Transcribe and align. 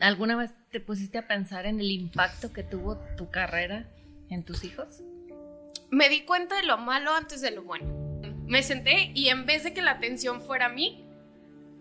¿Alguna 0.00 0.36
vez 0.36 0.50
te 0.70 0.80
pusiste 0.80 1.18
a 1.18 1.26
pensar 1.28 1.66
en 1.66 1.78
el 1.80 1.90
impacto 1.90 2.52
que 2.52 2.62
tuvo 2.62 2.96
tu 3.16 3.30
carrera 3.30 3.84
en 4.30 4.42
tus 4.44 4.64
hijos? 4.64 5.02
Me 5.90 6.08
di 6.08 6.22
cuenta 6.22 6.56
de 6.56 6.62
lo 6.66 6.78
malo 6.78 7.12
antes 7.14 7.40
de 7.40 7.50
lo 7.50 7.62
bueno. 7.62 7.86
Me 8.46 8.62
senté 8.62 9.12
y 9.14 9.28
en 9.28 9.44
vez 9.46 9.62
de 9.64 9.74
que 9.74 9.82
la 9.82 9.92
atención 9.92 10.40
fuera 10.40 10.66
a 10.66 10.68
mí, 10.70 11.04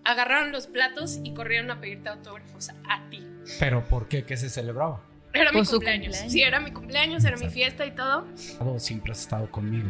agarraron 0.04 0.52
los 0.52 0.68
platos 0.68 1.20
y 1.24 1.34
corrieron 1.34 1.72
a 1.72 1.80
pedirte 1.80 2.10
autógrafos 2.10 2.70
a 2.90 3.10
ti. 3.10 3.26
¿Pero 3.60 3.88
por 3.88 4.08
qué? 4.08 4.24
¿Qué 4.26 4.36
se 4.38 4.50
celebraba? 4.50 5.02
Era 5.34 5.52
mi 5.52 5.60
cumpleaños. 5.64 5.70
cumpleaños. 6.18 6.32
Sí, 6.32 6.42
era 6.42 6.60
mi 6.60 6.72
cumpleaños, 6.72 7.24
era 7.24 7.38
mi 7.38 7.46
Exacto. 7.46 7.54
fiesta 7.54 7.86
y 7.86 7.92
todo. 7.92 8.80
Siempre 8.80 9.12
has 9.14 9.22
estado 9.22 9.50
conmigo. 9.50 9.90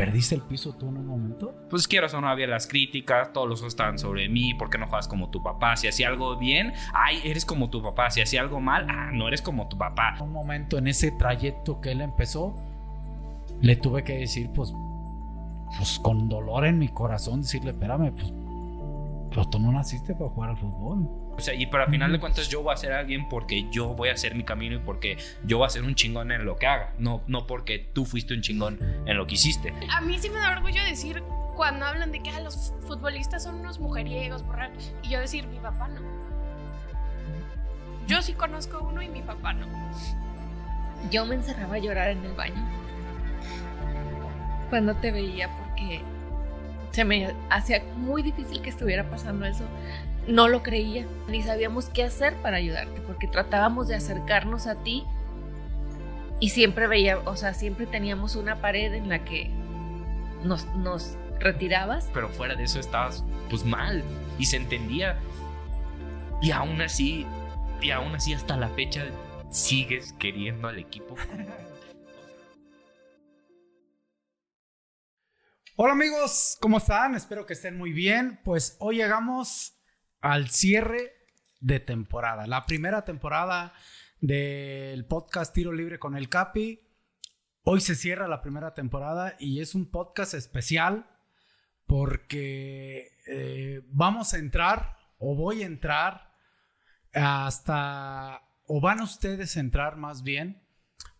¿Perdiste 0.00 0.34
el 0.34 0.40
piso 0.40 0.72
tú 0.72 0.88
en 0.88 0.96
un 0.96 1.06
momento? 1.06 1.54
Pues 1.68 1.86
quieras 1.86 2.14
o 2.14 2.22
no, 2.22 2.28
había 2.30 2.46
las 2.46 2.66
críticas, 2.66 3.34
todos 3.34 3.46
los 3.46 3.60
ojos 3.60 3.74
estaban 3.74 3.98
sobre 3.98 4.30
mí, 4.30 4.54
¿por 4.54 4.70
qué 4.70 4.78
no 4.78 4.86
juegas 4.86 5.06
como 5.06 5.28
tu 5.28 5.42
papá? 5.42 5.76
Si 5.76 5.88
hacía 5.88 6.08
algo 6.08 6.38
bien, 6.38 6.72
ay, 6.94 7.20
eres 7.22 7.44
como 7.44 7.68
tu 7.68 7.82
papá. 7.82 8.08
Si 8.08 8.22
hacía 8.22 8.40
algo 8.40 8.60
mal, 8.60 8.86
ah, 8.88 9.10
no 9.12 9.28
eres 9.28 9.42
como 9.42 9.68
tu 9.68 9.76
papá. 9.76 10.14
En 10.16 10.22
un 10.22 10.32
momento 10.32 10.78
en 10.78 10.88
ese 10.88 11.10
trayecto 11.10 11.82
que 11.82 11.92
él 11.92 12.00
empezó, 12.00 12.54
le 13.60 13.76
tuve 13.76 14.02
que 14.02 14.16
decir, 14.16 14.48
pues, 14.54 14.72
pues 15.76 15.98
con 15.98 16.30
dolor 16.30 16.64
en 16.64 16.78
mi 16.78 16.88
corazón, 16.88 17.42
decirle, 17.42 17.72
espérame, 17.72 18.12
pues, 18.12 18.32
pero 19.28 19.50
tú 19.50 19.58
no 19.58 19.70
naciste 19.70 20.14
para 20.14 20.30
jugar 20.30 20.48
al 20.48 20.56
fútbol. 20.56 21.10
O 21.40 21.42
sea, 21.42 21.54
y 21.54 21.66
pero 21.66 21.84
al 21.84 21.90
final 21.90 22.12
de 22.12 22.20
cuentas 22.20 22.48
yo 22.48 22.62
voy 22.62 22.74
a 22.74 22.76
ser 22.76 22.92
alguien 22.92 23.28
porque 23.28 23.66
yo 23.70 23.94
voy 23.94 24.10
a 24.10 24.12
hacer 24.12 24.34
mi 24.34 24.44
camino 24.44 24.76
y 24.76 24.78
porque 24.78 25.16
yo 25.44 25.58
voy 25.58 25.66
a 25.66 25.70
ser 25.70 25.82
un 25.82 25.94
chingón 25.94 26.30
en 26.32 26.44
lo 26.44 26.56
que 26.56 26.66
haga, 26.66 26.94
no, 26.98 27.22
no 27.26 27.46
porque 27.46 27.78
tú 27.78 28.04
fuiste 28.04 28.34
un 28.34 28.42
chingón 28.42 28.78
en 29.06 29.16
lo 29.16 29.26
que 29.26 29.34
hiciste. 29.34 29.72
A 29.90 30.00
mí 30.00 30.18
sí 30.18 30.28
me 30.30 30.38
da 30.38 30.52
orgullo 30.52 30.82
decir 30.84 31.22
cuando 31.56 31.86
hablan 31.86 32.12
de 32.12 32.22
que 32.22 32.30
ah, 32.30 32.40
los 32.40 32.74
futbolistas 32.86 33.42
son 33.42 33.56
unos 33.56 33.78
mujeriegos, 33.80 34.42
borrachos. 34.46 34.94
Y 35.02 35.10
yo 35.10 35.20
decir, 35.20 35.46
mi 35.46 35.58
papá 35.58 35.88
no. 35.88 36.00
Yo 38.06 38.22
sí 38.22 38.32
conozco 38.32 38.80
uno 38.80 39.02
y 39.02 39.08
mi 39.08 39.22
papá 39.22 39.52
no. 39.52 39.66
Yo 41.10 41.24
me 41.24 41.34
encerraba 41.34 41.76
a 41.76 41.78
llorar 41.78 42.10
en 42.10 42.24
el 42.24 42.34
baño 42.34 42.80
cuando 44.70 44.94
te 44.96 45.10
veía 45.10 45.48
porque 45.56 46.00
se 46.90 47.04
me 47.04 47.34
hacía 47.50 47.82
muy 47.96 48.22
difícil 48.22 48.62
que 48.62 48.70
estuviera 48.70 49.08
pasando 49.10 49.46
eso. 49.46 49.64
No 50.26 50.48
lo 50.48 50.62
creía, 50.62 51.06
ni 51.28 51.42
sabíamos 51.42 51.86
qué 51.86 52.04
hacer 52.04 52.34
para 52.36 52.56
ayudarte, 52.58 53.00
porque 53.00 53.26
tratábamos 53.26 53.88
de 53.88 53.94
acercarnos 53.94 54.66
a 54.66 54.76
ti 54.76 55.04
y 56.40 56.50
siempre 56.50 56.86
veía, 56.86 57.18
o 57.18 57.36
sea, 57.36 57.54
siempre 57.54 57.86
teníamos 57.86 58.36
una 58.36 58.56
pared 58.60 58.94
en 58.94 59.08
la 59.08 59.24
que 59.24 59.50
nos, 60.42 60.66
nos 60.76 61.16
retirabas. 61.38 62.10
Pero 62.12 62.28
fuera 62.28 62.54
de 62.54 62.64
eso 62.64 62.80
estabas 62.80 63.24
pues 63.48 63.64
mal 63.64 64.02
y 64.38 64.46
se 64.46 64.56
entendía. 64.56 65.18
Y 66.42 66.52
aún 66.52 66.80
así, 66.80 67.26
y 67.80 67.90
aún 67.90 68.14
así 68.14 68.32
hasta 68.32 68.56
la 68.56 68.68
fecha 68.68 69.04
sigues 69.50 70.14
queriendo 70.14 70.68
al 70.68 70.78
equipo. 70.78 71.16
Hola 75.82 75.94
amigos, 75.94 76.58
¿cómo 76.60 76.76
están? 76.76 77.14
Espero 77.14 77.46
que 77.46 77.54
estén 77.54 77.78
muy 77.78 77.90
bien. 77.94 78.38
Pues 78.44 78.76
hoy 78.80 78.96
llegamos 78.96 79.80
al 80.20 80.50
cierre 80.50 81.14
de 81.58 81.80
temporada, 81.80 82.46
la 82.46 82.66
primera 82.66 83.06
temporada 83.06 83.72
del 84.20 85.06
podcast 85.06 85.54
Tiro 85.54 85.72
Libre 85.72 85.98
con 85.98 86.18
el 86.18 86.28
Capi. 86.28 86.86
Hoy 87.62 87.80
se 87.80 87.94
cierra 87.94 88.28
la 88.28 88.42
primera 88.42 88.74
temporada 88.74 89.36
y 89.38 89.62
es 89.62 89.74
un 89.74 89.90
podcast 89.90 90.34
especial 90.34 91.08
porque 91.86 93.16
eh, 93.26 93.80
vamos 93.86 94.34
a 94.34 94.38
entrar 94.38 94.98
o 95.16 95.34
voy 95.34 95.62
a 95.62 95.66
entrar 95.66 96.34
hasta, 97.14 98.42
o 98.66 98.82
van 98.82 99.00
ustedes 99.00 99.56
a 99.56 99.60
entrar 99.60 99.96
más 99.96 100.22
bien 100.22 100.62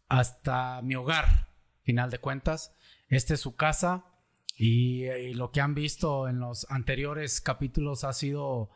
hasta 0.06 0.82
mi 0.82 0.96
hogar, 0.96 1.48
final 1.80 2.10
de 2.10 2.18
cuentas. 2.18 2.76
Esta 3.08 3.32
es 3.32 3.40
su 3.40 3.56
casa 3.56 4.04
y, 4.62 5.06
y 5.06 5.32
lo 5.32 5.52
que 5.52 5.62
han 5.62 5.74
visto 5.74 6.28
en 6.28 6.38
los 6.38 6.66
anteriores 6.68 7.40
capítulos 7.40 8.04
ha 8.04 8.12
sido 8.12 8.68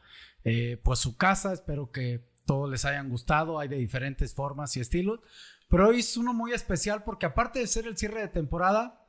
eh, 0.43 0.81
pues 0.83 0.99
su 0.99 1.19
casa. 1.19 1.53
Espero 1.53 1.91
que 1.91 2.25
todos 2.47 2.71
les 2.71 2.87
hayan 2.87 3.11
gustado. 3.11 3.59
Hay 3.59 3.69
de 3.69 3.77
diferentes 3.77 4.33
formas 4.33 4.75
y 4.79 4.81
estilos. 4.81 5.21
Pero 5.69 5.91
hoy 5.91 6.01
es 6.01 6.17
uno 6.17 6.33
muy 6.33 6.53
especial 6.53 7.05
porque 7.05 7.27
aparte 7.27 7.59
de 7.59 7.67
ser 7.67 7.87
el 7.87 7.99
cierre 7.99 8.23
de 8.23 8.29
temporada, 8.29 9.07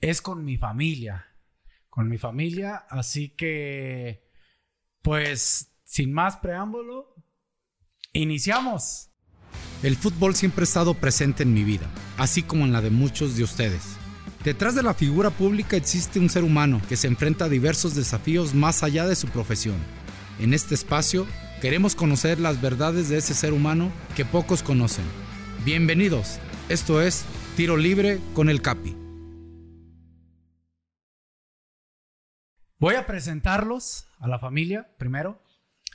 es 0.00 0.22
con 0.22 0.44
mi 0.44 0.58
familia. 0.58 1.26
Con 1.88 2.08
mi 2.08 2.18
familia. 2.18 2.76
Así 2.88 3.30
que, 3.30 4.30
pues, 5.02 5.72
sin 5.82 6.12
más 6.12 6.36
preámbulo, 6.36 7.16
iniciamos. 8.12 9.10
El 9.82 9.96
fútbol 9.96 10.36
siempre 10.36 10.62
ha 10.62 10.70
estado 10.70 10.94
presente 10.94 11.42
en 11.42 11.52
mi 11.52 11.64
vida, 11.64 11.90
así 12.16 12.44
como 12.44 12.64
en 12.64 12.72
la 12.72 12.80
de 12.80 12.90
muchos 12.90 13.36
de 13.36 13.42
ustedes. 13.42 13.99
Detrás 14.44 14.74
de 14.74 14.82
la 14.82 14.94
figura 14.94 15.28
pública 15.28 15.76
existe 15.76 16.18
un 16.18 16.30
ser 16.30 16.44
humano 16.44 16.80
que 16.88 16.96
se 16.96 17.06
enfrenta 17.06 17.44
a 17.44 17.48
diversos 17.50 17.94
desafíos 17.94 18.54
más 18.54 18.82
allá 18.82 19.06
de 19.06 19.14
su 19.14 19.28
profesión. 19.28 19.76
En 20.38 20.54
este 20.54 20.74
espacio 20.74 21.26
queremos 21.60 21.94
conocer 21.94 22.40
las 22.40 22.58
verdades 22.58 23.10
de 23.10 23.18
ese 23.18 23.34
ser 23.34 23.52
humano 23.52 23.92
que 24.16 24.24
pocos 24.24 24.62
conocen. 24.62 25.04
Bienvenidos, 25.62 26.38
esto 26.70 27.02
es 27.02 27.26
Tiro 27.54 27.76
Libre 27.76 28.18
con 28.32 28.48
el 28.48 28.62
Capi. 28.62 28.96
Voy 32.78 32.94
a 32.94 33.06
presentarlos 33.06 34.06
a 34.20 34.26
la 34.26 34.38
familia 34.38 34.90
primero. 34.96 35.42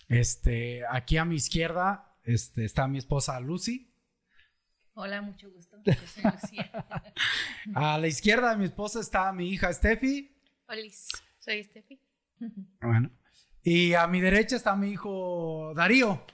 Este, 0.08 0.84
aquí 0.92 1.18
a 1.18 1.26
mi 1.26 1.34
izquierda 1.34 2.16
este, 2.24 2.64
está 2.64 2.88
mi 2.88 3.00
esposa 3.00 3.40
Lucy. 3.40 3.92
Hola, 4.98 5.22
mucho 5.22 5.52
gusto. 5.52 5.78
Yo 5.84 5.94
soy 5.94 6.24
Lucía. 6.24 6.72
A 7.76 7.98
la 7.98 8.08
izquierda 8.08 8.52
de 8.52 8.58
mi 8.58 8.66
esposa 8.66 9.02
está 9.02 9.32
mi 9.34 9.50
hija 9.50 9.72
Steffi. 9.74 10.34
Olis, 10.70 11.10
soy 11.40 11.64
Steffi. 11.66 12.00
Bueno. 12.82 13.12
Y 13.62 13.94
a 13.94 14.08
mi 14.08 14.22
derecha 14.22 14.56
está 14.56 14.76
mi 14.76 14.92
hijo 14.92 15.74
Darío. 15.76 16.26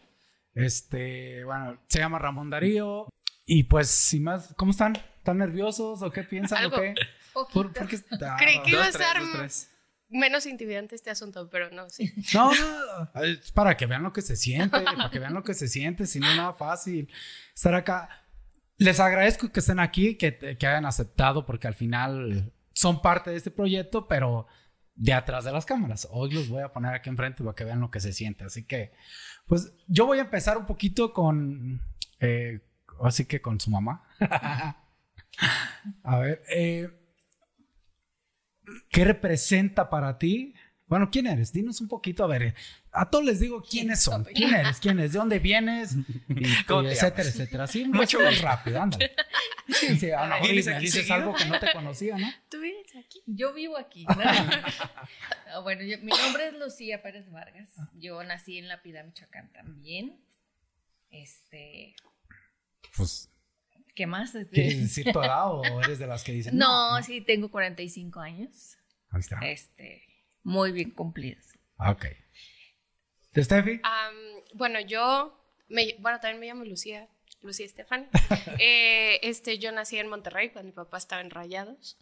Este, 0.53 1.43
bueno, 1.43 1.81
se 1.87 1.99
llama 1.99 2.19
Ramón 2.19 2.49
Darío. 2.51 3.07
Y 3.45 3.63
pues, 3.63 3.89
sin 3.89 4.23
más, 4.25 4.53
¿cómo 4.55 4.71
están? 4.71 4.95
¿Están 5.17 5.39
nerviosos 5.39 6.01
o 6.03 6.11
qué 6.11 6.23
piensan 6.23 6.59
Algo. 6.59 6.77
o 6.77 6.79
qué? 6.81 6.93
¿Por, 7.33 7.73
por 7.73 7.87
qué? 7.87 7.99
Ah, 8.23 8.35
Creí 8.37 8.61
que 8.61 8.71
iba 8.71 8.85
a 8.85 8.91
tres. 8.91 9.71
menos 10.09 10.45
intimidante 10.45 10.95
este 10.95 11.09
asunto, 11.09 11.49
pero 11.49 11.71
no, 11.71 11.89
sí. 11.89 12.11
No, 12.33 12.51
no, 13.15 13.21
es 13.23 13.51
para 13.53 13.75
que 13.75 13.87
vean 13.87 14.03
lo 14.03 14.13
que 14.13 14.21
se 14.21 14.35
siente, 14.35 14.81
para 14.81 15.09
que 15.09 15.19
vean 15.19 15.33
lo 15.33 15.43
que 15.43 15.53
se 15.55 15.67
siente, 15.67 16.05
si 16.05 16.19
no 16.19 16.29
es 16.29 16.37
nada 16.37 16.53
fácil 16.53 17.09
estar 17.55 17.73
acá. 17.73 18.21
Les 18.81 18.99
agradezco 18.99 19.51
que 19.51 19.59
estén 19.59 19.79
aquí, 19.79 20.15
que, 20.15 20.57
hayan 20.59 20.87
aceptado, 20.87 21.45
porque 21.45 21.67
al 21.67 21.75
final 21.75 22.51
son 22.73 22.99
parte 22.99 23.29
de 23.29 23.37
este 23.37 23.51
proyecto, 23.51 24.07
pero 24.07 24.47
de 24.95 25.13
atrás 25.13 25.45
de 25.45 25.51
las 25.51 25.67
cámaras. 25.67 26.07
Hoy 26.09 26.31
los 26.31 26.49
voy 26.49 26.63
a 26.63 26.73
poner 26.73 26.95
aquí 26.95 27.07
enfrente 27.07 27.43
para 27.43 27.53
que 27.53 27.63
vean 27.63 27.79
lo 27.79 27.91
que 27.91 27.99
se 27.99 28.11
siente. 28.11 28.43
Así 28.43 28.63
que, 28.63 28.91
pues 29.45 29.71
yo 29.85 30.07
voy 30.07 30.17
a 30.17 30.23
empezar 30.23 30.57
un 30.57 30.65
poquito 30.65 31.13
con, 31.13 31.79
eh, 32.19 32.61
así 33.03 33.25
que 33.25 33.39
con 33.39 33.59
su 33.59 33.69
mamá. 33.69 34.03
a 36.03 36.17
ver, 36.17 36.41
eh, 36.49 36.89
¿qué 38.89 39.05
representa 39.05 39.91
para 39.91 40.17
ti? 40.17 40.55
Bueno, 40.87 41.11
¿quién 41.11 41.27
eres? 41.27 41.53
Dinos 41.53 41.81
un 41.81 41.87
poquito, 41.87 42.23
a 42.23 42.27
ver, 42.27 42.55
a 42.93 43.09
todos 43.09 43.23
les 43.25 43.39
digo 43.39 43.61
quiénes 43.63 44.01
son, 44.01 44.23
quién 44.25 44.53
eres, 44.53 44.79
quién 44.79 44.99
es, 44.99 45.13
de 45.13 45.19
dónde 45.19 45.39
vienes, 45.39 45.95
y, 46.29 46.63
¿Cómo 46.65 46.81
y 46.83 46.85
te 46.87 46.91
etcétera, 46.93 47.29
etcétera. 47.29 47.67
Sí, 47.67 47.85
Mucho 47.85 48.19
gusto. 48.23 48.43
rápido, 48.45 48.81
ándale. 48.81 49.11
Sí, 49.67 49.97
sí, 49.97 50.11
a 50.11 50.23
lo 50.23 50.33
mejor 50.33 50.43
¿Vienes 50.47 50.65
me 50.65 50.73
aquí 50.73 50.85
dices 50.85 51.07
seguido? 51.07 51.15
algo 51.15 51.33
que 51.33 51.45
no 51.45 51.57
te 51.59 51.71
conocía, 51.71 52.17
¿no? 52.17 52.27
¿Tú 52.49 52.59
vives 52.59 52.93
aquí? 52.97 53.21
Yo 53.25 53.53
vivo 53.53 53.77
aquí. 53.77 54.03
¿no? 54.05 54.15
Ah, 54.19 55.59
bueno, 55.63 55.83
yo- 55.83 55.97
mi 55.99 56.11
nombre 56.11 56.47
es 56.49 56.53
Lucía 56.55 57.01
Pérez 57.01 57.31
Vargas. 57.31 57.69
Yo 57.93 58.21
nací 58.23 58.57
en 58.57 58.67
La 58.67 58.81
Pida, 58.81 59.03
Michoacán 59.03 59.49
también. 59.53 60.19
Este, 61.09 61.95
Pues, 62.97 63.29
¿qué 63.95 64.05
más? 64.07 64.31
¿quieres 64.51 64.81
decir 64.81 65.11
tu 65.13 65.21
edad 65.21 65.51
o 65.51 65.81
eres 65.81 65.99
de 65.99 66.07
las 66.07 66.23
que 66.25 66.33
dicen? 66.33 66.57
No, 66.57 67.01
sí, 67.03 67.21
tengo 67.21 67.49
45 67.49 68.19
años. 68.19 68.75
Ahí 69.09 69.19
está. 69.21 69.37
Este, 69.39 70.03
muy 70.43 70.73
bien 70.73 70.91
cumplidos. 70.91 71.45
Ok. 71.77 72.05
¿De 73.33 73.43
Steffi? 73.43 73.79
Am, 73.83 74.15
bueno, 74.53 74.79
yo, 74.81 75.37
me- 75.69 75.95
bueno, 75.99 76.19
también 76.19 76.39
me 76.39 76.47
llamo 76.47 76.65
Lucía, 76.65 77.07
Lucía 77.41 77.65
Estefan. 77.65 78.09
Eh, 78.59 79.19
este, 79.23 79.57
yo 79.57 79.71
nací 79.71 79.97
en 79.97 80.07
Monterrey 80.07 80.49
cuando 80.49 80.67
mi 80.69 80.73
papá 80.75 80.97
estaba 80.97 81.21
en 81.21 81.29
Rayados. 81.29 81.97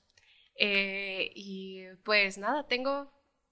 Eh, 0.55 1.31
y 1.35 1.83
pues 2.03 2.37
nada, 2.37 2.67
tengo 2.67 3.11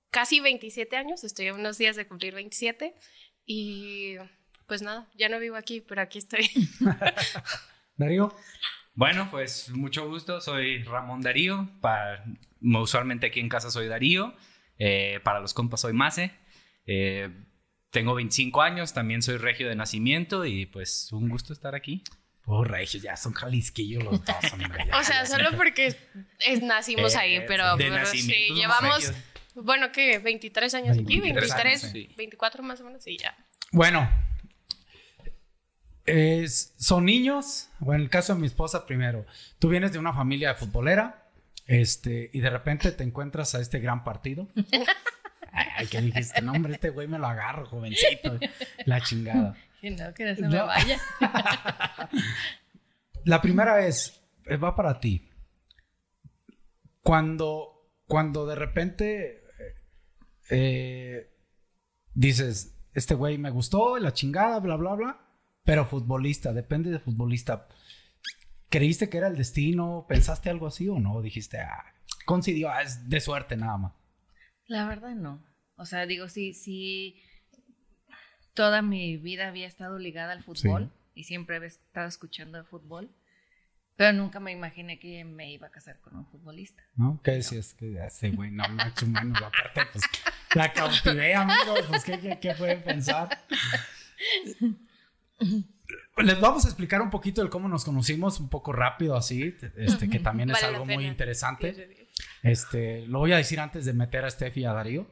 casi 0.10 0.40
27 0.40 0.96
años, 0.98 1.24
estoy 1.24 1.48
a 1.48 1.54
unos 1.54 1.78
días 1.78 1.96
de 1.96 2.08
cumplir 2.08 2.34
27. 2.34 2.96
Y 3.46 4.16
pues 4.68 4.82
nada, 4.82 5.08
ya 5.16 5.30
no 5.30 5.40
vivo 5.40 5.56
aquí, 5.56 5.80
pero 5.82 6.02
aquí 6.02 6.18
estoy. 6.18 6.50
Darío. 7.96 8.34
Bueno, 8.94 9.30
pues 9.32 9.70
mucho 9.70 10.08
gusto, 10.10 10.42
soy 10.42 10.84
Ramón 10.84 11.22
Darío. 11.22 11.70
Para, 11.82 12.26
usualmente 12.62 13.28
aquí 13.28 13.40
en 13.40 13.48
casa 13.50 13.70
soy 13.70 13.88
Darío. 13.88 14.34
Eh, 14.80 15.20
para 15.24 15.40
los 15.40 15.54
compas 15.54 15.82
soy 15.82 15.94
Mase. 15.94 16.32
Eh, 16.88 17.30
tengo 17.92 18.14
25 18.16 18.62
años, 18.62 18.94
también 18.94 19.22
soy 19.22 19.38
regio 19.38 19.68
de 19.70 19.76
nacimiento 19.76 20.46
y 20.46 20.66
pues 20.66 21.12
un 21.12 21.30
gusto 21.30 21.54
estar 21.54 21.76
aquí. 21.76 22.04
Oh, 22.50 22.64
regio, 22.64 23.00
ya 23.02 23.18
son 23.18 23.34
jalisquillos 23.34 24.04
los 24.04 24.24
dos, 24.24 24.36
hombre. 24.54 24.86
ya, 24.88 24.98
O 25.00 25.04
sea, 25.04 25.24
ya. 25.24 25.26
solo 25.26 25.50
porque 25.58 25.88
es- 26.40 26.62
nacimos 26.64 27.14
Eh, 27.16 27.18
ahí, 27.18 27.40
pero, 27.48 27.76
De 27.76 27.90
pero 27.90 28.06
sí, 28.06 28.22
llevamos, 28.54 29.00
regios. 29.06 29.16
bueno, 29.56 29.92
¿qué? 29.92 30.20
23 30.20 30.74
años 30.76 30.98
aquí, 30.98 31.20
23 31.20 31.42
23, 31.56 31.84
años, 31.84 31.92
sí. 31.92 32.10
24 32.16 32.64
más 32.64 32.80
o 32.80 32.86
menos, 32.86 33.06
y 33.06 33.18
ya. 33.18 33.36
Bueno, 33.74 34.10
es- 36.06 36.74
son 36.78 37.06
niños. 37.06 37.70
Bueno, 37.80 38.00
en 38.00 38.04
el 38.06 38.10
caso 38.10 38.34
de 38.34 38.40
mi 38.40 38.48
esposa, 38.48 38.86
primero, 38.86 39.26
tú 39.60 39.68
vienes 39.70 39.92
de 39.92 40.00
una 40.00 40.14
familia 40.14 40.56
futbolera, 40.56 41.28
este, 41.66 42.30
y 42.34 42.40
de 42.40 42.50
repente 42.50 42.92
te 42.94 43.04
encuentras 43.04 43.56
a 43.56 43.60
este 43.60 43.80
gran 43.80 44.04
partido. 44.06 44.48
Ay, 45.58 45.88
¿qué 45.88 46.02
dijiste? 46.02 46.42
No, 46.42 46.52
hombre, 46.52 46.74
este 46.74 46.90
güey 46.90 47.08
me 47.08 47.18
lo 47.18 47.28
agarro, 47.28 47.66
jovencito. 47.66 48.38
La 48.86 49.02
chingada. 49.02 49.56
Que 49.82 49.92
no, 49.92 50.14
que 50.14 50.26
no 50.26 50.36
se 50.36 50.42
me 50.42 50.62
vaya. 50.62 51.00
La 53.26 53.42
primera 53.42 53.86
es, 53.86 54.22
eh, 54.46 54.58
va 54.58 54.76
para 54.76 55.00
ti. 55.00 55.30
Cuando, 57.02 57.90
cuando 58.06 58.46
de 58.46 58.56
repente 58.56 59.44
eh, 59.60 59.76
eh, 60.50 61.30
dices, 62.14 62.76
este 62.94 63.16
güey 63.16 63.38
me 63.38 63.50
gustó, 63.50 63.98
la 63.98 64.14
chingada, 64.14 64.60
bla, 64.60 64.76
bla, 64.76 64.94
bla, 64.96 65.20
pero 65.64 65.86
futbolista, 65.86 66.54
depende 66.54 66.90
de 66.90 67.00
futbolista. 67.00 67.68
¿Creíste 68.70 69.10
que 69.10 69.18
era 69.18 69.28
el 69.28 69.38
destino? 69.38 70.06
¿Pensaste 70.08 70.50
algo 70.50 70.68
así 70.68 70.88
o 70.88 71.00
no? 71.00 71.22
Dijiste, 71.22 71.60
ah, 71.60 71.86
coincidió, 72.26 72.70
ah, 72.70 72.82
es 72.82 73.10
de 73.10 73.20
suerte 73.20 73.58
nada 73.58 73.78
más. 73.78 73.94
La 74.68 74.88
verdad 74.88 75.16
no. 75.16 75.47
O 75.78 75.86
sea, 75.86 76.06
digo, 76.06 76.28
sí, 76.28 76.54
sí. 76.54 77.16
Toda 78.54 78.82
mi 78.82 79.18
vida 79.18 79.48
había 79.48 79.68
estado 79.68 80.00
ligada 80.00 80.34
al 80.34 80.44
fútbol 80.44 80.92
y 81.14 81.24
siempre 81.24 81.56
había 81.56 81.68
estado 81.68 82.08
escuchando 82.08 82.58
de 82.58 82.64
fútbol, 82.64 83.10
pero 83.96 84.14
nunca 84.14 84.40
me 84.40 84.52
imaginé 84.52 85.00
que 85.00 85.24
me 85.24 85.52
iba 85.52 85.68
a 85.68 85.72
casar 85.72 86.00
con 86.02 86.16
un 86.16 86.26
futbolista. 86.26 86.84
¿No? 86.96 87.20
¿Qué 87.24 87.32
decías? 87.32 87.76
Que 87.76 88.04
ese 88.04 88.32
güey, 88.32 88.50
no, 88.50 88.68
macho, 88.70 89.06
menos, 89.06 89.38
aparte, 89.38 89.82
pues, 89.92 90.04
la 90.56 90.74
cautivé, 90.74 91.36
amigos, 91.36 91.82
pues, 91.88 92.04
¿qué, 92.04 92.20
qué, 92.20 92.40
qué 92.40 92.56
pueden 92.56 92.84
pensar? 92.84 93.46
Les 96.18 96.40
vamos 96.40 96.66
a 96.66 96.68
explicar 96.70 97.02
un 97.02 97.12
poquito 97.12 97.44
de 97.44 97.50
cómo 97.50 97.68
nos 97.68 97.86
conocimos, 97.86 98.40
un 98.40 98.50
poco 98.50 98.74
rápido 98.74 99.16
así, 99.16 99.56
este, 99.76 100.10
que 100.10 100.20
también 100.20 100.50
es 100.50 100.62
Vale 100.62 100.68
algo 100.76 100.86
muy 100.86 101.06
interesante. 101.06 102.08
Este, 102.42 103.06
lo 103.08 103.20
voy 103.20 103.34
a 103.34 103.38
decir 103.38 103.60
antes 103.60 103.86
de 103.86 103.94
meter 103.94 104.26
a 104.26 104.30
Steffi 104.32 104.62
y 104.62 104.66
a 104.66 104.74
Darío. 104.74 105.08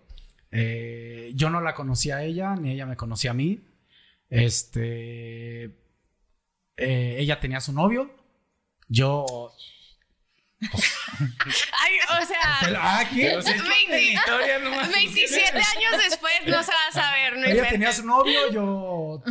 Eh, 0.57 1.31
yo 1.35 1.49
no 1.49 1.59
la 1.61 1.73
conocía 1.75 2.17
a 2.17 2.23
ella, 2.23 2.55
ni 2.55 2.71
ella 2.71 2.85
me 2.85 2.95
conocía 2.95 3.31
a 3.31 3.33
mí. 3.33 3.61
Este, 4.29 5.65
eh, 6.77 7.15
ella 7.19 7.39
tenía 7.39 7.59
su 7.59 7.73
novio. 7.73 8.09
Yo. 8.87 9.51
Ay, 10.61 12.21
o 12.21 12.25
sea, 12.25 12.39
Ah, 12.77 13.03
¿qué? 13.13 13.29
De 13.29 13.41
la 13.89 13.99
historia, 13.99 14.59
no 14.59 14.71
mames. 14.71 14.93
27 14.93 15.57
años 15.57 16.03
después 16.09 16.33
no 16.47 16.63
se 16.63 16.71
va 16.71 16.87
a 16.89 16.91
saber, 16.91 17.33
no 17.33 17.39
Ella 17.39 17.49
inventes. 17.49 17.71
tenía 17.71 17.91
su 17.91 18.05
novio, 18.05 18.51
yo, 18.51 19.23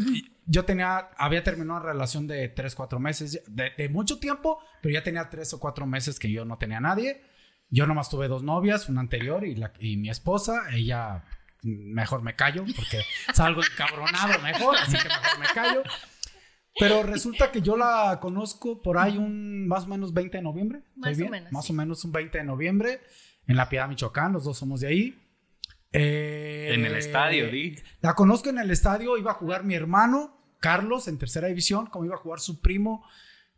yo 0.46 0.64
tenía, 0.64 1.10
había 1.16 1.42
terminado 1.42 1.80
una 1.80 1.88
relación 1.92 2.26
de 2.26 2.48
3, 2.48 2.74
4 2.74 2.98
meses, 3.00 3.42
de, 3.46 3.70
de 3.76 3.88
mucho 3.88 4.18
tiempo, 4.18 4.62
pero 4.82 4.92
ya 4.92 5.02
tenía 5.02 5.28
3 5.28 5.54
o 5.54 5.60
4 5.60 5.86
meses 5.86 6.18
que 6.18 6.30
yo 6.30 6.44
no 6.44 6.58
tenía 6.58 6.76
a 6.78 6.82
nadie. 6.82 7.22
Yo 7.74 7.86
nomás 7.86 8.08
tuve 8.08 8.28
dos 8.28 8.42
novias, 8.44 8.88
una 8.88 9.00
anterior 9.00 9.44
y, 9.44 9.56
la, 9.56 9.72
y 9.80 9.96
mi 9.96 10.08
esposa. 10.08 10.62
Ella, 10.72 11.24
mejor 11.62 12.22
me 12.22 12.36
callo 12.36 12.64
porque 12.76 13.00
salgo 13.32 13.62
encabronado 13.64 14.38
mejor, 14.42 14.76
así 14.76 14.96
que 14.96 15.08
mejor 15.08 15.38
me 15.40 15.46
callo. 15.52 15.82
Pero 16.78 17.02
resulta 17.02 17.50
que 17.50 17.62
yo 17.62 17.76
la 17.76 18.18
conozco 18.20 18.80
por 18.80 18.98
ahí 18.98 19.16
un 19.18 19.66
más 19.66 19.84
o 19.84 19.88
menos 19.88 20.12
20 20.12 20.36
de 20.38 20.42
noviembre. 20.42 20.82
¿estoy 21.04 21.14
Más 21.14 21.20
o 21.20 21.30
menos, 21.30 21.52
Más 21.52 21.64
sí. 21.66 21.72
o 21.72 21.76
menos 21.76 22.04
un 22.04 22.12
20 22.12 22.38
de 22.38 22.44
noviembre 22.44 23.00
en 23.46 23.56
La 23.56 23.68
Piedad, 23.68 23.88
Michoacán. 23.88 24.32
Los 24.32 24.44
dos 24.44 24.56
somos 24.58 24.80
de 24.80 24.88
ahí. 24.88 25.18
Eh, 25.92 26.74
En 26.74 26.84
el 26.84 26.96
estadio, 26.96 27.48
di. 27.50 27.76
La 28.00 28.14
conozco 28.14 28.50
en 28.50 28.58
el 28.58 28.70
estadio. 28.70 29.16
Iba 29.16 29.32
a 29.32 29.34
jugar 29.34 29.64
mi 29.64 29.74
hermano, 29.74 30.36
Carlos, 30.60 31.08
en 31.08 31.18
tercera 31.18 31.48
división, 31.48 31.86
como 31.86 32.04
iba 32.04 32.14
a 32.14 32.18
jugar 32.18 32.40
su 32.40 32.60
primo, 32.60 33.04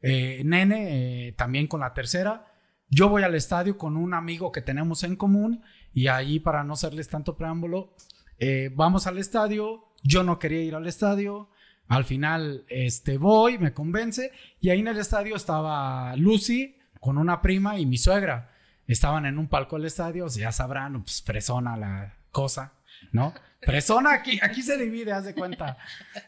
eh, 0.02 0.42
Nene, 0.44 1.28
eh, 1.28 1.32
también 1.32 1.66
con 1.66 1.80
la 1.80 1.94
tercera. 1.94 2.52
Yo 2.88 3.08
voy 3.08 3.22
al 3.22 3.34
estadio 3.34 3.76
con 3.76 3.96
un 3.96 4.14
amigo 4.14 4.52
que 4.52 4.62
tenemos 4.62 5.02
en 5.02 5.16
común 5.16 5.62
y 5.92 6.08
ahí, 6.08 6.38
para 6.38 6.62
no 6.62 6.74
hacerles 6.74 7.08
tanto 7.08 7.36
preámbulo, 7.36 7.94
eh, 8.38 8.70
vamos 8.74 9.06
al 9.06 9.18
estadio. 9.18 9.84
Yo 10.02 10.22
no 10.22 10.38
quería 10.38 10.62
ir 10.62 10.74
al 10.74 10.86
estadio. 10.86 11.48
Al 11.88 12.04
final, 12.04 12.64
este, 12.68 13.18
voy, 13.18 13.58
me 13.58 13.72
convence. 13.72 14.30
Y 14.60 14.70
ahí 14.70 14.80
en 14.80 14.88
el 14.88 14.98
estadio 14.98 15.36
estaba 15.36 16.14
Lucy 16.16 16.76
con 17.00 17.18
una 17.18 17.40
prima 17.40 17.78
y 17.78 17.86
mi 17.86 17.98
suegra. 17.98 18.52
Estaban 18.86 19.26
en 19.26 19.38
un 19.38 19.48
palco 19.48 19.76
del 19.76 19.86
estadio, 19.86 20.28
ya 20.28 20.52
sabrán, 20.52 21.02
pues 21.02 21.22
fresona 21.22 21.76
la 21.76 22.14
cosa, 22.30 22.74
¿no? 23.10 23.34
Fresona, 23.60 24.12
aquí, 24.12 24.38
aquí 24.40 24.62
se 24.62 24.76
divide, 24.76 25.12
haz 25.12 25.24
de 25.24 25.34
cuenta. 25.34 25.76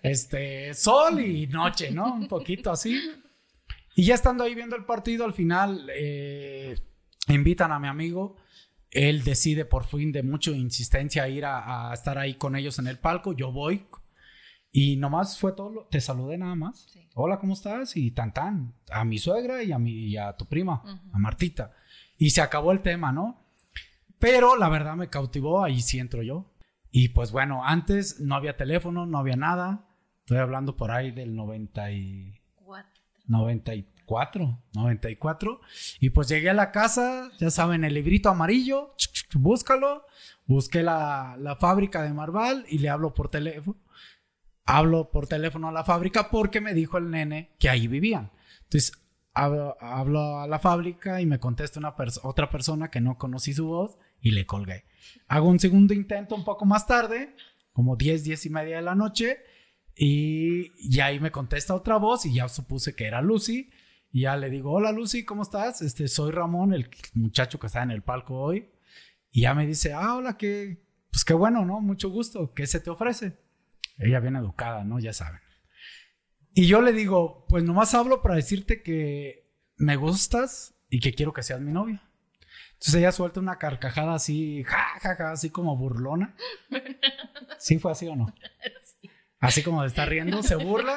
Este, 0.02 0.74
sol 0.74 1.20
y 1.20 1.46
noche, 1.46 1.92
¿no? 1.92 2.14
Un 2.14 2.26
poquito 2.26 2.72
así. 2.72 3.00
Y 3.98 4.04
ya 4.04 4.14
estando 4.14 4.44
ahí 4.44 4.54
viendo 4.54 4.76
el 4.76 4.84
partido, 4.84 5.24
al 5.24 5.34
final 5.34 5.90
eh, 5.92 6.76
invitan 7.26 7.72
a 7.72 7.80
mi 7.80 7.88
amigo. 7.88 8.36
Él 8.92 9.24
decide 9.24 9.64
por 9.64 9.84
fin 9.86 10.12
de 10.12 10.22
mucha 10.22 10.52
insistencia 10.52 11.28
ir 11.28 11.44
a, 11.44 11.90
a 11.90 11.94
estar 11.94 12.16
ahí 12.16 12.34
con 12.34 12.54
ellos 12.54 12.78
en 12.78 12.86
el 12.86 12.98
palco. 12.98 13.32
Yo 13.32 13.50
voy. 13.50 13.86
Y 14.70 14.96
nomás 14.96 15.38
fue 15.40 15.52
todo. 15.52 15.70
lo- 15.70 15.86
te 15.86 16.00
saludé 16.00 16.38
nada 16.38 16.54
más. 16.54 16.86
Sí. 16.92 17.00
Hola, 17.14 17.38
¿cómo 17.40 17.54
estás? 17.54 17.96
Y 17.96 18.12
tan 18.12 18.32
tan. 18.32 18.74
A 18.90 19.04
mi 19.04 19.18
suegra 19.18 19.64
y 19.64 19.72
a, 19.72 19.78
mi, 19.80 19.90
y 19.92 20.16
a 20.16 20.32
tu 20.36 20.46
prima, 20.46 20.80
a 21.12 21.18
Martita. 21.18 21.74
Y 22.16 22.30
se 22.30 22.40
acabó 22.40 22.70
el 22.70 22.82
tema, 22.82 23.10
¿no? 23.10 23.44
Pero 24.20 24.56
la 24.56 24.68
verdad 24.68 24.94
me 24.94 25.08
cautivó, 25.10 25.64
ahí 25.64 25.80
sí 25.80 25.98
entro 25.98 26.22
yo. 26.22 26.54
Y 26.92 27.08
pues 27.08 27.32
bueno, 27.32 27.64
antes 27.64 28.20
no 28.20 28.36
había 28.36 28.56
teléfono, 28.56 29.06
no 29.06 29.18
había 29.18 29.36
nada. 29.36 29.88
Estoy 30.20 30.38
hablando 30.38 30.76
por 30.76 30.92
ahí 30.92 31.10
del 31.10 31.34
90 31.34 31.90
y... 31.92 32.34
Cuatro. 33.28 33.84
94, 34.08 34.62
94. 34.74 35.60
Y 36.00 36.10
pues 36.10 36.28
llegué 36.28 36.50
a 36.50 36.54
la 36.54 36.70
casa, 36.72 37.30
ya 37.38 37.50
saben, 37.50 37.84
el 37.84 37.94
librito 37.94 38.30
amarillo, 38.30 38.94
búscalo. 39.34 40.06
Busqué 40.46 40.82
la, 40.82 41.36
la 41.38 41.56
fábrica 41.56 42.02
de 42.02 42.14
Marval 42.14 42.64
y 42.68 42.78
le 42.78 42.88
hablo 42.88 43.12
por 43.12 43.28
teléfono. 43.28 43.76
Hablo 44.64 45.10
por 45.10 45.26
teléfono 45.26 45.68
a 45.68 45.72
la 45.72 45.84
fábrica 45.84 46.30
porque 46.30 46.60
me 46.60 46.74
dijo 46.74 46.96
el 46.96 47.10
nene 47.10 47.54
que 47.58 47.68
ahí 47.68 47.86
vivían. 47.86 48.32
Entonces 48.64 48.92
hablo, 49.34 49.76
hablo 49.80 50.40
a 50.40 50.46
la 50.46 50.58
fábrica 50.58 51.20
y 51.20 51.26
me 51.26 51.38
contesta 51.38 51.78
una 51.78 51.94
otra 52.22 52.50
persona 52.50 52.90
que 52.90 53.00
no 53.00 53.18
conocí 53.18 53.52
su 53.52 53.66
voz 53.66 53.98
y 54.20 54.32
le 54.32 54.46
colgué. 54.46 54.84
Hago 55.26 55.48
un 55.48 55.60
segundo 55.60 55.94
intento 55.94 56.34
un 56.34 56.44
poco 56.44 56.64
más 56.64 56.86
tarde, 56.86 57.34
como 57.72 57.96
10, 57.96 58.24
10 58.24 58.46
y 58.46 58.50
media 58.50 58.76
de 58.76 58.82
la 58.82 58.94
noche. 58.94 59.38
Y, 60.00 60.70
y 60.78 61.00
ahí 61.00 61.18
me 61.18 61.32
contesta 61.32 61.74
otra 61.74 61.96
voz 61.96 62.24
y 62.24 62.32
ya 62.32 62.48
supuse 62.48 62.94
que 62.94 63.06
era 63.06 63.20
Lucy. 63.20 63.70
Y 64.12 64.22
ya 64.22 64.36
le 64.36 64.48
digo, 64.48 64.72
hola 64.72 64.92
Lucy, 64.92 65.24
¿cómo 65.24 65.42
estás? 65.42 65.82
Este, 65.82 66.06
soy 66.06 66.30
Ramón, 66.30 66.72
el 66.72 66.88
muchacho 67.14 67.58
que 67.58 67.66
está 67.66 67.82
en 67.82 67.90
el 67.90 68.02
palco 68.02 68.38
hoy. 68.38 68.70
Y 69.32 69.42
ya 69.42 69.54
me 69.54 69.66
dice, 69.66 69.92
ah, 69.92 70.14
hola, 70.14 70.36
qué, 70.36 70.86
pues 71.10 71.24
qué 71.24 71.34
bueno, 71.34 71.64
¿no? 71.64 71.80
Mucho 71.80 72.10
gusto, 72.10 72.54
¿qué 72.54 72.66
se 72.66 72.80
te 72.80 72.90
ofrece? 72.90 73.36
Ella 73.98 74.20
bien 74.20 74.36
educada, 74.36 74.84
¿no? 74.84 75.00
Ya 75.00 75.12
saben. 75.12 75.40
Y 76.54 76.66
yo 76.66 76.80
le 76.80 76.92
digo, 76.92 77.44
pues 77.48 77.64
nomás 77.64 77.92
hablo 77.94 78.22
para 78.22 78.36
decirte 78.36 78.82
que 78.82 79.50
me 79.76 79.96
gustas 79.96 80.74
y 80.88 81.00
que 81.00 81.12
quiero 81.12 81.32
que 81.32 81.42
seas 81.42 81.60
mi 81.60 81.72
novia. 81.72 82.02
Entonces 82.74 82.94
ella 82.94 83.10
suelta 83.10 83.40
una 83.40 83.58
carcajada 83.58 84.14
así, 84.14 84.62
ja, 84.62 84.86
ja, 85.00 85.16
ja, 85.16 85.32
así 85.32 85.50
como 85.50 85.76
burlona. 85.76 86.36
¿Sí 87.58 87.78
fue 87.80 87.90
así 87.90 88.06
o 88.06 88.14
no? 88.14 88.32
Así 89.40 89.62
como 89.62 89.84
estar 89.84 90.08
riendo, 90.08 90.42
se 90.42 90.56
burla 90.56 90.96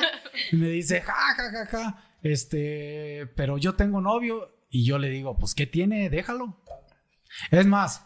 y 0.51 0.55
me 0.55 0.67
dice, 0.67 1.01
ja, 1.01 1.13
ja, 1.36 1.51
ja, 1.51 1.65
ja, 1.67 2.15
este, 2.24 3.27
pero 3.36 3.57
yo 3.57 3.75
tengo 3.75 4.01
novio 4.01 4.57
y 4.69 4.86
yo 4.86 4.98
le 4.98 5.10
digo, 5.10 5.38
pues, 5.38 5.53
¿qué 5.53 5.67
tiene? 5.67 6.10
Déjalo. 6.10 6.57
Es 7.51 7.65
más, 7.67 8.05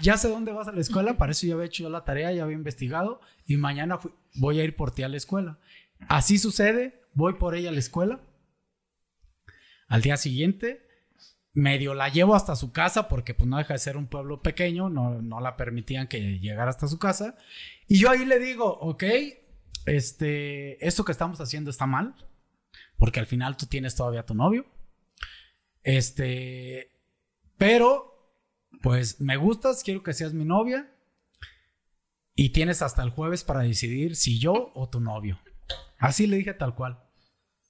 ya 0.00 0.16
sé 0.16 0.28
dónde 0.28 0.52
vas 0.52 0.68
a 0.68 0.72
la 0.72 0.80
escuela, 0.80 1.18
para 1.18 1.32
eso 1.32 1.46
ya 1.46 1.54
había 1.54 1.66
hecho 1.66 1.82
yo 1.82 1.90
la 1.90 2.04
tarea, 2.04 2.32
ya 2.32 2.44
había 2.44 2.56
investigado 2.56 3.20
y 3.46 3.56
mañana 3.56 3.98
voy 4.34 4.60
a 4.60 4.64
ir 4.64 4.74
por 4.74 4.90
ti 4.90 5.02
a 5.02 5.08
la 5.08 5.16
escuela. 5.16 5.58
Así 6.08 6.38
sucede, 6.38 7.02
voy 7.12 7.34
por 7.34 7.54
ella 7.54 7.70
a 7.70 7.72
la 7.72 7.78
escuela. 7.78 8.20
Al 9.88 10.02
día 10.02 10.16
siguiente, 10.16 10.86
medio 11.52 11.94
la 11.94 12.08
llevo 12.08 12.34
hasta 12.34 12.56
su 12.56 12.72
casa 12.72 13.08
porque 13.08 13.34
pues 13.34 13.48
no 13.48 13.58
deja 13.58 13.74
de 13.74 13.78
ser 13.78 13.96
un 13.96 14.06
pueblo 14.06 14.42
pequeño, 14.42 14.88
no, 14.88 15.20
no 15.20 15.40
la 15.40 15.56
permitían 15.56 16.08
que 16.08 16.38
llegara 16.38 16.70
hasta 16.70 16.88
su 16.88 16.98
casa. 16.98 17.36
Y 17.86 17.98
yo 17.98 18.10
ahí 18.10 18.24
le 18.24 18.38
digo, 18.38 18.66
ok, 18.66 19.04
este, 19.88 20.86
esto 20.86 21.04
que 21.04 21.12
estamos 21.12 21.40
haciendo 21.40 21.70
está 21.70 21.86
mal, 21.86 22.14
porque 22.96 23.20
al 23.20 23.26
final 23.26 23.56
tú 23.56 23.66
tienes 23.66 23.94
todavía 23.94 24.20
a 24.20 24.26
tu 24.26 24.34
novio. 24.34 24.66
Este, 25.82 26.90
pero, 27.56 28.32
pues 28.82 29.20
me 29.20 29.36
gustas, 29.36 29.82
quiero 29.82 30.02
que 30.02 30.12
seas 30.12 30.34
mi 30.34 30.44
novia. 30.44 30.90
y 32.40 32.50
tienes 32.50 32.82
hasta 32.82 33.02
el 33.02 33.10
jueves 33.10 33.42
para 33.42 33.60
decidir 33.62 34.14
si 34.14 34.38
yo 34.38 34.70
o 34.74 34.88
tu 34.88 35.00
novio. 35.00 35.40
Así 35.98 36.28
le 36.28 36.36
dije 36.36 36.54
tal 36.54 36.76
cual. 36.76 37.02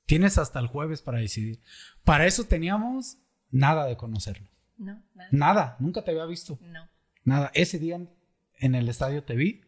Tienes 0.05 0.37
hasta 0.37 0.59
el 0.61 0.67
jueves 0.67 1.01
para 1.01 1.21
decidir. 1.21 1.63
Para 2.05 2.27
eso 2.27 2.45
teníamos 2.45 3.17
nada 3.51 3.87
de 3.87 3.97
conocerlo. 3.97 4.47
No, 4.77 5.03
nada. 5.15 5.29
Nada, 5.33 5.77
nunca 5.81 6.05
te 6.05 6.11
había 6.11 6.27
visto. 6.27 6.59
No. 6.61 6.87
Nada. 7.25 7.51
Ese 7.55 7.79
día 7.79 7.97
en, 7.97 8.11
en 8.59 8.75
el 8.75 8.91
estadio 8.91 9.25
te 9.25 9.37
vi. 9.37 9.63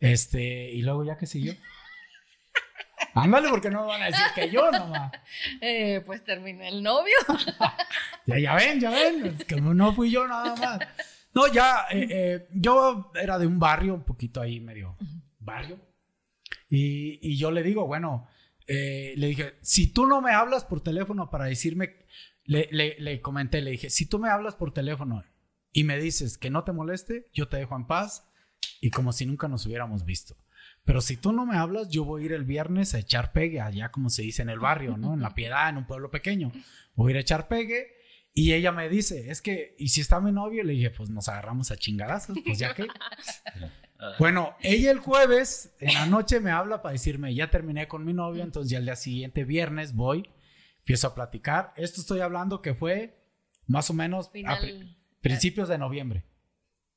Este, 0.00 0.70
y 0.70 0.82
luego 0.82 1.04
ya 1.04 1.16
que 1.16 1.26
siguió. 1.26 1.54
Ándale, 3.14 3.48
porque 3.48 3.70
no 3.70 3.86
van 3.86 4.02
a 4.02 4.06
decir 4.06 4.26
que 4.34 4.50
yo 4.50 4.70
nomás. 4.70 5.12
Eh, 5.60 6.02
pues 6.04 6.24
terminé 6.24 6.68
el 6.68 6.82
novio. 6.82 7.16
Ya, 8.26 8.38
ya 8.38 8.54
ven, 8.54 8.78
ya 8.78 8.90
ven. 8.90 9.24
Es 9.38 9.44
que 9.46 9.58
no 9.58 9.94
fui 9.94 10.10
yo 10.10 10.28
nada 10.28 10.54
más. 10.54 10.80
No, 11.34 11.50
ya, 11.50 11.86
eh, 11.90 12.06
eh, 12.10 12.48
yo 12.52 13.10
era 13.14 13.38
de 13.38 13.46
un 13.46 13.58
barrio, 13.58 13.94
un 13.94 14.04
poquito 14.04 14.40
ahí 14.42 14.60
medio 14.60 14.96
barrio. 15.38 15.80
Y, 16.68 17.18
y 17.22 17.38
yo 17.38 17.50
le 17.50 17.62
digo, 17.62 17.86
bueno, 17.86 18.28
eh, 18.66 19.14
le 19.16 19.28
dije, 19.28 19.54
si 19.62 19.90
tú 19.92 20.06
no 20.06 20.20
me 20.20 20.32
hablas 20.32 20.66
por 20.66 20.82
teléfono 20.82 21.30
para 21.30 21.46
decirme, 21.46 22.04
le, 22.44 22.68
le, 22.70 22.96
le 22.98 23.22
comenté, 23.22 23.62
le 23.62 23.70
dije, 23.70 23.88
si 23.88 24.06
tú 24.06 24.18
me 24.18 24.28
hablas 24.28 24.56
por 24.56 24.74
teléfono 24.74 25.24
y 25.72 25.84
me 25.84 25.98
dices 25.98 26.36
que 26.36 26.50
no 26.50 26.64
te 26.64 26.72
moleste, 26.72 27.30
yo 27.32 27.48
te 27.48 27.56
dejo 27.56 27.76
en 27.76 27.86
paz 27.86 28.27
y 28.80 28.90
como 28.90 29.12
si 29.12 29.26
nunca 29.26 29.48
nos 29.48 29.66
hubiéramos 29.66 30.04
visto. 30.04 30.36
Pero 30.84 31.00
si 31.00 31.16
tú 31.16 31.32
no 31.32 31.44
me 31.44 31.56
hablas, 31.56 31.88
yo 31.90 32.04
voy 32.04 32.22
a 32.22 32.26
ir 32.26 32.32
el 32.32 32.44
viernes 32.44 32.94
a 32.94 32.98
echar 32.98 33.32
pegue, 33.32 33.60
allá 33.60 33.90
como 33.90 34.08
se 34.10 34.22
dice 34.22 34.42
en 34.42 34.48
el 34.48 34.58
barrio, 34.58 34.96
¿no? 34.96 35.12
En 35.14 35.20
la 35.20 35.34
piedad, 35.34 35.68
en 35.68 35.76
un 35.76 35.86
pueblo 35.86 36.10
pequeño. 36.10 36.50
Voy 36.94 37.10
a 37.10 37.10
ir 37.12 37.16
a 37.18 37.20
echar 37.20 37.48
pegue. 37.48 37.94
Y 38.32 38.52
ella 38.52 38.70
me 38.72 38.88
dice, 38.88 39.30
es 39.30 39.42
que, 39.42 39.74
¿y 39.78 39.88
si 39.88 40.00
está 40.00 40.20
mi 40.20 40.30
novio? 40.32 40.62
Le 40.62 40.72
dije, 40.74 40.90
pues 40.90 41.10
nos 41.10 41.28
agarramos 41.28 41.70
a 41.72 41.76
chingadazos, 41.76 42.38
pues 42.44 42.58
ya 42.58 42.74
que. 42.74 42.86
Bueno, 44.20 44.54
ella 44.60 44.92
el 44.92 45.00
jueves 45.00 45.74
en 45.80 45.92
la 45.94 46.06
noche 46.06 46.38
me 46.38 46.52
habla 46.52 46.82
para 46.82 46.92
decirme, 46.92 47.34
ya 47.34 47.50
terminé 47.50 47.88
con 47.88 48.04
mi 48.04 48.12
novio, 48.12 48.44
entonces 48.44 48.70
ya 48.70 48.78
el 48.78 48.84
día 48.84 48.94
siguiente, 48.94 49.42
viernes, 49.44 49.92
voy, 49.92 50.30
empiezo 50.78 51.08
a 51.08 51.14
platicar. 51.16 51.72
Esto 51.76 52.00
estoy 52.00 52.20
hablando 52.20 52.62
que 52.62 52.74
fue 52.74 53.18
más 53.66 53.90
o 53.90 53.94
menos 53.94 54.28
a 54.28 54.30
pri- 54.30 54.42
Final. 54.42 54.96
principios 55.20 55.68
de 55.68 55.78
noviembre. 55.78 56.22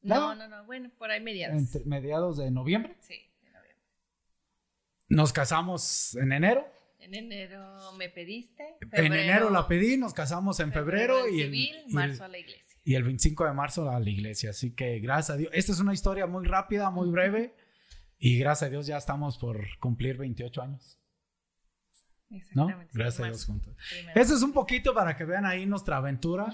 No, 0.04 0.36
no, 0.36 0.48
no. 0.48 0.66
Bueno, 0.66 0.90
por 0.98 1.12
ahí 1.12 1.22
mediados. 1.22 1.58
Entre 1.62 1.84
mediados 1.86 2.38
de 2.38 2.50
noviembre. 2.52 2.96
Sí, 3.02 3.16
de 3.44 3.52
noviembre. 3.52 3.78
Nos 5.10 5.34
casamos 5.34 6.16
en 6.16 6.32
enero. 6.32 6.66
En 7.00 7.16
enero 7.16 7.92
me 7.98 8.10
pediste. 8.10 8.64
en 8.82 8.90
febrero- 8.90 9.16
enero 9.16 9.50
la 9.50 9.68
pedí, 9.68 9.98
nos 9.98 10.14
casamos 10.14 10.60
en 10.60 10.72
febrero, 10.72 11.26
el 11.26 11.34
y, 11.36 11.42
el, 11.42 11.46
civil, 11.48 11.76
y 11.76 11.88
el- 11.90 11.94
marzo 11.94 12.24
a 12.24 12.28
la 12.28 12.38
iglesia. 12.38 12.78
y 12.84 12.96
el 12.96 13.04
25 13.04 13.46
de 13.46 13.54
marzo 13.54 13.90
a 13.90 14.00
la 14.00 14.10
iglesia. 14.10 14.52
Así 14.52 14.74
que 14.76 15.00
gracias 15.00 15.32
a 15.32 15.38
Dios. 15.38 15.52
Esta 15.54 15.72
es 15.72 15.80
una 15.80 15.94
historia 15.94 16.28
muy 16.28 16.46
rápida, 16.48 16.90
muy 16.92 17.10
breve. 17.10 17.56
Y 18.20 18.38
gracias 18.38 18.68
a 18.68 18.70
Dios 18.72 18.86
ya 18.86 18.98
estamos 18.98 19.40
por 19.40 19.66
cumplir 19.80 20.18
28 20.18 20.62
años. 20.62 21.00
¿No? 22.54 22.68
Gracias 22.94 23.20
a 23.20 23.26
Dios 23.26 23.46
juntos. 23.46 23.76
primero. 23.90 24.22
Eso 24.22 24.36
es 24.36 24.42
un 24.42 24.54
poquito 24.54 24.94
para 24.94 25.16
que 25.18 25.26
vean 25.26 25.46
ahí 25.46 25.66
nuestra 25.66 25.98
aventura 25.98 26.48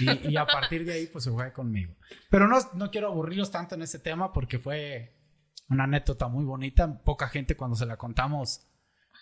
y, 0.00 0.30
y 0.30 0.36
a 0.36 0.46
partir 0.46 0.84
de 0.84 0.92
ahí 0.94 1.06
pues 1.06 1.24
se 1.24 1.30
juegue 1.30 1.52
conmigo. 1.52 1.94
Pero 2.30 2.46
no, 2.48 2.56
no 2.74 2.90
quiero 2.90 3.08
aburrirlos 3.08 3.50
tanto 3.50 3.74
en 3.74 3.82
ese 3.82 3.98
tema 3.98 4.32
porque 4.32 4.58
fue 4.58 5.14
una 5.68 5.84
anécdota 5.84 6.28
muy 6.28 6.44
bonita. 6.44 7.00
Poca 7.02 7.28
gente 7.28 7.56
cuando 7.56 7.76
se 7.76 7.86
la 7.86 7.96
contamos 7.96 8.66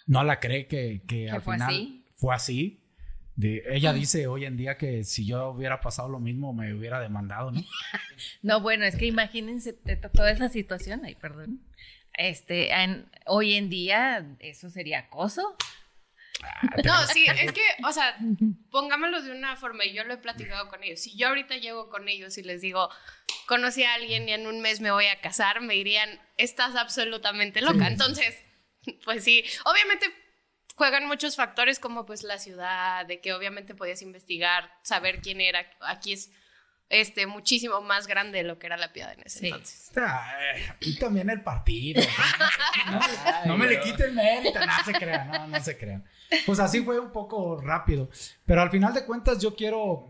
no 0.07 0.23
la 0.25 0.40
cree 0.40 0.66
que, 0.66 1.02
que 1.07 1.31
al 1.31 1.42
fue 1.42 1.54
final 1.54 1.69
así. 1.69 2.04
fue 2.16 2.35
así. 2.35 2.78
De, 3.35 3.62
ella 3.71 3.95
dice 3.95 4.26
hoy 4.26 4.45
en 4.45 4.59
día 4.59 4.76
que 4.76 5.04
si 5.04 5.25
yo 5.26 5.49
hubiera 5.52 5.81
pasado 5.81 6.11
lo 6.11 6.21
mismo 6.21 6.52
me 6.52 6.75
hubiera 6.75 7.00
demandado, 7.00 7.50
¿no? 7.52 7.62
No, 8.42 8.61
bueno, 8.61 8.85
es 8.85 8.97
que 8.97 9.07
imagínense 9.07 9.73
toda 10.12 10.31
esa 10.31 10.50
situación, 10.50 11.00
ay, 11.04 11.14
perdón. 11.14 11.61
Este, 12.12 12.71
en- 12.73 13.07
hoy 13.26 13.54
en 13.54 13.71
día 13.71 14.37
eso 14.40 14.69
sería 14.69 14.99
acoso. 14.99 15.57
No, 16.85 17.07
sí, 17.07 17.27
es 17.27 17.53
que, 17.53 17.63
o 17.85 17.93
sea, 17.93 18.17
pongámoslo 18.71 19.23
de 19.23 19.33
una 19.33 19.57
forma, 19.57 19.85
y 19.85 19.93
yo 19.93 20.05
lo 20.05 20.15
he 20.15 20.19
platicado 20.19 20.69
con 20.69 20.83
ellos. 20.83 21.01
Si 21.01 21.17
yo 21.17 21.29
ahorita 21.29 21.57
llego 21.57 21.89
con 21.89 22.09
ellos 22.09 22.39
y 22.39 22.43
les 22.43 22.61
digo, 22.61 22.89
conocí 23.47 23.85
a 23.85 23.95
alguien 23.95 24.29
y 24.29 24.33
en 24.33 24.47
un 24.47 24.61
mes 24.61 24.81
me 24.81 24.91
voy 24.91 25.07
a 25.07 25.21
casar, 25.21 25.61
me 25.61 25.75
dirían, 25.75 26.21
estás 26.37 26.77
absolutamente 26.77 27.61
loca. 27.61 27.87
Entonces, 27.87 28.37
pues 29.05 29.25
sí, 29.25 29.45
obviamente 29.65 30.07
juegan 30.75 31.07
muchos 31.07 31.37
factores 31.37 31.79
como 31.79 32.07
pues 32.07 32.23
la 32.23 32.39
ciudad, 32.39 33.07
de 33.07 33.21
que 33.21 33.33
obviamente 33.33 33.75
podías 33.75 34.03
investigar, 34.03 34.73
saber 34.83 35.21
quién 35.21 35.41
era. 35.41 35.71
Aquí 35.81 36.13
es 36.13 36.31
este 36.93 37.27
muchísimo 37.27 37.81
más 37.81 38.07
grande 38.07 38.39
de 38.39 38.45
lo 38.45 38.59
que 38.59 38.67
era 38.67 38.77
la 38.77 38.93
piedad 38.93 39.13
en 39.15 39.21
ese 39.25 39.41
Sí. 39.41 39.47
entonces. 39.47 39.91
Ay, 39.97 40.63
y 40.81 40.99
también 40.99 41.31
el 41.31 41.43
partido. 41.43 42.03
No, 42.91 43.01
no 43.47 43.59
me 43.59 43.67
le 43.67 43.81
quiten 43.81 44.15
mérito, 44.15 44.61
no 44.61 44.85
se 44.85 44.93
crean, 44.93 45.29
no, 45.29 45.47
no 45.49 45.61
se 45.61 45.77
crean. 45.77 46.05
Pues 46.47 46.61
así 46.61 46.83
fue 46.83 47.01
un 47.01 47.11
poco 47.11 47.61
rápido. 47.61 48.11
Pero 48.47 48.61
al 48.63 48.71
final 48.71 48.95
de 48.95 49.05
cuentas 49.05 49.39
yo 49.41 49.57
quiero, 49.57 50.09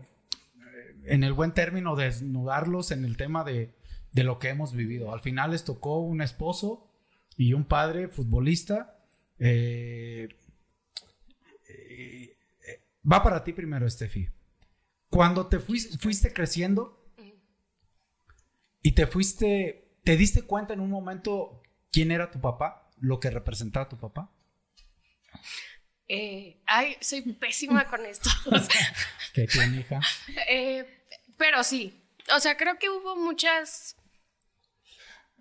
eh, 0.57 0.95
en 1.05 1.23
el 1.23 1.33
buen 1.33 1.53
término, 1.53 1.95
desnudarlos 1.95 2.91
en 2.91 3.05
el 3.05 3.17
tema 3.17 3.43
de, 3.43 3.73
de 4.11 4.23
lo 4.23 4.37
que 4.39 4.49
hemos 4.49 4.73
vivido. 4.73 5.13
Al 5.13 5.21
final 5.21 5.51
les 5.51 5.63
tocó 5.63 5.99
un 5.99 6.21
esposo 6.21 6.89
y 7.37 7.53
un 7.53 7.65
padre 7.65 8.09
futbolista. 8.09 8.99
Eh, 9.39 10.27
eh, 11.69 12.37
eh, 12.67 12.81
va 13.09 13.23
para 13.23 13.43
ti 13.43 13.53
primero, 13.53 13.89
Steffi. 13.89 14.29
Cuando 15.13 15.47
te 15.47 15.59
fuis- 15.59 15.99
fuiste 15.99 16.33
creciendo 16.33 16.99
y 18.81 18.93
te 18.93 19.07
fuiste, 19.07 19.97
te 20.03 20.17
diste 20.17 20.41
cuenta 20.43 20.73
en 20.73 20.79
un 20.79 20.89
momento 20.89 21.61
quién 21.91 22.11
era 22.11 22.31
tu 22.31 22.41
papá, 22.41 22.89
lo 22.99 23.19
que 23.19 23.29
representaba 23.29 23.87
tu 23.87 23.97
papá. 23.97 24.31
Eh, 26.07 26.61
ay, 26.65 26.97
soy 26.99 27.21
pésima 27.33 27.85
con 27.89 28.05
esto. 28.05 28.29
¿Qué 29.33 29.47
tiene, 29.47 29.81
hija? 29.81 29.99
Eh, 30.49 31.05
pero 31.37 31.63
sí, 31.63 32.03
o 32.35 32.39
sea, 32.39 32.57
creo 32.57 32.77
que 32.79 32.89
hubo 32.89 33.15
muchas 33.15 33.95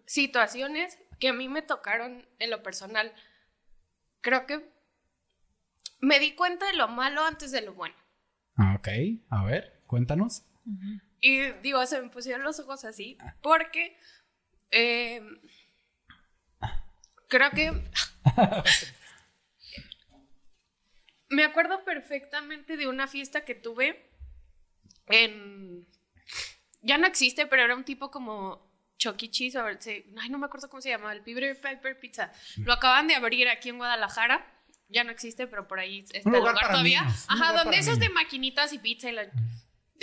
situaciones 0.07 0.99
que 1.19 1.29
a 1.29 1.33
mí 1.33 1.49
me 1.49 1.62
tocaron 1.62 2.26
en 2.38 2.50
lo 2.50 2.62
personal. 2.62 3.12
Creo 4.21 4.47
que 4.47 4.71
me 6.00 6.19
di 6.21 6.35
cuenta 6.35 6.67
de 6.67 6.75
lo 6.75 6.88
malo 6.88 7.25
antes 7.25 7.50
de 7.52 7.62
lo 7.62 7.75
bueno. 7.75 7.95
Ah, 8.57 8.75
Ok, 8.79 8.89
a 9.31 9.45
ver, 9.45 9.83
cuéntanos. 9.87 10.45
Y 11.21 11.41
digo, 11.63 11.85
se 11.87 12.01
me 12.01 12.09
pusieron 12.11 12.43
los 12.45 12.59
ojos 12.61 12.85
así 12.85 13.17
porque 13.43 13.97
eh, 14.71 15.21
creo 17.29 17.51
que 17.51 17.73
me 21.31 21.45
acuerdo 21.45 21.85
perfectamente 21.85 22.77
de 22.77 22.87
una 22.89 23.07
fiesta 23.07 23.45
que 23.45 23.55
tuve 23.55 24.11
en... 25.07 25.87
Ya 26.83 26.99
no 26.99 27.07
existe, 27.07 27.47
pero 27.47 27.63
era 27.63 27.77
un 27.77 27.85
tipo 27.85 28.11
como 28.11 28.69
Chuck 28.99 29.23
E. 29.23 29.31
Cheese, 29.31 29.57
o 29.59 29.81
se- 29.81 30.05
ay, 30.21 30.29
no 30.29 30.39
me 30.39 30.47
acuerdo 30.47 30.69
cómo 30.69 30.81
se 30.81 30.91
llamaba, 30.91 31.13
el 31.13 31.23
Piper 31.23 31.61
Piper 31.61 31.99
Pizza. 31.99 32.33
Lo 32.59 32.73
acaban 32.73 33.07
de 33.07 33.15
abrir 33.15 33.49
aquí 33.49 33.69
en 33.69 33.79
Guadalajara. 33.79 34.45
Ya 34.93 35.05
no 35.05 35.11
existe, 35.11 35.47
pero 35.47 35.67
por 35.67 35.81
ahí 35.81 36.05
está 36.13 36.29
Un 36.29 36.35
el 36.35 36.41
lugar 36.41 36.55
lugar 36.55 36.71
todavía. 36.71 37.03
niños, 37.03 37.27
Ajá, 37.29 37.51
lugar 37.51 37.65
donde 37.65 37.79
esos 37.79 37.99
de 37.99 38.09
maquinitas 38.11 38.73
y 38.73 38.79
pizza 38.79 39.09
y 39.09 39.13
la... 39.13 39.31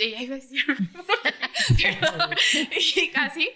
y 2.80 3.10
casi. 3.10 3.50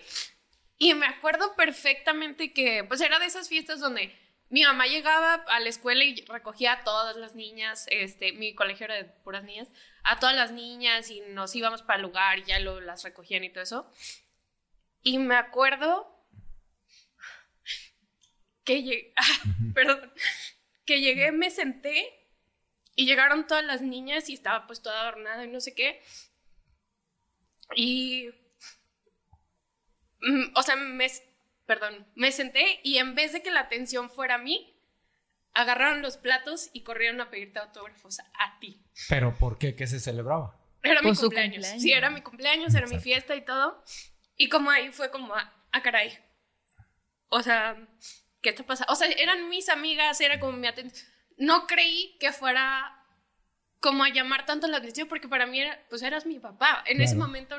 Y 0.78 0.94
me 0.94 1.06
acuerdo 1.06 1.56
perfectamente 1.56 2.52
que, 2.52 2.84
pues 2.84 3.00
era 3.00 3.18
de 3.18 3.26
esas 3.26 3.48
fiestas 3.48 3.80
donde 3.80 4.14
mi 4.50 4.62
mamá 4.62 4.86
llegaba 4.86 5.34
a 5.48 5.60
la 5.60 5.68
escuela 5.68 6.04
y 6.04 6.24
recogía 6.26 6.72
a 6.72 6.84
todas 6.84 7.16
las 7.16 7.34
niñas, 7.34 7.86
este, 7.88 8.32
mi 8.32 8.54
colegio 8.54 8.84
era 8.84 8.94
de 8.94 9.04
puras 9.04 9.42
niñas, 9.44 9.68
a 10.02 10.18
todas 10.18 10.36
las 10.36 10.52
niñas 10.52 11.10
y 11.10 11.22
nos 11.22 11.56
íbamos 11.56 11.82
para 11.82 11.96
el 11.96 12.02
lugar 12.02 12.38
y 12.40 12.44
ya 12.44 12.58
lo, 12.58 12.80
las 12.80 13.02
recogían 13.02 13.44
y 13.44 13.50
todo 13.50 13.64
eso. 13.64 13.90
Y 15.02 15.18
me 15.18 15.36
acuerdo 15.36 16.10
que 18.64 18.82
llegué, 18.82 19.14
perdón, 19.74 20.12
que 20.84 21.00
llegué, 21.00 21.32
me 21.32 21.50
senté 21.50 22.12
y 22.94 23.06
llegaron 23.06 23.46
todas 23.46 23.64
las 23.64 23.82
niñas 23.82 24.28
y 24.28 24.34
estaba 24.34 24.66
pues 24.66 24.82
toda 24.82 25.02
adornada 25.02 25.44
y 25.44 25.48
no 25.48 25.60
sé 25.60 25.74
qué. 25.74 26.02
Y 27.74 28.30
Mm, 30.24 30.52
o 30.54 30.62
sea, 30.62 30.76
me, 30.76 31.06
perdón, 31.66 32.06
me 32.14 32.32
senté 32.32 32.80
y 32.82 32.98
en 32.98 33.14
vez 33.14 33.32
de 33.32 33.42
que 33.42 33.50
la 33.50 33.60
atención 33.60 34.10
fuera 34.10 34.36
a 34.36 34.38
mí, 34.38 34.70
agarraron 35.52 36.02
los 36.02 36.16
platos 36.16 36.70
y 36.72 36.82
corrieron 36.82 37.20
a 37.20 37.30
pedirte 37.30 37.58
autógrafos 37.58 38.20
a, 38.20 38.58
ti. 38.58 38.82
Pero 39.08 39.36
¿por 39.38 39.58
qué? 39.58 39.76
¿Qué 39.76 39.86
se 39.86 40.00
celebraba? 40.00 40.58
Era 40.82 41.02
mi 41.02 41.14
cumpleaños. 41.14 41.56
cumpleaños. 41.56 41.82
Sí, 41.82 41.92
era 41.92 42.10
mi 42.10 42.22
cumpleaños, 42.22 42.74
era 42.74 42.86
mi 42.86 42.98
fiesta 42.98 43.36
y 43.36 43.44
todo. 43.44 43.82
Y 44.36 44.48
como 44.48 44.70
ahí 44.70 44.90
fue 44.92 45.10
como, 45.10 45.34
ah, 45.34 45.52
ah, 45.72 45.82
caray. 45.82 46.18
O 47.28 47.42
sea, 47.42 47.76
¿qué 48.44 48.50
está 48.50 48.64
pasando? 48.64 48.92
O 48.92 48.96
sea, 48.96 49.08
eran 49.08 49.48
mis 49.48 49.68
amigas, 49.68 50.20
era 50.20 50.38
como 50.38 50.52
mi 50.52 50.68
atención. 50.68 51.08
No 51.36 51.66
creí 51.66 52.16
que 52.20 52.30
fuera 52.30 53.04
como 53.80 54.04
a 54.04 54.10
llamar 54.10 54.46
tanto 54.46 54.68
la 54.68 54.76
atención 54.76 55.08
porque 55.08 55.28
para 55.28 55.46
mí 55.46 55.60
era, 55.60 55.84
pues 55.88 56.02
eras 56.02 56.26
mi 56.26 56.38
papá. 56.38 56.84
En 56.86 57.00
ese 57.00 57.16
momento 57.16 57.56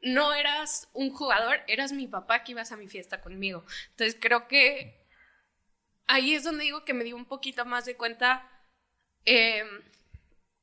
no 0.00 0.32
eras 0.32 0.88
un 0.94 1.10
jugador, 1.10 1.60
eras 1.66 1.92
mi 1.92 2.06
papá 2.06 2.42
que 2.42 2.52
ibas 2.52 2.72
a 2.72 2.76
mi 2.76 2.88
fiesta 2.88 3.20
conmigo. 3.20 3.64
Entonces 3.90 4.16
creo 4.18 4.48
que 4.48 5.06
ahí 6.06 6.34
es 6.34 6.44
donde 6.44 6.64
digo 6.64 6.84
que 6.84 6.94
me 6.94 7.04
di 7.04 7.12
un 7.12 7.26
poquito 7.26 7.64
más 7.64 7.84
de 7.84 7.96
cuenta 7.96 8.48
em, 9.24 9.68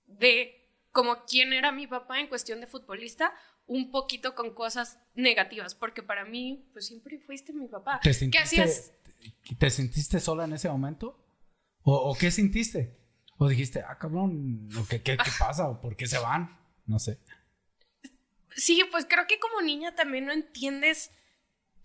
de 0.06 0.56
como 0.92 1.24
quién 1.26 1.54
era 1.54 1.72
mi 1.72 1.86
papá 1.86 2.20
en 2.20 2.28
cuestión 2.28 2.60
de 2.60 2.68
futbolista, 2.68 3.34
un 3.68 3.92
poquito 3.92 4.34
con 4.34 4.54
cosas 4.54 5.00
negativas, 5.14 5.76
porque 5.76 6.02
para 6.02 6.26
mí, 6.26 6.68
pues 6.74 6.88
siempre 6.88 7.20
fuiste 7.20 7.54
mi 7.54 7.68
papá. 7.68 8.00
¿Te 8.02 8.12
¿Qué 8.32 8.40
hacías? 8.40 8.94
¿Te 9.58 9.70
sentiste 9.70 10.20
sola 10.20 10.46
en 10.46 10.54
ese 10.54 10.70
momento? 10.70 11.18
¿O, 11.84 11.94
o 11.96 12.16
qué 12.18 12.32
sentiste? 12.32 12.98
¿O 13.38 13.48
dijiste, 13.48 13.82
ah, 13.88 13.98
cabrón, 13.98 14.68
¿o 14.78 14.86
qué, 14.88 15.02
qué, 15.02 15.18
qué 15.18 15.32
pasa? 15.40 15.70
¿O 15.70 15.80
por 15.82 15.96
qué 15.96 16.08
se 16.08 16.18
van? 16.20 16.58
No 16.86 17.00
sé. 17.00 17.20
Sí, 18.56 18.82
pues 18.92 19.06
creo 19.08 19.28
que 19.28 19.40
como 19.40 19.62
niña 19.62 19.96
también 19.96 20.26
no 20.26 20.34
entiendes 20.34 21.12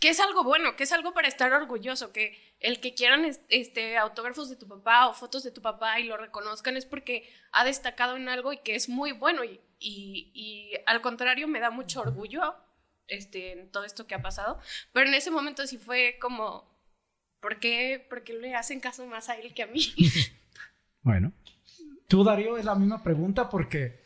que 0.00 0.08
es 0.10 0.20
algo 0.20 0.42
bueno, 0.44 0.76
que 0.76 0.82
es 0.82 0.92
algo 0.92 1.14
para 1.14 1.28
estar 1.28 1.52
orgulloso, 1.52 2.12
que 2.12 2.36
el 2.60 2.80
que 2.80 2.94
quieran 2.94 3.24
es- 3.24 3.40
este, 3.48 3.96
autógrafos 3.96 4.50
de 4.50 4.56
tu 4.56 4.66
papá 4.68 5.08
o 5.08 5.14
fotos 5.14 5.44
de 5.44 5.50
tu 5.50 5.62
papá 5.62 6.00
y 6.00 6.04
lo 6.04 6.16
reconozcan 6.16 6.76
es 6.76 6.84
porque 6.84 7.28
ha 7.52 7.64
destacado 7.64 8.16
en 8.16 8.28
algo 8.28 8.52
y 8.52 8.58
que 8.58 8.74
es 8.74 8.88
muy 8.88 9.12
bueno 9.12 9.44
y, 9.44 9.60
y- 9.78 10.30
y 10.34 10.72
al 10.86 11.00
contrario 11.00 11.46
me 11.48 11.60
da 11.60 11.70
mucho 11.70 12.00
orgullo 12.00 12.54
este, 13.06 13.52
en 13.52 13.70
todo 13.70 13.84
esto 13.84 14.06
que 14.06 14.14
ha 14.14 14.22
pasado, 14.22 14.58
pero 14.92 15.08
en 15.08 15.14
ese 15.14 15.30
momento 15.30 15.66
sí 15.66 15.78
fue 15.78 16.18
como, 16.20 16.74
¿por 17.44 17.58
qué, 17.58 18.02
por 18.08 18.24
qué 18.24 18.32
le 18.32 18.54
hacen 18.54 18.80
caso 18.80 19.06
más 19.06 19.28
a 19.28 19.34
él 19.34 19.52
que 19.52 19.64
a 19.64 19.66
mí? 19.66 19.82
Bueno. 21.02 21.34
Tú, 22.08 22.24
Darío, 22.24 22.56
es 22.56 22.64
la 22.64 22.74
misma 22.74 23.02
pregunta 23.02 23.50
porque 23.50 24.00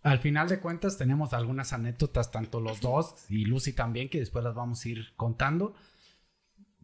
al 0.00 0.20
final 0.20 0.48
de 0.48 0.60
cuentas 0.60 0.96
tenemos 0.96 1.34
algunas 1.34 1.74
anécdotas, 1.74 2.30
tanto 2.30 2.58
los 2.58 2.80
dos 2.80 3.26
y 3.28 3.44
Lucy 3.44 3.74
también, 3.74 4.08
que 4.08 4.20
después 4.20 4.42
las 4.42 4.54
vamos 4.54 4.82
a 4.82 4.88
ir 4.88 5.12
contando. 5.16 5.74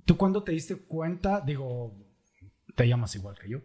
¿Tú 0.05 0.19
cuándo 0.19 0.43
te 0.43 0.53
diste 0.53 0.77
cuenta? 0.77 1.41
Digo, 1.41 1.95
te 2.75 2.87
llamas 2.87 3.15
igual 3.15 3.39
que 3.39 3.49
yo, 3.49 3.61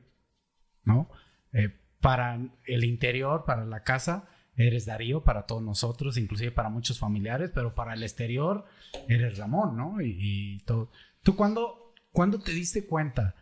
¿no? 0.85 1.09
Eh, 1.51 1.77
para 1.99 2.39
el 2.63 2.85
interior, 2.85 3.43
para 3.43 3.65
la 3.65 3.83
casa, 3.83 4.29
eres 4.55 4.85
Darío, 4.85 5.25
para 5.25 5.45
todos 5.45 5.61
nosotros, 5.61 6.17
inclusive 6.17 6.51
para 6.51 6.69
muchos 6.69 6.99
familiares, 6.99 7.51
pero 7.53 7.75
para 7.75 7.95
el 7.95 8.03
exterior, 8.03 8.63
eres 9.09 9.37
Ramón, 9.37 9.75
¿no? 9.75 9.99
Y, 9.99 10.15
y 10.17 10.59
todo. 10.59 10.89
¿Tú 11.21 11.35
cuándo, 11.35 11.88
cuándo 12.11 12.39
te 12.39 12.51
diste 12.51 12.85
cuenta? 12.85 13.35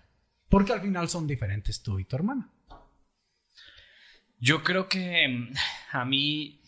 Porque 0.50 0.74
al 0.74 0.82
final 0.82 1.10
son 1.10 1.28
diferentes 1.28 1.82
tú 1.82 2.00
y 2.00 2.06
tu 2.06 2.16
hermana. 2.16 2.50
Yo 4.40 4.64
creo 4.64 4.88
que 4.88 5.28
mm, 5.28 5.54
a 5.92 6.06
mí 6.06 6.62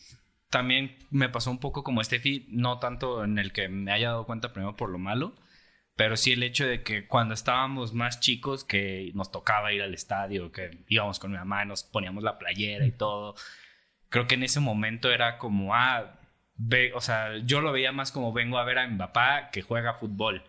también 0.50 0.98
me 1.12 1.30
pasó 1.30 1.52
un 1.52 1.60
poco 1.60 1.84
como 1.84 2.04
Steffi, 2.04 2.48
no 2.50 2.80
tanto 2.80 3.24
en 3.24 3.38
el 3.38 3.54
que 3.54 3.70
me 3.70 3.92
haya 3.92 4.10
dado 4.10 4.26
cuenta 4.26 4.52
primero 4.52 4.76
por 4.76 4.90
lo 4.90 4.98
malo, 4.98 5.36
pero 5.96 6.18
sí 6.18 6.32
el 6.32 6.44
hecho 6.44 6.66
de 6.66 6.82
que 6.82 7.08
cuando 7.08 7.34
estábamos 7.34 7.94
más 7.94 8.20
chicos, 8.20 8.64
que 8.64 9.12
nos 9.14 9.32
tocaba 9.32 9.74
ir 9.74 9.82
al 9.82 9.94
estadio, 9.94 10.52
que 10.52 10.84
íbamos 10.88 11.20
con 11.20 11.32
mi 11.32 11.38
mamá, 11.38 11.66
nos 11.66 11.84
poníamos 11.84 12.24
la 12.24 12.40
playera 12.40 12.86
y 12.86 12.92
todo, 12.92 13.36
creo 14.10 14.28
que 14.28 14.36
en 14.36 14.44
ese 14.44 14.60
momento 14.60 15.12
era 15.12 15.38
como, 15.38 15.76
ah, 15.76 16.20
ve, 16.56 16.94
o 16.94 17.02
sea, 17.02 17.38
yo 17.40 17.62
lo 17.62 17.72
veía 17.72 17.92
más 17.92 18.12
como 18.12 18.34
vengo 18.34 18.58
a 18.58 18.64
ver 18.64 18.80
a 18.80 18.88
mi 18.88 18.98
papá 18.98 19.50
que 19.52 19.62
juega 19.62 19.94
fútbol. 19.94 20.44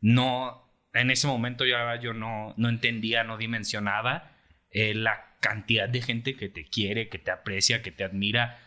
No, 0.00 0.61
en 0.94 1.10
ese 1.10 1.26
momento 1.26 1.64
yo, 1.64 1.76
yo 2.00 2.12
no, 2.14 2.54
no 2.56 2.68
entendía, 2.68 3.24
no 3.24 3.36
dimensionaba 3.38 4.32
eh, 4.70 4.94
la 4.94 5.36
cantidad 5.40 5.88
de 5.88 6.02
gente 6.02 6.36
que 6.36 6.48
te 6.48 6.64
quiere, 6.64 7.08
que 7.08 7.18
te 7.18 7.30
aprecia, 7.30 7.82
que 7.82 7.92
te 7.92 8.04
admira, 8.04 8.58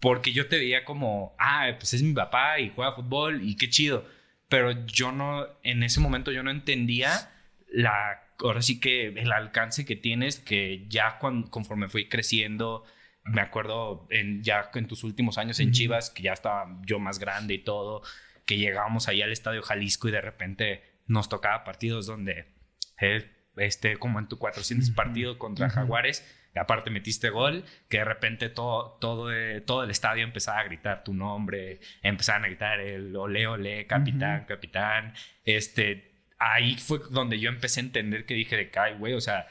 porque 0.00 0.32
yo 0.32 0.48
te 0.48 0.58
veía 0.58 0.84
como, 0.84 1.34
ah, 1.38 1.68
pues 1.78 1.94
es 1.94 2.02
mi 2.02 2.12
papá 2.14 2.60
y 2.60 2.70
juega 2.70 2.92
fútbol 2.92 3.42
y 3.42 3.56
qué 3.56 3.68
chido, 3.68 4.06
pero 4.48 4.86
yo 4.86 5.12
no, 5.12 5.46
en 5.62 5.82
ese 5.82 6.00
momento 6.00 6.32
yo 6.32 6.42
no 6.42 6.50
entendía 6.50 7.30
la, 7.70 8.22
ahora 8.40 8.62
sí 8.62 8.80
que 8.80 9.08
el 9.08 9.32
alcance 9.32 9.84
que 9.84 9.96
tienes, 9.96 10.38
que 10.38 10.86
ya 10.88 11.18
cuan- 11.18 11.44
conforme 11.48 11.88
fui 11.88 12.08
creciendo, 12.08 12.84
me 13.24 13.40
acuerdo 13.42 14.06
en, 14.10 14.42
ya 14.42 14.70
en 14.74 14.86
tus 14.86 15.04
últimos 15.04 15.36
años 15.38 15.60
en. 15.60 15.72
Chivas, 15.72 16.10
que 16.10 16.22
ya 16.22 16.32
estaba 16.32 16.78
yo 16.86 16.98
más 16.98 17.18
grande 17.18 17.54
y 17.54 17.58
todo, 17.58 18.02
que 18.46 18.56
llegábamos 18.56 19.06
ahí 19.08 19.20
al 19.20 19.32
Estadio 19.32 19.60
Jalisco 19.62 20.08
y 20.08 20.12
de 20.12 20.20
repente 20.22 20.82
nos 21.08 21.28
tocaba 21.28 21.64
partidos 21.64 22.06
donde, 22.06 22.54
eh, 23.00 23.30
este, 23.56 23.96
como 23.96 24.18
en 24.18 24.28
tu 24.28 24.38
400 24.38 24.88
Ujú. 24.88 24.94
partido 24.96 25.38
contra. 25.38 25.68
Jaguares, 25.68 26.24
aparte 26.54 26.90
metiste 26.90 27.30
gol, 27.30 27.64
que 27.88 27.98
de 27.98 28.04
repente 28.04 28.48
todo, 28.48 28.98
todo, 29.00 29.32
eh, 29.32 29.60
todo 29.60 29.84
el 29.84 29.90
estadio 29.90 30.24
empezaba 30.24 30.60
a 30.60 30.64
gritar 30.64 31.04
tu 31.04 31.14
nombre, 31.14 31.80
empezaban 32.02 32.44
a 32.44 32.48
gritar 32.48 32.80
el 32.80 33.14
ole, 33.16 33.46
ole, 33.46 33.86
capitán, 33.86 34.44
capitán, 34.44 35.14
este, 35.44 36.26
ahí 36.38 36.76
fue 36.76 37.00
donde 37.10 37.38
yo 37.38 37.48
empecé 37.48 37.80
a 37.80 37.84
entender 37.84 38.26
que 38.26 38.34
dije 38.34 38.56
de 38.56 38.70
Kai, 38.70 38.96
güey, 38.96 39.14
o 39.14 39.20
sea, 39.20 39.46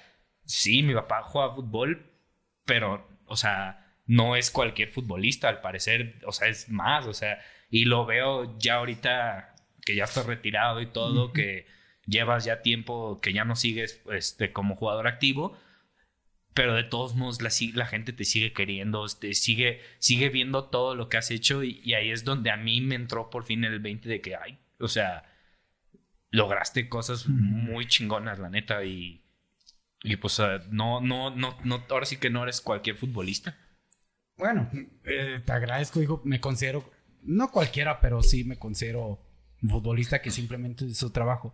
sí, 0.45 0.83
mi 0.83 0.93
papá 0.93 1.23
juega 1.23 1.53
fútbol, 1.53 2.11
pero, 2.65 3.07
o 3.25 3.35
sea, 3.35 3.95
no 4.05 4.35
es 4.35 4.51
cualquier 4.51 4.91
futbolista, 4.91 5.49
al 5.49 5.61
parecer, 5.61 6.19
o 6.25 6.31
sea, 6.31 6.47
es 6.47 6.69
más, 6.69 7.05
o 7.05 7.13
sea, 7.13 7.39
y 7.69 7.85
lo 7.85 8.05
veo 8.05 8.57
ya 8.59 8.75
ahorita 8.75 9.53
que 9.87 9.95
ya 9.95 10.03
estás 10.03 10.25
retirado 10.25 10.81
y 10.81 10.87
todo, 10.87 11.31
que 11.31 11.65
llevas 12.05 12.43
ya 12.43 12.61
tiempo 12.61 13.21
que 13.21 13.31
ya 13.31 13.45
no 13.45 13.55
sigues 13.55 14.01
este, 14.11 14.51
como 14.51 14.75
jugador 14.75 15.07
activo, 15.07 15.57
pero 16.53 16.73
de 16.73 16.83
todos 16.83 17.15
modos 17.15 17.41
la, 17.41 17.49
la 17.73 17.85
gente 17.85 18.11
te 18.11 18.25
sigue 18.25 18.51
queriendo, 18.51 19.05
te 19.07 19.33
sigue, 19.33 19.79
sigue 19.99 20.27
viendo 20.27 20.65
todo 20.65 20.93
lo 20.93 21.07
que 21.07 21.15
has 21.15 21.31
hecho 21.31 21.63
y, 21.63 21.79
y 21.85 21.93
ahí 21.93 22.11
es 22.11 22.25
donde 22.25 22.51
a 22.51 22.57
mí 22.57 22.81
me 22.81 22.95
entró 22.95 23.29
por 23.29 23.45
fin 23.45 23.63
el 23.63 23.79
20 23.79 24.09
de 24.09 24.19
que, 24.19 24.35
ay, 24.35 24.59
o 24.77 24.89
sea, 24.89 25.23
lograste 26.31 26.89
cosas 26.89 27.29
muy 27.29 27.87
chingonas, 27.87 28.39
la 28.39 28.49
neta, 28.49 28.83
y, 28.83 29.23
y 30.03 30.17
pues 30.17 30.37
no, 30.69 30.99
no, 30.99 31.29
no, 31.29 31.57
no, 31.63 31.85
ahora 31.89 32.05
sí 32.05 32.17
que 32.17 32.29
no 32.29 32.43
eres 32.43 32.59
cualquier 32.59 32.97
futbolista. 32.97 33.55
Bueno, 34.35 34.69
eh, 35.05 35.41
te 35.45 35.51
agradezco, 35.53 36.01
hijo. 36.01 36.21
Me 36.25 36.41
considero, 36.41 36.91
no 37.23 37.51
cualquiera, 37.51 38.01
pero 38.01 38.21
sí 38.21 38.43
me 38.43 38.59
considero 38.59 39.26
futbolista 39.61 40.21
que 40.21 40.31
simplemente 40.31 40.85
es 40.85 40.97
su 40.97 41.09
trabajo. 41.11 41.53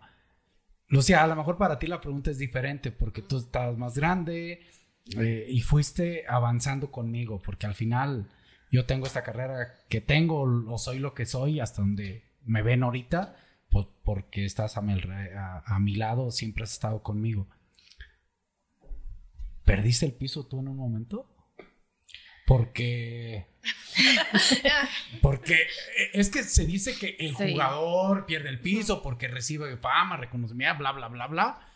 Lucia, 0.88 1.22
a 1.22 1.26
lo 1.26 1.36
mejor 1.36 1.56
para 1.56 1.78
ti 1.78 1.86
la 1.86 2.00
pregunta 2.00 2.30
es 2.30 2.38
diferente 2.38 2.90
porque 2.90 3.22
tú 3.22 3.38
estás 3.38 3.76
más 3.78 3.96
grande 3.96 4.66
eh, 5.16 5.46
y 5.48 5.60
fuiste 5.60 6.24
avanzando 6.28 6.90
conmigo, 6.90 7.40
porque 7.42 7.66
al 7.66 7.74
final 7.74 8.30
yo 8.70 8.86
tengo 8.86 9.06
esta 9.06 9.22
carrera 9.22 9.74
que 9.88 10.00
tengo 10.00 10.42
o 10.42 10.78
soy 10.78 10.98
lo 10.98 11.14
que 11.14 11.26
soy 11.26 11.60
hasta 11.60 11.82
donde 11.82 12.24
me 12.44 12.62
ven 12.62 12.82
ahorita, 12.82 13.36
pues 13.70 13.86
porque 14.04 14.44
estás 14.44 14.76
a 14.76 14.82
mi 14.82 15.94
lado, 15.94 16.30
siempre 16.30 16.64
has 16.64 16.72
estado 16.72 17.02
conmigo. 17.02 17.48
¿Perdiste 19.64 20.06
el 20.06 20.12
piso 20.12 20.46
tú 20.46 20.60
en 20.60 20.68
un 20.68 20.76
momento? 20.76 21.26
Porque 22.46 23.46
porque 25.22 25.54
eh, 25.54 26.10
es 26.14 26.30
que 26.30 26.42
se 26.42 26.66
dice 26.66 26.96
que 26.98 27.16
el 27.18 27.36
Sí. 27.36 27.52
jugador 27.52 28.26
pierde 28.26 28.48
el 28.48 28.60
piso 28.60 29.02
porque 29.02 29.28
recibe 29.28 29.76
fama, 29.76 30.16
reconocimiento, 30.16 30.78
bla, 30.78 30.92
bla, 30.92 31.08
bla, 31.08 31.26
bla. 31.26 31.68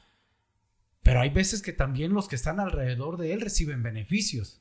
Pero 1.03 1.20
hay 1.20 1.31
veces 1.31 1.62
que 1.62 1.72
también 1.72 2.12
los 2.12 2.29
que 2.29 2.37
están 2.37 2.61
alrededor 2.61 3.16
de 3.16 3.33
él 3.33 3.40
reciben 3.40 3.83
beneficios. 3.83 4.61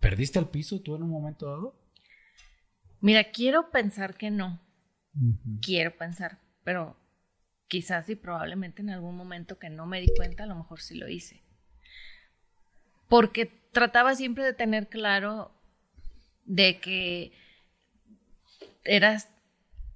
¿Perdiste 0.00 0.38
el 0.38 0.46
piso 0.48 0.80
tú 0.80 0.96
en 0.96 1.02
un 1.02 1.10
momento 1.10 1.46
dado? 1.46 1.78
Mira, 3.00 3.30
quiero 3.30 3.70
pensar 3.70 4.14
que 4.16 4.30
no. 4.30 4.60
Quiero 5.60 5.96
pensar, 5.96 6.38
pero 6.64 6.96
quizás 7.68 8.08
y 8.08 8.16
probablemente 8.16 8.82
en 8.82 8.90
algún 8.90 9.16
momento 9.16 9.58
que 9.58 9.70
no 9.70 9.86
me 9.86 10.00
di 10.00 10.08
cuenta, 10.16 10.44
a 10.44 10.46
lo 10.46 10.54
mejor 10.56 10.80
sí 10.80 10.96
lo 10.96 11.08
hice. 11.08 11.42
Porque 13.08 13.46
trataba 13.72 14.14
siempre 14.14 14.44
de 14.44 14.52
tener 14.54 14.88
claro 14.88 15.54
de 16.44 16.78
que 16.80 17.32
eras 18.84 19.28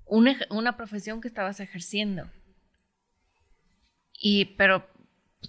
una, 0.04 0.36
una 0.50 0.76
profesión 0.76 1.20
que 1.20 1.28
estabas 1.28 1.60
ejerciendo. 1.60 2.30
Y, 4.18 4.46
pero 4.56 4.88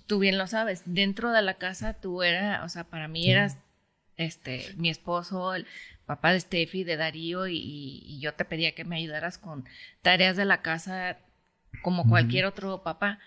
tú 0.07 0.19
bien 0.19 0.37
lo 0.37 0.47
sabes, 0.47 0.83
dentro 0.85 1.31
de 1.31 1.41
la 1.41 1.55
casa 1.55 1.93
tú 1.93 2.23
eras, 2.23 2.63
o 2.65 2.69
sea, 2.69 2.83
para 2.83 3.07
mí 3.07 3.23
Sí. 3.23 3.31
eras 3.31 3.57
este, 4.17 4.73
mi 4.77 4.89
esposo, 4.89 5.53
el 5.53 5.67
papá 6.05 6.33
de 6.33 6.39
Steffi, 6.39 6.83
de 6.83 6.97
Darío, 6.97 7.47
y, 7.47 7.57
y 8.05 8.19
yo 8.19 8.33
te 8.33 8.45
pedía 8.45 8.73
que 8.73 8.83
me 8.83 8.97
ayudaras 8.97 9.37
con 9.37 9.65
tareas 10.01 10.35
de 10.35 10.45
la 10.45 10.61
casa 10.61 11.19
como 11.83 12.07
cualquier 12.09 12.45
otro 12.45 12.81
papá. 12.83 13.19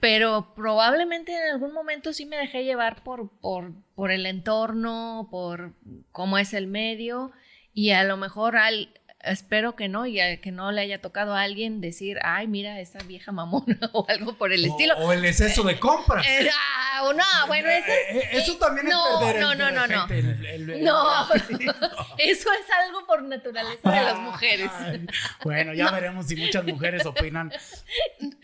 Pero 0.00 0.54
probablemente 0.54 1.32
en 1.32 1.52
algún 1.52 1.72
momento 1.74 2.12
sí 2.12 2.24
me 2.24 2.38
dejé 2.38 2.64
llevar 2.64 3.04
por, 3.04 3.30
por, 3.40 3.74
por 3.94 4.10
el 4.10 4.24
entorno, 4.26 5.28
por 5.30 5.74
cómo 6.10 6.38
es 6.38 6.54
el 6.54 6.66
medio, 6.66 7.32
y 7.74 7.90
a 7.90 8.02
lo 8.04 8.16
mejor 8.16 8.56
al, 8.56 8.99
Espero 9.22 9.76
que 9.76 9.88
no 9.88 10.06
y 10.06 10.18
a- 10.18 10.40
que 10.40 10.50
no 10.50 10.72
le 10.72 10.80
haya 10.80 11.00
tocado 11.00 11.34
a 11.34 11.42
alguien 11.42 11.80
decir, 11.82 12.18
ay, 12.22 12.48
mira, 12.48 12.80
esa 12.80 13.00
vieja 13.00 13.32
mamona 13.32 13.78
o 13.92 14.06
algo 14.08 14.32
por 14.38 14.50
el 14.52 14.64
O- 14.64 14.68
estilo. 14.68 14.94
O, 14.98 15.12
el 15.12 15.24
exceso 15.24 15.62
de 15.62 15.78
compras. 15.78 16.26
Eh, 16.26 16.48
ah, 16.52 17.02
o 17.04 17.12
no, 17.12 17.24
bueno, 17.46 17.68
eso 17.68 17.90
Eh, 17.92 18.18
eh, 18.18 18.28
eso 18.32 18.56
también 18.56 18.86
no, 18.88 19.20
es 19.20 19.26
perder 19.26 19.36
el- 19.36 19.40
no, 19.42 19.54
no, 19.54 19.70
no, 19.70 19.86
no. 19.86 20.06
repente 20.06 20.18
el- 20.18 20.46
el- 20.46 20.70
el- 20.70 20.84
No, 20.84 21.28
eso 22.18 22.48
es 22.52 22.70
algo 22.86 23.06
por 23.06 23.22
naturaleza 23.22 23.90
de 23.90 24.00
las 24.02 24.18
mujeres. 24.18 24.70
Ay, 24.74 25.06
bueno, 25.44 25.74
ya 25.74 25.90
veremos 25.90 26.26
si 26.26 26.36
muchas 26.36 26.64
mujeres 26.64 27.04
opinan 27.04 27.52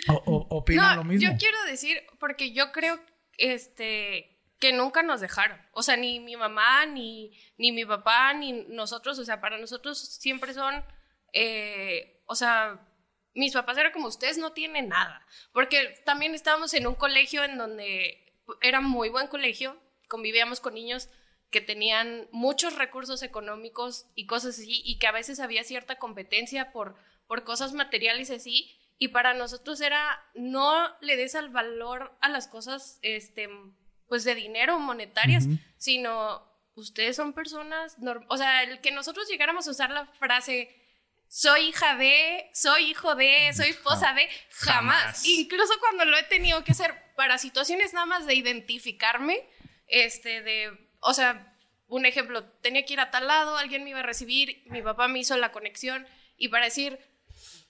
o, 0.09 0.13
o- 0.27 0.57
opinan 0.59 0.91
No, 0.91 0.97
lo 0.97 1.05
mismo. 1.05 1.31
yo 1.31 1.39
quiero 1.39 1.57
decir, 1.65 2.03
porque 2.21 2.53
yo 2.53 2.71
creo 2.73 3.01
este, 3.39 4.36
que 4.59 4.73
nunca 4.73 5.03
nos 5.03 5.21
dejaron. 5.21 5.61
O 5.73 5.83
sea, 5.83 5.97
ni 5.97 6.21
mi 6.21 6.37
mamá, 6.37 6.87
ni, 6.87 7.33
ni 7.59 7.73
mi 7.73 7.85
papá, 7.85 8.33
ni 8.35 8.53
nosotros. 8.69 9.19
O 9.19 9.25
sea, 9.25 9.41
para 9.41 9.59
nosotros 9.59 9.99
siempre 9.99 10.55
son, 10.55 10.85
eh, 11.33 12.23
o 12.27 12.35
sea, 12.35 12.81
mis 13.35 13.53
papás 13.53 13.77
eran 13.77 13.93
como 13.93 14.09
ustedes 14.09 14.39
no 14.39 14.53
tienen 14.53 14.89
nada. 14.89 15.27
Porque 15.53 16.01
también 16.05 16.35
estábamos 16.35 16.73
en 16.75 16.87
un 16.87 16.95
colegio 16.95 17.45
en 17.45 17.59
donde 17.59 18.35
era 18.61 18.81
muy 18.81 19.09
buen 19.09 19.29
colegio, 19.29 19.77
convivíamos 20.09 20.61
con 20.61 20.75
niños 20.75 21.09
que 21.51 21.61
tenían 21.61 22.29
muchos 22.33 22.77
recursos 22.77 23.23
económicos 23.23 24.07
y 24.15 24.27
cosas 24.27 24.59
así, 24.59 24.83
y 24.85 24.99
que 24.99 25.07
a 25.07 25.13
veces 25.13 25.41
había 25.41 25.65
cierta 25.65 25.97
competencia 25.97 26.73
por, 26.73 26.97
por 27.27 27.45
cosas 27.45 27.73
materiales 27.73 28.31
así, 28.31 28.77
y 28.99 29.09
para 29.09 29.35
nosotros 29.35 29.81
era 29.81 30.19
no 30.35 30.89
le 31.01 31.17
des 31.17 31.35
al 31.35 31.51
valor 31.51 32.17
a 32.21 32.29
las 32.29 32.49
cosas, 32.49 32.99
este, 33.03 33.49
pues 34.09 34.25
de 34.25 34.35
dinero, 34.35 34.79
monetarias, 34.79 35.47
Ujú. 35.47 35.59
sino 35.77 36.43
ustedes 36.75 37.17
son 37.17 37.33
personas, 37.33 37.97
o 38.29 38.37
sea, 38.37 38.63
el 38.63 38.81
que 38.81 38.91
nosotros 38.91 39.29
llegáramos 39.29 39.67
a 39.67 39.71
usar 39.71 39.91
la 39.91 40.07
frase 40.07 40.75
soy 41.29 41.69
hija 41.69 41.97
de, 41.97 42.51
soy 42.55 42.91
hijo 42.91 43.15
de, 43.15 43.53
soy 43.55 43.71
esposa 43.71 44.13
de, 44.13 44.29
jamás. 44.51 45.03
Jamás. 45.03 45.27
Incluso 45.27 45.73
cuando 45.81 46.05
lo 46.05 46.17
he 46.17 46.23
tenido 46.25 46.63
que 46.65 46.73
hacer 46.73 46.95
para 47.17 47.39
situaciones 47.39 47.93
nada 47.93 48.07
más 48.07 48.27
de 48.27 48.35
identificarme, 48.35 49.41
este, 49.89 50.43
de, 50.43 50.91
o 51.01 51.15
sea, 51.15 51.53
un 51.89 52.07
ejemplo, 52.07 52.45
tenía 52.45 52.85
que 52.85 52.95
ir 52.95 53.01
a 53.01 53.11
tal 53.11 53.27
lado, 53.27 53.57
alguien 53.57 53.85
me 53.85 53.91
iba 53.91 54.01
a 54.01 54.05
recibir, 54.05 54.63
mi 54.67 54.83
papá 54.83 55.09
me 55.09 55.19
hizo 55.19 55.37
la 55.37 55.53
conexión 55.53 56.07
y 56.37 56.49
para 56.49 56.67
decir, 56.67 56.99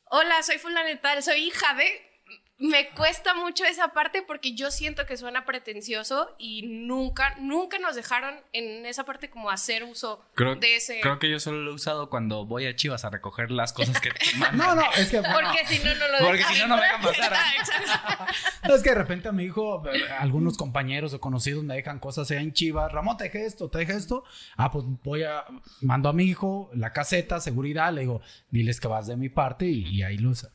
hola, 0.07 0.43
soy 0.43 0.59
fulana 0.59 0.89
de 0.89 0.97
tal, 0.97 1.23
soy 1.23 1.45
hija 1.45 1.75
de, 1.75 2.16
me 2.59 2.89
cuesta 2.91 3.35
mucho 3.35 3.65
esa 3.65 3.89
parte 3.89 4.23
porque 4.23 4.55
yo 4.55 4.71
siento 4.71 5.05
que 5.05 5.19
suena 5.19 5.45
pretencioso 5.45 6.35
y 6.39 6.63
nunca, 6.63 7.35
nunca 7.39 7.79
nos 7.79 7.95
dejaron 7.97 8.35
en 8.55 8.87
esa 8.87 9.05
parte 9.05 9.29
como 9.29 9.51
hacer 9.51 9.85
uso 9.85 10.25
Creo, 10.35 10.57
de 10.57 10.77
ese... 10.77 11.01
creo 11.01 11.19
que 11.19 11.29
yo 11.29 11.39
solo 11.39 11.59
lo 11.59 11.73
he 11.73 11.75
usado 11.75 12.09
cuando 12.09 12.47
voy 12.47 12.67
a 12.67 12.75
Chivas 12.75 13.05
a 13.05 13.11
recoger 13.11 13.51
las 13.51 13.75
cosas 13.75 14.01
que 14.01 14.11
te 14.11 14.25
mandan. 14.39 14.57
No, 14.57 14.75
no, 14.75 14.93
es 14.97 15.11
que, 15.11 15.19
Porque 15.19 15.67
si 15.67 15.85
no, 15.85 15.95
no 15.97 16.09
lo 16.09 16.19
Porque 16.25 16.39
dejan 16.39 16.55
si 16.55 16.61
no, 16.61 16.69
no 16.69 16.77
me 16.77 16.83
dejan 16.83 17.03
pasar. 17.03 17.33
Exacto. 17.59 18.75
es 18.75 18.83
que 18.83 18.89
de 18.89 18.95
repente 18.95 19.29
a 19.29 19.33
mi 19.33 19.45
hijo, 19.45 19.83
algunos 20.19 20.57
compañeros 20.57 21.13
o 21.13 21.21
conocidos 21.21 21.63
me 21.63 21.75
dejan 21.75 21.99
cosas 21.99 22.31
allá 22.31 22.41
en 22.41 22.55
Chivas. 22.55 22.91
Ramón, 22.91 23.19
te 23.19 23.25
dejé 23.25 23.45
esto, 23.45 23.69
te 23.69 23.79
dejé 23.79 23.93
esto. 23.93 24.25
Ah, 24.57 24.71
pues 24.71 24.87
voy 25.05 25.25
a, 25.25 25.45
mando 25.83 26.09
a 26.09 26.15
mi 26.15 26.25
hijo 26.25 26.71
la 26.73 26.95
caseta, 26.95 27.39
seguridad, 27.39 27.93
le 27.93 28.03
digo, 28.03 28.23
diles 28.51 28.81
que 28.81 28.89
vas 28.89 29.07
de 29.07 29.17
mi 29.17 29.29
parte 29.29 29.67
y, 29.67 29.87
y 29.89 30.03
ahí 30.03 30.17
los... 30.17 30.49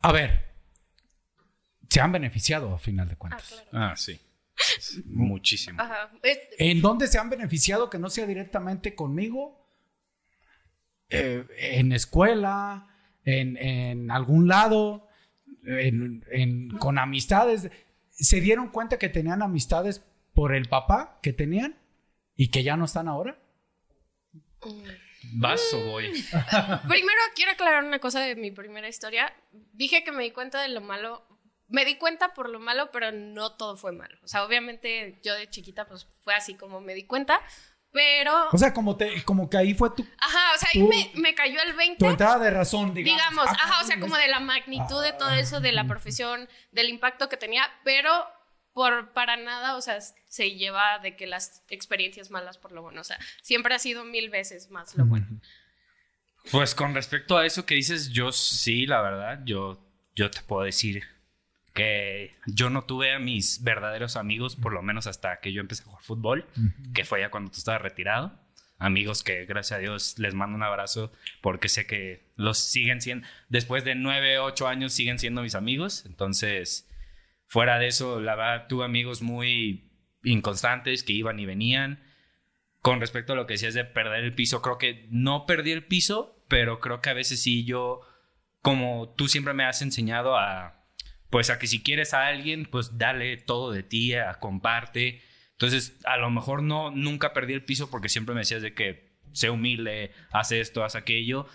A 0.00 0.12
ver, 0.12 0.48
se 1.88 2.00
han 2.00 2.12
beneficiado 2.12 2.74
a 2.74 2.78
final 2.78 3.08
de 3.08 3.14
Ah, 3.14 3.18
cuentas. 3.18 3.48
claro. 3.48 3.68
Ah, 3.72 3.96
sí. 3.96 4.20
Muchísimo. 5.06 5.80
Ajá. 5.80 6.10
¿En 6.58 6.80
dónde 6.80 7.06
se 7.06 7.18
han 7.18 7.30
beneficiado 7.30 7.88
que 7.90 7.98
no 7.98 8.10
sea 8.10 8.26
directamente 8.26 8.94
conmigo? 8.94 9.64
Eh, 11.10 11.44
en 11.58 11.92
escuela, 11.92 12.88
en, 13.24 13.56
en 13.56 14.10
algún 14.10 14.48
lado, 14.48 15.08
en- 15.64 16.24
en- 16.30 16.70
con 16.78 16.98
amistades. 16.98 17.70
¿Se 18.10 18.40
dieron 18.40 18.68
cuenta 18.70 18.98
que 18.98 19.08
tenían 19.08 19.42
amistades 19.42 20.02
por 20.34 20.54
el 20.54 20.68
papá 20.68 21.18
que 21.22 21.32
tenían 21.32 21.78
y 22.34 22.48
que 22.48 22.62
ya 22.64 22.76
no 22.76 22.84
están 22.84 23.06
ahora? 23.08 23.38
¿Vas 25.34 25.72
o 25.74 25.84
voy? 25.84 26.10
Primero 26.88 27.20
quiero 27.34 27.52
aclarar 27.52 27.84
una 27.84 27.98
cosa 28.00 28.20
de 28.20 28.34
mi 28.36 28.50
primera 28.50 28.88
historia. 28.88 29.32
Dije 29.72 30.02
que 30.04 30.12
me 30.12 30.24
di 30.24 30.30
cuenta 30.32 30.60
de 30.62 30.68
lo 30.68 30.80
malo. 30.80 31.24
Me 31.68 31.84
di 31.84 31.96
cuenta 31.96 32.32
por 32.34 32.48
lo 32.48 32.58
malo, 32.58 32.90
pero 32.92 33.12
no 33.12 33.52
todo 33.56 33.76
fue 33.76 33.92
malo. 33.92 34.16
O 34.22 34.28
sea, 34.28 34.44
obviamente 34.44 35.20
yo 35.22 35.34
de 35.34 35.48
chiquita 35.50 35.86
pues 35.86 36.06
fue 36.22 36.34
así 36.34 36.54
como 36.54 36.80
me 36.80 36.94
di 36.94 37.04
cuenta, 37.06 37.40
pero... 37.90 38.48
O 38.52 38.58
sea, 38.58 38.72
como, 38.72 38.96
te, 38.96 39.22
como 39.24 39.48
que 39.50 39.56
ahí 39.58 39.74
fue 39.74 39.90
tu, 39.94 40.06
Ajá, 40.18 40.54
o 40.54 40.58
sea, 40.58 40.68
ahí 40.74 40.80
tú- 40.80 40.88
me, 40.88 41.10
me 41.20 41.34
cayó 41.34 41.60
el 41.62 41.74
20. 41.74 41.98
tu 41.98 42.06
entrada 42.10 42.38
de 42.38 42.50
razón, 42.50 42.94
digamos. 42.94 43.20
digamos, 43.20 43.46
Ah, 43.48 43.56
ajá, 43.64 43.82
o 43.82 43.86
sea, 43.86 44.00
como 44.00 44.16
de 44.16 44.28
la 44.28 44.40
magnitud 44.40 45.02
de 45.02 45.12
todo 45.12 45.30
eso, 45.30 45.60
de 45.60 45.72
la 45.72 45.86
profesión, 45.86 46.48
del 46.72 46.88
impacto 46.88 47.28
que 47.28 47.36
tenía, 47.36 47.68
pero 47.84 48.26
por 48.72 49.12
para 49.12 49.36
nada, 49.36 49.76
o 49.76 49.80
sea, 49.82 50.00
se 50.00 50.52
lleva 50.52 51.00
de 51.00 51.16
que 51.16 51.26
las 51.26 51.64
experiencias 51.68 52.30
malas 52.30 52.56
por 52.58 52.72
lo 52.72 52.80
bueno, 52.82 53.00
o 53.00 53.04
sea, 53.04 53.18
siempre 53.42 53.74
ha 53.74 53.78
sido 53.78 54.04
mil 54.04 54.30
veces 54.30 54.70
más 54.70 54.94
lo 54.94 55.04
bueno. 55.04 55.26
Pues 56.50 56.74
con 56.74 56.94
respecto 56.94 57.36
a 57.36 57.44
eso 57.44 57.66
que 57.66 57.74
dices, 57.74 58.10
yo 58.10 58.32
sí, 58.32 58.86
la 58.86 59.02
verdad, 59.02 59.40
yo, 59.44 59.84
yo 60.14 60.30
te 60.30 60.40
puedo 60.42 60.62
decir 60.62 61.02
que 61.74 62.34
yo 62.46 62.70
no 62.70 62.82
tuve 62.82 63.12
a 63.12 63.18
mis 63.18 63.62
verdaderos 63.62 64.16
amigos, 64.16 64.56
por 64.56 64.72
lo 64.72 64.82
menos 64.82 65.06
hasta 65.06 65.40
que 65.40 65.52
yo 65.52 65.60
empecé 65.60 65.82
a 65.82 65.86
jugar 65.86 66.02
fútbol, 66.02 66.46
que 66.94 67.04
fue 67.04 67.20
ya 67.20 67.30
cuando 67.30 67.50
tú 67.50 67.58
estabas 67.58 67.82
retirado. 67.82 68.38
Amigos 68.80 69.24
que 69.24 69.44
gracias 69.44 69.78
a 69.78 69.80
Dios 69.80 70.18
les 70.18 70.34
mando 70.34 70.56
un 70.56 70.62
abrazo 70.62 71.12
porque 71.40 71.68
sé 71.68 71.86
que 71.86 72.30
los 72.36 72.58
siguen 72.58 73.00
siendo, 73.00 73.26
después 73.48 73.84
de 73.84 73.96
nueve, 73.96 74.38
ocho 74.38 74.68
años 74.68 74.92
siguen 74.92 75.18
siendo 75.18 75.42
mis 75.42 75.56
amigos. 75.56 76.04
Entonces, 76.06 76.88
fuera 77.46 77.78
de 77.78 77.88
eso, 77.88 78.20
la 78.20 78.36
verdad, 78.36 78.66
tuve 78.68 78.84
amigos 78.84 79.20
muy 79.20 79.90
inconstantes 80.22 81.02
que 81.02 81.12
iban 81.12 81.40
y 81.40 81.46
venían. 81.46 82.04
Con 82.80 83.00
respecto 83.00 83.32
a 83.32 83.36
lo 83.36 83.46
que 83.46 83.54
decías 83.54 83.74
de 83.74 83.84
perder 83.84 84.22
el 84.22 84.34
piso, 84.34 84.62
creo 84.62 84.78
que 84.78 85.08
no 85.10 85.44
perdí 85.46 85.72
el 85.72 85.84
piso, 85.84 86.40
pero 86.46 86.78
creo 86.78 87.00
que 87.00 87.10
a 87.10 87.14
veces 87.14 87.42
sí 87.42 87.64
yo, 87.64 88.00
como 88.62 89.12
tú 89.16 89.26
siempre 89.26 89.54
me 89.54 89.64
has 89.64 89.82
enseñado 89.82 90.36
a, 90.36 90.77
pues 91.30 91.50
a 91.50 91.58
que 91.58 91.66
si 91.66 91.82
quieres 91.82 92.14
a 92.14 92.26
alguien, 92.26 92.66
pues 92.66 92.98
dale 92.98 93.36
todo 93.36 93.72
de 93.72 93.82
ti, 93.82 94.14
a 94.14 94.34
comparte. 94.34 95.22
Entonces, 95.52 95.98
a 96.04 96.16
lo 96.16 96.30
mejor 96.30 96.62
no, 96.62 96.90
nunca 96.90 97.32
perdí 97.32 97.52
el 97.52 97.64
piso 97.64 97.90
porque 97.90 98.08
siempre 98.08 98.34
me 98.34 98.42
decías 98.42 98.62
de 98.62 98.74
que 98.74 99.08
sé 99.32 99.50
humilde, 99.50 100.12
haz 100.30 100.52
esto, 100.52 100.84
haz 100.84 100.96
aquello. 100.96 101.46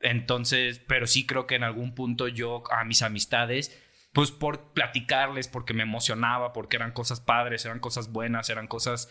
Entonces, 0.00 0.80
pero 0.86 1.06
sí 1.06 1.26
creo 1.26 1.46
que 1.46 1.54
en 1.54 1.64
algún 1.64 1.94
punto 1.94 2.28
yo 2.28 2.62
a 2.70 2.84
mis 2.84 3.02
amistades, 3.02 3.80
pues 4.12 4.30
por 4.30 4.72
platicarles, 4.72 5.48
porque 5.48 5.74
me 5.74 5.82
emocionaba, 5.82 6.52
porque 6.52 6.76
eran 6.76 6.92
cosas 6.92 7.20
padres, 7.20 7.64
eran 7.64 7.80
cosas 7.80 8.12
buenas, 8.12 8.50
eran 8.50 8.66
cosas, 8.66 9.10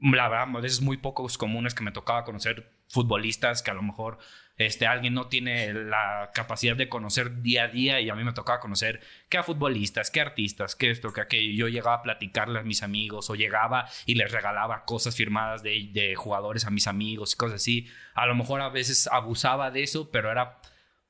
la 0.00 0.28
verdad, 0.28 0.48
a 0.56 0.60
veces 0.60 0.80
muy 0.80 0.96
pocos 0.96 1.38
comunes 1.38 1.74
que 1.74 1.84
me 1.84 1.92
tocaba 1.92 2.24
conocer 2.24 2.72
futbolistas 2.88 3.62
que 3.62 3.70
a 3.70 3.74
lo 3.74 3.82
mejor 3.82 4.18
este, 4.56 4.86
alguien 4.86 5.14
no 5.14 5.26
tiene 5.26 5.72
la 5.74 6.30
capacidad 6.32 6.76
de 6.76 6.88
conocer 6.88 7.42
día 7.42 7.64
a 7.64 7.68
día 7.68 8.00
y 8.00 8.08
a 8.08 8.14
mí 8.14 8.22
me 8.22 8.32
tocaba 8.32 8.60
conocer 8.60 9.00
que 9.28 9.36
a 9.38 9.42
futbolistas, 9.42 10.10
que 10.10 10.20
a 10.20 10.24
artistas, 10.24 10.76
que 10.76 10.90
esto, 10.90 11.12
que 11.12 11.20
aquello. 11.20 11.52
Yo 11.54 11.68
llegaba 11.68 11.96
a 11.96 12.02
platicarle 12.02 12.60
a 12.60 12.62
mis 12.62 12.82
amigos 12.82 13.30
o 13.30 13.34
llegaba 13.34 13.88
y 14.06 14.14
les 14.14 14.30
regalaba 14.30 14.84
cosas 14.84 15.16
firmadas 15.16 15.62
de, 15.62 15.90
de 15.92 16.14
jugadores 16.14 16.64
a 16.66 16.70
mis 16.70 16.86
amigos 16.86 17.34
y 17.34 17.36
cosas 17.36 17.56
así. 17.56 17.88
A 18.14 18.26
lo 18.26 18.34
mejor 18.36 18.60
a 18.60 18.68
veces 18.68 19.08
abusaba 19.10 19.70
de 19.70 19.82
eso, 19.82 20.10
pero 20.10 20.30
era 20.30 20.60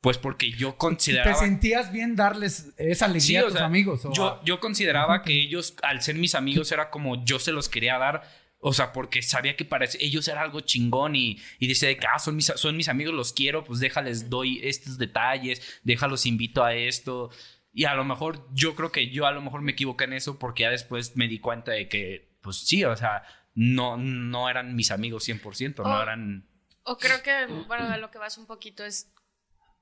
pues 0.01 0.19
porque 0.19 0.51
yo 0.51 0.73
¿Te 0.73 0.77
consideraba... 0.77 1.35
sentías 1.35 1.91
bien 1.91 2.15
darles 2.15 2.75
esa 2.77 3.07
alegría 3.07 3.23
Sí, 3.27 3.37
a 3.37 3.45
tus 3.45 3.53
sea, 3.55 3.65
amigos? 3.65 4.05
o 4.05 4.13
Yo, 4.13 4.39
yo 4.45 4.61
consideraba 4.61 5.23
que 5.23 5.33
ellos, 5.33 5.77
al 5.83 6.03
ser 6.03 6.17
mis 6.17 6.35
amigos, 6.35 6.71
era 6.73 6.91
como 6.91 7.25
yo 7.25 7.39
se 7.39 7.53
los 7.53 7.71
quería 7.71 7.97
dar. 7.97 8.23
O 8.67 8.73
sea, 8.73 8.95
porque 8.95 9.21
sabía 9.21 9.57
que 9.57 9.67
para 9.67 9.87
ellos 10.01 10.27
era 10.27 10.41
algo 10.41 10.61
chingón 10.61 11.17
y, 11.17 11.39
y 11.59 11.69
decía 11.69 11.91
de 11.91 11.99
que, 11.99 12.07
ah, 12.07 12.19
son 12.19 12.35
mis, 12.35 12.47
son 12.47 12.79
mis 12.79 12.89
amigos, 12.89 13.13
los 13.13 13.35
quiero, 13.35 13.63
pues 13.63 13.79
déjales, 13.79 14.31
doy 14.31 14.59
estos 14.63 14.97
detalles, 14.97 15.61
déjalos, 15.83 16.25
invito 16.25 16.65
a 16.65 16.75
esto. 16.75 17.31
Y 17.75 17.85
a 17.85 17.95
lo 17.95 18.05
mejor, 18.05 18.49
yo 18.55 18.75
creo 18.75 18.91
que 18.91 19.11
yo 19.11 19.27
a 19.27 19.33
lo 19.33 19.43
mejor 19.43 19.61
me 19.61 19.73
equivoqué 19.73 20.05
en 20.05 20.15
eso 20.15 20.39
porque 20.39 20.63
ya 20.63 20.71
después 20.71 21.15
me 21.15 21.29
di 21.29 21.41
cuenta 21.41 21.73
de 21.73 21.91
que, 21.91 22.39
pues 22.41 22.57
sí, 22.57 22.83
o 22.87 22.97
sea, 22.97 23.25
no, 23.55 23.99
no 23.99 24.49
eran 24.49 24.75
mis 24.75 24.91
amigos 24.91 25.29
100%, 25.29 25.83
no 25.83 25.99
Oh. 25.99 26.03
eran... 26.03 26.49
O 26.85 26.97
creo 26.97 27.23
que, 27.23 27.45
bueno, 27.67 27.93
a 27.93 27.99
lo 27.99 28.11
que 28.11 28.17
vas 28.17 28.39
un 28.39 28.47
poquito 28.47 28.83
es, 28.83 29.13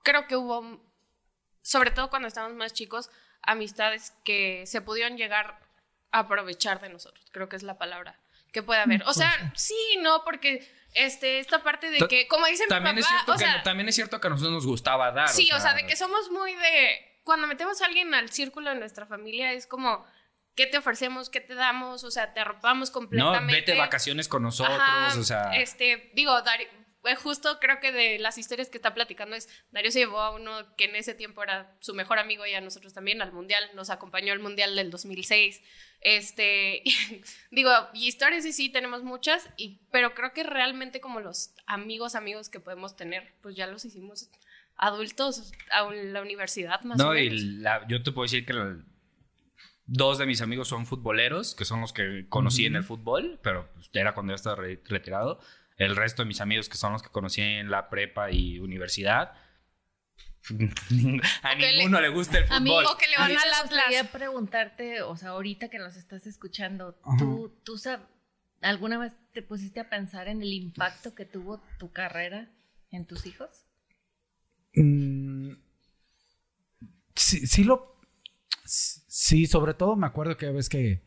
creo 0.03 0.27
que 0.27 0.35
hubo, 0.35 0.85
sobre 1.61 1.93
todo 1.93 2.11
cuando 2.11 2.27
estábamos 2.27 2.57
más 2.57 2.73
chicos, 2.73 3.11
amistades 3.43 4.13
que 4.25 4.67
se 4.67 4.81
pudieron 4.81 5.17
llegar 5.17 5.61
a 6.11 6.19
aprovechar 6.19 6.81
de 6.81 6.89
nosotros. 6.89 7.25
Creo 7.31 7.49
que 7.49 7.55
es 7.55 7.63
la 7.63 7.79
palabra 7.79 8.19
que 8.53 8.63
puede 8.63 8.81
haber. 8.81 9.03
O 9.07 9.15
sea, 9.15 9.53
sí, 9.57 9.75
no, 10.01 10.23
porque 10.25 10.69
este, 10.95 11.39
esta 11.39 11.63
parte 11.63 11.91
de 11.91 12.07
que, 12.07 12.29
como 12.29 12.47
dice 12.47 12.65
mi 12.65 12.69
También 12.69 12.99
es, 12.99 13.07
cierto 13.07 13.33
o 13.33 13.37
que, 13.37 13.47
también 13.65 13.89
es 13.89 13.95
cierto 13.95 14.21
que 14.21 14.27
a 14.27 14.31
nosotros 14.31 14.53
nos 14.53 14.67
gustaba 14.67 15.11
dar. 15.11 15.29
sí, 15.29 15.51
o 15.53 15.59
sea, 15.61 15.75
de 15.75 15.87
que 15.87 15.97
somos 15.97 16.31
muy 16.31 16.55
de, 16.55 17.21
cuando 17.25 17.47
metemos 17.47 17.81
a 17.83 17.87
alguien 17.87 18.13
al 18.15 18.31
círculo 18.31 18.71
de 18.71 18.77
nuestra 18.77 19.07
familia, 19.07 19.53
es 19.53 19.67
como, 19.67 20.05
¿qué 20.55 20.67
te 20.67 20.77
ofrecemos? 20.79 21.31
¿Qué 21.31 21.41
te 21.41 21.55
damos? 21.55 22.05
O 22.05 22.11
sea, 22.11 22.35
te 22.35 22.41
arropamos 22.41 22.91
No, 22.91 22.95
completamente. 22.95 23.55
vete 23.61 23.73
de 23.73 23.79
vacaciones 23.79 24.29
con 24.29 24.43
nosotros, 24.43 24.79
Ajá, 24.79 25.19
o 25.19 25.23
sea... 25.23 25.51
Este, 25.55 26.11
digo, 26.15 26.41
dar- 26.43 26.61
justo 27.21 27.59
creo 27.61 27.81
que 27.81 27.91
de 27.93 28.19
las 28.19 28.39
historias 28.39 28.69
que 28.69 28.79
está 28.79 28.95
platicando 28.95 29.35
es, 29.37 29.49
Darío 29.73 29.91
se 29.91 29.99
llevó 30.01 30.21
a 30.21 30.31
uno 30.35 30.53
que 30.77 30.85
en 30.85 30.95
ese 30.97 31.15
tiempo 31.15 31.43
era 31.43 31.75
su 31.81 31.95
mejor 31.95 32.19
amigo 32.19 32.47
y 32.47 32.55
a 32.55 32.61
nosotros 32.61 32.95
también 32.95 33.21
al 33.23 33.33
Mundial, 33.33 33.65
nos 33.75 33.91
acompañó 33.91 34.33
al 34.33 34.39
Mundial 34.39 34.77
del 34.77 34.91
2006. 34.91 35.61
Este, 36.01 36.83
digo, 37.51 37.71
y 37.95 38.07
historias 38.07 38.45
sí, 38.45 38.53
sí, 38.53 38.69
tenemos 38.71 39.03
muchas, 39.03 39.49
y, 39.57 39.81
pero 39.91 40.15
creo 40.15 40.33
que 40.33 40.43
realmente 40.45 41.01
como 41.01 41.21
los 41.21 41.55
amigos, 41.67 42.15
amigos 42.15 42.49
que 42.49 42.61
podemos 42.61 42.97
tener, 42.97 43.35
pues 43.43 43.57
ya 43.57 43.67
los 43.67 43.85
hicimos 43.85 44.29
adultos 44.77 45.53
a 45.71 45.91
la 45.93 46.23
universidad 46.23 46.81
más 46.83 46.99
no, 46.99 47.11
o 47.11 47.13
menos. 47.15 47.41
y 47.41 47.45
la- 47.59 47.87
yo 47.89 48.03
te 48.03 48.11
puedo 48.13 48.25
decir 48.25 48.45
que 48.47 48.53
la- 48.53 48.77
dos 49.87 50.19
de 50.19 50.27
mis 50.27 50.41
amigos 50.41 50.69
son 50.69 50.87
futboleros, 50.87 51.55
que 51.55 51.65
son 51.65 51.81
los 51.81 51.93
que 51.93 52.27
conocí 52.29 52.65
en 52.67 52.77
el 52.77 52.85
fútbol, 52.85 53.39
pero 53.43 53.69
pues, 53.75 53.91
era 53.93 54.15
cuando 54.15 54.33
ya 54.33 54.37
estaba 54.37 54.57
re- 54.57 54.81
retirado. 54.85 55.41
El 55.83 55.97
resto 55.97 56.23
de 56.23 56.27
mis 56.29 56.41
amigos, 56.41 56.69
que 56.69 56.77
son 56.77 56.93
los 56.93 57.03
que 57.03 57.09
conocí 57.11 57.41
en 57.41 57.71
la 57.71 57.89
prepa 57.91 58.31
y 58.31 58.59
universidad, 58.59 59.33
a 61.43 61.55
le- 61.55 61.77
ninguno 61.79 62.01
le, 62.01 62.09
gusta 62.09 62.39
el 62.39 62.45
A 62.51 62.59
fútbol. 62.59 62.85
O 62.87 62.97
que 62.99 63.07
le 63.09 63.15
A 63.17 63.21
van 63.21 63.33
Atlas. 63.33 63.63
gustaría 63.63 64.11
preguntarte, 64.11 65.03
o 65.03 65.17
sea, 65.17 65.31
ahorita 65.31 65.69
que 65.69 65.79
nos 65.79 65.97
estás 65.97 66.27
escuchando. 66.27 66.95
¿tú, 67.19 67.53
tú 67.65 67.75
sab- 67.77 68.07
alguna 68.61 68.99
vez 68.99 69.13
te 69.33 69.43
pusiste 69.43 69.81
a 69.81 69.89
pensar 69.89 70.29
en 70.29 70.43
el 70.43 70.53
impacto 70.53 71.15
que 71.15 71.25
tuvo 71.25 71.61
tu 71.79 71.93
carrera 71.93 72.49
en 72.91 73.07
tus 73.07 73.25
hijos? 73.27 73.67
Mm, 74.75 75.53
sí, 77.15 77.47
sí 77.47 77.65
lo. 77.65 78.01
Sí, 78.65 79.47
sobre 79.47 79.75
todo 79.75 79.97
me 79.97 80.07
acuerdo 80.07 80.37
que 80.37 80.51
ves 80.51 80.69
que, 80.69 81.03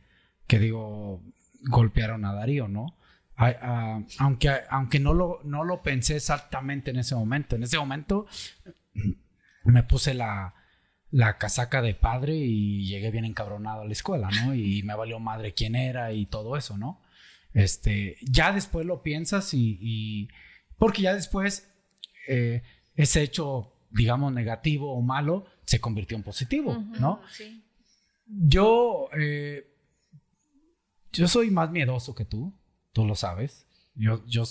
que 0.48 0.60
digo, 0.60 1.22
golpearon 1.62 2.24
a 2.26 2.34
Darío, 2.34 2.68
¿no? 2.68 2.98
A- 3.38 3.48
a- 3.48 4.04
aunque 4.20 4.50
aunque 4.70 5.00
no, 5.00 5.14
lo, 5.14 5.42
no 5.44 5.64
lo 5.64 5.82
pensé 5.82 6.16
exactamente 6.16 6.92
en 6.92 6.98
ese 6.98 7.16
momento. 7.16 7.56
En 7.56 7.64
ese 7.64 7.78
momento 7.78 8.28
me 9.66 9.84
puse 9.84 10.14
la, 10.14 10.54
la 11.12 11.38
casaca 11.38 11.82
de 11.82 11.96
padre 11.96 12.36
y 12.36 12.86
llegué 12.88 13.12
bien 13.12 13.26
encabronado 13.26 13.82
a 13.82 13.86
la 13.86 13.92
escuela, 13.92 14.30
¿no? 14.44 14.54
Y 14.56 14.84
me 14.84 14.96
valió 14.96 15.20
madre 15.20 15.54
quién 15.54 15.76
era 15.76 16.12
y 16.14 16.26
todo 16.28 16.56
eso, 16.58 16.78
¿no? 16.78 17.02
Este, 17.54 18.18
ya 18.22 18.52
después 18.52 18.86
lo 18.86 19.02
piensas 19.02 19.54
y, 19.54 19.78
y- 19.82 20.30
porque 20.78 21.02
ya 21.04 21.14
después 21.16 21.72
eh, 22.28 22.64
ese 22.96 23.22
hecho, 23.22 23.74
digamos, 23.92 24.34
negativo 24.34 24.94
o 24.94 25.02
malo, 25.02 25.46
se 25.64 25.80
convirtió 25.80 26.16
en 26.18 26.24
positivo, 26.24 26.78
¿no? 27.00 27.22
Sí. 27.32 27.64
Yo, 28.28 29.10
eh, 29.18 29.68
yo 31.12 31.28
soy 31.28 31.50
más 31.52 31.72
miedoso 31.72 32.14
que 32.16 32.26
tú, 32.26 32.54
tú 32.96 33.06
lo 33.06 33.16
sabes. 33.16 33.68
Yo, 33.94 34.26
yo, 34.26 34.46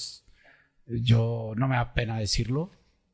yo 0.86 1.54
no 1.56 1.66
me 1.66 1.76
da 1.76 1.94
pena 1.94 2.18
decirlo. 2.18 2.70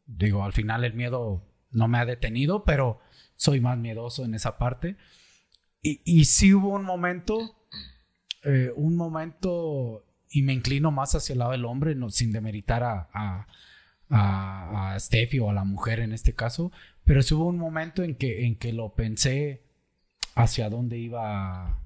Digo, 0.06 0.44
al 0.44 0.52
final 0.52 0.84
el 0.84 0.94
miedo 0.94 1.46
no 1.70 1.86
me 1.86 1.98
ha 1.98 2.04
detenido, 2.04 2.64
pero 2.64 2.98
soy 3.36 3.60
más 3.60 3.78
miedoso 3.78 4.24
en 4.24 4.34
esa 4.34 4.58
parte. 4.58 4.96
Y, 5.82 6.02
y 6.04 6.24
sí 6.24 6.52
hubo 6.52 6.70
un 6.70 6.82
momento, 6.82 7.38
eh, 8.42 8.72
un 8.74 8.96
momento, 8.96 10.04
y 10.28 10.42
me 10.42 10.52
inclino 10.52 10.90
más 10.90 11.14
hacia 11.14 11.34
el 11.34 11.38
lado 11.38 11.52
del 11.52 11.64
hombre, 11.64 11.94
no, 11.94 12.10
sin 12.10 12.32
demeritar 12.32 12.82
a, 12.82 13.08
a, 13.14 13.46
a, 14.08 14.92
a 14.94 14.98
Steffi 14.98 15.38
o 15.38 15.48
a 15.48 15.54
la 15.54 15.64
mujer 15.64 16.00
en 16.00 16.12
este 16.12 16.34
caso, 16.34 16.72
pero 17.04 17.22
sí 17.22 17.34
hubo 17.34 17.46
un 17.46 17.56
momento 17.56 18.02
en 18.02 18.16
que, 18.16 18.46
en 18.46 18.56
que 18.56 18.72
lo 18.72 18.94
pensé 18.94 19.62
hacia 20.34 20.68
dónde 20.68 20.98
iba, 20.98 21.79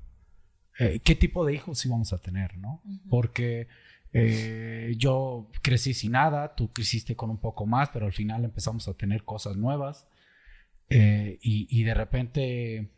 eh, 0.78 1.00
qué 1.04 1.14
tipo 1.14 1.44
de 1.44 1.54
hijos 1.54 1.84
íbamos 1.84 2.12
a 2.12 2.18
tener, 2.18 2.56
¿no? 2.58 2.82
Porque 3.08 3.68
eh, 4.16 4.94
yo 4.96 5.50
crecí 5.60 5.92
sin 5.92 6.12
nada, 6.12 6.54
tú 6.54 6.72
creciste 6.72 7.16
con 7.16 7.30
un 7.30 7.38
poco 7.38 7.66
más, 7.66 7.90
pero 7.90 8.06
al 8.06 8.12
final 8.12 8.44
empezamos 8.44 8.86
a 8.86 8.94
tener 8.94 9.24
cosas 9.24 9.56
nuevas 9.56 10.06
eh, 10.88 11.40
y, 11.42 11.66
y 11.68 11.82
de 11.82 11.94
repente 11.94 12.92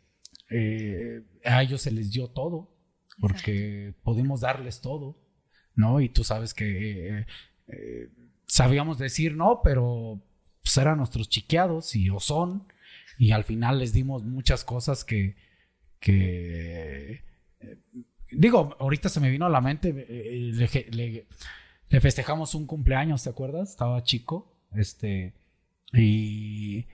eh, 0.51 1.23
a 1.43 1.63
ellos 1.63 1.81
se 1.81 1.89
les 1.89 2.11
dio 2.11 2.27
todo, 2.27 2.71
porque 3.19 3.95
pudimos 4.03 4.41
darles 4.41 4.79
todo, 4.79 5.17
¿no? 5.73 6.01
Y 6.01 6.09
tú 6.09 6.23
sabes 6.23 6.53
que 6.53 7.25
sabíamos 8.45 8.99
decir 8.99 9.35
no, 9.35 9.61
pero 9.63 10.21
pues 10.61 10.77
eran 10.77 10.99
nuestros 10.99 11.29
chiqueados 11.29 11.95
y 11.95 12.11
o 12.11 12.19
son, 12.19 12.67
y 13.17 13.31
al 13.31 13.43
final 13.43 13.79
les 13.79 13.91
dimos 13.91 14.23
muchas 14.23 14.63
cosas 14.63 15.03
que, 15.03 15.35
que 15.99 17.23
eh, 17.61 17.77
digo, 18.31 18.75
ahorita 18.79 19.09
se 19.09 19.19
me 19.19 19.29
vino 19.29 19.45
a 19.45 19.49
la 19.49 19.61
mente, 19.61 19.89
eh, 20.09 20.39
le, 20.53 21.27
le- 21.89 22.01
festejamos 22.01 22.55
un 22.55 22.67
cumpleaños, 22.67 23.23
¿te 23.23 23.29
acuerdas? 23.29 23.71
Estaba 23.71 24.03
chico, 24.03 24.53
este, 24.75 25.33
y, 25.93 26.85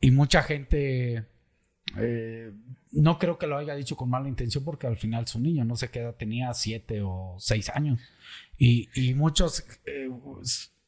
y 0.00 0.10
mucha 0.12 0.42
gente, 0.42 1.26
eh, 1.98 2.52
no 2.92 3.18
creo 3.18 3.38
que 3.38 3.46
lo 3.46 3.58
haya 3.58 3.74
dicho 3.74 3.96
con 3.96 4.10
mala 4.10 4.28
intención 4.28 4.64
porque 4.64 4.86
al 4.86 4.96
final 4.96 5.26
su 5.28 5.40
niño, 5.40 5.64
no 5.64 5.76
sé 5.76 5.90
qué 5.90 6.00
edad 6.00 6.14
tenía, 6.16 6.54
siete 6.54 7.02
o 7.02 7.36
seis 7.38 7.70
años, 7.70 8.00
y, 8.58 8.88
y 8.94 9.14
muchos 9.14 9.64
eh, 9.86 10.10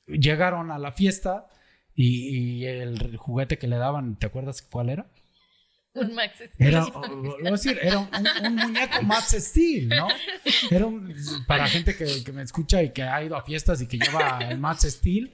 llegaron 0.08 0.70
a 0.70 0.78
la 0.78 0.92
fiesta 0.92 1.46
y 1.94 2.64
el 2.64 3.16
juguete 3.16 3.58
que 3.58 3.68
le 3.68 3.76
daban, 3.76 4.16
¿te 4.16 4.26
acuerdas 4.26 4.62
cuál 4.62 4.90
era? 4.90 5.06
Un 5.94 6.14
Max 6.14 6.34
Steel. 6.38 6.68
Era, 6.68 6.84
voy 6.86 7.46
a 7.46 7.50
decir, 7.52 7.78
era 7.80 7.98
un, 8.00 8.08
muñeco 8.56 9.02
Max 9.02 9.36
Steel, 9.38 9.88
¿no? 9.88 10.08
Era 10.70 10.86
un, 10.86 11.14
para 11.46 11.68
gente 11.68 11.96
que, 11.96 12.24
que 12.24 12.32
me 12.32 12.42
escucha 12.42 12.82
y 12.82 12.92
que 12.92 13.02
ha 13.04 13.22
ido 13.22 13.36
a 13.36 13.42
fiestas 13.44 13.80
y 13.80 13.86
que 13.86 13.98
lleva 13.98 14.38
el 14.40 14.58
Max 14.58 14.82
Steel. 14.82 15.32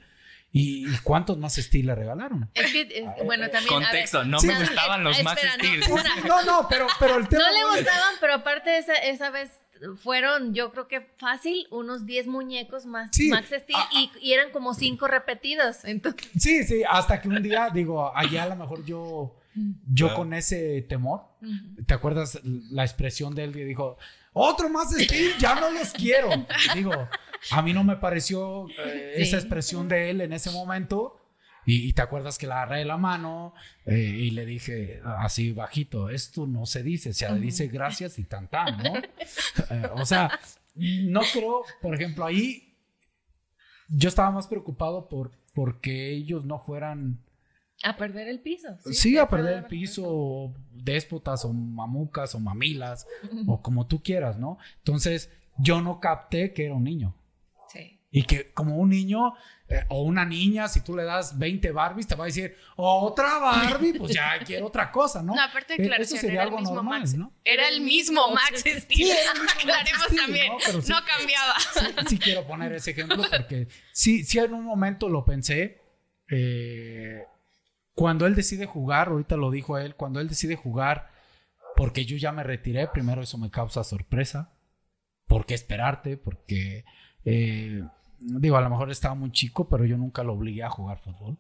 ¿Y, 0.53 0.85
cuántos 1.05 1.39
Max 1.39 1.55
Steel 1.57 1.87
le 1.87 1.95
regalaron? 1.95 2.51
Es 2.55 2.73
que, 2.73 2.81
es- 2.83 3.25
bueno, 3.25 3.49
también. 3.51 3.73
a 3.73 3.79
ver, 3.79 3.87
Contexto, 3.89 4.25
no 4.25 4.41
Sí, 4.41 4.49
me 4.49 4.59
gustaban 4.59 5.05
los 5.05 5.19
Ah, 5.19 5.23
Max 5.23 5.43
no, 5.45 5.53
Steel. 5.55 5.81
No, 6.27 6.43
no, 6.43 6.67
pero, 6.69 6.87
pero 6.99 7.17
el 7.19 7.29
tema. 7.29 7.45
No 7.45 7.53
le 7.53 7.77
gustaban, 7.79 8.15
pero 8.21 8.35
aparte 8.35 8.77
esa, 8.77 8.95
esa 8.97 9.31
vez 9.31 9.51
fueron, 10.03 10.53
yo 10.53 10.73
creo 10.73 10.89
que 10.89 11.01
fácil, 11.19 11.67
unos 11.71 12.05
10 12.05 12.27
muñecos 12.27 12.85
más 12.85 13.09
Sí. 13.13 13.29
Max 13.31 13.47
Steel 13.47 13.79
Ah, 13.79 13.89
y, 13.93 14.11
y 14.21 14.33
eran 14.33 14.51
como 14.51 14.75
5 14.75 15.07
repetidos. 15.07 15.85
Entonces, 15.85 16.29
Sí, 16.37 16.65
sí, 16.65 16.83
hasta 16.87 17.21
que 17.23 17.29
un 17.29 17.41
día, 17.43 17.71
digo, 17.73 18.15
allá 18.15 18.43
a 18.43 18.49
lo 18.49 18.57
mejor 18.57 18.85
yo, 18.85 19.37
yo 19.87 20.07
Claro. 20.09 20.21
con 20.23 20.33
ese 20.35 20.83
temor, 20.83 21.23
¿te 21.87 21.95
acuerdas 21.95 22.41
la 22.45 22.85
expresión 22.85 23.35
de 23.35 23.45
él 23.45 23.53
que 23.53 23.65
dijo, 23.65 23.97
otro 24.33 24.69
Max 24.69 24.95
Steel, 24.99 25.33
ya 25.39 25.55
no 25.61 25.71
los 25.71 25.93
quiero? 25.93 26.29
Digo, 26.75 26.93
a 27.51 27.63
mí 27.63 27.73
no 27.73 27.85
me 27.85 27.97
pareció 27.97 28.69
eh, 28.71 29.15
Sí. 29.17 29.23
esa 29.23 29.37
expresión 29.39 29.89
de 29.89 30.11
él 30.11 30.21
en 30.21 30.33
ese 30.33 30.51
momento. 30.51 31.17
Y, 31.67 31.89
y 31.89 31.93
te 31.93 32.01
acuerdas 32.03 32.39
que 32.39 32.47
la 32.47 32.63
agarré 32.63 32.79
de 32.79 32.85
la 32.87 32.97
mano 32.97 33.53
eh, 33.85 33.99
y 33.99 34.31
le 34.31 34.47
dije 34.47 35.03
así 35.05 35.53
bajito, 35.53 36.09
esto 36.09 36.47
no 36.47 36.65
se 36.65 36.83
dice, 36.83 37.13
se 37.13 37.33
dice 37.39 37.69
gracias 37.69 38.19
y 38.19 38.25
tan 38.25 38.49
tan, 38.49 38.79
¿no? 38.79 38.95
Eh, 39.71 39.83
o 39.95 40.07
sea, 40.07 40.31
no 40.75 41.21
creo, 41.33 41.63
por 41.83 41.95
ejemplo, 41.95 42.25
ahí 42.25 42.75
yo 43.89 44.09
estaba 44.09 44.31
más 44.31 44.47
preocupado 44.47 45.09
por 45.09 45.33
porque 45.55 46.11
ellos 46.13 46.45
no 46.47 46.61
fueran, 46.61 47.21
a 47.83 47.97
perder 47.97 48.29
el 48.29 48.41
piso. 48.41 48.69
sí, 48.93 49.17
a 49.17 49.29
perder 49.29 49.59
el 49.59 49.65
piso, 49.65 50.03
o 50.07 50.55
déspotas 50.73 51.45
o 51.45 51.53
mamucas 51.53 52.35
o 52.35 52.41
mamilas, 52.41 53.07
o 53.47 53.61
como 53.63 53.87
tú 53.87 54.03
quieras, 54.03 54.39
¿no? 54.39 54.59
Entonces, 54.79 55.31
yo 55.59 55.81
no 55.81 56.01
capté 56.01 56.53
que 56.53 56.65
era 56.67 56.75
un 56.75 56.85
niño. 56.85 57.15
Sí. 57.69 57.99
Y 58.11 58.25
que 58.25 58.53
como 58.53 58.77
un 58.77 58.91
niño 58.91 59.35
eh, 59.69 59.85
o 59.89 60.03
una 60.03 60.25
niña, 60.25 60.67
si 60.69 60.81
tú 60.81 60.97
le 60.97 61.05
das 61.05 61.39
20 61.39 61.71
Barbies, 61.71 62.07
te 62.09 62.17
va 62.17 62.25
a 62.25 62.27
decir, 62.27 62.57
otra 62.77 63.39
Barbie, 63.39 63.93
pues 63.95 64.13
ya 64.13 64.39
quiero 64.45 64.67
otra 64.67 64.91
cosa, 64.91 65.23
¿no? 65.23 65.35
No, 65.35 65.41
aparte 65.43 65.77
de 65.77 65.83
Eh, 65.83 65.87
aclaración, 65.87 66.17
Eso 66.19 66.27
sería 66.27 66.33
era 66.35 66.43
el 66.43 66.49
algo 66.49 66.59
mismo 66.61 66.75
normal, 66.75 67.01
Max. 67.01 67.15
¿no? 67.15 67.33
Era 67.45 67.69
el 67.69 67.81
mismo 67.83 68.29
Max 68.33 68.65
Steel. 68.67 69.11
el 69.11 69.49
Aclaremos 69.49 70.03
Steel, 70.07 70.21
también. 70.21 70.49
¿no? 70.53 70.59
Pero 70.67 70.83
sí. 70.83 70.91
No 70.93 70.99
cambiaba. 71.07 71.55
sí, 71.61 72.07
sí 72.09 72.19
quiero 72.19 72.45
poner 72.47 72.73
ese 72.73 72.91
ejemplo 72.91 73.23
porque 73.31 73.69
sí, 73.93 74.25
sí 74.25 74.39
en 74.39 74.55
un 74.55 74.65
momento 74.65 75.09
lo 75.09 75.25
pensé. 75.25 75.81
eh, 76.29 77.25
cuando 78.01 78.25
él 78.25 78.35
decide 78.35 78.65
jugar, 78.65 79.09
ahorita 79.09 79.37
lo 79.37 79.51
dijo 79.51 79.77
él, 79.77 79.95
cuando 79.95 80.21
él 80.21 80.29
decide 80.31 80.57
jugar, 80.57 81.11
porque 81.77 82.07
yo 82.07 82.17
ya 82.17 82.33
me 82.33 82.43
retiré, 82.43 82.89
primero 82.89 83.21
eso 83.21 83.37
me 83.37 83.51
causa 83.51 83.85
sorpresa. 83.85 84.55
¿Por 85.27 85.45
qué 85.45 85.53
esperarte? 85.53 86.17
Porque, 86.17 86.87
eh, 87.27 87.85
digo, 88.19 88.57
a 88.57 88.63
lo 88.63 88.71
mejor 88.71 88.91
estaba 88.91 89.15
muy 89.15 89.33
chico, 89.33 89.69
pero 89.69 89.85
yo 89.85 89.99
nunca 89.99 90.25
lo 90.25 90.33
obligué 90.33 90.63
a 90.63 90.71
jugar 90.71 90.97
fútbol. 90.97 91.37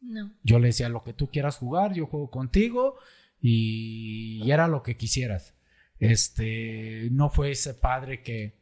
No. 0.00 0.30
Yo 0.44 0.60
le 0.60 0.68
decía, 0.68 0.88
lo 0.88 1.02
que 1.02 1.12
tú 1.12 1.26
quieras 1.26 1.56
jugar, 1.56 1.92
yo 1.92 2.06
juego 2.06 2.30
contigo 2.30 2.98
y, 3.40 4.44
y 4.44 4.52
era 4.52 4.68
lo 4.68 4.84
que 4.84 4.96
quisieras. 4.96 5.56
Este, 5.98 7.08
no 7.10 7.30
fue 7.30 7.50
ese 7.50 7.74
padre 7.74 8.22
que, 8.22 8.60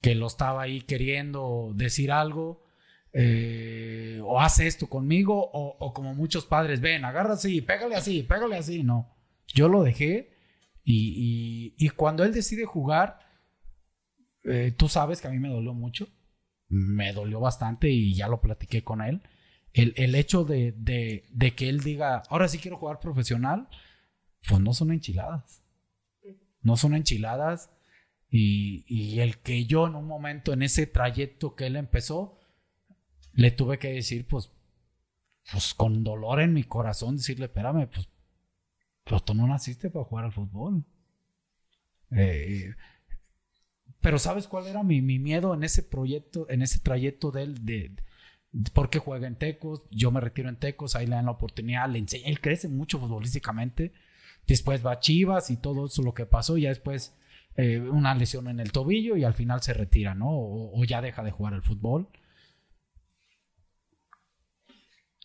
que 0.00 0.16
lo 0.16 0.26
estaba 0.26 0.62
ahí 0.62 0.80
queriendo 0.80 1.70
decir 1.72 2.10
algo, 2.10 2.64
eh, 3.12 4.20
o 4.24 4.40
hace 4.40 4.66
esto 4.66 4.88
conmigo, 4.88 5.50
o, 5.52 5.76
o 5.78 5.92
como 5.92 6.14
muchos 6.14 6.46
padres, 6.46 6.80
ven, 6.80 7.04
agarra 7.04 7.34
así, 7.34 7.60
pégale 7.60 7.96
así, 7.96 8.22
pégale 8.22 8.56
así, 8.56 8.82
no. 8.82 9.08
Yo 9.48 9.68
lo 9.68 9.82
dejé 9.82 10.30
y, 10.84 11.74
y- 11.78 11.86
y 11.86 11.88
cuando 11.90 12.24
él 12.24 12.32
decide 12.32 12.64
jugar, 12.64 13.18
eh, 14.44 14.72
tú 14.76 14.88
sabes 14.88 15.20
que 15.20 15.28
a 15.28 15.30
mí 15.30 15.38
me 15.38 15.48
dolió 15.50 15.74
mucho, 15.74 16.08
me 16.68 17.12
dolió 17.12 17.40
bastante 17.40 17.90
y 17.90 18.14
ya 18.14 18.28
lo 18.28 18.40
platiqué 18.40 18.82
con 18.84 19.02
él. 19.02 19.22
El, 19.72 19.92
el 19.96 20.14
hecho 20.14 20.44
de, 20.44 20.72
de, 20.72 21.24
de, 21.32 21.54
que 21.54 21.68
él 21.68 21.80
diga, 21.80 22.22
ahora 22.28 22.48
sí 22.48 22.58
quiero 22.58 22.76
jugar 22.76 22.98
profesional, 23.00 23.68
pues 24.48 24.60
no 24.60 24.72
son 24.72 24.92
enchiladas. 24.92 25.62
No 26.62 26.76
son 26.76 26.94
enchiladas. 26.94 27.70
Y, 28.28 28.84
y, 28.88 29.20
el 29.20 29.38
que 29.38 29.66
yo 29.66 29.86
en 29.86 29.94
un 29.96 30.06
momento, 30.06 30.52
en 30.52 30.62
ese 30.62 30.86
trayecto 30.86 31.54
que 31.56 31.66
él 31.66 31.76
empezó, 31.76 32.38
le 33.34 33.50
tuve 33.50 33.78
que 33.78 33.92
decir, 33.92 34.26
pues, 34.26 34.50
pues 35.50 35.74
con 35.74 36.04
dolor 36.04 36.40
en 36.40 36.52
mi 36.52 36.64
corazón, 36.64 37.16
decirle, 37.16 37.46
espérame, 37.46 37.88
pues, 37.88 38.08
pues 39.04 39.24
tú 39.24 39.34
no 39.34 39.46
naciste 39.46 39.90
para 39.90 40.04
jugar 40.04 40.26
al 40.26 40.32
fútbol. 40.32 40.84
Eh, 42.12 42.74
pero 44.00 44.18
¿sabes 44.18 44.48
cuál 44.48 44.66
era 44.66 44.82
mi, 44.82 45.00
mi, 45.02 45.18
miedo 45.18 45.54
en 45.54 45.62
ese 45.62 45.82
proyecto, 45.82 46.46
en 46.48 46.62
ese 46.62 46.78
trayecto 46.80 47.30
de 47.30 47.42
él? 47.42 47.64
De, 47.64 47.92
porque 48.72 48.98
juega 48.98 49.26
en 49.26 49.36
Tecos, 49.36 49.82
yo 49.90 50.10
me 50.10 50.20
retiro 50.20 50.48
en 50.48 50.56
Tecos, 50.56 50.96
ahí 50.96 51.06
le 51.06 51.14
dan 51.14 51.26
la 51.26 51.32
oportunidad, 51.32 51.88
le 51.88 51.98
enseña, 51.98 52.26
él 52.26 52.40
crece 52.40 52.68
mucho 52.68 52.98
futbolísticamente, 52.98 53.92
después 54.46 54.84
va 54.84 54.92
a 54.92 55.00
Chivas 55.00 55.50
y 55.50 55.56
todo 55.56 55.86
eso 55.86 56.02
lo 56.02 56.14
que 56.14 56.26
pasó, 56.26 56.56
y 56.56 56.62
ya 56.62 56.70
después 56.70 57.14
eh, 57.56 57.78
una 57.78 58.14
lesión 58.14 58.48
en 58.48 58.58
el 58.58 58.72
tobillo 58.72 59.16
y 59.16 59.24
al 59.24 59.34
final 59.34 59.62
se 59.62 59.74
retira, 59.74 60.14
¿no? 60.14 60.30
O, 60.30 60.80
o, 60.80 60.84
ya 60.84 61.00
deja 61.00 61.22
de 61.22 61.30
jugar 61.30 61.54
el 61.54 61.62
fútbol. 61.62 62.08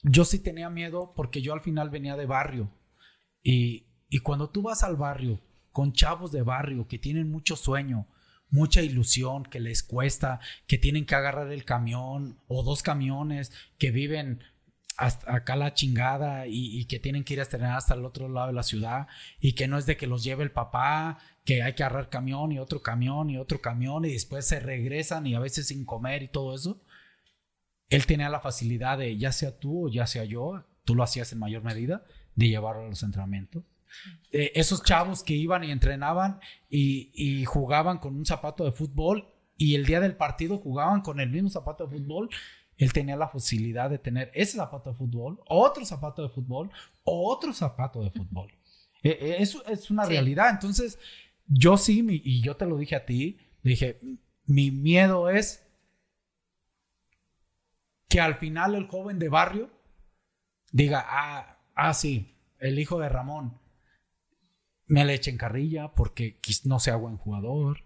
Yo 0.07 0.23
sí 0.23 0.37
tenía 0.39 0.69
miedo 0.69 1.13
porque 1.15 1.41
yo 1.41 1.53
al 1.53 1.61
final 1.61 1.89
venía 1.89 2.15
de 2.15 2.27
barrio 2.27 2.71
y, 3.41 3.87
y 4.07 4.19
cuando 4.19 4.51
tú 4.51 4.61
vas 4.61 4.83
al 4.83 4.95
barrio 4.95 5.41
con 5.71 5.93
chavos 5.93 6.31
de 6.31 6.43
barrio 6.43 6.87
que 6.87 6.99
tienen 6.99 7.31
mucho 7.31 7.55
sueño, 7.55 8.07
mucha 8.49 8.83
ilusión, 8.83 9.43
que 9.43 9.59
les 9.59 9.81
cuesta, 9.81 10.39
que 10.67 10.77
tienen 10.77 11.07
que 11.07 11.15
agarrar 11.15 11.51
el 11.51 11.65
camión 11.65 12.39
o 12.47 12.61
dos 12.61 12.83
camiones, 12.83 13.51
que 13.79 13.89
viven 13.89 14.43
hasta 14.95 15.35
acá 15.35 15.55
la 15.55 15.73
chingada 15.73 16.45
y, 16.45 16.79
y, 16.79 16.85
que 16.85 16.99
tienen 16.99 17.23
que 17.23 17.33
ir 17.33 17.39
a 17.39 17.43
estrenar 17.43 17.75
hasta 17.75 17.95
el 17.95 18.05
otro 18.05 18.29
lado 18.29 18.47
de 18.47 18.53
la 18.53 18.63
ciudad 18.63 19.07
y 19.39 19.53
que 19.53 19.67
no 19.67 19.77
es 19.77 19.87
de 19.87 19.97
que 19.97 20.07
los 20.07 20.23
lleve 20.23 20.43
el 20.43 20.51
papá, 20.51 21.17
que 21.43 21.63
hay 21.63 21.73
que 21.73 21.83
agarrar 21.83 22.09
camión 22.09 22.51
y 22.51 22.59
otro 22.59 22.81
camión 22.81 23.29
y 23.29 23.37
otro 23.37 23.59
camión 23.59 24.05
y 24.05 24.13
después 24.13 24.47
se 24.47 24.59
regresan 24.59 25.25
y 25.27 25.35
a 25.35 25.39
veces 25.39 25.67
sin 25.67 25.83
comer 25.83 26.23
y 26.23 26.27
todo 26.27 26.55
eso. 26.55 26.81
Él 27.89 28.05
tenía 28.05 28.29
la 28.29 28.39
facilidad 28.39 28.97
de, 28.97 29.17
ya 29.17 29.31
sea 29.31 29.57
tú 29.57 29.87
o 29.87 29.89
ya 29.89 30.07
sea 30.07 30.23
yo, 30.23 30.65
tú 30.83 30.95
lo 30.95 31.03
hacías 31.03 31.31
en 31.31 31.39
mayor 31.39 31.63
medida, 31.63 32.03
de 32.35 32.49
llevarlo 32.49 32.83
a 32.83 32.89
los 32.89 33.03
entrenamientos 33.03 33.63
eh, 34.31 34.51
esos 34.55 34.83
chavos 34.83 35.23
que 35.23 35.33
iban 35.33 35.63
y 35.63 35.71
entrenaban 35.71 36.39
y, 36.69 37.11
y, 37.13 37.45
jugaban 37.45 37.99
con 37.99 38.15
un 38.15 38.25
zapato 38.25 38.65
de 38.65 38.71
fútbol 38.71 39.27
y 39.57 39.75
el 39.75 39.85
día 39.85 39.99
del 39.99 40.17
partido 40.17 40.57
jugaban 40.57 41.01
con 41.01 41.19
el 41.19 41.29
mismo 41.29 41.49
zapato 41.49 41.87
de 41.87 41.97
fútbol, 41.97 42.29
él 42.77 42.91
tenía 42.91 43.15
la 43.15 43.29
facilidad 43.29 43.89
de 43.89 43.99
tener 43.99 44.31
ese 44.33 44.57
zapato 44.57 44.91
de 44.91 44.97
fútbol, 44.97 45.39
otro 45.47 45.85
zapato 45.85 46.23
de 46.23 46.29
fútbol, 46.29 46.69
otro 47.03 47.53
zapato 47.53 48.01
de 48.03 48.11
fútbol. 48.11 48.51
Eh, 49.01 49.37
eso 49.39 49.65
es 49.65 49.89
una 49.89 50.03
sí. 50.03 50.11
realidad. 50.11 50.49
Entonces, 50.49 50.99
yo 51.47 51.77
sí, 51.77 52.03
mi, 52.03 52.21
y 52.23 52.41
yo 52.41 52.57
te 52.57 52.65
lo 52.65 52.77
dije 52.77 52.97
a 52.97 53.05
ti, 53.05 53.37
dije, 53.63 54.01
mi 54.45 54.71
miedo 54.71 55.29
es 55.29 55.64
que 58.07 58.19
al 58.19 58.35
final 58.35 58.75
el 58.75 58.87
joven 58.87 59.19
de 59.19 59.29
barrio 59.29 59.69
diga, 60.71 61.05
ah, 61.07 61.59
ah, 61.75 61.93
sí, 61.93 62.35
el 62.59 62.79
hijo 62.79 62.99
de 62.99 63.09
Ramón, 63.09 63.59
me 64.87 65.05
le 65.05 65.13
echen 65.13 65.37
carrilla 65.37 65.93
porque 65.93 66.39
no 66.65 66.79
sea 66.79 66.95
buen 66.95 67.17
jugador, 67.17 67.85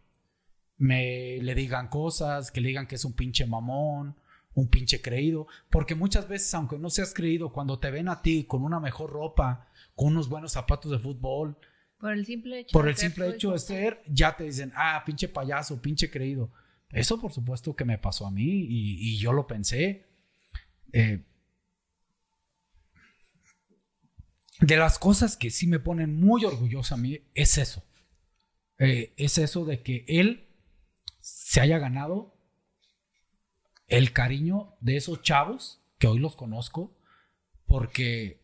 me 0.77 1.39
le 1.41 1.55
digan 1.55 1.87
cosas, 1.87 2.51
que 2.51 2.61
le 2.61 2.69
digan 2.69 2.87
que 2.87 2.95
es 2.95 3.05
un 3.05 3.13
pinche 3.13 3.45
mamón, 3.45 4.17
un 4.53 4.69
pinche 4.69 5.01
creído, 5.01 5.47
porque 5.69 5.95
muchas 5.95 6.27
veces, 6.27 6.53
aunque 6.53 6.77
no 6.77 6.89
seas 6.89 7.13
creído, 7.13 7.51
cuando 7.51 7.79
te 7.79 7.91
ven 7.91 8.09
a 8.09 8.21
ti 8.21 8.45
con 8.45 8.63
una 8.63 8.79
mejor 8.79 9.11
ropa, 9.11 9.67
con 9.95 10.07
unos 10.07 10.29
buenos 10.29 10.53
zapatos 10.53 10.91
de 10.91 10.99
fútbol, 10.99 11.57
por 11.99 12.13
el 12.13 12.25
simple 12.25 12.59
hecho, 12.59 12.71
por 12.71 12.87
el 12.87 12.95
simple 12.95 13.29
hecho 13.29 13.51
de 13.51 13.59
ser, 13.59 14.01
ya 14.07 14.35
te 14.35 14.45
dicen, 14.45 14.71
ah, 14.75 15.03
pinche 15.05 15.27
payaso, 15.27 15.81
pinche 15.81 16.09
creído. 16.09 16.51
Eso 16.89 17.19
por 17.19 17.31
supuesto 17.31 17.75
que 17.75 17.85
me 17.85 17.97
pasó 17.97 18.25
a 18.25 18.31
mí 18.31 18.43
y, 18.43 19.13
y 19.13 19.17
yo 19.17 19.33
lo 19.33 19.45
pensé. 19.45 20.08
Eh, 20.93 21.23
de 24.59 24.77
las 24.77 24.99
cosas 24.99 25.37
que 25.37 25.51
sí 25.51 25.67
me 25.67 25.79
ponen 25.79 26.19
muy 26.19 26.45
orgulloso 26.45 26.95
a 26.95 26.97
mí 26.97 27.21
es 27.33 27.57
eso. 27.57 27.83
Eh, 28.77 29.13
es 29.17 29.37
eso 29.37 29.65
de 29.65 29.81
que 29.81 30.05
él 30.07 30.47
se 31.19 31.61
haya 31.61 31.79
ganado 31.79 32.37
el 33.87 34.13
cariño 34.13 34.75
de 34.81 34.97
esos 34.97 35.21
chavos 35.21 35.81
que 35.97 36.07
hoy 36.07 36.19
los 36.19 36.35
conozco, 36.35 36.97
porque 37.65 38.41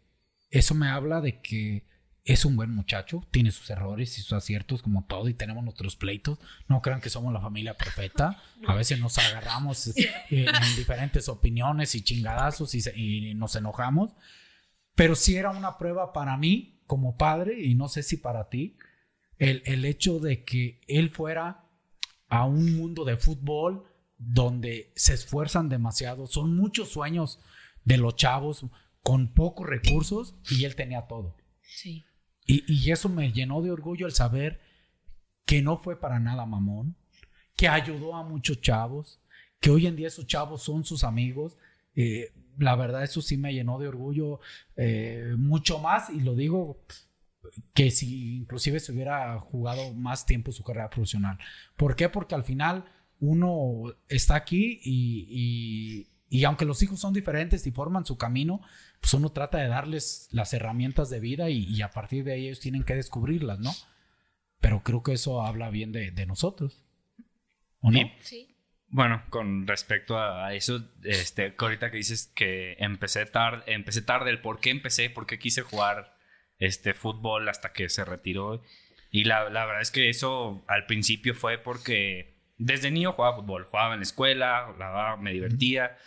eso 0.49 0.75
me 0.75 0.87
habla 0.87 1.21
de 1.21 1.41
que 1.41 1.85
es 2.25 2.43
un 2.43 2.55
buen 2.55 2.71
muchacho, 2.71 3.23
tiene 3.29 3.51
sus 3.51 3.69
errores 3.69 4.17
y 4.17 4.21
sus 4.21 4.33
aciertos 4.33 4.81
como 4.81 5.05
todo 5.05 5.29
y 5.29 5.35
tenemos 5.35 5.63
nuestros 5.63 5.95
pleitos. 5.95 6.39
No 6.67 6.81
crean 6.81 6.99
que 6.99 7.11
somos 7.11 7.31
la 7.31 7.39
familia 7.39 7.75
perfecta. 7.75 8.41
A 8.67 8.73
veces 8.73 8.99
nos 8.99 9.19
agarramos 9.19 9.93
en 10.31 10.75
diferentes 10.75 11.29
opiniones 11.29 11.93
y 11.93 12.01
chingadazos 12.01 12.73
y, 12.73 12.81
y 12.95 13.35
nos 13.35 13.55
enojamos. 13.55 14.13
Pero 14.95 15.15
sí 15.15 15.35
era 15.35 15.51
una 15.51 15.77
prueba 15.77 16.13
para 16.13 16.35
mí 16.35 16.81
como 16.87 17.15
padre 17.15 17.61
y 17.63 17.75
no 17.75 17.89
sé 17.89 18.01
si 18.01 18.17
para 18.17 18.49
ti, 18.49 18.75
el, 19.37 19.61
el 19.65 19.85
hecho 19.85 20.19
de 20.19 20.43
que 20.43 20.81
él 20.87 21.11
fuera 21.11 21.63
a 22.27 22.45
un 22.45 22.75
mundo 22.75 23.05
de 23.05 23.17
fútbol 23.17 23.83
donde 24.17 24.91
se 24.95 25.13
esfuerzan 25.13 25.69
demasiado. 25.69 26.25
Son 26.25 26.55
muchos 26.55 26.89
sueños 26.89 27.39
de 27.83 27.97
los 27.97 28.15
chavos 28.15 28.65
con 29.03 29.31
pocos 29.31 29.67
recursos 29.67 30.33
y 30.49 30.65
él 30.65 30.75
tenía 30.75 31.03
todo. 31.03 31.37
Sí. 31.61 32.03
Y, 32.45 32.63
y 32.71 32.91
eso 32.91 33.09
me 33.09 33.31
llenó 33.31 33.61
de 33.61 33.71
orgullo 33.71 34.05
el 34.05 34.13
saber 34.13 34.61
que 35.45 35.61
no 35.61 35.77
fue 35.77 35.99
para 35.99 36.19
nada 36.19 36.45
mamón, 36.45 36.95
que 37.55 37.67
ayudó 37.67 38.15
a 38.15 38.23
muchos 38.23 38.61
chavos, 38.61 39.21
que 39.59 39.69
hoy 39.69 39.87
en 39.87 39.95
día 39.95 40.07
esos 40.07 40.27
chavos 40.27 40.63
son 40.63 40.83
sus 40.83 41.03
amigos. 41.03 41.57
Eh, 41.95 42.33
la 42.57 42.75
verdad 42.75 43.03
eso 43.03 43.21
sí 43.21 43.37
me 43.37 43.53
llenó 43.53 43.79
de 43.79 43.87
orgullo 43.87 44.39
eh, 44.75 45.33
mucho 45.37 45.79
más 45.79 46.09
y 46.09 46.21
lo 46.21 46.35
digo 46.35 46.83
que 47.73 47.91
si 47.91 48.37
inclusive 48.37 48.79
se 48.79 48.91
hubiera 48.91 49.39
jugado 49.39 49.93
más 49.93 50.25
tiempo 50.25 50.51
su 50.51 50.63
carrera 50.63 50.89
profesional. 50.89 51.37
¿Por 51.77 51.95
qué? 51.95 52.09
Porque 52.09 52.35
al 52.35 52.43
final 52.43 52.85
uno 53.19 53.93
está 54.09 54.35
aquí 54.35 54.79
y, 54.83 56.07
y, 56.35 56.43
aunque 56.45 56.65
los 56.65 56.81
hijos 56.81 56.99
son 56.99 57.13
diferentes 57.13 57.65
y 57.67 57.71
forman 57.71 58.05
su 58.05 58.17
camino, 58.17 58.61
pues 58.99 59.13
uno 59.13 59.31
trata 59.31 59.57
de 59.57 59.67
darles 59.67 60.27
las 60.31 60.53
herramientas 60.53 61.09
de 61.09 61.19
vida 61.19 61.49
y, 61.49 61.63
y 61.65 61.81
a 61.81 61.91
partir 61.91 62.23
de 62.23 62.33
ahí 62.33 62.47
ellos 62.47 62.59
tienen 62.59 62.83
que 62.83 62.95
descubrirlas, 62.95 63.59
¿no? 63.59 63.71
Pero 64.59 64.83
creo 64.83 65.03
que 65.03 65.13
eso 65.13 65.43
habla 65.43 65.69
bien 65.69 65.91
de, 65.91 66.11
de 66.11 66.25
nosotros. 66.25 66.83
¿O 67.81 67.91
no? 67.91 67.99
Sí. 68.21 68.55
Bueno, 68.87 69.23
con 69.29 69.67
respecto 69.67 70.17
a 70.19 70.53
eso, 70.53 70.81
este, 71.03 71.53
ahorita 71.57 71.91
que 71.91 71.97
dices 71.97 72.31
que 72.33 72.77
empecé 72.79 73.25
tarde, 73.25 73.63
empecé 73.67 74.01
tarde, 74.01 74.29
el 74.29 74.41
por 74.41 74.59
qué 74.59 74.69
empecé, 74.69 75.09
por 75.09 75.25
qué 75.25 75.37
quise 75.37 75.63
jugar 75.63 76.15
este 76.59 76.93
fútbol 76.93 77.49
hasta 77.49 77.73
que 77.73 77.89
se 77.89 78.05
retiró. 78.05 78.63
Y 79.11 79.25
la, 79.25 79.49
la 79.49 79.65
verdad 79.65 79.81
es 79.81 79.91
que 79.91 80.09
eso 80.09 80.63
al 80.67 80.85
principio 80.85 81.35
fue 81.35 81.57
porque 81.57 82.35
desde 82.57 82.91
niño 82.91 83.11
jugaba 83.13 83.37
fútbol, 83.37 83.65
jugaba 83.65 83.93
en 83.93 83.99
la 83.99 84.03
escuela, 84.03 84.73
la, 84.77 85.17
me 85.19 85.33
divertía. 85.33 85.97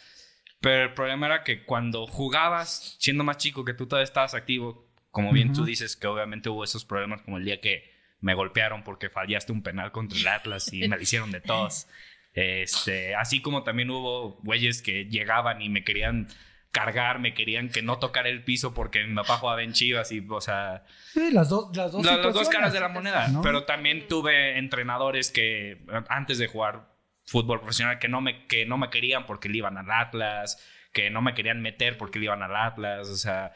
Pero 0.60 0.84
el 0.84 0.94
problema 0.94 1.26
era 1.26 1.44
que 1.44 1.64
cuando 1.64 2.06
jugabas, 2.06 2.96
siendo 2.98 3.24
más 3.24 3.36
chico, 3.36 3.64
que 3.64 3.74
tú 3.74 3.86
todavía 3.86 4.04
estabas 4.04 4.34
activo, 4.34 4.88
como 5.10 5.32
bien 5.32 5.48
uh 5.48 5.52
-huh. 5.52 5.56
tú 5.56 5.64
dices, 5.64 5.96
que 5.96 6.06
obviamente 6.06 6.48
hubo 6.48 6.64
esos 6.64 6.84
problemas 6.84 7.22
como 7.22 7.38
el 7.38 7.44
día 7.44 7.60
que 7.60 7.92
me 8.20 8.34
golpearon 8.34 8.82
porque 8.82 9.08
fallaste 9.08 9.52
un 9.52 9.62
penal 9.62 9.92
contra 9.92 10.18
el 10.18 10.26
Atlas 10.26 10.72
y 10.72 10.88
me 10.88 10.96
lo 10.96 11.02
hicieron 11.02 11.30
de 11.30 11.40
todos. 11.40 11.86
Este, 12.34 13.14
así 13.14 13.40
como 13.40 13.62
también 13.62 13.90
hubo 13.90 14.38
güeyes 14.42 14.82
que 14.82 15.04
llegaban 15.06 15.62
y 15.62 15.68
me 15.68 15.84
querían 15.84 16.28
cargar, 16.70 17.18
me 17.18 17.34
querían 17.34 17.70
que 17.70 17.82
no 17.82 17.98
tocar 17.98 18.26
el 18.26 18.44
piso 18.44 18.74
porque 18.74 19.04
mi 19.04 19.14
papá 19.14 19.38
jugaba 19.38 19.62
en 19.62 19.72
Chivas 19.72 20.12
y, 20.12 20.24
o 20.28 20.40
sea... 20.40 20.84
Sí, 21.12 21.30
las, 21.32 21.48
do, 21.48 21.70
las, 21.74 21.92
dos, 21.92 22.04
la, 22.04 22.16
las 22.18 22.34
dos 22.34 22.48
caras 22.48 22.72
de 22.72 22.80
la 22.80 22.88
moneda. 22.88 23.28
¿no? 23.28 23.40
Pero 23.42 23.64
también 23.64 24.06
tuve 24.06 24.58
entrenadores 24.58 25.30
que 25.30 25.78
antes 26.08 26.38
de 26.38 26.46
jugar 26.46 26.97
fútbol 27.28 27.60
profesional 27.60 27.98
que 27.98 28.08
no 28.08 28.20
me, 28.20 28.46
que 28.46 28.64
no 28.66 28.78
me 28.78 28.90
querían 28.90 29.26
porque 29.26 29.48
le 29.48 29.58
iban 29.58 29.76
al 29.76 29.90
Atlas, 29.90 30.58
que 30.92 31.10
no 31.10 31.20
me 31.20 31.34
querían 31.34 31.60
meter 31.60 31.98
porque 31.98 32.18
le 32.18 32.26
iban 32.26 32.42
al 32.42 32.56
Atlas, 32.56 33.08
o 33.08 33.16
sea... 33.16 33.52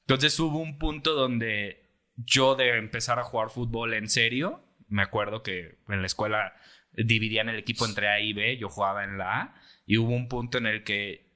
Entonces 0.00 0.38
hubo 0.40 0.58
un 0.58 0.78
punto 0.78 1.14
donde 1.14 1.90
yo 2.16 2.56
de 2.56 2.76
empezar 2.76 3.18
a 3.20 3.24
jugar 3.24 3.50
fútbol 3.50 3.94
en 3.94 4.08
serio, 4.08 4.64
me 4.88 5.02
acuerdo 5.02 5.42
que 5.42 5.78
en 5.88 6.00
la 6.00 6.06
escuela 6.06 6.54
dividían 6.92 7.48
el 7.48 7.58
equipo 7.58 7.86
entre 7.86 8.08
A 8.08 8.20
y 8.20 8.32
B, 8.32 8.58
yo 8.58 8.68
jugaba 8.68 9.04
en 9.04 9.16
la 9.16 9.40
A 9.40 9.54
y 9.86 9.96
hubo 9.98 10.10
un 10.10 10.28
punto 10.28 10.58
en 10.58 10.66
el 10.66 10.82
que 10.82 11.30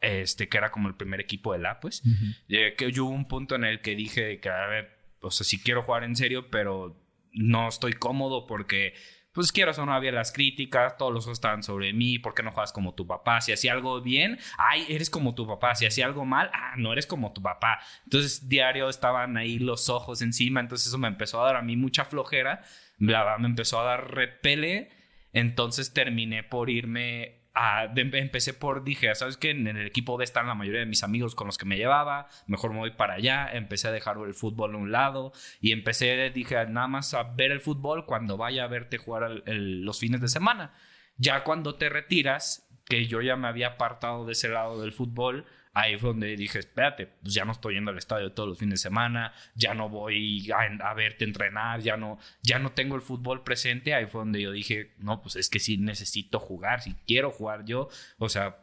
este 0.00 0.48
que 0.48 0.58
era 0.58 0.70
como 0.70 0.88
el 0.88 0.94
primer 0.96 1.20
equipo 1.20 1.52
de 1.52 1.58
la 1.58 1.80
pues 1.80 2.04
uh 2.04 2.08
-huh. 2.08 2.76
que 2.76 2.92
yo 2.92 3.06
hubo 3.06 3.14
un 3.14 3.26
punto 3.26 3.54
en 3.56 3.64
el 3.64 3.80
que 3.80 3.96
dije 3.96 4.38
que 4.40 4.48
a 4.48 4.66
ver, 4.66 4.90
o 5.20 5.30
sea, 5.30 5.44
si 5.44 5.60
quiero 5.60 5.82
jugar 5.82 6.04
en 6.04 6.14
serio, 6.14 6.50
pero 6.50 7.00
no 7.32 7.68
estoy 7.68 7.94
cómodo 7.94 8.46
porque 8.46 8.94
pues 9.38 9.52
quiero 9.52 9.70
o 9.70 9.86
no 9.86 9.94
había 9.94 10.10
las 10.10 10.32
críticas, 10.32 10.96
todos 10.96 11.14
los 11.14 11.26
ojos 11.26 11.38
estaban 11.38 11.62
sobre 11.62 11.92
mí, 11.92 12.18
¿por 12.18 12.34
qué 12.34 12.42
no 12.42 12.50
juegas 12.50 12.72
como 12.72 12.94
tu 12.94 13.06
papá? 13.06 13.40
Si 13.40 13.52
hacía 13.52 13.72
algo 13.72 14.00
bien, 14.00 14.36
ay, 14.56 14.84
eres 14.88 15.10
como 15.10 15.36
tu 15.36 15.46
papá, 15.46 15.76
si 15.76 15.86
hacía 15.86 16.06
algo 16.06 16.24
mal, 16.24 16.50
ah, 16.52 16.74
no 16.76 16.92
eres 16.92 17.06
como 17.06 17.32
tu 17.32 17.40
papá. 17.40 17.78
Entonces, 18.02 18.48
diario 18.48 18.88
estaban 18.88 19.36
ahí 19.36 19.60
los 19.60 19.90
ojos 19.90 20.22
encima, 20.22 20.58
entonces 20.58 20.88
eso 20.88 20.98
me 20.98 21.06
empezó 21.06 21.40
a 21.40 21.46
dar 21.46 21.54
a 21.54 21.62
mí 21.62 21.76
mucha 21.76 22.04
flojera, 22.04 22.64
me 22.98 23.14
empezó 23.46 23.78
a 23.78 23.84
dar 23.84 24.12
repele, 24.12 24.90
entonces 25.32 25.92
terminé 25.92 26.42
por 26.42 26.68
irme 26.68 27.37
empecé 27.94 28.54
por, 28.54 28.84
dije, 28.84 29.14
¿sabes 29.14 29.36
qué? 29.36 29.50
En 29.50 29.66
el 29.66 29.86
equipo 29.86 30.16
B 30.16 30.24
están 30.24 30.46
la 30.46 30.54
mayoría 30.54 30.80
de 30.80 30.86
mis 30.86 31.02
amigos 31.02 31.34
con 31.34 31.46
los 31.46 31.58
que 31.58 31.64
me 31.64 31.76
llevaba, 31.76 32.28
mejor 32.46 32.72
me 32.72 32.78
voy 32.78 32.92
para 32.92 33.14
allá, 33.14 33.50
empecé 33.52 33.88
a 33.88 33.92
dejar 33.92 34.16
el 34.18 34.34
fútbol 34.34 34.74
a 34.74 34.78
un 34.78 34.92
lado 34.92 35.32
y 35.60 35.72
empecé, 35.72 36.30
dije, 36.30 36.66
nada 36.66 36.88
más 36.88 37.14
a 37.14 37.22
ver 37.22 37.50
el 37.50 37.60
fútbol 37.60 38.06
cuando 38.06 38.36
vaya 38.36 38.64
a 38.64 38.68
verte 38.68 38.98
jugar 38.98 39.42
los 39.46 39.98
fines 39.98 40.20
de 40.20 40.28
semana. 40.28 40.72
Ya 41.16 41.42
cuando 41.42 41.74
te 41.74 41.88
retiras, 41.88 42.68
que 42.88 43.06
yo 43.06 43.20
ya 43.20 43.36
me 43.36 43.48
había 43.48 43.68
apartado 43.68 44.24
de 44.24 44.32
ese 44.32 44.48
lado 44.48 44.80
del 44.80 44.92
fútbol, 44.92 45.44
ahí 45.78 45.96
fue 45.96 46.10
donde 46.10 46.36
dije, 46.36 46.58
espérate, 46.58 47.06
pues 47.06 47.32
ya 47.32 47.44
no 47.44 47.52
estoy 47.52 47.74
yendo 47.74 47.92
al 47.92 47.98
estadio 47.98 48.32
todos 48.32 48.48
los 48.48 48.58
fines 48.58 48.80
de 48.80 48.88
semana, 48.88 49.32
ya 49.54 49.74
no 49.74 49.88
voy 49.88 50.50
a, 50.50 50.94
verte 50.94 51.24
entrenar, 51.24 51.80
ya 51.80 51.96
no, 51.96 52.18
ya 52.42 52.58
no 52.58 52.72
tengo 52.72 52.96
el 52.96 53.02
fútbol 53.02 53.44
presente, 53.44 53.94
ahí 53.94 54.06
fue 54.06 54.22
donde 54.22 54.42
yo 54.42 54.50
dije, 54.50 54.94
no, 54.98 55.22
pues 55.22 55.36
es 55.36 55.48
que 55.48 55.60
sí 55.60 55.78
necesito 55.78 56.40
jugar, 56.40 56.82
si 56.82 56.94
quiero 57.06 57.30
jugar 57.30 57.64
yo, 57.64 57.88
o 58.18 58.28
sea, 58.28 58.56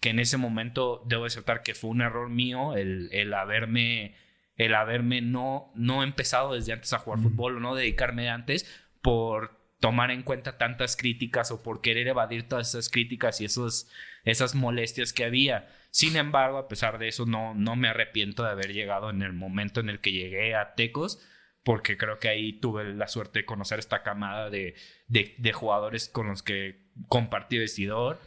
que 0.00 0.10
en 0.10 0.18
ese 0.18 0.36
momento 0.36 1.04
debo 1.06 1.26
aceptar 1.26 1.62
que 1.62 1.74
fue 1.74 1.90
un 1.90 2.00
error 2.00 2.28
mío 2.28 2.76
el, 2.76 3.08
el 3.12 3.32
haberme, 3.34 4.16
el 4.56 4.74
haberme 4.74 5.20
no, 5.20 5.70
no 5.76 6.02
empezado 6.02 6.54
desde 6.54 6.72
antes 6.72 6.92
a 6.92 6.98
jugar 6.98 7.20
fútbol 7.20 7.58
o 7.58 7.60
no 7.60 7.76
dedicarme 7.76 8.30
antes 8.30 8.68
por 9.00 9.56
tomar 9.78 10.10
en 10.10 10.24
cuenta 10.24 10.58
tantas 10.58 10.96
críticas 10.96 11.52
o 11.52 11.62
por 11.62 11.82
querer 11.82 12.08
evadir 12.08 12.48
todas 12.48 12.70
esas 12.70 12.88
críticas 12.88 13.40
y 13.40 13.44
esos, 13.44 13.88
esas 14.24 14.56
molestias 14.56 15.12
que 15.12 15.24
había. 15.24 15.68
Sin 15.90 16.16
embargo, 16.16 16.58
a 16.58 16.68
pesar 16.68 16.98
de 16.98 17.08
eso, 17.08 17.26
no, 17.26 17.54
no 17.54 17.76
me 17.76 17.88
arrepiento 17.88 18.44
de 18.44 18.50
haber 18.50 18.72
llegado 18.72 19.10
en 19.10 19.22
el 19.22 19.32
momento 19.32 19.80
en 19.80 19.88
el 19.88 20.00
que 20.00 20.12
llegué 20.12 20.54
a 20.54 20.74
Tecos, 20.74 21.20
porque 21.64 21.96
creo 21.96 22.18
que 22.18 22.28
ahí 22.28 22.52
tuve 22.52 22.94
la 22.94 23.08
suerte 23.08 23.40
de 23.40 23.44
conocer 23.44 23.78
esta 23.78 24.02
camada 24.02 24.50
de, 24.50 24.74
de, 25.06 25.52
jugadores 25.52 26.08
con 26.08 26.28
los 26.28 26.42
que 26.42 26.86
compartí 27.08 27.58
vestidor, 27.58 28.20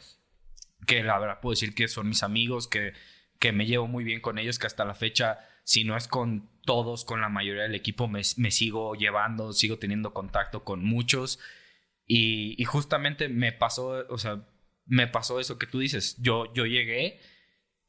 que 0.85 1.03
la 1.03 1.17
verdad 1.19 1.39
puedo 1.41 1.53
decir 1.53 1.73
que 1.73 1.87
son 1.87 2.09
mis 2.09 2.23
amigos, 2.23 2.67
que, 2.67 2.93
que 3.39 3.51
me 3.51 3.65
llevo 3.65 3.87
muy 3.87 4.03
bien 4.03 4.21
con 4.21 4.37
ellos, 4.37 4.59
que 4.59 4.67
hasta 4.67 4.85
la 4.85 4.93
fecha, 4.93 5.39
si 5.63 5.83
no 5.83 5.95
es 5.95 6.07
con 6.07 6.49
todos, 6.63 7.05
con 7.05 7.21
la 7.21 7.29
mayoría 7.29 7.63
del 7.63 7.75
equipo, 7.75 8.07
me, 8.07 8.21
me 8.37 8.51
sigo 8.51 8.95
llevando, 8.95 9.53
sigo 9.53 9.77
teniendo 9.79 10.13
contacto 10.13 10.63
con 10.63 10.83
muchos. 10.83 11.39
Y, 12.05 12.61
y, 12.61 12.65
justamente 12.65 13.29
me 13.29 13.51
pasó, 13.51 14.05
o 14.09 14.17
sea, 14.17 14.45
me 14.85 15.07
pasó 15.07 15.39
eso 15.39 15.57
que 15.57 15.67
tú 15.67 15.79
dices. 15.79 16.17
Yo, 16.19 16.53
yo 16.53 16.65
llegué 16.65 17.21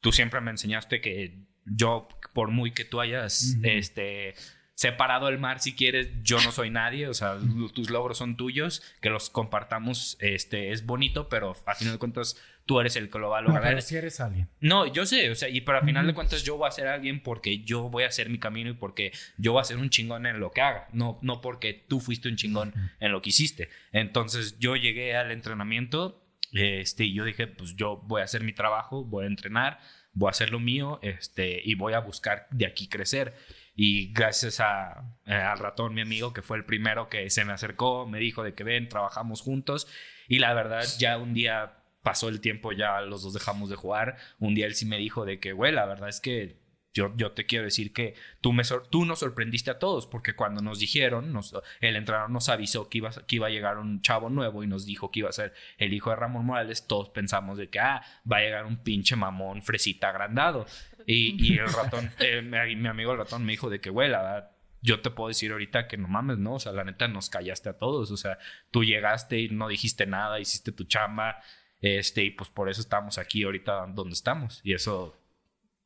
tú 0.03 0.11
siempre 0.11 0.41
me 0.41 0.51
enseñaste 0.51 0.99
que 0.99 1.39
yo, 1.65 2.09
por 2.33 2.51
muy 2.51 2.71
que 2.71 2.83
tú 2.83 2.99
hayas 2.99 3.55
este, 3.63 4.35
separado 4.75 5.29
el 5.29 5.39
mar 5.39 5.61
si 5.61 5.75
quieres, 5.75 6.09
yo 6.23 6.41
no 6.41 6.51
soy 6.51 6.69
nadie, 6.69 7.07
o 7.07 7.13
sea, 7.13 7.37
tus 7.73 7.89
logros 7.89 8.17
son 8.17 8.35
tuyos, 8.35 8.83
que 8.99 9.09
los 9.09 9.29
compartamos 9.29 10.17
este, 10.19 10.73
es 10.73 10.85
bonito, 10.85 11.29
pero 11.29 11.55
a 11.65 11.75
final 11.75 11.93
de 11.93 11.99
cuentas 11.99 12.35
tú 12.65 12.81
eres 12.81 12.97
el 12.97 13.09
que 13.09 13.17
lo 13.17 13.29
va 13.29 13.37
a 13.37 13.41
lograr. 13.43 13.63
No, 13.63 13.69
pero 13.69 13.81
si 13.81 13.95
eres 13.95 14.19
alguien. 14.19 14.49
No, 14.59 14.91
yo 14.91 15.05
sé, 15.05 15.31
o 15.31 15.35
sea, 15.35 15.47
y 15.47 15.61
para 15.61 15.81
final 15.83 16.05
de 16.05 16.13
cuentas 16.13 16.43
yo 16.43 16.57
voy 16.57 16.67
a 16.67 16.71
ser 16.71 16.87
alguien 16.87 17.23
porque 17.23 17.63
yo 17.63 17.83
voy 17.89 18.03
a 18.03 18.07
hacer 18.07 18.29
mi 18.29 18.39
camino 18.39 18.71
y 18.71 18.73
porque 18.73 19.13
yo 19.37 19.53
voy 19.53 19.61
a 19.61 19.63
ser 19.63 19.77
un 19.77 19.89
chingón 19.89 20.25
en 20.25 20.41
lo 20.41 20.51
que 20.51 20.59
haga, 20.59 20.89
no, 20.91 21.17
no 21.21 21.39
porque 21.39 21.85
tú 21.87 22.01
fuiste 22.01 22.27
un 22.27 22.35
chingón 22.35 22.73
en 22.99 23.13
lo 23.13 23.21
que 23.21 23.29
hiciste. 23.29 23.69
Entonces 23.93 24.59
yo 24.59 24.75
llegué 24.75 25.15
al 25.15 25.31
entrenamiento 25.31 26.22
este, 26.53 27.05
y 27.05 27.13
yo 27.13 27.25
dije, 27.25 27.47
pues 27.47 27.75
yo 27.75 27.97
voy 27.97 28.21
a 28.21 28.25
hacer 28.25 28.43
mi 28.43 28.53
trabajo, 28.53 29.03
voy 29.03 29.25
a 29.25 29.27
entrenar, 29.27 29.79
voy 30.13 30.27
a 30.27 30.31
hacer 30.31 30.51
lo 30.51 30.59
mío 30.59 30.99
este, 31.01 31.61
y 31.63 31.75
voy 31.75 31.93
a 31.93 31.99
buscar 31.99 32.47
de 32.51 32.65
aquí 32.65 32.87
crecer. 32.87 33.33
Y 33.75 34.13
gracias 34.13 34.59
a, 34.59 35.03
eh, 35.25 35.33
al 35.33 35.57
ratón, 35.57 35.95
mi 35.95 36.01
amigo, 36.01 36.31
que 36.31 36.43
fue 36.43 36.57
el 36.57 36.65
primero 36.65 37.09
que 37.09 37.29
se 37.31 37.43
me 37.43 37.53
acercó, 37.53 38.05
me 38.05 38.19
dijo 38.19 38.43
de 38.43 38.53
que 38.53 38.63
ven, 38.63 38.87
trabajamos 38.87 39.41
juntos. 39.41 39.87
Y 40.27 40.39
la 40.39 40.53
verdad, 40.53 40.85
ya 40.99 41.17
un 41.17 41.33
día 41.33 41.79
pasó 42.03 42.29
el 42.29 42.39
tiempo, 42.39 42.71
ya 42.71 43.01
los 43.01 43.23
dos 43.23 43.33
dejamos 43.33 43.69
de 43.69 43.75
jugar. 43.75 44.17
Un 44.37 44.53
día 44.53 44.67
él 44.67 44.75
sí 44.75 44.85
me 44.85 44.97
dijo 44.97 45.25
de 45.25 45.39
que, 45.39 45.53
güey, 45.53 45.71
la 45.71 45.85
verdad 45.85 46.09
es 46.09 46.19
que 46.19 46.62
yo, 46.93 47.11
yo 47.17 47.31
te 47.31 47.45
quiero 47.45 47.65
decir 47.65 47.91
que 47.91 48.15
tú, 48.39 48.53
me 48.53 48.63
tú 48.89 49.05
nos 49.05 49.19
sorprendiste 49.19 49.71
a 49.71 49.79
todos, 49.79 50.05
porque 50.05 50.35
cuando 50.35 50.61
nos 50.61 50.79
dijeron, 50.79 51.33
nos, 51.33 51.55
el 51.81 51.95
entrenador 51.95 52.29
nos 52.29 52.49
avisó 52.49 52.87
que 52.89 52.99
iba, 52.99 53.11
que 53.11 53.35
iba 53.37 53.47
a 53.47 53.49
llegar 53.49 53.77
un 53.77 54.01
chavo 54.01 54.29
nuevo 54.29 54.63
y 54.63 54.67
nos 54.67 54.85
dijo 54.85 55.11
que 55.11 55.19
iba 55.19 55.29
a 55.29 55.33
ser 55.33 55.53
el 55.77 55.93
hijo 55.93 56.11
de 56.11 56.17
Ramón 56.17 56.45
Morales, 56.45 56.85
todos 56.87 57.09
pensamos 57.09 57.57
de 57.57 57.69
que, 57.69 57.79
ah, 57.79 58.03
va 58.31 58.37
a 58.37 58.41
llegar 58.41 58.65
un 58.65 58.77
pinche 58.77 59.15
mamón 59.15 59.63
fresita 59.63 60.09
agrandado. 60.09 60.65
Y, 61.05 61.35
y 61.43 61.57
el 61.57 61.71
ratón, 61.71 62.11
eh, 62.19 62.41
mi, 62.41 62.87
amigo 62.87 63.11
el 63.13 63.17
ratón 63.17 63.45
me 63.45 63.53
dijo 63.53 63.69
de 63.69 63.81
que, 63.81 63.89
güey, 63.89 64.09
la 64.09 64.21
verdad, 64.21 64.51
yo 64.81 65.01
te 65.01 65.09
puedo 65.09 65.29
decir 65.29 65.51
ahorita 65.51 65.87
que 65.87 65.97
no 65.97 66.07
mames, 66.07 66.37
¿no? 66.37 66.55
O 66.55 66.59
sea, 66.59 66.73
la 66.73 66.83
neta 66.83 67.07
nos 67.07 67.29
callaste 67.29 67.69
a 67.69 67.77
todos. 67.77 68.11
O 68.11 68.17
sea, 68.17 68.37
tú 68.69 68.83
llegaste 68.83 69.39
y 69.39 69.49
no 69.49 69.69
dijiste 69.69 70.05
nada, 70.05 70.39
hiciste 70.39 70.73
tu 70.73 70.83
chamba. 70.83 71.41
Este, 71.79 72.23
y 72.23 72.31
pues 72.31 72.49
por 72.49 72.69
eso 72.69 72.81
estamos 72.81 73.17
aquí 73.17 73.43
ahorita 73.43 73.87
donde 73.87 74.13
estamos. 74.13 74.59
Y 74.63 74.73
eso. 74.73 75.17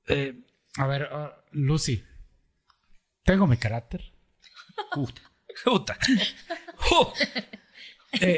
Eh, 0.08 0.42
a 0.78 0.88
ver, 0.88 1.10
uh, 1.12 1.30
Lucy. 1.52 2.04
Tengo 3.24 3.48
mi 3.48 3.58
carácter. 3.58 4.04
Puta. 4.94 5.22
Puta. 5.64 5.98
Eh, 8.22 8.38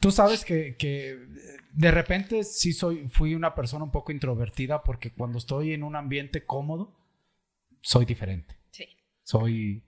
tú 0.00 0.10
sabes 0.10 0.42
que, 0.44 0.74
de 1.70 1.90
repente 1.90 2.42
sí 2.44 2.72
soy, 2.72 3.08
fui 3.08 3.34
una 3.34 3.54
persona 3.54 3.84
un 3.84 3.92
poco 3.92 4.10
introvertida 4.10 4.82
porque 4.82 5.12
cuando 5.12 5.36
estoy 5.36 5.74
en 5.74 5.84
un 5.84 5.96
ambiente 5.96 6.46
cómodo, 6.46 6.98
soy 7.82 8.06
diferente. 8.06 8.56
Sí. 8.70 8.88
Soy, 9.22 9.84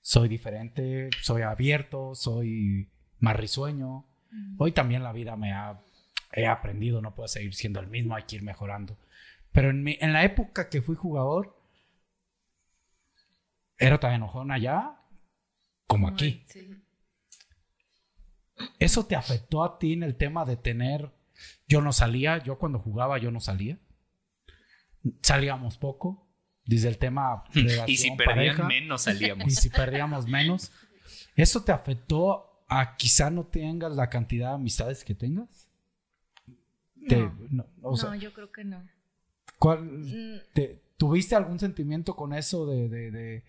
soy 0.00 0.28
diferente, 0.28 1.08
soy 1.22 1.42
abierto, 1.42 2.16
soy 2.16 2.90
más 3.20 3.36
risueño. 3.36 4.04
Hoy 4.58 4.72
también 4.72 5.04
la 5.04 5.12
vida 5.12 5.36
me 5.36 5.52
ha 5.52 5.80
he 6.32 6.46
aprendido, 6.46 7.00
no 7.00 7.14
puedo 7.14 7.28
seguir 7.28 7.54
siendo 7.54 7.80
el 7.80 7.86
mismo, 7.86 8.14
hay 8.14 8.24
que 8.24 8.36
ir 8.36 8.42
mejorando. 8.42 8.96
Pero 9.52 9.70
en, 9.70 9.86
en 9.88 10.12
la 10.12 10.24
época 10.24 10.68
que 10.68 10.82
fui 10.82 10.96
jugador, 10.96 11.58
era 13.78 13.98
tan 13.98 14.12
enojón 14.12 14.50
allá 14.50 14.96
como 15.86 16.08
aquí. 16.08 16.44
¿Eso 18.78 19.06
te 19.06 19.14
afectó 19.14 19.64
a 19.64 19.78
ti 19.78 19.92
en 19.92 20.02
el 20.02 20.16
tema 20.16 20.44
de 20.44 20.56
tener... 20.56 21.12
Yo 21.68 21.80
no 21.80 21.92
salía, 21.92 22.42
yo 22.42 22.58
cuando 22.58 22.80
jugaba 22.80 23.18
yo 23.18 23.30
no 23.30 23.40
salía. 23.40 23.78
Salíamos 25.22 25.78
poco. 25.78 26.28
Desde 26.64 26.88
el 26.88 26.98
tema... 26.98 27.44
y 27.86 27.96
si 27.96 28.10
perdían 28.16 28.66
menos 28.66 29.02
salíamos. 29.02 29.46
Y 29.48 29.50
si 29.50 29.70
perdíamos 29.70 30.26
menos. 30.26 30.72
¿Eso 31.36 31.62
te 31.62 31.72
afectó 31.72 32.64
a 32.68 32.96
quizá 32.96 33.30
no 33.30 33.46
tengas 33.46 33.94
la 33.94 34.10
cantidad 34.10 34.48
de 34.48 34.54
amistades 34.56 35.04
que 35.04 35.14
tengas? 35.14 35.68
no 36.96 38.14
yo 38.16 38.32
creo 38.34 38.52
que 38.52 38.64
no. 38.64 38.86
¿Cuál, 39.58 39.82
mm. 39.84 40.40
¿Tuviste 40.96 41.36
algún 41.36 41.60
sentimiento 41.60 42.16
con 42.16 42.32
eso 42.32 42.66
de, 42.66 43.44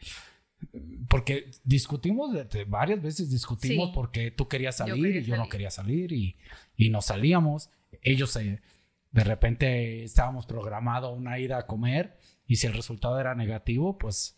porque 1.07 1.49
discutimos, 1.63 2.35
varias 2.67 3.01
veces 3.01 3.31
discutimos 3.31 3.91
porque 3.93 4.29
tú 4.29 4.47
querías 4.47 4.77
salir 4.77 5.15
y 5.15 5.23
yo 5.23 5.35
no 5.35 5.49
quería 5.49 5.71
salir 5.71 6.11
y, 6.11 6.35
y 6.75 6.89
no 6.89 7.01
salíamos. 7.01 7.71
Ellos 8.03 8.37
de 9.11 9.23
repente 9.23 10.03
estábamos 10.03 10.45
programados 10.45 11.17
una 11.17 11.39
ida 11.39 11.57
a 11.57 11.65
comer 11.65 12.17
y 12.45 12.57
si 12.57 12.67
el 12.67 12.73
resultado 12.73 13.19
era 13.19 13.33
negativo, 13.33 13.97
pues 13.97 14.35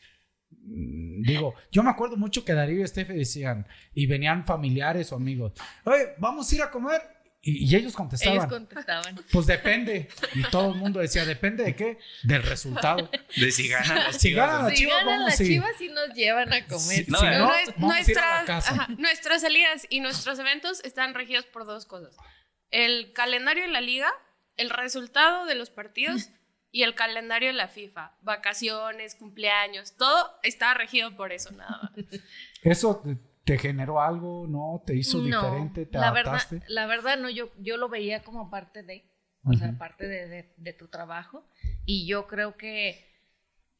mm, 0.49 1.23
digo, 1.23 1.55
yo 1.71 1.83
me 1.83 1.89
acuerdo 1.89 2.17
mucho 2.17 2.45
que 2.45 2.53
Darío 2.53 2.79
y 2.79 2.83
Estefe 2.83 3.13
decían 3.13 3.67
y 3.93 4.05
venían 4.05 4.45
familiares 4.45 5.11
o 5.11 5.15
amigos, 5.15 5.53
oye, 5.83 6.13
vamos 6.17 6.51
a 6.51 6.55
ir 6.55 6.61
a 6.61 6.71
comer 6.71 7.01
y, 7.43 7.75
ellos 7.75 7.93
contestaban. 7.93 8.37
Ellos 8.37 8.47
contestaban. 8.47 9.19
Pues 9.31 9.47
depende. 9.47 10.09
Y 10.35 10.43
todo 10.43 10.73
el 10.73 10.77
mundo 10.77 10.99
decía, 10.99 11.25
¿depende 11.25 11.63
de 11.63 11.75
qué? 11.75 11.97
Del 12.21 12.43
resultado. 12.43 13.09
De 13.35 13.51
si 13.51 13.67
ganan 13.67 13.97
las 13.97 14.17
chivas. 14.19 14.21
Si 14.21 14.31
ganan 14.33 14.63
las 14.65 14.73
chivas, 14.73 15.05
ganan 15.05 15.25
las 15.25 15.37
chivas 15.37 15.71
sí 15.79 15.89
nos 15.89 16.13
llevan 16.13 16.53
a 16.53 16.65
comer. 16.67 17.05
no, 17.09 17.21
no, 17.21 17.51
nuestras, 17.77 18.89
nuestras 18.97 19.41
salidas 19.41 19.87
y 19.89 20.01
nuestros 20.01 20.37
eventos 20.37 20.83
están 20.83 21.15
regidos 21.15 21.45
por 21.45 21.65
dos 21.65 21.85
cosas. 21.85 22.15
El 22.69 23.11
calendario 23.13 23.63
de 23.63 23.69
la 23.69 23.81
liga, 23.81 24.11
el 24.57 24.69
resultado 24.69 25.45
de 25.45 25.55
los 25.55 25.71
partidos 25.71 26.29
y 26.71 26.83
el 26.83 26.93
calendario 26.93 27.49
de 27.49 27.53
la 27.53 27.67
FIFA. 27.67 28.11
Vacaciones, 28.21 29.15
cumpleaños, 29.15 29.95
todo 29.97 30.31
está 30.43 30.75
regido 30.75 31.15
por 31.15 31.31
eso 31.31 31.51
nada 31.51 31.79
más. 31.81 32.05
Eso 32.61 33.01
¿Te 33.43 33.57
generó 33.57 34.01
algo? 34.01 34.47
¿No? 34.47 34.83
¿Te 34.85 34.95
hizo 34.95 35.21
diferente? 35.21 35.85
¿Te 35.85 35.97
la 35.97 36.09
adaptaste? 36.09 36.55
Verdad, 36.55 36.69
la 36.69 36.85
verdad, 36.85 37.17
no, 37.17 37.29
yo, 37.29 37.51
yo 37.59 37.77
lo 37.77 37.89
veía 37.89 38.21
como 38.23 38.49
parte 38.49 38.83
de, 38.83 39.09
o 39.43 39.53
sea, 39.53 39.77
parte 39.77 40.07
de, 40.07 40.53
de, 40.55 40.73
tu 40.73 40.87
trabajo. 40.87 41.47
Y 41.85 42.05
yo 42.05 42.27
creo 42.27 42.55
que 42.55 43.03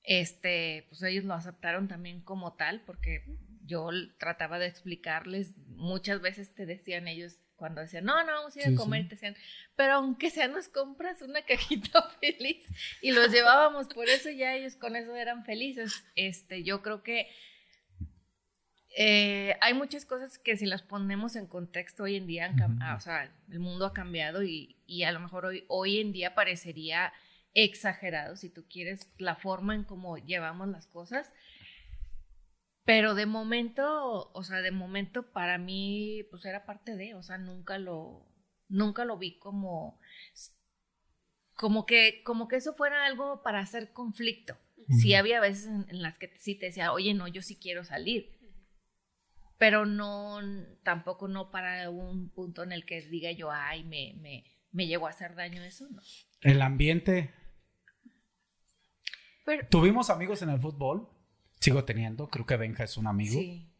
este, 0.03 0.85
pues 0.89 1.03
ellos 1.03 1.25
lo 1.25 1.33
aceptaron 1.33 1.87
también 1.87 2.21
como 2.21 2.53
tal, 2.53 2.81
porque 2.85 3.23
yo 3.65 3.89
trataba 4.17 4.59
de 4.59 4.67
explicarles, 4.67 5.55
muchas 5.67 6.21
veces 6.21 6.53
te 6.53 6.65
decían 6.65 7.07
ellos, 7.07 7.37
cuando 7.55 7.81
decían, 7.81 8.05
no, 8.05 8.23
no, 8.23 8.31
vamos 8.31 8.55
a 8.55 8.59
ir 8.59 8.65
Sí, 8.65 8.73
a 8.73 8.75
comer, 8.75 9.03
sí. 9.03 9.09
te 9.09 9.15
decían, 9.15 9.35
pero 9.75 9.93
aunque 9.93 10.31
sea 10.31 10.47
nos 10.47 10.67
compras 10.67 11.21
una 11.21 11.41
cajita 11.45 12.09
feliz 12.19 12.65
y 13.01 13.11
los 13.11 13.31
llevábamos, 13.31 13.87
por 13.87 14.09
eso 14.09 14.31
ya 14.31 14.55
ellos 14.55 14.75
con 14.75 14.95
eso 14.95 15.15
eran 15.15 15.45
felices. 15.45 16.03
Este, 16.15 16.63
yo 16.63 16.81
creo 16.81 17.03
que 17.03 17.27
eh, 18.97 19.55
hay 19.61 19.73
muchas 19.73 20.05
cosas 20.05 20.37
que 20.37 20.57
si 20.57 20.65
las 20.65 20.81
ponemos 20.81 21.35
en 21.35 21.47
contexto 21.47 22.03
hoy 22.03 22.15
en 22.15 22.27
día, 22.27 22.53
ah, 22.81 22.95
o 22.95 22.99
sea, 22.99 23.33
el 23.49 23.59
mundo 23.59 23.85
ha 23.85 23.93
cambiado 23.93 24.43
y, 24.43 24.77
y 24.85 25.03
a 25.03 25.11
lo 25.11 25.19
mejor 25.19 25.45
hoy, 25.45 25.63
hoy 25.67 25.99
en 25.99 26.11
día 26.11 26.35
parecería 26.35 27.13
exagerado, 27.53 28.35
si 28.35 28.49
tú 28.49 28.65
quieres, 28.69 29.09
la 29.17 29.35
forma 29.35 29.75
en 29.75 29.83
cómo 29.83 30.17
llevamos 30.17 30.67
las 30.67 30.87
cosas. 30.87 31.33
Pero 32.83 33.15
de 33.15 33.25
momento, 33.25 34.31
o 34.33 34.43
sea, 34.43 34.61
de 34.61 34.71
momento 34.71 35.31
para 35.31 35.57
mí, 35.57 36.23
pues 36.29 36.43
era 36.45 36.65
parte 36.65 36.95
de, 36.95 37.13
o 37.13 37.23
sea, 37.23 37.37
nunca 37.37 37.77
lo, 37.77 38.27
nunca 38.67 39.05
lo 39.05 39.17
vi 39.17 39.37
como, 39.37 40.01
como 41.53 41.85
que, 41.85 42.23
como 42.23 42.47
que 42.47 42.57
eso 42.57 42.73
fuera 42.73 43.05
algo 43.05 43.41
para 43.43 43.59
hacer 43.59 43.93
conflicto. 43.93 44.57
Sí 44.89 45.11
Ujú. 45.11 45.19
había 45.19 45.39
veces 45.39 45.67
en, 45.67 45.85
en 45.89 46.01
las 46.01 46.17
que 46.17 46.33
sí 46.39 46.55
te 46.55 46.65
decía, 46.65 46.91
oye, 46.91 47.13
no, 47.13 47.27
yo 47.27 47.41
sí 47.41 47.55
quiero 47.55 47.85
salir. 47.85 48.40
Pero 49.61 49.85
no, 49.85 50.39
tampoco 50.81 51.27
no 51.27 51.51
para 51.51 51.87
un 51.91 52.31
punto 52.31 52.63
en 52.63 52.71
el 52.71 52.83
que 52.83 52.99
diga 53.03 53.31
yo, 53.31 53.51
ay, 53.51 53.83
me, 53.83 54.15
me, 54.19 54.43
me 54.71 54.87
llegó 54.87 55.05
a 55.05 55.11
hacer 55.11 55.35
daño 55.35 55.61
eso, 55.61 55.87
no. 55.91 56.01
El 56.41 56.63
ambiente. 56.63 57.31
Pero, 59.45 59.67
Tuvimos 59.69 60.09
amigos 60.09 60.41
en 60.41 60.49
el 60.49 60.59
fútbol. 60.59 61.07
Sigo 61.59 61.85
teniendo. 61.85 62.27
Creo 62.27 62.47
que 62.47 62.57
Benja 62.57 62.85
es 62.85 62.97
un 62.97 63.05
amigo. 63.05 63.33
Sí. 63.33 63.71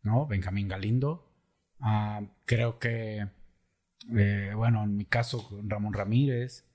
¿no? 0.00 0.26
Benjamín 0.26 0.66
Galindo. 0.66 1.30
Ah, 1.78 2.22
creo 2.46 2.78
que, 2.78 3.28
eh, 4.16 4.52
bueno, 4.56 4.82
en 4.82 4.96
mi 4.96 5.04
caso, 5.04 5.60
Ramón 5.62 5.92
Ramírez. 5.92 6.66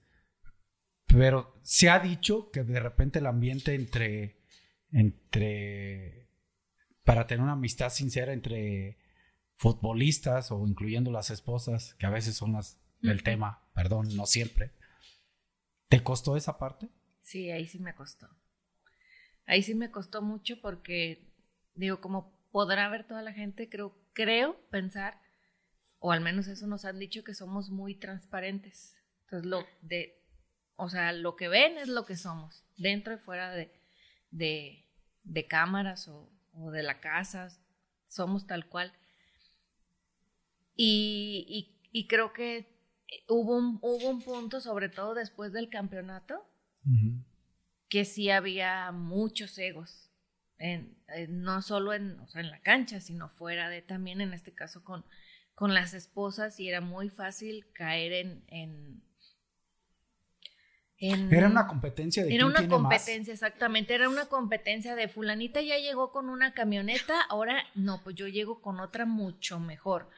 Pero 1.08 1.60
se 1.64 1.90
ha 1.90 1.98
dicho 1.98 2.52
que 2.52 2.62
de 2.62 2.80
repente 2.80 3.18
el 3.18 3.26
ambiente 3.26 3.74
entre, 3.74 4.44
entre, 4.92 6.23
para 7.04 7.28
tener 7.28 7.44
una 7.44 7.54
amistad 7.54 7.90
sincera 7.90 8.34
entre 8.34 8.98
futbolistas 9.56 10.52
o 10.52 10.68
incluyendo 10.68 11.12
las 11.12 11.30
esposas, 11.30 11.96
que 11.96 12.06
a 12.06 12.10
veces 12.10 12.36
son 12.36 12.54
las 12.54 12.80
del 13.02 13.24
tema, 13.24 13.62
perdón, 13.74 14.16
no 14.16 14.26
siempre. 14.26 14.72
¿Te 15.90 16.02
costó 16.02 16.38
esa 16.38 16.58
parte? 16.58 16.90
Sí, 17.22 17.52
ahí 17.52 17.68
sí 17.68 17.80
me 17.80 17.94
costó. 17.94 18.30
Ahí 19.46 19.62
sí 19.62 19.76
me 19.76 19.92
costó 19.92 20.22
mucho 20.22 20.60
porque, 20.62 21.34
digo, 21.76 22.00
como 22.00 22.34
podrá 22.52 22.90
ver 22.90 23.06
toda 23.06 23.22
la 23.22 23.34
gente, 23.34 23.70
creo, 23.70 23.94
creo 24.14 24.58
pensar, 24.70 25.20
o 26.00 26.12
al 26.12 26.22
menos 26.22 26.48
eso 26.48 26.66
nos 26.68 26.86
han 26.86 27.00
dicho, 27.00 27.24
que 27.24 27.34
somos 27.34 27.70
muy 27.70 27.96
transparentes. 27.96 28.96
Entonces, 29.26 29.50
lo 29.50 29.66
de, 29.82 30.22
o 30.78 30.90
sea, 30.90 31.12
lo 31.12 31.36
que 31.36 31.50
ven 31.50 31.78
es 31.78 31.90
lo 31.90 32.06
que 32.06 32.16
somos, 32.16 32.66
dentro 32.78 33.14
y 33.14 33.18
fuera 33.18 33.52
de, 33.52 33.74
de, 34.32 34.90
de 35.24 35.48
cámaras 35.48 36.08
o, 36.08 36.33
o 36.54 36.72
de 36.72 36.84
la 36.84 37.00
casa, 37.00 37.50
somos 38.08 38.46
tal 38.48 38.68
cual. 38.68 38.94
Y, 40.76 41.46
y- 41.48 42.00
y 42.00 42.08
creo 42.08 42.34
que 42.34 42.68
hubo 43.28 43.56
un, 43.58 43.78
hubo 43.82 44.10
un 44.10 44.22
punto, 44.22 44.60
sobre 44.60 44.90
todo 44.90 45.14
después 45.14 45.54
del 45.54 45.70
campeonato, 45.70 46.46
que 47.90 48.06
sí 48.06 48.30
había 48.30 48.92
muchos 48.92 49.58
egos, 49.58 50.10
en, 50.58 50.98
en- 51.10 51.42
no 51.44 51.62
solo 51.62 51.94
en, 51.94 52.20
o 52.20 52.28
sea, 52.28 52.42
en 52.42 52.50
la 52.50 52.62
cancha, 52.62 53.00
sino 53.00 53.30
fuera 53.30 53.70
de 53.70 53.82
también, 53.82 54.22
en 54.22 54.34
este 54.34 54.54
caso 54.54 54.84
con, 54.84 55.06
con 55.56 55.74
las 55.74 55.94
esposas, 55.94 56.60
y 56.60 56.68
era 56.70 56.82
muy 56.82 57.10
fácil 57.10 57.72
caer 57.74 58.14
en... 58.14 58.44
en, 58.48 59.04
en- 61.12 61.34
Era 61.34 61.48
una 61.48 61.68
competencia 61.68 62.24
de 62.24 62.30
era 62.30 62.38
quién 62.44 62.50
una 62.52 62.60
tiene 62.60 62.78
más. 62.78 62.82
competencia, 62.94 63.34
exactamente. 63.34 63.94
Era 63.94 64.10
una 64.10 64.26
competencia 64.28 64.96
de 64.96 65.08
fulanita 65.08 65.62
ya 65.62 65.78
llegó 65.78 66.12
con 66.12 66.30
una 66.30 66.54
camioneta, 66.54 67.22
ahora 67.30 67.64
no, 67.76 68.02
pues 68.04 68.16
yo 68.16 68.28
llego 68.28 68.62
con 68.62 68.80
otra 68.80 69.06
mucho 69.06 69.60
mejor. 69.60 70.10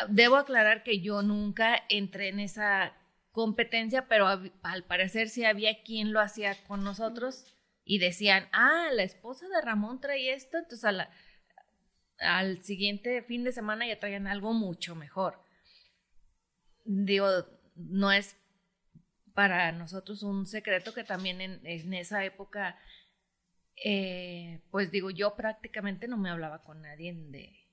Ah, 0.00 0.06
Debo 0.08 0.36
aclarar 0.36 0.82
que 0.82 1.00
yo 1.00 1.22
nunca 1.22 1.82
entré 1.88 2.28
en 2.28 2.40
esa 2.40 2.94
competencia, 3.32 4.06
pero 4.08 4.26
al 4.26 4.84
parecer 4.84 5.28
sí 5.28 5.44
había 5.44 5.82
quien 5.82 6.12
lo 6.12 6.20
hacía 6.20 6.54
con 6.66 6.82
nosotros 6.84 7.44
y 7.84 7.98
decían, 7.98 8.48
ah, 8.52 8.88
la 8.92 9.02
esposa 9.04 9.46
de 9.48 9.60
Ramón 9.62 10.00
trae 10.00 10.32
esto, 10.32 10.58
entonces 10.58 10.84
a 10.84 10.92
la- 10.92 11.10
al 12.18 12.62
siguiente 12.62 13.22
fin 13.22 13.44
de 13.44 13.52
semana 13.52 13.86
ya 13.86 13.98
traían 13.98 14.26
algo 14.26 14.52
mucho 14.52 14.94
mejor. 14.94 15.42
Digo, 16.84 17.26
no 17.74 18.12
es 18.12 18.36
para 19.40 19.72
nosotros 19.72 20.22
un 20.22 20.46
secreto 20.46 20.92
que 20.92 21.02
también 21.02 21.40
en, 21.40 21.60
en 21.64 21.94
esa 21.94 22.22
época, 22.26 22.78
eh, 23.82 24.60
pues 24.70 24.90
digo, 24.90 25.08
yo 25.08 25.34
prácticamente 25.34 26.08
no 26.08 26.18
me 26.18 26.28
hablaba 26.28 26.62
con 26.62 26.82
nadie 26.82 27.14
de, 27.14 27.66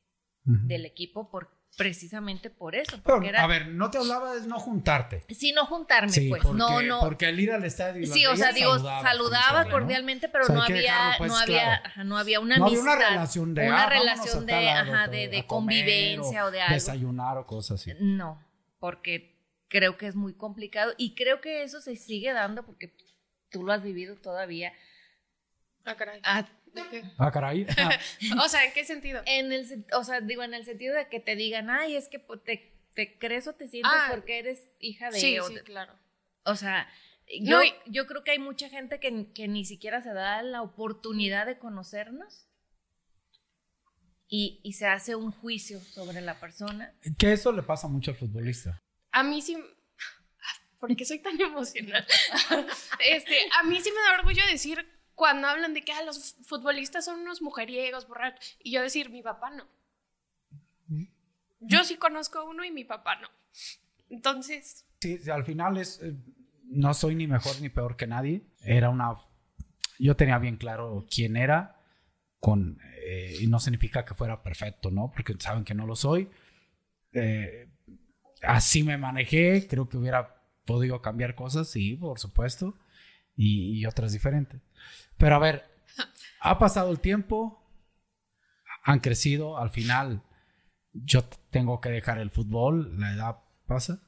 del 0.45 0.86
equipo 0.86 1.30
por, 1.30 1.51
precisamente 1.76 2.49
por 2.49 2.74
eso, 2.74 3.01
Pero, 3.03 3.15
porque 3.15 3.28
era... 3.28 3.43
A 3.43 3.47
ver, 3.47 3.68
no 3.68 3.91
te 3.91 3.97
hablaba 3.97 4.36
de 4.36 4.47
no 4.47 4.61
juntarte. 4.61 5.26
Sí, 5.28 5.51
no 5.51 5.65
juntarme, 5.65 6.09
Sí, 6.09 6.30
pues, 6.30 6.41
porque, 6.41 6.57
no, 6.57 6.82
no. 6.84 7.01
Porque 7.01 7.26
al 7.26 7.38
ir 7.38 7.51
al 7.51 7.65
estadio. 7.65 8.07
Sí, 8.07 8.26
o 8.26 8.38
sea, 8.38 8.53
digo, 8.53 8.80
saludaba 8.80 9.70
cordialmente, 9.70 10.30
pero 10.30 10.45
O 10.45 10.47
sea, 10.47 10.55
no 10.55 10.63
había, 10.63 10.78
dejarlo, 10.78 11.18
pues, 11.18 11.32
no 11.34 11.38
había, 11.38 11.63
claro. 11.63 11.82
ajá, 11.84 12.03
no 12.05 12.18
había 12.18 12.39
una 12.39 12.57
No 12.59 12.68
había 12.68 12.78
amistad, 12.78 12.95
una 12.95 13.09
relación 13.09 13.53
de. 13.53 13.68
una 13.68 13.84
ah, 13.84 13.89
relación 13.89 14.45
de, 14.45 14.70
ajá, 14.70 15.05
todo, 15.07 15.15
de, 15.15 15.45
convivencia 15.45 16.45
o 16.45 16.51
de 16.51 16.61
algo. 16.61 16.76
Desayunar 16.76 17.38
o 17.38 17.45
cosas 17.45 17.82
así. 17.82 17.91
No, 17.99 18.41
porque 18.80 19.36
creo 19.70 19.97
que 19.97 20.07
es 20.07 20.15
muy 20.15 20.34
complicado 20.34 20.93
y 20.97 21.15
creo 21.15 21.41
que 21.41 21.63
eso 21.63 21.82
se 21.82 21.95
sigue 21.95 22.32
dando 22.34 22.65
porque 22.65 22.93
tú 23.49 23.63
lo 23.63 23.72
has 23.74 23.84
vivido 23.84 24.15
todavía. 24.15 24.74
ah, 25.86 25.95
caray. 25.95 26.20
Ah, 26.24 26.47
¿De 26.74 26.84
qué? 26.91 27.03
Ah, 27.18 27.32
caray. 27.32 27.65
O 28.43 28.47
sea, 28.49 28.65
¿en 28.65 28.74
qué 28.74 28.84
sentido? 28.86 29.22
en 29.26 29.51
el, 29.51 29.86
o 29.93 30.03
sea, 30.03 30.22
digo, 30.22 30.43
en 30.43 30.53
el 30.53 30.65
sentido 30.65 30.95
de 30.95 31.07
que 31.09 31.20
te 31.20 31.36
digan, 31.36 31.70
ay, 31.70 31.95
es 31.95 32.07
que 32.09 32.20
te, 32.20 32.74
te 32.93 33.18
crees 33.18 33.47
o 33.47 33.53
te 33.53 33.68
sientes 33.68 33.91
Ah. 33.93 34.07
porque 34.11 34.39
eres 34.39 34.70
hija 34.80 35.09
de... 35.11 35.20
Sí, 35.20 35.39
o, 35.39 35.43
sí, 35.47 35.55
de- 35.55 35.63
claro. 35.63 35.93
o 36.43 36.55
sea, 36.55 36.88
yo, 37.41 37.57
No, 37.57 37.63
y- 37.63 37.74
yo 37.88 38.05
creo 38.07 38.24
que 38.24 38.32
hay 38.32 38.39
mucha 38.39 38.70
gente 38.70 38.99
que, 38.99 39.32
que 39.34 39.47
ni 39.47 39.65
siquiera 39.65 40.01
se 40.01 40.13
da 40.13 40.41
la 40.43 40.61
oportunidad 40.61 41.45
de 41.45 41.57
conocernos 41.57 42.47
y, 44.30 44.59
y 44.63 44.74
se 44.74 44.88
hace 44.88 45.15
un 45.15 45.32
juicio 45.32 45.80
sobre 45.80 46.22
la 46.22 46.39
persona. 46.39 46.93
que 47.18 47.34
eso 47.34 47.51
le 47.51 47.63
pasa 47.63 47.88
mucho 47.88 48.11
al 48.11 48.18
futbolista. 48.18 48.82
A 49.18 49.24
mí 49.24 49.41
sí. 49.41 49.57
¿Por 50.80 50.95
soy 51.03 51.18
tan 51.18 51.41
emocional? 51.41 52.05
este, 53.03 53.36
a 53.59 53.63
mí 53.63 53.80
sí 53.82 53.89
me 53.91 54.01
da 54.01 54.20
orgullo 54.20 54.45
decir 54.45 54.86
cuando 55.15 55.47
hablan 55.47 55.74
de 55.74 55.84
que 55.84 55.91
ah, 55.91 56.03
los 56.03 56.36
futbolistas 56.43 57.05
son 57.05 57.22
unos 57.22 57.41
mujeriegos, 57.41 58.07
borrachos. 58.07 58.55
Y 58.63 58.74
yo 58.74 58.84
decir, 58.84 59.09
mi 59.09 59.24
papá 59.24 59.49
no. 59.49 59.68
Yo 61.59 61.84
sí 61.84 61.95
conozco 61.95 62.45
uno 62.45 62.63
y 62.63 62.70
mi 62.70 62.84
papá 62.84 63.15
no. 63.15 63.28
Entonces, 64.09 64.86
sí, 65.01 65.20
al 65.32 65.43
final 65.45 65.78
es. 65.78 65.99
eh, 66.03 66.15
no 66.65 66.93
soy 66.93 67.15
ni 67.15 67.26
mejor 67.26 67.59
ni 67.59 67.70
peor 67.70 67.97
que 67.97 68.05
nadie. 68.05 68.43
Era 68.61 68.91
una. 68.91 69.18
Yo 69.97 70.15
tenía 70.15 70.38
bien 70.38 70.57
claro 70.57 71.07
quién 71.09 71.38
era. 71.38 71.82
Con, 72.39 72.80
eh, 73.03 73.36
y 73.39 73.47
no 73.47 73.59
significa 73.59 74.05
que 74.05 74.13
fuera 74.13 74.43
perfecto, 74.43 74.91
¿no? 74.91 75.11
Porque 75.11 75.34
saben 75.39 75.63
que 75.63 75.74
no 75.74 75.88
lo 75.88 75.95
soy. 75.95 76.30
Eh, 77.13 77.68
así 78.43 78.83
me 78.83 78.97
manejé. 78.97 79.67
Creo 79.67 79.88
que 79.89 79.97
hubiera 79.97 80.41
podido 80.65 81.01
cambiar 81.01 81.35
cosas, 81.35 81.69
sí, 81.69 81.95
por 81.95 82.19
supuesto. 82.19 82.77
Y, 83.35 83.85
otras 83.85 84.13
diferentes. 84.13 84.61
Pero 85.17 85.35
a 85.35 85.39
ver, 85.39 85.65
ha 86.41 86.57
pasado 86.57 86.91
el 86.91 86.99
tiempo. 86.99 87.63
Han 88.83 88.99
crecido. 88.99 89.57
Al 89.57 89.69
final, 89.69 90.23
yo 90.93 91.23
tengo 91.51 91.79
que 91.81 91.89
dejar 91.89 92.19
el 92.19 92.31
fútbol. 92.31 92.99
La 92.99 93.13
edad 93.13 93.38
pasa. 93.67 94.01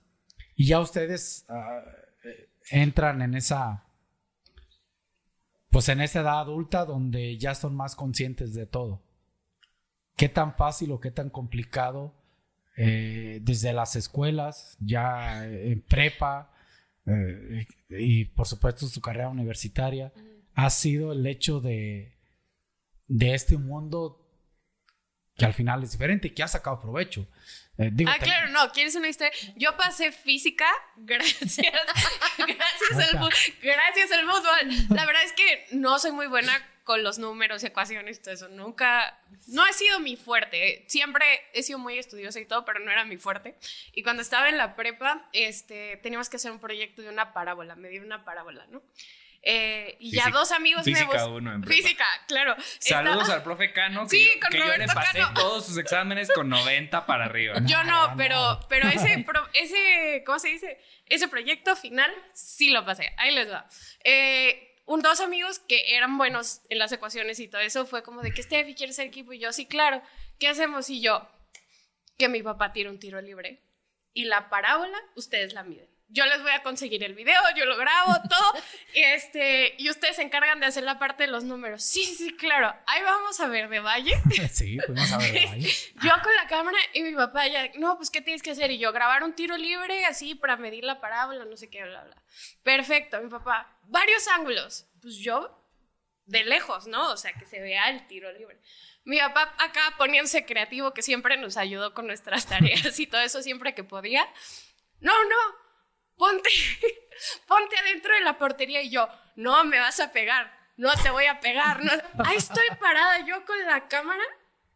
Y 0.55 0.65
ya 0.65 0.79
ustedes 0.79 1.45
ah, 1.47 1.81
eh, 2.23 2.49
entran 2.71 3.21
en 3.21 3.35
esa, 3.35 3.85
pues 5.69 5.87
en 5.89 6.01
esa 6.01 6.21
edad 6.21 6.39
adulta 6.39 6.85
donde 6.85 7.37
ya 7.37 7.55
son 7.55 7.75
más 7.75 7.95
conscientes 7.95 8.53
de 8.53 8.65
todo. 8.65 9.03
¿Qué 10.15 10.27
tan 10.27 10.55
fácil 10.55 10.91
o 10.91 10.99
qué 10.99 11.11
tan 11.11 11.29
complicado 11.29 12.18
eh, 12.81 13.39
desde 13.41 13.73
las 13.73 13.97
escuelas, 13.97 14.77
ya 14.79 15.45
en 15.45 15.81
prepa 15.81 16.49
eh, 17.05 17.67
y 17.89 18.23
por 18.23 18.47
supuesto 18.47 18.87
su 18.87 19.01
carrera 19.01 19.27
universitaria, 19.27 20.13
ha 20.55 20.69
sido 20.69 21.11
el 21.11 21.27
hecho 21.27 21.59
de, 21.59 22.15
de 23.05 23.33
este 23.33 23.57
mundo 23.57 24.25
que 25.35 25.43
al 25.43 25.53
final 25.53 25.83
es 25.83 25.91
diferente 25.91 26.29
y 26.29 26.31
que 26.31 26.41
ha 26.41 26.47
sacado 26.47 26.79
provecho? 26.79 27.27
Eh, 27.77 27.89
digo, 27.91 28.11
ah, 28.13 28.17
claro, 28.17 28.49
no, 28.51 28.71
¿quieres 28.71 28.95
una 28.95 29.09
historia? 29.09 29.33
Yo 29.57 29.75
pasé 29.75 30.13
física 30.13 30.65
gracias, 30.95 31.51
gracias, 31.57 33.13
al, 33.13 33.29
gracias 33.61 34.11
al 34.13 34.21
fútbol. 34.21 34.87
La 34.95 35.05
verdad 35.05 35.23
es 35.25 35.33
que 35.33 35.65
no 35.75 35.99
soy 35.99 36.13
muy 36.13 36.27
buena 36.27 36.53
con 36.89 37.03
los 37.03 37.19
números, 37.19 37.63
ecuaciones, 37.63 38.19
todo 38.19 38.33
eso. 38.33 38.49
Nunca, 38.49 39.15
no 39.49 39.63
ha 39.63 39.71
sido 39.73 39.99
mi 39.99 40.15
fuerte. 40.15 40.85
Siempre 40.87 41.23
he 41.53 41.61
sido 41.61 41.77
muy 41.77 41.99
estudiosa 41.99 42.39
y 42.39 42.45
todo, 42.45 42.65
pero 42.65 42.79
no 42.79 42.89
era 42.89 43.05
mi 43.05 43.17
fuerte. 43.17 43.53
Y 43.93 44.01
cuando 44.01 44.23
estaba 44.23 44.49
en 44.49 44.57
la 44.57 44.75
prepa, 44.75 45.29
este, 45.31 45.97
teníamos 45.97 46.29
que 46.29 46.37
hacer 46.37 46.51
un 46.51 46.57
proyecto 46.57 47.03
de 47.03 47.09
una 47.09 47.31
parábola, 47.31 47.75
medir 47.75 48.01
una 48.01 48.25
parábola, 48.25 48.65
¿no? 48.71 48.81
Eh, 49.43 49.97
y 49.99 50.15
ya 50.15 50.31
dos 50.31 50.51
amigos 50.51 50.83
física 50.83 51.27
uno 51.27 51.53
en 51.53 51.63
Física, 51.63 52.05
claro. 52.27 52.55
Saludos 52.79 53.29
al 53.29 53.43
profe 53.43 53.71
Cano. 53.71 54.05
Que 54.05 54.09
sí, 54.09 54.25
yo, 54.25 54.39
con 54.41 54.49
que 54.49 54.57
yo 54.57 54.75
le 54.75 54.87
pasé 54.87 55.21
todos 55.35 55.67
sus 55.67 55.77
exámenes 55.77 56.31
con 56.33 56.49
90 56.49 57.05
para 57.05 57.25
arriba. 57.25 57.59
Yo 57.65 57.83
no, 57.83 58.15
pero, 58.17 58.61
pero 58.67 58.89
ese, 58.89 59.23
ese, 59.53 60.23
¿cómo 60.25 60.39
se 60.39 60.47
dice? 60.47 60.79
Ese 61.05 61.27
proyecto 61.27 61.75
final 61.75 62.11
sí 62.33 62.71
lo 62.71 62.83
pasé. 62.83 63.13
Ahí 63.17 63.33
les 63.35 63.47
va. 63.47 63.69
Eh, 64.03 64.68
un, 64.89 65.01
dos 65.01 65.19
amigos 65.19 65.59
que 65.59 65.95
eran 65.95 66.17
buenos 66.17 66.61
en 66.69 66.79
las 66.79 66.91
ecuaciones 66.91 67.39
y 67.39 67.47
todo 67.47 67.61
eso 67.61 67.85
fue 67.85 68.01
como 68.01 68.21
de 68.21 68.33
que 68.33 68.41
Steffi 68.41 68.73
quiere 68.73 68.91
ser 68.91 69.05
equipo 69.05 69.33
y 69.33 69.39
yo, 69.39 69.53
sí, 69.53 69.67
claro. 69.67 70.01
¿Qué 70.39 70.47
hacemos? 70.47 70.89
Y 70.89 70.99
yo, 70.99 71.27
que 72.17 72.27
mi 72.27 72.41
papá 72.41 72.73
tire 72.73 72.89
un 72.89 72.99
tiro 72.99 73.21
libre 73.21 73.61
y 74.13 74.25
la 74.25 74.49
parábola, 74.49 74.97
ustedes 75.15 75.53
la 75.53 75.63
miden 75.63 75.98
yo 76.09 76.25
les 76.25 76.41
voy 76.41 76.51
a 76.51 76.63
conseguir 76.63 77.03
el 77.03 77.13
video, 77.13 77.39
yo 77.55 77.65
lo 77.65 77.77
grabo, 77.77 78.13
todo, 78.29 78.63
y, 78.93 78.99
este, 78.99 79.75
y 79.77 79.89
ustedes 79.89 80.15
se 80.17 80.23
encargan 80.23 80.59
de 80.59 80.65
hacer 80.65 80.83
la 80.83 80.99
parte 80.99 81.23
de 81.23 81.31
los 81.31 81.43
números. 81.43 81.83
Sí, 81.83 82.03
sí, 82.03 82.35
claro, 82.35 82.75
ahí 82.87 83.01
vamos 83.03 83.39
a 83.39 83.47
ver 83.47 83.69
de 83.69 83.79
Valle. 83.79 84.15
sí, 84.51 84.77
vamos 84.87 85.11
a 85.11 85.17
ver 85.17 85.33
de 85.33 85.45
Valle. 85.45 85.69
yo 86.03 86.11
con 86.23 86.35
la 86.35 86.47
cámara 86.47 86.77
y 86.93 87.03
mi 87.03 87.13
papá 87.13 87.47
ya, 87.47 87.71
no, 87.75 87.97
pues, 87.97 88.09
¿qué 88.09 88.21
tienes 88.21 88.41
que 88.41 88.51
hacer? 88.51 88.71
Y 88.71 88.79
yo, 88.79 88.91
grabar 88.91 89.23
un 89.23 89.33
tiro 89.33 89.57
libre 89.57 90.05
así 90.05 90.35
para 90.35 90.57
medir 90.57 90.83
la 90.83 90.99
parábola, 90.99 91.45
no 91.45 91.55
sé 91.55 91.69
qué, 91.69 91.83
bla, 91.83 92.03
bla. 92.03 92.23
Perfecto, 92.63 93.21
mi 93.21 93.29
papá, 93.29 93.79
varios 93.83 94.27
ángulos. 94.27 94.87
Pues 95.01 95.15
yo, 95.15 95.63
de 96.25 96.43
lejos, 96.43 96.87
¿no? 96.87 97.11
O 97.11 97.17
sea, 97.17 97.33
que 97.33 97.45
se 97.45 97.59
vea 97.59 97.89
el 97.89 98.07
tiro 98.07 98.31
libre. 98.31 98.59
Mi 99.03 99.17
papá 99.19 99.55
acá 99.57 99.95
poniéndose 99.97 100.45
creativo, 100.45 100.93
que 100.93 101.01
siempre 101.01 101.37
nos 101.37 101.57
ayudó 101.57 101.93
con 101.93 102.05
nuestras 102.07 102.45
tareas 102.47 102.99
y 102.99 103.07
todo 103.07 103.21
eso 103.21 103.41
siempre 103.41 103.73
que 103.73 103.83
podía. 103.83 104.27
No, 104.99 105.13
no, 105.23 105.37
ponte, 106.19 106.49
ponte 107.47 107.77
adentro 107.77 108.13
de 108.13 108.21
la 108.21 108.37
portería 108.37 108.83
y 108.83 108.91
yo, 108.91 109.07
no 109.35 109.63
me 109.63 109.79
vas 109.79 109.99
a 109.99 110.11
pegar, 110.11 110.53
no 110.77 110.91
te 111.01 111.09
voy 111.09 111.25
a 111.25 111.39
pegar. 111.39 111.79
Ahí 112.25 112.37
estoy 112.37 112.67
parada 112.79 113.25
yo 113.25 113.43
con 113.45 113.57
la 113.65 113.87
cámara, 113.87 114.23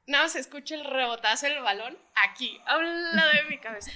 nada 0.07 0.23
más 0.23 0.35
escucho 0.35 0.73
el 0.73 0.85
rebotazo 0.85 1.45
del 1.45 1.61
balón 1.61 1.95
aquí, 2.15 2.59
a 2.65 2.77
un 2.77 3.15
lado 3.15 3.31
de 3.33 3.43
mi 3.49 3.59
cabeza. 3.59 3.91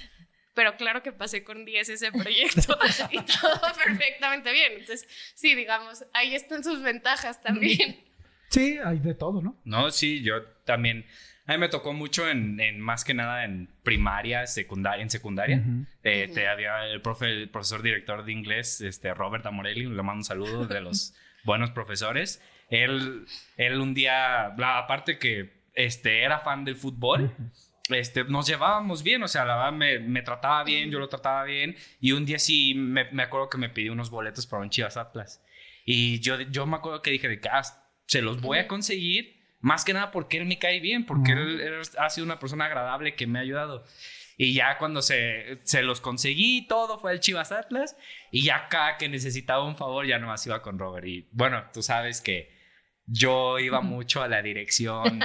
Pero 0.54 0.76
claro 0.76 1.02
que 1.02 1.12
pasé 1.12 1.44
con 1.44 1.64
10 1.64 1.88
ese 1.88 2.12
proyecto 2.12 2.76
y 3.10 3.20
todo 3.20 3.60
perfectamente 3.76 4.52
bien. 4.52 4.72
Entonces, 4.72 5.08
sí, 5.34 5.54
digamos, 5.54 6.04
ahí 6.12 6.34
están 6.34 6.64
sus 6.64 6.82
ventajas 6.82 7.40
también. 7.40 8.04
Sí, 8.50 8.76
hay 8.84 8.98
de 8.98 9.14
todo, 9.14 9.40
¿no? 9.40 9.60
No, 9.64 9.90
sí, 9.90 10.22
yo 10.22 10.42
también 10.64 11.06
a 11.48 11.52
mí 11.52 11.58
me 11.58 11.70
tocó 11.70 11.94
mucho 11.94 12.28
en, 12.28 12.78
más 12.78 13.04
que 13.04 13.14
nada 13.14 13.42
en 13.46 13.70
primaria, 13.82 14.46
secundaria, 14.46 15.02
en 15.02 15.08
secundaria. 15.08 15.64
Eh, 16.04 16.30
te 16.32 16.46
había 16.46 16.84
el, 16.86 17.00
profe, 17.00 17.24
el 17.24 17.48
profesor 17.48 17.80
director 17.80 18.22
de 18.22 18.32
inglés, 18.32 18.82
este, 18.82 19.14
Robert 19.14 19.46
Amorelli, 19.46 19.86
le 19.86 20.02
mando 20.02 20.18
un 20.18 20.24
saludo 20.24 20.66
de 20.66 20.82
los 20.82 21.14
buenos 21.44 21.70
profesores. 21.70 22.42
Él, 22.68 23.24
él 23.56 23.80
un 23.80 23.94
día, 23.94 24.48
aparte 24.48 25.18
que 25.18 25.62
este, 25.74 26.22
era 26.22 26.40
fan 26.40 26.66
del 26.66 26.76
fútbol, 26.76 27.34
este, 27.88 28.24
nos 28.24 28.46
llevábamos 28.46 29.02
bien, 29.02 29.22
o 29.22 29.28
sea, 29.28 29.46
la 29.46 29.56
verdad 29.56 29.72
me, 29.72 29.98
me, 30.00 30.20
trataba 30.20 30.62
bien, 30.64 30.90
yo 30.90 30.98
lo 30.98 31.08
trataba 31.08 31.44
bien, 31.44 31.76
y 31.98 32.12
un 32.12 32.26
día 32.26 32.38
sí 32.38 32.74
me, 32.74 33.10
me, 33.10 33.22
acuerdo 33.22 33.48
que 33.48 33.56
me 33.56 33.70
pidió 33.70 33.94
unos 33.94 34.10
boletos 34.10 34.46
para 34.46 34.62
un 34.62 34.68
Chivas 34.68 34.98
Atlas. 34.98 35.42
Y 35.86 36.20
yo, 36.20 36.38
yo 36.42 36.66
me 36.66 36.76
acuerdo 36.76 37.00
que 37.00 37.10
dije 37.10 37.26
de 37.26 37.40
que 37.40 37.48
ah, 37.48 37.62
se 38.04 38.20
los 38.20 38.42
voy 38.42 38.58
a 38.58 38.68
conseguir 38.68 39.37
más 39.60 39.84
que 39.84 39.92
nada 39.92 40.10
porque 40.10 40.38
él 40.38 40.46
me 40.46 40.58
cae 40.58 40.80
bien, 40.80 41.04
porque 41.04 41.32
él, 41.32 41.80
ha 41.98 42.10
sido 42.10 42.24
una 42.24 42.38
persona 42.38 42.66
agradable 42.66 43.14
que 43.14 43.26
me 43.26 43.38
ha 43.38 43.42
ayudado. 43.42 43.84
Y 44.36 44.54
ya 44.54 44.78
cuando 44.78 45.02
se, 45.02 45.58
se 45.64 45.82
los 45.82 46.00
conseguí, 46.00 46.66
todo 46.68 46.98
fue 47.00 47.12
el 47.12 47.20
Chivas 47.20 47.50
Atlas. 47.50 47.96
Y 48.30 48.44
ya 48.44 48.56
acá 48.56 48.96
que 48.96 49.08
necesitaba 49.08 49.64
un 49.64 49.76
favor, 49.76 50.06
ya 50.06 50.18
nomás 50.18 50.46
iba 50.46 50.62
con 50.62 50.78
Robert. 50.78 51.06
Y 51.06 51.28
bueno, 51.32 51.64
tú 51.72 51.82
sabes 51.82 52.20
que 52.20 52.56
yo 53.10 53.58
iba 53.58 53.80
mucho 53.80 54.22
a 54.22 54.28
la 54.28 54.42
dirección 54.42 55.20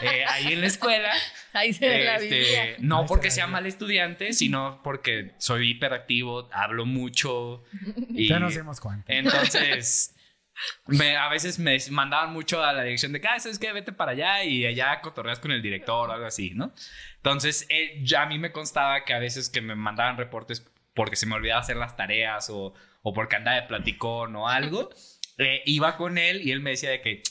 eh, 0.00 0.24
ahí 0.28 0.52
en 0.52 0.60
la 0.60 0.66
escuela. 0.66 1.10
Ahí 1.54 1.72
se 1.72 2.04
la 2.04 2.16
este, 2.16 2.76
No 2.80 3.06
porque 3.06 3.30
sea 3.30 3.46
mal 3.46 3.64
estudiante, 3.66 4.32
sino 4.32 4.80
porque 4.82 5.34
soy 5.38 5.70
hiperactivo, 5.70 6.48
hablo 6.52 6.84
mucho. 6.84 7.62
Y 8.08 8.28
ya 8.28 8.38
nos 8.38 8.54
dimos 8.54 8.80
cuenta. 8.80 9.12
Entonces, 9.12 10.13
a 11.18 11.28
veces 11.28 11.58
me 11.58 11.78
mandaban 11.90 12.32
mucho 12.32 12.62
a 12.62 12.72
la 12.72 12.82
dirección 12.82 13.12
de 13.12 13.20
que, 13.20 13.28
ah, 13.28 13.38
¿sabes 13.40 13.58
qué? 13.58 13.72
Vete 13.72 13.92
para 13.92 14.12
allá 14.12 14.44
y 14.44 14.66
allá 14.66 15.00
cotorreas 15.00 15.38
con 15.38 15.52
el 15.52 15.62
director 15.62 16.08
o 16.08 16.12
algo 16.12 16.26
así, 16.26 16.50
¿no? 16.54 16.72
Entonces, 17.16 17.66
eh, 17.70 18.00
ya 18.02 18.22
a 18.22 18.26
mí 18.26 18.38
me 18.38 18.52
constaba 18.52 19.04
que 19.04 19.14
a 19.14 19.18
veces 19.18 19.48
que 19.50 19.60
me 19.60 19.74
mandaban 19.74 20.16
reportes 20.16 20.64
porque 20.94 21.16
se 21.16 21.26
me 21.26 21.34
olvidaba 21.34 21.60
hacer 21.60 21.76
las 21.76 21.96
tareas 21.96 22.50
o, 22.50 22.74
o 23.02 23.12
porque 23.12 23.36
andaba 23.36 23.60
de 23.60 23.66
platicón 23.66 24.36
o 24.36 24.48
algo, 24.48 24.90
eh, 25.38 25.62
iba 25.66 25.96
con 25.96 26.18
él 26.18 26.40
y 26.42 26.52
él 26.52 26.60
me 26.60 26.70
decía 26.70 26.90
de 26.90 27.00
que 27.00 27.22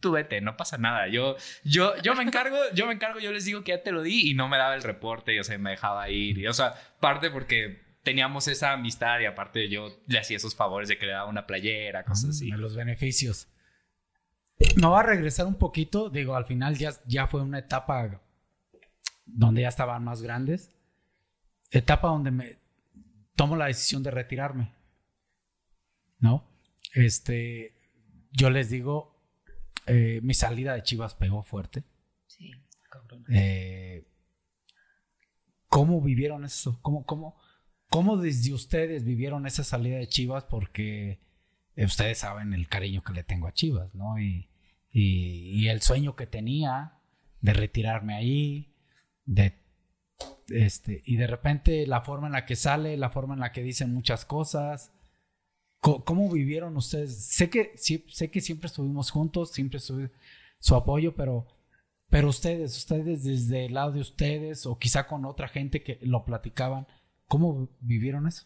tú 0.00 0.12
vete, 0.12 0.40
no 0.40 0.56
pasa 0.56 0.78
nada. 0.78 1.08
Yo, 1.08 1.36
yo, 1.64 1.96
yo 2.02 2.14
me 2.14 2.22
encargo, 2.22 2.56
yo 2.74 2.86
me 2.86 2.94
encargo, 2.94 3.20
yo 3.20 3.32
les 3.32 3.44
digo 3.44 3.64
que 3.64 3.72
ya 3.72 3.82
te 3.82 3.92
lo 3.92 4.02
di 4.02 4.30
y 4.30 4.34
no 4.34 4.48
me 4.48 4.58
daba 4.58 4.74
el 4.74 4.82
reporte, 4.82 5.34
y, 5.34 5.38
o 5.38 5.44
sea, 5.44 5.58
me 5.58 5.70
dejaba 5.70 6.08
ir. 6.10 6.38
Y, 6.38 6.46
o 6.46 6.52
sea, 6.52 6.74
parte 7.00 7.30
porque 7.30 7.89
teníamos 8.02 8.48
esa 8.48 8.72
amistad 8.72 9.20
y 9.20 9.26
aparte 9.26 9.68
yo 9.68 9.88
le 10.06 10.18
hacía 10.18 10.36
esos 10.36 10.54
favores 10.54 10.88
de 10.88 10.98
que 10.98 11.06
le 11.06 11.12
daba 11.12 11.28
una 11.28 11.46
playera, 11.46 12.04
cosas 12.04 12.30
así. 12.30 12.50
Los 12.50 12.76
beneficios. 12.76 13.48
No 14.76 14.92
va 14.92 15.00
a 15.00 15.04
regresar 15.04 15.46
un 15.46 15.56
poquito, 15.56 16.10
digo, 16.10 16.36
al 16.36 16.44
final 16.44 16.76
ya, 16.76 16.92
ya 17.06 17.26
fue 17.26 17.42
una 17.42 17.58
etapa 17.58 18.20
donde 19.24 19.62
ya 19.62 19.68
estaban 19.68 20.04
más 20.04 20.22
grandes. 20.22 20.76
Etapa 21.70 22.08
donde 22.08 22.30
me 22.30 22.58
tomo 23.36 23.56
la 23.56 23.66
decisión 23.66 24.02
de 24.02 24.10
retirarme. 24.10 24.74
¿No? 26.18 26.46
Este, 26.92 27.74
yo 28.32 28.50
les 28.50 28.68
digo, 28.68 29.16
eh, 29.86 30.20
mi 30.22 30.34
salida 30.34 30.74
de 30.74 30.82
Chivas 30.82 31.14
pegó 31.14 31.42
fuerte. 31.42 31.84
Sí, 32.26 32.52
cabrón. 32.90 33.24
Eh, 33.30 34.04
¿Cómo 35.68 36.02
vivieron 36.02 36.44
eso? 36.44 36.78
¿Cómo, 36.82 37.06
cómo, 37.06 37.39
¿Cómo 37.90 38.16
desde 38.16 38.54
ustedes 38.54 39.04
vivieron 39.04 39.46
esa 39.46 39.64
salida 39.64 39.98
de 39.98 40.08
Chivas? 40.08 40.44
Porque 40.44 41.18
eh, 41.74 41.84
ustedes 41.84 42.18
saben 42.18 42.54
el 42.54 42.68
cariño 42.68 43.02
que 43.02 43.12
le 43.12 43.24
tengo 43.24 43.48
a 43.48 43.52
Chivas, 43.52 43.94
¿no? 43.94 44.18
Y, 44.18 44.46
el 44.92 45.82
sueño 45.82 46.16
que 46.16 46.26
tenía 46.26 46.94
de 47.40 47.52
retirarme 47.52 48.14
ahí, 48.14 48.74
de 49.24 49.54
este, 50.48 51.02
y 51.04 51.16
de 51.16 51.26
repente 51.28 51.86
la 51.86 52.00
forma 52.00 52.26
en 52.26 52.32
la 52.32 52.44
que 52.44 52.56
sale, 52.56 52.96
la 52.96 53.10
forma 53.10 53.34
en 53.34 53.40
la 53.40 53.52
que 53.52 53.62
dicen 53.62 53.92
muchas 53.92 54.24
cosas. 54.24 54.92
¿Cómo, 55.80 56.30
vivieron 56.30 56.76
ustedes? 56.76 57.24
Sé 57.24 57.50
que, 57.50 57.72
sé 57.76 58.30
que 58.30 58.40
siempre 58.40 58.66
estuvimos 58.66 59.10
juntos, 59.10 59.52
siempre 59.52 59.78
estuve 59.78 60.10
su 60.58 60.74
apoyo, 60.74 61.14
pero, 61.14 61.46
pero 62.08 62.28
ustedes, 62.28 62.76
ustedes 62.76 63.24
desde 63.24 63.66
el 63.66 63.74
lado 63.74 63.92
de 63.92 64.00
ustedes 64.00 64.66
o 64.66 64.78
quizá 64.78 65.06
con 65.06 65.24
otra 65.24 65.48
gente 65.48 65.82
que 65.82 65.98
lo 66.02 66.24
platicaban, 66.24 66.86
¿Cómo 67.30 67.68
vivieron 67.80 68.26
eso? 68.26 68.44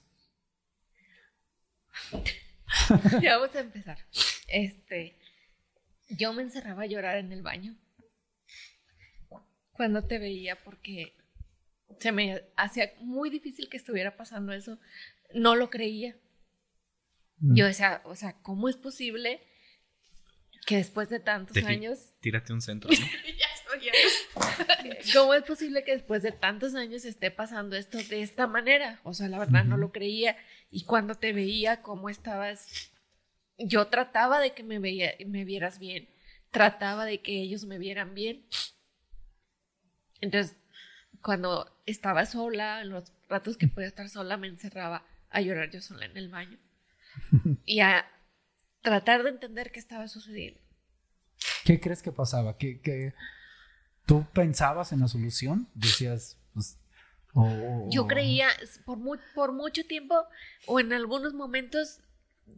ya 3.22 3.38
vamos 3.38 3.56
a 3.56 3.60
empezar. 3.60 3.96
Este, 4.46 5.18
yo 6.10 6.34
me 6.34 6.42
encerraba 6.42 6.82
a 6.82 6.86
llorar 6.86 7.16
en 7.16 7.32
el 7.32 7.40
baño 7.40 7.78
cuando 9.72 10.04
te 10.04 10.18
veía 10.18 10.62
porque 10.62 11.16
se 11.98 12.12
me 12.12 12.42
hacía 12.56 12.92
muy 13.00 13.30
difícil 13.30 13.70
que 13.70 13.78
estuviera 13.78 14.18
pasando 14.18 14.52
eso. 14.52 14.78
No 15.32 15.56
lo 15.56 15.70
creía. 15.70 16.18
Mm. 17.38 17.54
Yo 17.54 17.64
decía, 17.64 18.02
o 18.04 18.14
sea, 18.14 18.34
¿cómo 18.42 18.68
es 18.68 18.76
posible 18.76 19.40
que 20.66 20.76
después 20.76 21.08
de 21.08 21.20
tantos 21.20 21.56
años... 21.64 22.12
Tírate 22.20 22.52
un 22.52 22.60
centro, 22.60 22.90
¿Cómo 25.14 25.34
es 25.34 25.42
posible 25.44 25.84
que 25.84 25.92
después 25.92 26.22
de 26.22 26.32
tantos 26.32 26.74
años 26.74 27.04
esté 27.04 27.30
pasando 27.30 27.76
esto 27.76 27.98
de 27.98 28.22
esta 28.22 28.46
manera? 28.46 29.00
O 29.02 29.14
sea, 29.14 29.28
la 29.28 29.38
verdad 29.38 29.64
no 29.64 29.76
lo 29.76 29.92
creía. 29.92 30.36
Y 30.70 30.84
cuando 30.84 31.14
te 31.14 31.32
veía, 31.32 31.82
cómo 31.82 32.08
estabas, 32.08 32.92
yo 33.58 33.86
trataba 33.86 34.40
de 34.40 34.52
que 34.52 34.62
me, 34.62 34.78
veía, 34.78 35.14
me 35.26 35.44
vieras 35.44 35.78
bien, 35.78 36.08
trataba 36.50 37.04
de 37.04 37.20
que 37.20 37.40
ellos 37.40 37.64
me 37.64 37.78
vieran 37.78 38.14
bien. 38.14 38.46
Entonces, 40.20 40.56
cuando 41.22 41.80
estaba 41.86 42.26
sola, 42.26 42.82
en 42.82 42.90
los 42.90 43.12
ratos 43.28 43.56
que 43.56 43.68
podía 43.68 43.88
estar 43.88 44.08
sola, 44.08 44.36
me 44.36 44.48
encerraba 44.48 45.06
a 45.30 45.40
llorar 45.40 45.70
yo 45.70 45.80
sola 45.80 46.06
en 46.06 46.16
el 46.16 46.28
baño. 46.28 46.58
y 47.64 47.80
a 47.80 48.06
tratar 48.82 49.22
de 49.22 49.30
entender 49.30 49.72
qué 49.72 49.80
estaba 49.80 50.08
sucediendo. 50.08 50.60
¿Qué 51.64 51.80
crees 51.80 52.02
que 52.02 52.12
pasaba? 52.12 52.56
¿Qué, 52.58 52.80
qué, 52.80 53.14
¿Tú 54.06 54.26
pensabas 54.32 54.92
en 54.92 55.00
la 55.00 55.08
solución? 55.08 55.68
Decías, 55.74 56.36
pues... 56.52 56.78
Yo 57.90 58.06
creía, 58.06 58.48
por, 58.84 58.98
por 59.34 59.52
mucho 59.52 59.84
tiempo 59.86 60.14
o 60.66 60.78
en 60.78 60.92
algunos 60.92 61.34
momentos, 61.34 61.98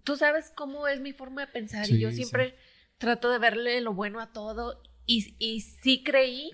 tú 0.05 0.16
sabes 0.18 0.53
cómo 0.55 0.86
es 0.86 1.01
mi 1.01 1.14
forma 1.14 1.47
de 1.47 1.53
pensar 1.53 1.88
y 1.88 1.99
yo 1.99 2.11
siempre 2.12 2.55
trato 2.99 3.30
de 3.30 3.38
verle 3.38 3.80
lo 3.80 3.94
bueno 3.94 4.20
a 4.20 4.32
todo 4.32 4.82
y, 5.07 5.34
y 5.38 5.62
sí 5.62 6.03
creí 6.05 6.51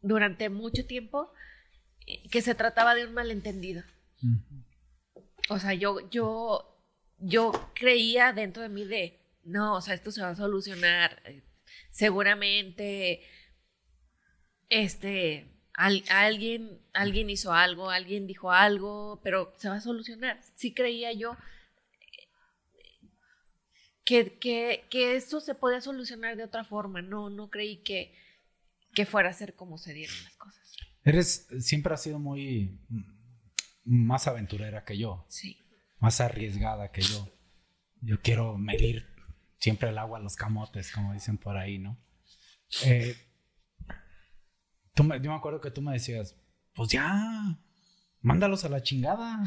durante 0.00 0.48
mucho 0.48 0.86
tiempo 0.86 1.30
eh, 2.06 2.26
que 2.30 2.40
se 2.40 2.54
trataba 2.54 2.94
de 2.94 3.06
un 3.06 3.12
malentendido. 3.12 3.82
O 5.50 5.58
sea, 5.58 5.74
yo, 5.74 6.08
yo, 6.08 6.80
yo 7.18 7.52
creía 7.74 8.32
dentro 8.32 8.62
de 8.62 8.70
mí 8.70 8.84
de, 8.86 9.20
no, 9.44 9.74
o 9.74 9.80
sea, 9.82 9.92
esto 9.92 10.10
se 10.10 10.22
va 10.22 10.30
a 10.30 10.36
solucionar. 10.36 11.20
eh, 11.26 11.42
Seguramente, 11.90 13.20
este, 14.70 15.46
al- 15.74 16.04
alguien, 16.08 16.80
alguien 16.94 17.28
hizo 17.30 17.52
algo, 17.52 17.90
alguien 17.90 18.26
dijo 18.26 18.50
algo, 18.50 19.20
pero 19.22 19.52
se 19.58 19.68
va 19.68 19.76
a 19.76 19.80
solucionar. 19.80 20.40
Sí 20.54 20.72
creía 20.72 21.12
yo 21.12 21.36
que, 24.04 24.38
que, 24.38 24.84
que 24.90 25.16
esto 25.16 25.40
se 25.40 25.54
podía 25.54 25.80
solucionar 25.80 26.36
de 26.36 26.44
otra 26.44 26.64
forma. 26.64 27.02
No, 27.02 27.30
no 27.30 27.50
creí 27.50 27.78
que, 27.78 28.14
que 28.94 29.06
fuera 29.06 29.30
a 29.30 29.34
ser 29.34 29.54
como 29.54 29.78
se 29.78 29.92
dieron 29.92 30.16
las 30.24 30.34
cosas. 30.36 30.60
Eres, 31.04 31.46
siempre 31.60 31.94
has 31.94 32.02
sido 32.02 32.18
muy 32.18 32.78
mm, 32.88 33.04
más 33.84 34.26
aventurera 34.26 34.84
que 34.84 34.98
yo, 34.98 35.24
Sí. 35.28 35.58
más 35.98 36.20
arriesgada 36.20 36.90
que 36.92 37.02
yo. 37.02 37.28
Yo 38.02 38.20
quiero 38.20 38.56
medir 38.58 39.06
siempre 39.58 39.90
el 39.90 39.98
agua 39.98 40.18
a 40.18 40.22
los 40.22 40.36
camotes, 40.36 40.90
como 40.92 41.12
dicen 41.12 41.36
por 41.38 41.56
ahí, 41.56 41.78
¿no? 41.78 41.98
Eh, 42.84 43.14
tú 44.94 45.04
me- 45.04 45.20
yo 45.20 45.30
me 45.30 45.36
acuerdo 45.36 45.60
que 45.60 45.70
tú 45.70 45.82
me 45.82 45.92
decías, 45.92 46.36
pues 46.74 46.90
ya, 46.90 47.58
mándalos 48.22 48.64
a 48.64 48.68
la 48.68 48.82
chingada. 48.82 49.42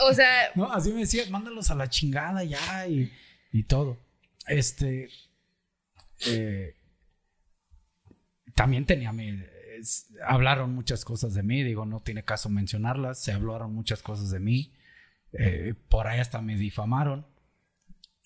O 0.00 0.12
sea, 0.12 0.50
No, 0.54 0.70
así 0.72 0.92
me 0.92 1.00
decías, 1.00 1.30
mándalos 1.30 1.70
a 1.70 1.74
la 1.74 1.88
chingada 1.88 2.44
ya 2.44 2.86
y, 2.86 3.12
y 3.52 3.62
todo. 3.64 3.98
Este. 4.46 5.08
eh, 6.26 6.76
también 8.54 8.86
tenía 8.86 9.12
mi. 9.12 9.28
es- 9.78 10.12
hablaron 10.26 10.74
muchas 10.74 11.04
cosas 11.04 11.34
de 11.34 11.42
mí, 11.42 11.62
digo, 11.62 11.84
no 11.86 12.00
tiene 12.00 12.24
caso 12.24 12.48
mencionarlas. 12.48 13.18
Se 13.22 13.32
hablaron 13.32 13.74
muchas 13.74 14.02
cosas 14.02 14.30
de 14.30 14.40
mí. 14.40 14.72
eh, 15.36 15.74
por 15.88 16.06
ahí 16.06 16.20
hasta 16.20 16.40
me 16.40 16.56
difamaron. 16.56 17.26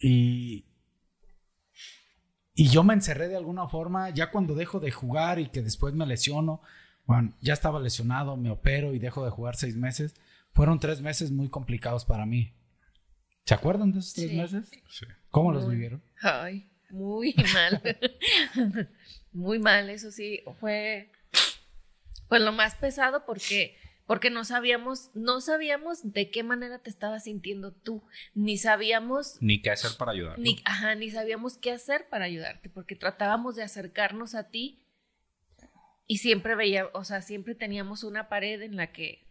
Y. 0.01 0.67
Y 2.61 2.71
yo 2.71 2.83
me 2.83 2.93
encerré 2.93 3.29
de 3.29 3.37
alguna 3.37 3.69
forma, 3.69 4.11
ya 4.11 4.33
cuando 4.33 4.57
dejo 4.57 4.81
de 4.81 4.91
jugar 4.91 5.39
y 5.39 5.49
que 5.49 5.63
después 5.63 5.95
me 5.95 6.05
lesiono, 6.05 6.61
bueno, 7.07 7.33
ya 7.41 7.53
estaba 7.53 7.79
lesionado, 7.79 8.37
me 8.37 8.51
opero 8.51 8.93
y 8.95 8.99
dejo 8.99 9.25
de 9.25 9.31
jugar 9.31 9.55
seis 9.55 9.77
meses. 9.77 10.17
Fueron 10.55 10.81
tres 10.81 11.01
meses 11.01 11.31
muy 11.31 11.49
complicados 11.49 12.05
para 12.05 12.27
mí. 12.27 12.53
¿Se 13.45 13.55
acuerdan 13.55 13.93
de 13.93 14.01
esos 14.01 14.13
tres 14.15 14.31
Sí. 14.31 14.37
meses? 14.37 14.71
Sí. 14.91 15.07
¿Cómo 15.31 15.53
los 15.53 15.69
vivieron? 15.71 16.03
Ay, 16.21 16.69
muy 16.91 17.33
mal. 17.55 17.81
muy 19.33 19.61
mal, 19.61 19.89
eso 19.89 20.11
sí, 20.11 20.41
fue 20.59 21.13
pues 22.29 22.43
lo 22.43 22.51
más 22.51 22.75
pesado 22.75 23.25
porque 23.25 23.77
porque 24.09 24.31
no 24.31 24.45
sabíamos 24.45 25.11
no 25.15 25.41
sabíamos 25.43 26.01
de 26.03 26.31
qué 26.31 26.43
manera 26.43 26.79
te 26.81 26.91
estabas 26.91 27.25
sintiendo 27.25 27.73
tú, 27.73 28.03
ni 28.35 28.57
sabíamos 28.59 29.37
Ni 29.41 29.61
qué 29.63 29.71
hacer 29.71 29.93
para 29.97 30.13
ayudar. 30.13 30.39
ni 30.39 30.61
ajá, 30.65 30.97
ni 30.97 31.11
sabíamos 31.11 31.59
qué 31.59 31.71
hacer 31.71 32.09
para 32.09 32.25
ayudarte, 32.25 32.71
porque 32.71 32.97
tratábamos 32.97 33.55
de 33.55 33.63
acercarnos 33.63 34.35
a 34.35 34.49
ti 34.49 34.83
y 36.07 36.19
siempre 36.19 36.57
veía, 36.57 36.89
o 36.95 37.05
sea, 37.05 37.21
siempre 37.21 37.55
teníamos 37.55 38.03
una 38.03 38.31
pared 38.31 38.63
en 38.63 38.77
la 38.77 38.93
que 38.93 39.29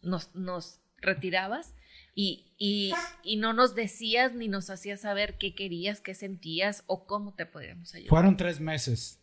nos, 0.00 0.34
nos 0.34 0.80
retirabas 0.98 1.74
y, 2.14 2.52
y, 2.58 2.92
y 3.22 3.36
no 3.36 3.52
nos 3.52 3.76
decías 3.76 4.34
ni 4.34 4.48
nos 4.48 4.68
hacías 4.68 5.02
saber 5.02 5.38
qué 5.38 5.54
querías, 5.54 6.00
qué 6.00 6.14
sentías 6.14 6.82
o 6.88 7.06
cómo 7.06 7.34
te 7.34 7.46
podíamos 7.46 7.94
ayudar. 7.94 8.10
Fueron 8.10 8.36
tres 8.36 8.58
meses. 8.58 9.20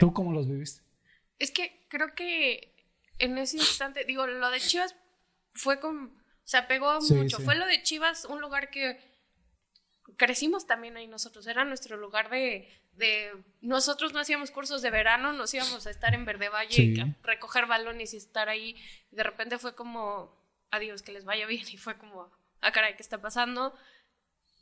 ¿Tú 0.00 0.12
cómo 0.12 0.32
los 0.32 0.48
viviste? 0.48 0.82
Es 1.38 1.52
que 1.52 1.86
creo 1.88 2.14
que 2.14 2.71
en 3.24 3.38
ese 3.38 3.56
instante, 3.56 4.04
digo, 4.04 4.26
lo 4.26 4.50
de 4.50 4.60
Chivas 4.60 4.94
fue 5.54 5.80
con, 5.80 6.06
o 6.06 6.46
sea, 6.46 6.66
pegó 6.68 7.00
Sí, 7.00 7.14
mucho. 7.14 7.38
sí. 7.38 7.44
Fue 7.44 7.54
lo 7.54 7.66
de 7.66 7.82
Chivas, 7.82 8.24
un 8.26 8.40
lugar 8.40 8.70
que 8.70 8.98
crecimos 10.16 10.66
también 10.66 10.96
ahí 10.96 11.06
nosotros. 11.06 11.46
Era 11.46 11.64
nuestro 11.64 11.96
lugar 11.96 12.28
de, 12.30 12.68
de 12.92 13.32
nosotros 13.60 14.12
no 14.12 14.18
hacíamos 14.20 14.50
cursos 14.50 14.82
de 14.82 14.90
verano, 14.90 15.32
nos 15.32 15.54
íbamos 15.54 15.86
a 15.86 15.90
estar 15.90 16.14
en 16.14 16.24
Verde 16.24 16.48
Valle, 16.48 16.74
Sí. 16.74 17.00
a 17.00 17.06
recoger 17.22 17.66
balones 17.66 18.12
y 18.14 18.16
estar 18.16 18.48
ahí. 18.48 18.76
De 19.10 19.22
repente 19.22 19.58
fue 19.58 19.74
como, 19.74 20.36
adiós, 20.70 21.02
que 21.02 21.12
les 21.12 21.24
vaya 21.24 21.46
bien. 21.46 21.64
Y 21.72 21.76
fue 21.78 21.96
como, 21.96 22.30
ah, 22.60 22.72
caray, 22.72 22.96
¿qué 22.96 23.02
está 23.02 23.20
pasando? 23.20 23.74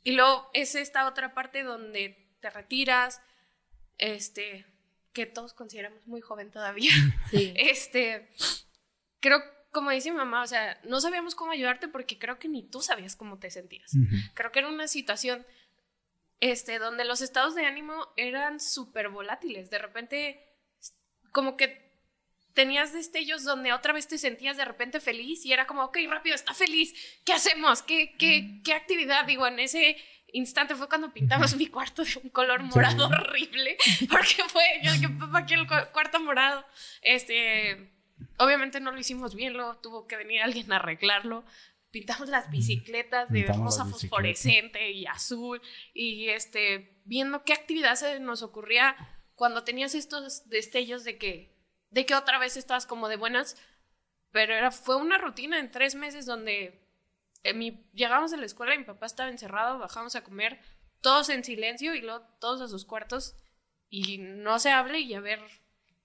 Y 0.03 0.11
luego 0.11 0.49
es 0.53 0.75
esta 0.75 1.07
otra 1.07 1.33
parte 1.33 1.63
donde 1.63 2.31
te 2.41 2.49
retiras, 2.49 3.21
este, 3.97 4.65
que 5.13 5.25
todos 5.25 5.53
consideramos 5.53 6.05
muy 6.07 6.21
joven 6.21 6.51
todavía. 6.51 6.91
Sí. 7.31 7.53
Este, 7.57 8.29
creo, 9.19 9.39
como 9.71 9.91
dice 9.91 10.11
mi 10.11 10.17
mamá, 10.17 10.43
o 10.43 10.47
sea, 10.47 10.79
no 10.83 10.99
sabíamos 10.99 11.35
cómo 11.35 11.51
ayudarte 11.51 11.87
porque 11.87 12.19
creo 12.19 12.39
que 12.39 12.47
ni 12.47 12.63
tú 12.63 12.81
sabías 12.81 13.15
cómo 13.15 13.39
te 13.39 13.49
sentías. 13.49 13.91
Creo 14.33 14.51
que 14.51 14.59
era 14.59 14.67
una 14.67 14.87
situación, 14.87 15.45
este, 16.39 16.79
donde 16.79 17.05
los 17.05 17.21
estados 17.21 17.55
de 17.55 17.65
ánimo 17.65 18.07
eran 18.17 18.59
súper 18.59 19.09
volátiles. 19.09 19.69
De 19.69 19.77
repente, 19.77 20.43
como 21.31 21.55
que 21.55 21.91
tenías 22.53 22.93
destellos 22.93 23.43
donde 23.43 23.73
otra 23.73 23.93
vez 23.93 24.07
te 24.07 24.17
sentías 24.17 24.57
de 24.57 24.65
repente 24.65 24.99
feliz 24.99 25.45
y 25.45 25.53
era 25.53 25.67
como, 25.67 25.85
ok, 25.85 25.97
rápido, 26.09 26.35
está 26.35 26.53
feliz, 26.53 26.93
¿qué 27.23 27.33
hacemos? 27.33 27.81
¿Qué, 27.81 28.15
qué, 28.17 28.61
qué 28.63 28.73
actividad? 28.73 29.25
Digo, 29.25 29.47
en 29.47 29.59
ese 29.59 29.97
instante 30.33 30.75
fue 30.75 30.87
cuando 30.87 31.11
pintamos 31.13 31.55
mi 31.55 31.67
cuarto 31.67 32.03
de 32.03 32.11
un 32.23 32.29
color 32.29 32.61
morado 32.63 33.07
horrible, 33.07 33.77
porque 34.09 34.43
fue, 34.47 34.63
yo 34.83 34.91
dije, 34.93 35.09
papá, 35.09 35.39
aquí 35.39 35.53
el 35.53 35.67
cu- 35.67 35.91
cuarto 35.93 36.19
morado. 36.19 36.65
Este, 37.01 37.91
obviamente 38.37 38.79
no 38.79 38.91
lo 38.91 38.99
hicimos 38.99 39.35
bien, 39.35 39.53
luego 39.53 39.77
tuvo 39.77 40.07
que 40.07 40.15
venir 40.17 40.41
alguien 40.41 40.71
a 40.71 40.77
arreglarlo. 40.77 41.43
Pintamos 41.91 42.29
las 42.29 42.49
bicicletas 42.49 43.29
de 43.29 43.39
Pintamos 43.43 43.65
rosa 43.65 43.79
las 43.79 43.87
bicicletas. 43.87 44.09
fosforescente 44.09 44.91
y 44.91 45.05
azul 45.07 45.61
y 45.93 46.29
este 46.29 47.01
viendo 47.03 47.43
qué 47.43 47.51
actividad 47.53 47.95
se 47.95 48.19
nos 48.21 48.43
ocurría 48.43 48.95
cuando 49.35 49.63
tenías 49.65 49.93
estos 49.95 50.47
destellos 50.47 51.03
de 51.03 51.17
que 51.17 51.51
de 51.89 52.05
que 52.05 52.15
otra 52.15 52.39
vez 52.39 52.55
estabas 52.55 52.85
como 52.85 53.09
de 53.09 53.17
buenas 53.17 53.57
pero 54.31 54.53
era 54.53 54.71
fue 54.71 54.95
una 54.95 55.17
rutina 55.17 55.59
en 55.59 55.69
tres 55.69 55.95
meses 55.95 56.25
donde 56.25 56.80
eh, 57.43 57.53
mi, 57.53 57.85
llegamos 57.93 58.31
de 58.31 58.37
la 58.37 58.45
escuela 58.45 58.75
y 58.75 58.79
mi 58.79 58.83
papá 58.83 59.05
estaba 59.05 59.29
encerrado 59.29 59.79
bajamos 59.79 60.15
a 60.15 60.23
comer 60.23 60.59
todos 61.01 61.29
en 61.29 61.43
silencio 61.43 61.95
y 61.95 62.01
luego 62.01 62.25
todos 62.39 62.61
a 62.61 62.67
sus 62.67 62.85
cuartos 62.85 63.35
y 63.89 64.17
no 64.19 64.59
se 64.59 64.71
hable 64.71 64.99
y 64.99 65.13
a 65.13 65.19
ver 65.19 65.39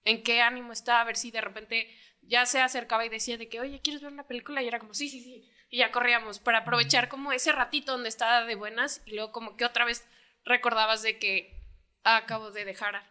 en 0.05 0.23
qué 0.23 0.41
ánimo 0.41 0.73
está 0.73 1.01
a 1.01 1.05
ver 1.05 1.17
si 1.17 1.31
de 1.31 1.41
repente 1.41 1.89
ya 2.23 2.47
se 2.47 2.61
acercaba 2.61 3.05
y 3.07 3.09
decía 3.09 3.39
de 3.39 3.49
que 3.49 3.61
oye 3.61 3.81
quieres 3.81 4.03
ver 4.03 4.13
una 4.13 4.27
película 4.27 4.63
y 4.63 4.69
era 4.69 4.79
como 4.79 4.95
sí 4.95 5.09
sí 5.09 5.21
sí 5.21 5.51
y 5.69 5.79
ya 5.79 5.93
corríamos 5.93 6.39
para 6.39 6.59
aprovechar 6.59 7.09
como 7.09 7.33
ese 7.33 7.53
ratito 7.53 7.93
donde 7.93 8.09
estaba 8.09 8.45
de 8.45 8.55
buenas 8.55 9.03
y 9.05 9.15
luego 9.15 9.33
como 9.33 9.57
que 9.57 9.65
otra 9.65 9.85
vez 9.85 10.07
recordabas 10.45 11.03
de 11.03 11.19
que 11.19 11.57
acabo 12.05 12.51
de 12.51 12.65
dejar 12.65 13.03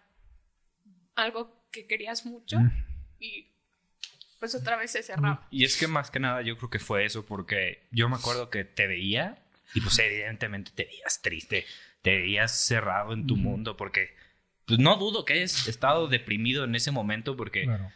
algo 1.15 1.67
que 1.71 1.85
querías 1.85 2.25
mucho 2.25 2.57
y 3.19 3.54
pues 4.51 4.61
otra 4.61 4.75
vez 4.77 4.91
se 4.91 5.03
cerraba. 5.03 5.47
Y 5.51 5.65
es 5.65 5.77
que 5.77 5.87
más 5.87 6.11
que 6.11 6.19
nada 6.19 6.41
yo 6.41 6.57
creo 6.57 6.69
que 6.69 6.79
fue 6.79 7.05
eso 7.05 7.25
porque 7.25 7.83
yo 7.91 8.07
me 8.09 8.15
acuerdo 8.15 8.49
que 8.49 8.63
te 8.63 8.87
veía 8.87 9.37
y 9.73 9.81
pues 9.81 9.97
evidentemente 9.99 10.71
te 10.73 10.85
veías 10.85 11.21
triste, 11.21 11.65
te 12.01 12.15
veías 12.15 12.51
cerrado 12.51 13.13
en 13.13 13.25
tu 13.27 13.35
mundo 13.35 13.75
porque 13.77 14.15
pues 14.65 14.79
no 14.79 14.97
dudo 14.97 15.25
que 15.25 15.33
hayas 15.33 15.67
estado 15.67 16.07
deprimido 16.07 16.63
en 16.63 16.75
ese 16.75 16.91
momento 16.91 17.35
porque 17.35 17.63
Claro. 17.63 17.91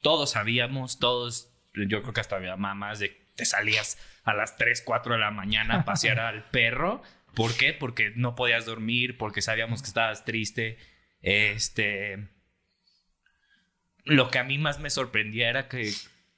todos 0.00 0.30
sabíamos, 0.32 0.98
todos, 0.98 1.52
yo 1.74 2.02
creo 2.02 2.12
que 2.12 2.20
hasta 2.20 2.38
mi 2.38 2.46
mamá 2.48 2.74
más 2.74 2.98
de 2.98 3.08
te 3.34 3.44
salías 3.44 3.98
a 4.24 4.34
las 4.34 4.56
3, 4.58 4.82
4 4.84 5.14
de 5.14 5.18
la 5.20 5.30
mañana 5.30 5.76
a 5.80 5.84
pasear 5.84 6.18
al 6.20 6.44
perro. 6.50 7.02
¿Por 7.34 7.56
qué? 7.56 7.72
Porque 7.72 8.12
no 8.14 8.34
podías 8.34 8.66
dormir, 8.66 9.16
porque 9.16 9.40
sabíamos 9.42 9.80
que 9.80 9.88
estabas 9.88 10.24
triste. 10.24 10.78
Este. 11.22 12.28
Lo 14.04 14.30
que 14.30 14.38
a 14.38 14.44
mí 14.44 14.58
más 14.58 14.80
me 14.80 14.90
sorprendía 14.90 15.48
era 15.48 15.68
que, 15.68 15.92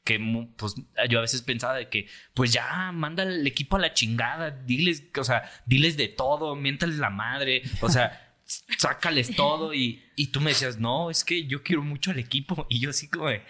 que 0.05 0.21
pues, 0.57 0.75
yo 1.09 1.19
a 1.19 1.23
veces 1.23 1.43
pensaba 1.43 1.75
de 1.75 1.89
que, 1.89 2.09
pues 2.35 2.53
ya, 2.53 2.93
manda 2.93 3.23
el 3.23 3.47
equipo 3.47 3.77
a 3.77 3.81
la 3.81 3.95
chingada, 3.95 4.51
diles, 4.51 5.05
o 5.19 5.25
sea, 5.25 5.51
diles 5.67 5.97
de 5.97 6.09
todo, 6.09 6.57
miéntales 6.57 6.99
la 6.99 7.11
madre, 7.11 7.63
o 7.81 7.89
sea, 7.89 8.37
sácales 8.79 9.35
todo. 9.35 9.73
Y, 9.73 10.05
y 10.17 10.29
tú 10.29 10.41
me 10.41 10.51
decías, 10.51 10.79
no, 10.79 11.11
es 11.11 11.25
que 11.25 11.47
yo 11.47 11.63
quiero 11.63 11.83
mucho 11.83 12.11
al 12.11 12.19
equipo. 12.19 12.67
Y 12.69 12.81
yo 12.81 12.91
así 12.91 13.09
como 13.09 13.29
de, 13.29 13.43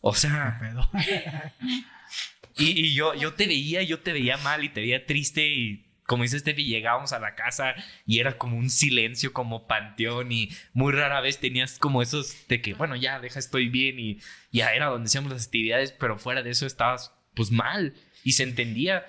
o 0.00 0.14
sea, 0.14 0.58
Pedo. 0.60 0.90
y, 2.56 2.86
y 2.86 2.94
yo, 2.94 3.14
yo 3.14 3.34
te 3.34 3.46
veía, 3.46 3.82
yo 3.82 4.00
te 4.00 4.12
veía 4.12 4.38
mal 4.38 4.64
y 4.64 4.70
te 4.70 4.80
veía 4.80 5.04
triste 5.04 5.46
y 5.46 5.89
como 6.10 6.24
dice 6.24 6.40
Steffi, 6.40 6.64
llegábamos 6.64 7.12
a 7.12 7.20
la 7.20 7.36
casa 7.36 7.72
y 8.04 8.18
era 8.18 8.36
como 8.36 8.56
un 8.56 8.68
silencio, 8.68 9.32
como 9.32 9.68
panteón 9.68 10.32
y 10.32 10.50
muy 10.72 10.92
rara 10.92 11.20
vez 11.20 11.38
tenías 11.38 11.78
como 11.78 12.02
esos 12.02 12.48
de 12.48 12.60
que, 12.60 12.74
bueno, 12.74 12.96
ya, 12.96 13.20
deja, 13.20 13.38
estoy 13.38 13.68
bien 13.68 14.00
y 14.00 14.18
ya 14.50 14.72
era 14.74 14.86
donde 14.86 15.06
hacíamos 15.06 15.30
las 15.30 15.46
actividades, 15.46 15.92
pero 15.92 16.18
fuera 16.18 16.42
de 16.42 16.50
eso 16.50 16.66
estabas 16.66 17.12
pues 17.34 17.52
mal 17.52 17.94
y 18.24 18.32
se 18.32 18.42
entendía. 18.42 19.06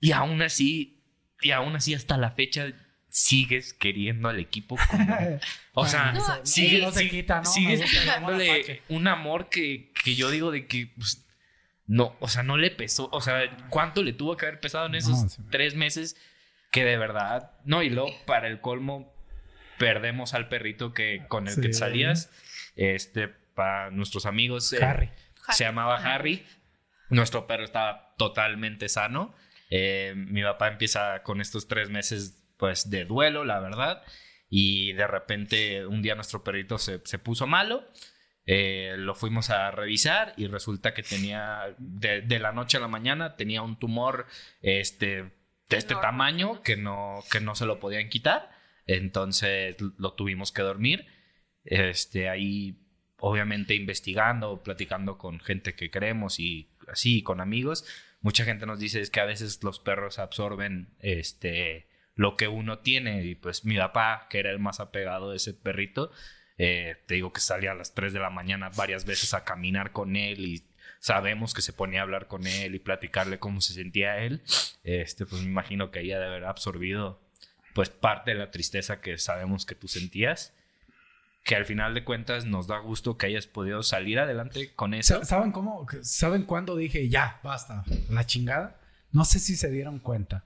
Y 0.00 0.12
aún 0.12 0.40
así, 0.40 1.02
y 1.42 1.50
aún 1.50 1.76
así 1.76 1.92
hasta 1.92 2.16
la 2.16 2.30
fecha 2.30 2.72
sigues 3.10 3.74
queriendo 3.74 4.30
al 4.30 4.40
equipo 4.40 4.78
como... 4.90 5.06
O 5.74 5.86
sea, 5.86 6.12
No, 6.12 6.46
sigue- 6.46 6.80
no 6.80 6.92
se 6.92 7.10
quita, 7.10 7.42
¿no? 7.42 7.44
sigues 7.44 7.82
apache. 8.08 8.80
un 8.88 9.06
amor 9.06 9.50
que, 9.50 9.92
que 10.02 10.14
yo 10.14 10.30
digo 10.30 10.50
de 10.50 10.66
que... 10.66 10.86
pues, 10.96 11.23
no, 11.86 12.16
o 12.20 12.28
sea, 12.28 12.42
no 12.42 12.56
le 12.56 12.70
pesó. 12.70 13.08
O 13.12 13.20
sea, 13.20 13.42
¿cuánto 13.70 14.02
le 14.02 14.12
tuvo 14.12 14.36
que 14.36 14.46
haber 14.46 14.60
pesado 14.60 14.86
en 14.86 14.94
esos 14.94 15.22
No, 15.22 15.28
sí. 15.28 15.42
tres 15.50 15.74
meses? 15.74 16.16
Que 16.70 16.84
de 16.84 16.96
verdad... 16.98 17.52
No, 17.64 17.82
y 17.82 17.90
luego 17.90 18.10
para 18.26 18.48
el 18.48 18.60
colmo 18.60 19.12
perdemos 19.78 20.34
al 20.34 20.48
perrito 20.48 20.92
que 20.92 21.24
con 21.28 21.46
el 21.48 21.56
que 21.60 21.72
Sí. 21.72 21.74
salías. 21.74 22.30
Este, 22.76 23.28
para 23.28 23.90
nuestros 23.90 24.26
amigos... 24.26 24.72
eh, 24.72 24.84
Harry. 24.84 25.10
se 25.50 25.64
llamaba 25.64 25.96
Harry. 25.96 26.44
Nuestro 27.10 27.46
perro 27.46 27.64
estaba 27.64 28.14
totalmente 28.16 28.88
sano. 28.88 29.34
Eh, 29.70 30.14
mi 30.16 30.42
papá 30.42 30.68
empieza 30.68 31.22
con 31.22 31.40
estos 31.40 31.68
tres 31.68 31.90
meses 31.90 32.40
pues 32.56 32.88
de 32.90 33.04
duelo, 33.04 33.44
la 33.44 33.60
verdad. 33.60 34.02
Y 34.48 34.92
de 34.94 35.06
repente 35.06 35.84
un 35.86 36.00
día 36.02 36.14
nuestro 36.14 36.42
perrito 36.44 36.78
se, 36.78 37.00
se 37.04 37.18
puso 37.18 37.46
malo. 37.46 37.84
Eh, 38.46 38.94
lo 38.98 39.14
fuimos 39.14 39.48
a 39.50 39.70
revisar 39.70 40.34
y 40.36 40.46
resulta 40.48 40.92
que 40.92 41.02
tenía, 41.02 41.74
de, 41.78 42.20
de 42.20 42.38
la 42.38 42.52
noche 42.52 42.76
a 42.76 42.80
la 42.80 42.88
mañana, 42.88 43.36
tenía 43.36 43.62
un 43.62 43.78
tumor 43.78 44.26
este, 44.60 45.32
de 45.68 45.76
este 45.76 45.94
Enorme. 45.94 46.08
tamaño 46.08 46.62
que 46.62 46.76
no, 46.76 47.22
que 47.30 47.40
no 47.40 47.54
se 47.54 47.66
lo 47.66 47.80
podían 47.80 48.08
quitar. 48.08 48.50
Entonces 48.86 49.76
lo 49.80 50.12
tuvimos 50.12 50.52
que 50.52 50.62
dormir. 50.62 51.06
Este, 51.64 52.28
ahí, 52.28 52.78
obviamente, 53.18 53.74
investigando, 53.74 54.62
platicando 54.62 55.16
con 55.16 55.40
gente 55.40 55.74
que 55.74 55.90
queremos 55.90 56.38
y 56.38 56.70
así, 56.88 57.22
con 57.22 57.40
amigos. 57.40 57.86
Mucha 58.20 58.44
gente 58.44 58.66
nos 58.66 58.78
dice 58.78 59.00
es 59.00 59.10
que 59.10 59.20
a 59.20 59.24
veces 59.24 59.62
los 59.62 59.80
perros 59.80 60.18
absorben 60.18 60.94
este, 60.98 61.88
lo 62.14 62.36
que 62.36 62.48
uno 62.48 62.80
tiene. 62.80 63.24
Y 63.24 63.34
pues 63.34 63.64
mi 63.64 63.78
papá, 63.78 64.26
que 64.28 64.38
era 64.38 64.50
el 64.50 64.58
más 64.58 64.80
apegado 64.80 65.30
de 65.30 65.38
ese 65.38 65.54
perrito, 65.54 66.10
eh, 66.58 66.96
te 67.06 67.14
digo 67.14 67.32
que 67.32 67.40
salía 67.40 67.72
a 67.72 67.74
las 67.74 67.94
3 67.94 68.12
de 68.12 68.20
la 68.20 68.30
mañana 68.30 68.70
varias 68.76 69.04
veces 69.04 69.34
a 69.34 69.44
caminar 69.44 69.92
con 69.92 70.16
él 70.16 70.40
y 70.46 70.64
sabemos 71.00 71.52
que 71.54 71.62
se 71.62 71.72
ponía 71.72 72.00
a 72.00 72.02
hablar 72.04 72.28
con 72.28 72.46
él 72.46 72.74
y 72.74 72.78
platicarle 72.78 73.38
cómo 73.38 73.60
se 73.60 73.74
sentía 73.74 74.18
él. 74.18 74.42
Este, 74.84 75.26
pues 75.26 75.42
me 75.42 75.48
imagino 75.48 75.90
que 75.90 76.00
ella 76.00 76.18
de 76.18 76.26
haber 76.26 76.44
absorbido 76.44 77.20
pues 77.74 77.90
parte 77.90 78.30
de 78.32 78.38
la 78.38 78.50
tristeza 78.50 79.00
que 79.00 79.18
sabemos 79.18 79.66
que 79.66 79.74
tú 79.74 79.88
sentías. 79.88 80.52
Que 81.44 81.56
al 81.56 81.66
final 81.66 81.92
de 81.92 82.04
cuentas 82.04 82.46
nos 82.46 82.68
da 82.68 82.78
gusto 82.78 83.18
que 83.18 83.26
hayas 83.26 83.46
podido 83.46 83.82
salir 83.82 84.18
adelante 84.18 84.72
con 84.74 84.94
eso. 84.94 85.18
Sa- 85.18 85.24
¿Saben 85.26 85.52
cómo? 85.52 85.86
¿Saben 86.02 86.44
cuándo 86.44 86.74
dije 86.76 87.08
ya, 87.10 87.38
basta, 87.42 87.84
la 88.08 88.24
chingada? 88.24 88.80
No 89.12 89.26
sé 89.26 89.38
si 89.40 89.56
se 89.56 89.70
dieron 89.70 89.98
cuenta. 89.98 90.44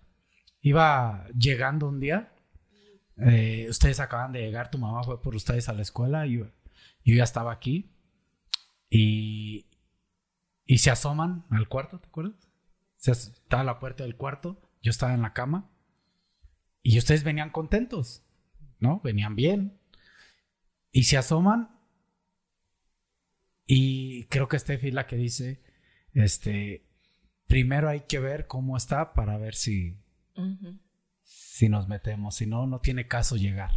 Iba 0.61 1.27
llegando 1.39 1.87
un 1.87 2.01
día. 2.01 2.33
Eh, 3.21 3.67
ustedes 3.69 4.01
acaban 4.01 4.33
de 4.33 4.41
llegar, 4.41 4.71
tu 4.71 4.79
mamá 4.79 5.03
fue 5.05 5.21
por 5.23 5.35
ustedes 5.35 5.69
a 5.69 5.73
la 5.73 5.83
escuela. 5.83 6.27
Yo, 6.27 6.47
yo 7.05 7.15
ya 7.15 7.25
estaba 7.25 7.53
aquí. 7.53 7.95
Y, 8.91 9.67
y 10.65 10.79
se 10.79 10.91
asoman 10.91 11.45
al 11.51 11.69
cuarto, 11.69 11.99
¿te 12.01 12.09
acuerdas? 12.09 12.49
Se 12.97 13.13
estaba 13.13 13.65
la 13.65 13.79
puerta 13.79 14.05
del 14.05 14.17
cuarto. 14.17 14.61
Yo 14.83 14.91
estaba 14.91 15.15
en 15.15 15.23
la 15.23 15.33
cama. 15.33 15.71
Y 16.83 16.97
ustedes 16.99 17.25
venían 17.25 17.51
contentos, 17.51 18.25
¿no? 18.79 19.01
Venían 19.01 19.37
bien. 19.37 19.79
Y 20.91 21.05
se 21.05 21.19
asoman 21.19 21.79
y 23.71 24.25
creo 24.25 24.49
que 24.49 24.59
Steffi 24.59 24.89
es 24.89 24.95
la 24.95 25.07
que 25.07 25.17
dice, 25.17 25.63
este, 26.15 26.87
primero 27.47 27.91
hay 27.91 28.01
que 28.01 28.19
ver 28.19 28.47
cómo 28.47 28.79
está 28.79 29.13
para 29.13 29.37
ver 29.37 29.55
si. 29.55 29.99
Si 31.59 31.69
nos 31.69 31.89
metemos, 31.89 32.37
si 32.37 32.47
no, 32.47 32.67
no 32.69 32.79
tiene 32.81 33.09
caso 33.09 33.35
llegar. 33.37 33.73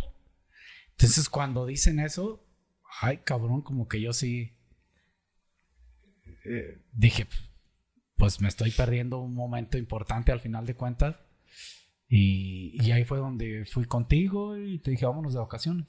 Entonces 0.91 1.27
cuando 1.29 1.65
dicen 1.65 1.99
eso, 1.99 2.45
ay 3.01 3.17
cabrón, 3.23 3.61
como 3.63 3.87
que 3.87 3.99
yo 3.99 4.13
sí 4.13 4.53
eh, 6.45 6.79
dije, 6.93 7.27
pues 8.17 8.39
me 8.39 8.47
estoy 8.47 8.69
perdiendo 8.71 9.19
un 9.19 9.33
momento 9.33 9.77
importante 9.79 10.31
al 10.31 10.39
final 10.41 10.65
de 10.67 10.75
cuentas. 10.75 11.15
Y, 12.07 12.77
y 12.85 12.91
ahí 12.91 13.03
fue 13.05 13.17
donde 13.17 13.65
fui 13.65 13.85
contigo 13.85 14.57
y 14.57 14.77
te 14.79 14.91
dije, 14.91 15.05
vámonos 15.07 15.33
de 15.33 15.39
vacaciones. 15.39 15.87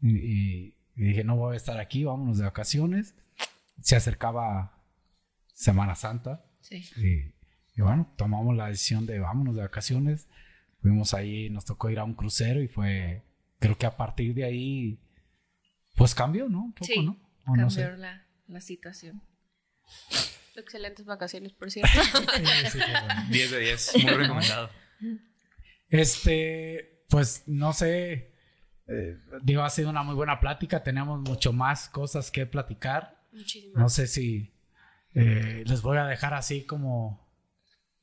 Y, 0.00 0.16
y- 0.16 0.76
y 0.98 1.02
dije, 1.08 1.24
no 1.24 1.36
voy 1.36 1.52
a 1.52 1.56
estar 1.58 1.78
aquí, 1.78 2.04
vámonos 2.04 2.38
de 2.38 2.44
vacaciones. 2.44 3.14
Se 3.82 3.96
acercaba 3.96 4.82
Semana 5.52 5.94
Santa. 5.96 6.46
Sí. 6.62 6.82
Y, 6.96 7.34
y 7.78 7.82
bueno, 7.82 8.10
tomamos 8.16 8.56
la 8.56 8.68
decisión 8.68 9.04
de 9.04 9.18
vámonos 9.18 9.54
de 9.54 9.60
vacaciones. 9.60 10.26
Fuimos 10.86 11.14
ahí, 11.14 11.50
nos 11.50 11.64
tocó 11.64 11.90
ir 11.90 11.98
a 11.98 12.04
un 12.04 12.14
crucero 12.14 12.62
y 12.62 12.68
fue, 12.68 13.24
creo 13.58 13.76
que 13.76 13.86
a 13.86 13.96
partir 13.96 14.34
de 14.34 14.44
ahí, 14.44 15.00
pues 15.96 16.14
cambió, 16.14 16.48
¿no? 16.48 16.60
Un 16.66 16.72
poco, 16.74 16.84
Sí, 16.84 17.02
¿no? 17.02 17.18
O 17.44 17.56
no 17.56 17.68
sé. 17.70 17.80
Cambió 17.82 17.98
la, 17.98 18.24
la 18.46 18.60
situación. 18.60 19.20
Excelentes 20.54 21.04
vacaciones, 21.04 21.52
por 21.54 21.72
cierto. 21.72 21.90
Sí, 22.36 22.70
sí, 22.70 22.78
qué 22.78 22.92
bueno. 22.92 23.24
10 23.30 23.50
de 23.50 23.58
10, 23.58 23.92
muy 24.04 24.12
recomendado. 24.12 24.70
Este, 25.88 27.02
pues 27.08 27.42
no 27.48 27.72
sé, 27.72 28.32
eh, 28.86 29.18
digo, 29.42 29.62
ha 29.62 29.70
sido 29.70 29.90
una 29.90 30.04
muy 30.04 30.14
buena 30.14 30.38
plática, 30.38 30.84
tenemos 30.84 31.20
mucho 31.20 31.52
más 31.52 31.88
cosas 31.88 32.30
que 32.30 32.46
platicar. 32.46 33.24
Muchísimas. 33.32 33.76
No 33.76 33.88
sé 33.88 34.06
si 34.06 34.54
eh, 35.14 35.64
les 35.66 35.82
voy 35.82 35.98
a 35.98 36.04
dejar 36.06 36.32
así 36.34 36.62
como 36.64 37.28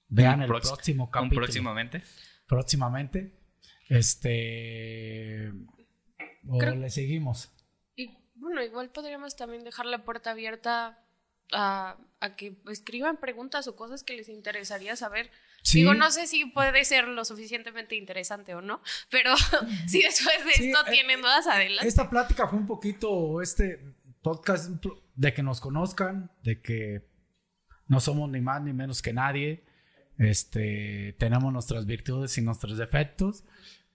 vean 0.09 0.41
el 0.41 0.47
próximo 0.47 1.05
Un 1.05 1.11
capítulo. 1.11 1.43
próximamente. 1.43 2.03
Próximamente. 2.53 3.31
Este. 3.89 5.51
O 6.47 6.57
Creo- 6.59 6.75
le 6.75 6.89
seguimos. 6.89 7.51
Y 7.95 8.15
bueno, 8.35 8.61
igual 8.63 8.89
podríamos 8.91 9.35
también 9.35 9.63
dejar 9.63 9.85
la 9.87 10.03
puerta 10.03 10.31
abierta 10.31 10.99
a, 11.51 11.97
a 12.19 12.35
que 12.35 12.57
escriban 12.69 13.17
preguntas 13.17 13.67
o 13.67 13.75
cosas 13.75 14.03
que 14.03 14.13
les 14.15 14.29
interesaría 14.29 14.95
saber. 14.95 15.31
Sí. 15.63 15.79
Digo, 15.79 15.93
no 15.93 16.11
sé 16.11 16.27
si 16.27 16.45
puede 16.45 16.83
ser 16.85 17.07
lo 17.07 17.23
suficientemente 17.25 17.95
interesante 17.95 18.53
o 18.53 18.61
no, 18.61 18.81
pero 19.09 19.33
si 19.87 20.01
después 20.03 20.45
de 20.45 20.51
Sí, 20.51 20.67
esto 20.69 20.85
eh, 20.87 20.91
tienen 20.91 21.21
dudas, 21.21 21.47
adelante. 21.47 21.87
Esta 21.87 22.09
plática 22.09 22.47
fue 22.47 22.59
un 22.59 22.67
poquito 22.67 23.41
este 23.41 23.79
podcast 24.21 24.69
de 25.15 25.33
que 25.33 25.41
nos 25.43 25.59
conozcan, 25.61 26.29
de 26.43 26.61
que 26.61 27.07
no 27.87 27.99
somos 27.99 28.29
ni 28.29 28.41
más 28.41 28.61
ni 28.61 28.73
menos 28.73 29.01
que 29.01 29.13
nadie. 29.13 29.63
Este, 30.17 31.15
tenemos 31.19 31.51
nuestras 31.51 31.85
virtudes 31.85 32.37
y 32.37 32.41
nuestros 32.41 32.77
defectos, 32.77 33.43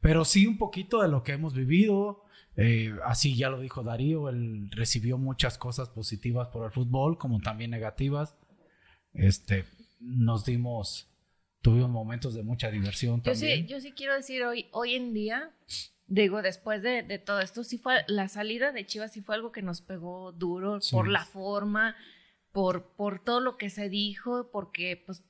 pero 0.01 0.25
sí 0.25 0.47
un 0.47 0.59
poquito 0.59 1.03
de 1.03 1.09
lo 1.09 1.23
que 1.23 1.33
hemos 1.33 1.55
vivido. 1.55 2.25
Eh, 2.57 2.93
así 3.05 3.37
ya 3.37 3.51
lo 3.51 3.61
dijo 3.61 3.85
Darío, 3.85 4.29
él 4.29 4.69
recibió 4.73 5.17
muchas 5.17 5.59
cosas 5.59 5.89
positivas 5.91 6.49
por 6.49 6.65
el 6.67 6.73
fútbol, 6.73 7.17
como 7.19 7.41
también 7.41 7.71
negativas. 7.71 8.37
Este, 9.15 9.65
nos 10.01 10.45
dimos, 10.45 11.09
tuvimos 11.63 11.91
momentos 11.91 12.35
de 12.35 12.43
mucha 12.43 12.71
diversión 12.71 13.23
Yo 13.23 13.33
también. 13.33 13.67
sí, 13.67 13.73
yo 13.73 13.81
sí 13.81 13.93
quiero 13.93 14.15
decir 14.15 14.43
hoy, 14.45 14.67
hoy 14.73 14.95
en 14.95 15.15
día, 15.15 15.53
digo, 16.09 16.43
después 16.43 16.83
de, 16.83 17.03
de 17.05 17.19
todo 17.21 17.41
esto, 17.41 17.63
sí 17.63 17.79
fue, 17.79 18.03
la 18.09 18.29
salida 18.29 18.73
de 18.73 18.85
Chivas 18.87 19.13
sí 19.13 19.21
fue 19.21 19.37
algo 19.37 19.53
que 19.53 19.63
nos 19.63 19.81
pegó 19.81 20.33
duro 20.33 20.81
Sí. 20.81 20.95
por 20.97 21.09
la 21.09 21.25
forma, 21.25 21.95
por, 22.51 22.93
por 22.97 23.23
todo 23.23 23.39
lo 23.41 23.57
que 23.57 23.71
se 23.71 23.89
dijo, 23.89 24.51
porque, 24.51 25.01
pues, 25.07 25.23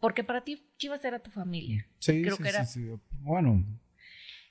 porque 0.00 0.24
para 0.24 0.42
ti 0.42 0.62
Chivas 0.78 1.04
era 1.04 1.18
tu 1.20 1.30
familia. 1.30 1.86
Sí, 1.98 2.22
creo 2.22 2.36
sí, 2.36 2.42
que 2.42 2.48
era- 2.48 2.64
sí, 2.64 2.80
sí. 2.84 3.00
Bueno, 3.20 3.64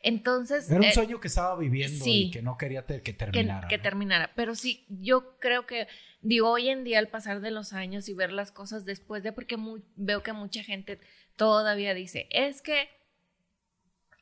Entonces, 0.02 0.70
Era 0.70 0.80
un 0.80 0.86
eh, 0.86 0.93
sueño 0.93 1.20
que 1.20 1.28
estaba 1.28 1.58
viviendo 1.58 2.06
sí. 2.06 2.28
y 2.28 2.32
que 2.32 2.41
no 2.41 2.58
quería 2.58 2.86
te- 2.86 3.02
que 3.02 3.12
terminara. 3.12 3.68
que 3.68 3.76
¿no? 3.78 3.84
terminara. 3.84 4.32
Pero 4.34 4.56
sí, 4.56 4.86
yo 4.88 5.38
creo 5.39 5.66
que, 5.66 5.88
digo, 6.22 6.50
hoy 6.50 6.70
en 6.70 6.86
día 6.86 7.00
al 7.00 7.10
pasar 7.10 7.41
de 7.41 7.52
los 7.52 7.74
años 7.74 8.08
y 8.08 8.14
ver 8.14 8.32
las 8.32 8.54
cosas 8.54 8.86
después 8.86 9.24
de, 9.24 9.34
porque 9.34 9.58
veo 9.97 10.24
que 10.24 10.32
mucha 10.32 10.64
gente 10.64 11.02
todavía 11.36 11.93
dice, 11.93 12.28
es 12.30 12.62
que, 12.62 12.88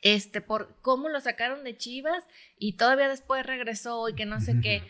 este, 0.01 0.41
por 0.41 0.75
cómo 0.82 1.09
lo 1.09 1.19
sacaron 1.21 1.63
de 1.63 1.78
Chivas 1.78 2.23
y 2.57 2.73
todavía 2.73 3.07
después 3.09 3.45
regresó 3.45 4.09
y 4.09 4.15
que 4.15 4.25
no 4.25 4.41
sé 4.41 4.59
qué. 4.61 4.82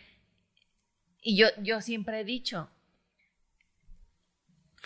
Y 1.21 1.35
yo, 1.35 1.47
yo 1.61 1.81
siempre 1.81 2.21
he 2.21 2.23
dicho, 2.23 2.69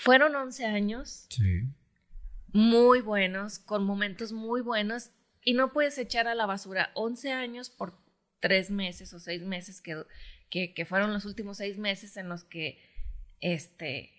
fueron 0.03 0.35
11 0.35 0.65
años 0.65 1.27
Sí. 1.29 1.63
muy 2.53 3.01
buenos, 3.01 3.59
con 3.59 3.83
momentos 3.85 4.31
muy 4.31 4.61
buenos, 4.61 5.11
y 5.43 5.53
no 5.53 5.71
puedes 5.73 5.97
echar 5.97 6.27
a 6.27 6.35
la 6.35 6.45
basura 6.45 6.91
11 6.95 7.31
años 7.31 7.69
por 7.69 7.97
tres 8.39 8.69
meses 8.71 9.13
o 9.13 9.19
seis 9.19 9.41
meses 9.43 9.81
que, 9.81 10.03
que, 10.49 10.73
que 10.73 10.85
fueron 10.85 11.13
los 11.13 11.25
últimos 11.25 11.57
seis 11.57 11.77
meses 11.77 12.17
en 12.17 12.27
los 12.29 12.43
que, 12.43 12.79
este, 13.39 14.11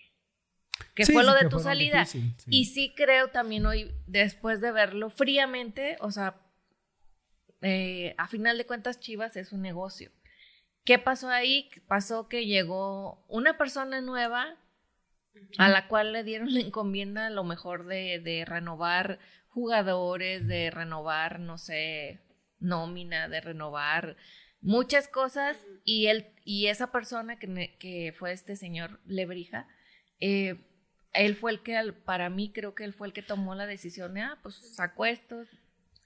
que 0.94 1.04
Sí, 1.04 1.12
fue 1.12 1.24
lo 1.24 1.34
de 1.34 1.48
tu 1.48 1.58
salida. 1.58 2.00
difícil, 2.00 2.34
sí. 2.38 2.46
Y 2.50 2.64
sí 2.66 2.94
creo 2.96 3.28
también 3.28 3.66
hoy, 3.66 3.92
después 4.06 4.60
de 4.60 4.72
verlo 4.72 5.10
fríamente, 5.10 5.96
o 6.00 6.10
sea, 6.10 6.40
eh, 7.60 8.14
a 8.18 8.26
final 8.28 8.58
de 8.58 8.66
cuentas 8.66 8.98
Chivas 9.00 9.36
es 9.36 9.52
un 9.52 9.62
negocio. 9.62 10.10
¿Qué 10.84 10.98
pasó 10.98 11.28
ahí? 11.28 11.68
Pasó 11.86 12.28
que 12.28 12.44
llegó 12.46 13.24
una 13.28 13.56
persona 13.56 14.00
nueva 14.00 14.56
a 15.58 15.68
la 15.68 15.88
cual 15.88 16.12
le 16.12 16.24
dieron 16.24 16.52
la 16.52 16.60
encomienda 16.60 17.26
a 17.26 17.30
lo 17.30 17.44
mejor 17.44 17.86
de, 17.86 18.20
de 18.20 18.44
renovar 18.44 19.18
jugadores, 19.48 20.46
de 20.46 20.70
renovar, 20.70 21.40
no 21.40 21.58
sé, 21.58 22.20
nómina, 22.58 23.28
de 23.28 23.40
renovar 23.40 24.16
muchas 24.60 25.08
cosas 25.08 25.56
y 25.84 26.06
él 26.06 26.26
y 26.44 26.66
esa 26.68 26.90
persona 26.92 27.38
que, 27.38 27.76
que 27.78 28.14
fue 28.18 28.32
este 28.32 28.56
señor 28.56 29.00
Lebrija, 29.06 29.66
eh, 30.20 30.66
él 31.12 31.36
fue 31.36 31.50
el 31.50 31.62
que 31.62 31.92
para 32.04 32.30
mí 32.30 32.52
creo 32.52 32.74
que 32.74 32.84
él 32.84 32.94
fue 32.94 33.06
el 33.08 33.12
que 33.12 33.22
tomó 33.22 33.54
la 33.54 33.66
decisión 33.66 34.14
de 34.14 34.22
ah 34.22 34.38
pues 34.42 34.74
sacó 34.76 35.04
esto 35.06 35.42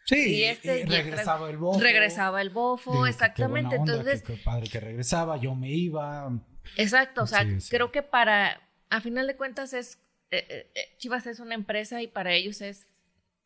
Sí, 0.08 0.36
Y 0.36 0.44
este- 0.44 0.80
y 0.80 0.84
regresaba 0.84 1.50
el 1.50 1.56
bofo. 1.58 1.80
regresaba 1.80 2.40
el 2.40 2.50
bofo 2.50 3.08
exactamente 3.08 3.70
qué 3.70 3.76
buena 3.78 3.82
onda, 3.82 3.92
entonces 3.92 4.22
qué- 4.22 4.36
qué 4.36 4.42
padre 4.44 4.68
que 4.68 4.78
regresaba, 4.78 5.36
yo 5.36 5.54
me 5.56 5.68
iba. 5.72 6.30
Exacto, 6.76 7.24
o 7.24 7.26
sea, 7.26 7.42
Sí, 7.42 7.60
sí. 7.60 7.70
creo 7.70 7.90
que 7.90 8.02
para, 8.04 8.60
a 8.90 9.00
final 9.00 9.26
de 9.26 9.36
cuentas 9.36 9.72
es, 9.72 9.98
eh, 10.30 10.46
eh, 10.48 10.70
eh, 10.74 10.96
Chivas 10.98 11.26
es 11.26 11.40
una 11.40 11.54
empresa 11.54 12.02
y 12.02 12.06
para 12.06 12.32
ellos 12.32 12.60
es, 12.60 12.86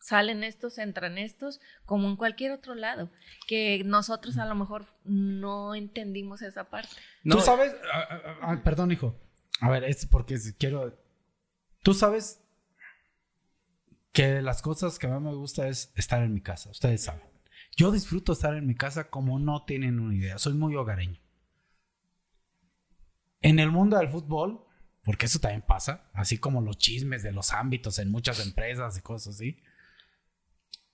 salen 0.01 0.45
estos, 0.45 0.79
entran 0.79 1.19
estos, 1.19 1.61
como 1.85 2.09
en 2.09 2.17
cualquier 2.17 2.53
otro 2.53 2.75
lado, 2.75 3.11
que 3.47 3.83
nosotros 3.85 4.39
a 4.39 4.47
lo 4.47 4.55
mejor 4.55 4.87
no 5.05 5.75
entendimos 5.75 6.43
esa 6.43 6.71
parte. 6.71 6.91
No, 7.23 7.37
Tú 7.37 7.43
sabes, 7.43 7.75
ah, 7.93 8.09
ah, 8.11 8.39
ah, 8.43 8.61
perdón, 8.65 8.93
hijo. 8.93 9.15
A 9.61 9.69
ver, 9.71 9.85
es 9.85 10.07
porque 10.07 10.39
quiero. 10.59 10.99
Tú 11.83 11.93
sabes 11.93 12.43
que 14.13 14.41
las 14.43 14.63
cosas 14.63 14.99
que 14.99 15.07
más 15.07 15.21
me 15.21 15.35
gusta 15.35 15.69
es 15.69 15.93
estar 15.97 16.23
en 16.23 16.33
mi 16.33 16.41
casa. 16.41 16.71
Ustedes 16.71 17.05
saben. 17.05 17.29
Yo 17.77 17.93
disfruto 17.93 18.33
estar 18.33 18.55
en 18.55 18.67
mi 18.67 18.75
casa 18.75 19.11
como 19.11 19.39
no 19.39 19.65
tienen 19.65 20.01
una 20.01 20.15
idea. 20.15 20.39
Soy 20.39 20.55
muy 20.55 20.75
hogareño. 20.75 21.21
En 23.43 23.59
el 23.59 23.71
mundo 23.71 23.99
del 23.99 24.09
fútbol, 24.09 24.67
porque 25.05 25.27
eso 25.27 25.39
también 25.39 25.63
pasa, 25.63 26.09
así 26.13 26.39
como 26.39 26.61
los 26.61 26.79
chismes 26.79 27.23
de 27.23 27.33
los 27.33 27.53
ámbitos 27.53 27.99
en 27.99 28.11
muchas 28.11 28.45
empresas 28.45 28.99
y 28.99 29.01
cosas 29.01 29.35
así. 29.37 29.63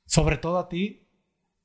Sobre 0.04 0.38
todo 0.38 0.58
a 0.58 0.68
ti, 0.68 1.08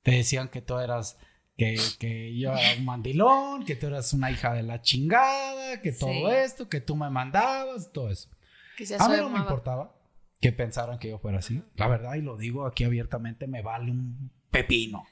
te 0.01 0.11
decían 0.11 0.49
que 0.49 0.61
tú 0.61 0.77
eras 0.79 1.17
que, 1.57 1.77
que 1.99 2.35
yo 2.37 2.53
era 2.55 2.77
un 2.79 2.85
mandilón, 2.85 3.65
que 3.65 3.75
tú 3.75 3.87
eras 3.87 4.13
una 4.13 4.31
hija 4.31 4.53
de 4.53 4.63
la 4.63 4.81
chingada, 4.81 5.81
que 5.81 5.91
todo 5.91 6.31
esto, 6.31 6.67
que 6.67 6.81
tú 6.81 6.95
me 6.95 7.09
mandabas, 7.09 7.91
todo 7.91 8.09
eso. 8.09 8.29
A 8.99 9.07
mí 9.09 9.17
no 9.17 9.29
me 9.29 9.39
importaba 9.39 9.95
que 10.39 10.51
pensaran 10.51 10.97
que 10.97 11.09
yo 11.09 11.19
fuera 11.19 11.37
así. 11.37 11.61
La 11.75 11.87
verdad, 11.87 12.15
y 12.15 12.21
lo 12.21 12.35
digo 12.35 12.65
aquí 12.65 12.83
abiertamente, 12.83 13.45
me 13.45 13.61
vale 13.61 13.91
un 13.91 14.31
pepino. 14.49 15.05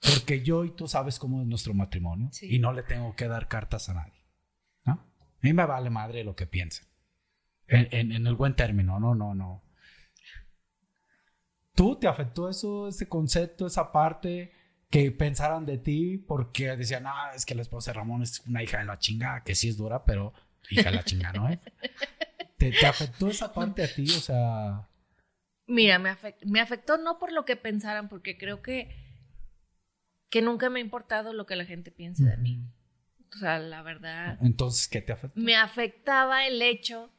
Porque 0.00 0.42
yo 0.42 0.64
y 0.64 0.70
tú 0.70 0.88
sabes 0.88 1.18
cómo 1.18 1.42
es 1.42 1.46
nuestro 1.46 1.74
matrimonio 1.74 2.28
Sí. 2.32 2.48
y 2.54 2.58
no 2.58 2.72
le 2.72 2.82
tengo 2.82 3.14
que 3.14 3.28
dar 3.28 3.46
cartas 3.48 3.90
a 3.90 3.94
nadie. 3.94 4.21
A 5.42 5.46
mí 5.46 5.52
me 5.52 5.66
vale 5.66 5.90
madre 5.90 6.24
lo 6.24 6.36
que 6.36 6.46
piensen. 6.46 6.86
En, 7.66 7.88
en- 7.90 8.12
en 8.12 8.26
el 8.26 8.34
buen 8.34 8.54
término, 8.54 9.00
no, 9.00 9.14
no, 9.14 9.34
no. 9.34 9.62
¿Tú 11.74 11.96
te 11.98 12.06
afectó 12.06 12.48
eso, 12.48 12.88
ese 12.88 13.08
concepto, 13.08 13.66
esa 13.66 13.90
parte 13.92 14.52
que 14.90 15.10
pensaran 15.10 15.64
de 15.64 15.78
ti 15.78 16.18
porque 16.18 16.76
decían, 16.76 17.04
ah, 17.06 17.32
es 17.34 17.46
que 17.46 17.54
la 17.54 17.62
esposa 17.62 17.90
de 17.92 17.96
Ramón 17.98 18.22
es 18.22 18.40
una 18.46 18.62
hija 18.62 18.78
de 18.78 18.84
la 18.84 18.98
chingada, 18.98 19.42
que 19.42 19.54
sí 19.54 19.68
es 19.70 19.76
dura, 19.78 20.04
pero 20.04 20.34
hija 20.70 20.90
de 20.90 20.96
la 20.96 21.02
chingada, 21.04 21.32
¿no 21.40 21.48
es? 21.48 21.58
¿Te, 22.58 22.70
te 22.72 22.86
afectó 22.86 23.28
esa 23.28 23.52
parte 23.52 23.82
a 23.82 23.88
ti? 23.92 24.04
O 24.04 24.20
sea, 24.20 24.86
Mira, 25.66 25.98
me 25.98 26.60
afectó 26.60 26.98
no 26.98 27.18
por 27.18 27.32
lo 27.32 27.44
que 27.46 27.56
pensaran, 27.56 28.08
porque 28.10 28.36
creo 28.36 28.60
que, 28.60 28.94
que 30.28 30.42
nunca 30.42 30.68
me 30.68 30.80
ha 30.80 30.82
importado 30.82 31.32
lo 31.32 31.46
que 31.46 31.56
la 31.56 31.64
gente 31.64 31.90
piense 31.90 32.24
de 32.24 32.36
mí. 32.36 32.60
O 33.34 33.38
sea, 33.38 33.58
la 33.58 33.82
verdad, 33.82 34.38
entonces, 34.42 34.86
¿qué 34.88 35.00
te 35.00 35.12
afectó? 35.12 35.40
me 35.40 35.56
afectaba 35.56 36.46
el 36.46 36.60
hecho 36.60 37.10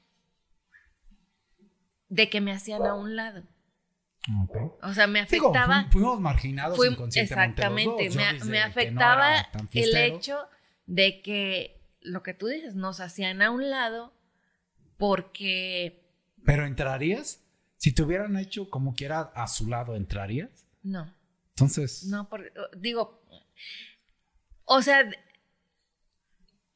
de 2.09 2.30
que 2.30 2.41
me 2.41 2.51
hacían 2.51 2.86
a 2.86 2.93
un 2.93 3.16
lado. 3.16 3.43
O 4.82 4.93
sea, 4.93 5.07
me 5.07 5.20
afectaba... 5.20 5.86
fu- 5.86 5.91
fuimos 5.99 6.20
marginados 6.22 6.78
Fui- 6.78 6.88
inconscientemente 6.89 7.61
los 7.61 7.72
exactamente, 7.72 8.05
dos. 8.05 8.14
Yo 8.14 8.20
me, 8.45 8.51
me 8.51 8.59
no 8.59 8.66
afectaba 8.68 9.36
el 9.74 9.95
hecho 9.97 10.47
de 10.86 11.22
que 11.22 11.82
lo 12.01 12.22
que 12.24 12.34
tú 12.34 12.47
dices, 12.47 12.76
nos 12.76 12.99
hacían 12.99 13.41
a 13.41 13.49
un 13.51 13.70
lado 13.70 14.14
porque 14.97 16.05
Pero 16.45 16.66
entrarías, 16.66 17.43
si 17.78 17.93
te 17.93 18.03
hubieran 18.03 18.38
hecho 18.38 18.70
como 18.70 18.93
quiera 18.93 19.22
a 19.36 19.47
su 19.47 19.68
lado, 19.68 19.95
¿entrarías? 19.95 20.68
no, 20.84 21.14
Entonces, 21.49 22.05
no, 22.05 22.30
por- 22.30 22.51
digo, 22.78 23.22
o 24.66 24.82
sea, 24.82 25.09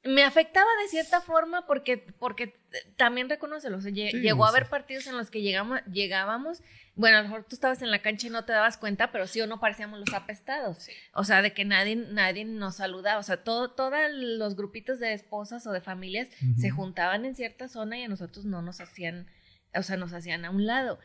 me 0.08 0.24
afectaba 0.24 0.68
de 0.82 0.88
cierta 0.89 1.22
forma 1.22 1.66
porque, 1.68 1.97
porque 2.20 2.55
también 2.95 3.30
reconócelo, 3.30 3.78
o 3.78 3.82
sea, 3.82 3.91
lle- 3.91 4.12
Sí, 4.12 4.20
llegó 4.22 4.45
a 4.45 4.49
sí. 4.49 4.55
haber 4.58 4.70
partidos 4.70 5.08
en 5.08 5.18
los 5.18 5.30
que 5.30 5.41
llegamos, 5.41 5.80
llegábamos, 5.91 6.62
bueno, 6.95 7.18
a 7.18 7.22
lo 7.22 7.28
mejor 7.30 7.43
tú 7.43 7.55
estabas 7.55 7.82
en 7.82 7.91
la 7.91 8.01
cancha 8.01 8.28
y 8.28 8.30
no 8.32 8.43
te 8.45 8.53
dabas 8.53 8.78
cuenta, 8.78 9.12
pero 9.12 9.28
sí 9.28 9.39
o 9.41 9.45
no 9.47 9.60
parecíamos 9.60 9.99
los 9.99 10.14
apestados. 10.16 10.88
O 11.14 11.24
sea, 11.24 11.41
de 11.43 11.53
que 11.53 11.64
nadie, 11.66 11.95
nadie 11.95 12.43
nos 12.45 12.78
saludaba. 12.78 13.20
O 13.20 13.24
sea, 13.24 13.43
todo, 13.43 13.70
todos 13.72 13.93
los 14.12 14.55
grupitos 14.55 14.99
de 14.99 15.14
esposas 15.14 15.68
o 15.68 15.72
de 15.72 15.82
familias 15.82 16.28
se 16.58 16.72
juntaban 16.72 17.24
en 17.26 17.36
cierta 17.36 17.68
zona 17.68 17.99
y 17.99 18.03
a 18.03 18.08
nosotros 18.08 18.45
no 18.45 18.62
nos 18.64 18.82
hacían, 18.82 19.28
o 19.76 19.84
sea, 19.84 19.95
nos 19.97 20.12
hacían 20.14 20.43
a 20.45 20.49
un 20.49 20.66
lado. 20.66 20.97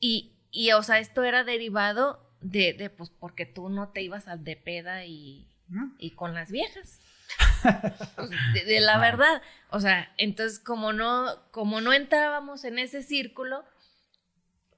Y, 0.00 0.34
y 0.50 0.72
o 0.72 0.82
sea, 0.82 0.98
esto 0.98 1.24
era 1.24 1.42
derivado 1.44 2.30
de, 2.42 2.74
de, 2.74 2.90
pues, 2.90 3.08
porque 3.10 3.46
tú 3.46 3.70
no 3.70 3.88
te 3.88 4.02
ibas 4.02 4.28
al 4.28 4.44
de 4.44 4.56
peda 4.56 5.06
y, 5.06 5.48
¿no? 5.68 5.94
y 5.98 6.10
con 6.10 6.34
las 6.34 6.50
viejas. 6.50 7.00
De, 8.54 8.64
de 8.64 8.80
la 8.80 8.98
verdad. 8.98 9.42
O 9.70 9.80
sea, 9.80 10.12
entonces 10.18 10.58
como 10.58 10.92
no, 10.92 11.26
como 11.50 11.80
no 11.80 11.92
entrábamos 11.92 12.64
en 12.64 12.78
ese 12.78 13.02
círculo, 13.02 13.64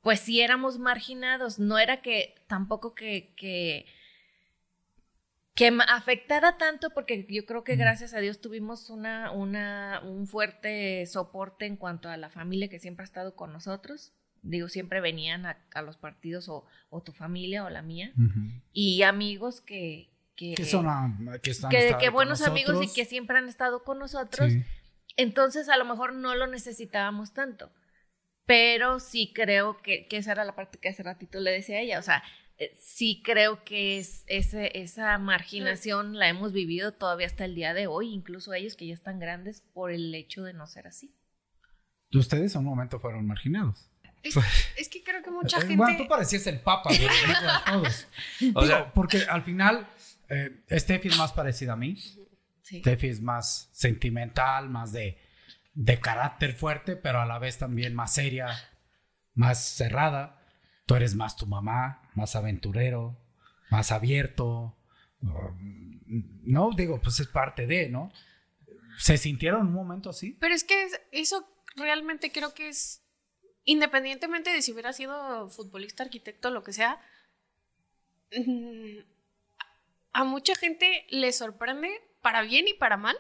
pues 0.07 0.21
sí 0.21 0.41
éramos 0.41 0.79
marginados. 0.79 1.59
No 1.59 1.79
era 1.79 2.01
que 2.01 2.37
tampoco 2.47 2.95
que, 2.95 3.35
que, 3.37 3.87
que 5.57 5.73
me 5.73 5.83
afectara 5.89 6.59
tanto, 6.59 6.91
porque 6.91 7.27
yo 7.29 7.45
creo 7.45 7.65
que 7.65 7.75
gracias 7.75 8.15
a 8.15 8.21
Dios 8.21 8.41
tuvimos 8.41 8.89
una, 8.89 9.33
una, 9.33 10.01
un 10.05 10.29
fuerte 10.29 11.05
soporte 11.07 11.67
en 11.67 11.77
cuanto 11.77 12.09
a 12.09 12.17
la 12.17 12.31
familia 12.31 12.69
que 12.69 12.79
siempre 12.79 13.03
ha 13.03 13.05
estado 13.05 13.35
con 13.35 13.53
nosotros. 13.53 14.13
Digo, 14.43 14.69
siempre 14.69 15.01
venían 15.01 15.45
a, 15.45 15.59
a 15.75 15.83
los 15.83 15.97
partidos 15.97 16.49
o, 16.49 16.65
o 16.89 17.03
tu 17.03 17.13
familia 17.13 17.65
o 17.65 17.71
la 17.71 17.83
mía. 17.83 18.13
Y 18.73 19.03
amigos 19.03 19.61
que... 19.61 20.16
que 20.37 20.55
Que 20.55 20.65
son 20.65 20.87
ah, 20.87 21.17
que 21.43 21.51
están 21.51 21.71
que, 21.71 21.97
que 21.99 22.11
buenos 22.11 22.43
amigos 22.43 22.77
y 22.85 22.93
que 22.93 23.05
siempre 23.05 23.39
han 23.39 23.49
estado 23.49 23.83
con 23.85 23.99
nosotros. 23.99 24.53
Sí. 24.53 24.63
Entonces 25.17 25.69
a 25.69 25.77
lo 25.77 25.85
mejor 25.85 26.13
no 26.15 26.35
lo 26.35 26.47
necesitábamos 26.47 27.33
tanto. 27.33 27.73
Pero 28.45 29.01
sí 29.01 29.33
creo 29.35 29.79
que, 29.83 30.07
que 30.07 30.19
esa 30.19 30.33
era 30.33 30.45
la 30.45 30.55
parte 30.55 30.79
que 30.79 30.89
hace 30.91 31.03
ratito 31.03 31.41
le 31.41 31.51
decía 31.51 31.79
a 31.79 31.81
ella. 31.81 31.99
O 31.99 32.03
sea, 32.03 32.23
eh, 32.59 32.71
sí 32.79 33.23
creo 33.25 33.65
que 33.65 33.99
es, 33.99 34.23
ese, 34.29 34.79
esa 34.79 35.19
marginación 35.19 36.17
la 36.19 36.29
hemos 36.29 36.53
vivido 36.53 36.93
todavía 36.93 37.27
hasta 37.27 37.45
el 37.45 37.55
día 37.55 37.75
de 37.75 37.87
hoy, 37.89 38.13
incluso 38.13 38.53
ellos 38.55 38.77
que 38.77 38.87
ya 38.87 38.95
están 38.95 39.19
grandes 39.19 39.63
por 39.73 39.91
el 39.91 40.15
hecho 40.15 40.45
de 40.45 40.53
no 40.53 40.67
ser 40.67 40.87
así. 40.87 41.13
Ustedes 42.15 42.55
en 42.55 42.61
un 42.61 42.67
momento 42.67 43.01
fueron 43.01 43.27
marginados. 43.27 43.91
Es, 44.23 44.37
es 44.77 44.89
que 44.89 45.03
creo 45.03 45.23
que 45.23 45.31
mucha 45.43 45.59
Eh, 45.59 45.61
gente. 45.63 45.77
Bueno, 45.77 45.99
tú 45.99 46.07
parecías 46.09 46.47
el 46.47 46.61
papa 46.61 46.91
güey, 46.91 47.09
todos. 47.67 48.07
O 48.07 48.39
Digo, 48.41 48.67
sea- 48.67 48.93
porque 48.93 49.19
al 49.29 49.43
final, 49.43 49.87
eh, 50.29 50.65
Steffi 50.71 51.09
es 51.09 51.19
más 51.19 51.33
parecida 51.33 51.75
a 51.75 51.77
mí. 51.77 51.97
Sí. 52.63 52.81
Steffi 52.81 53.09
es 53.09 53.21
más 53.21 53.69
sentimental, 53.73 54.69
más 54.69 54.93
de, 54.93 55.19
de 55.75 56.01
carácter 56.01 56.53
fuerte, 56.55 56.97
pero 56.97 57.21
a 57.21 57.27
la 57.27 57.39
vez 57.39 57.59
también 57.59 57.95
más 57.95 58.13
seria, 58.15 58.49
más 59.35 59.63
cerrada. 59.65 60.43
Tú 60.87 60.95
eres 60.95 61.15
más 61.15 61.37
tu 61.37 61.47
mamá, 61.47 62.09
más 62.15 62.35
aventurero, 62.37 63.17
más 63.71 63.93
abierto. 63.93 64.77
Um, 65.23 66.01
No, 66.45 66.71
digo, 66.77 67.01
pues 67.01 67.19
es 67.21 67.27
parte 67.27 67.67
de, 67.67 67.89
¿no? 67.89 68.13
¿Se 68.99 69.17
sintieron 69.19 69.67
un 69.67 69.73
momento 69.73 70.11
así? 70.11 70.37
Pero 70.41 70.55
es 70.55 70.63
que 70.65 70.85
es- 70.85 71.01
eso 71.13 71.49
realmente 71.77 72.31
creo 72.33 72.55
que 72.55 72.69
es, 72.69 73.03
independientemente 73.65 74.51
de 74.51 74.63
si 74.63 74.73
hubiera 74.73 74.93
sido 74.93 75.49
futbolista, 75.51 76.05
arquitecto, 76.05 76.51
lo 76.51 76.63
que 76.63 76.73
sea, 76.73 77.01
mm, 78.37 78.99
a 80.17 80.25
mucha 80.25 80.55
gente 80.55 81.05
le 81.11 81.31
sorprende, 81.31 81.91
para 82.23 82.41
bien 82.41 82.67
y 82.67 82.73
para 82.73 82.97
mal, 82.97 83.19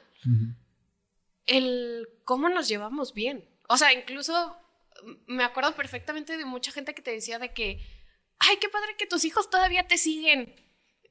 el 1.44 2.08
cómo 2.24 2.48
nos 2.48 2.68
llevamos 2.68 3.12
bien. 3.12 3.46
O 3.68 3.76
sea, 3.76 3.92
incluso 3.92 4.56
mm, 5.02 5.34
me 5.34 5.44
acuerdo 5.44 5.74
perfectamente 5.74 6.38
de 6.38 6.46
mucha 6.46 6.72
gente 6.72 6.94
que 6.94 7.02
te 7.02 7.10
decía 7.10 7.38
de 7.38 7.52
que, 7.52 7.86
ay, 8.38 8.56
qué 8.62 8.70
padre 8.70 8.96
que 8.96 9.06
tus 9.06 9.26
hijos 9.26 9.50
todavía 9.50 9.86
te 9.86 9.98
siguen. 9.98 10.54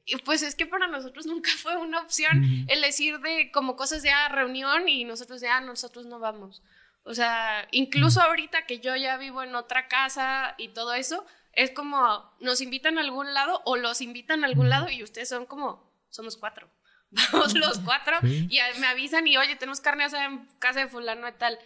Y 0.04 0.16
pues 0.16 0.42
es 0.42 0.56
que 0.56 0.66
para 0.66 0.88
nosotros 0.88 1.24
nunca 1.32 1.50
fue 1.56 1.76
una 1.76 2.00
opción 2.00 2.66
el 2.66 2.80
decir 2.80 3.20
de 3.20 3.52
como 3.52 3.76
cosas 3.76 4.02
de 4.02 4.10
ah, 4.10 4.28
reunión 4.28 4.88
y 4.88 5.04
nosotros 5.04 5.40
de 5.40 5.48
ah, 5.48 5.60
nosotros 5.60 6.06
no 6.06 6.18
vamos. 6.18 6.64
O 7.04 7.14
sea, 7.14 7.68
incluso 7.70 8.20
ahorita 8.20 8.66
que 8.66 8.80
yo 8.80 8.96
ya 8.96 9.18
vivo 9.18 9.44
en 9.44 9.54
otra 9.54 9.86
casa 9.86 10.56
y 10.58 10.70
todo 10.70 10.94
eso, 10.94 11.24
es 11.56 11.72
como 11.72 12.32
nos 12.40 12.60
invitan 12.60 12.98
a 12.98 13.00
algún 13.00 13.34
lado 13.34 13.60
o 13.64 13.76
los 13.76 14.00
invitan 14.00 14.44
a 14.44 14.46
algún 14.46 14.68
lado 14.70 14.88
y 14.88 15.02
ustedes 15.02 15.28
son 15.28 15.46
como, 15.46 15.92
somos 16.10 16.36
cuatro. 16.36 16.70
Vamos 17.32 17.54
los 17.54 17.78
cuatro 17.80 18.16
Sí. 18.20 18.46
y 18.50 18.58
me 18.80 18.86
avisan 18.86 19.26
y 19.26 19.36
oye, 19.36 19.56
tenemos 19.56 19.80
carne 19.80 20.04
asada 20.04 20.26
en 20.26 20.46
casa 20.58 20.80
de 20.80 20.88
fulano 20.88 21.28
y 21.28 21.32
tal. 21.32 21.58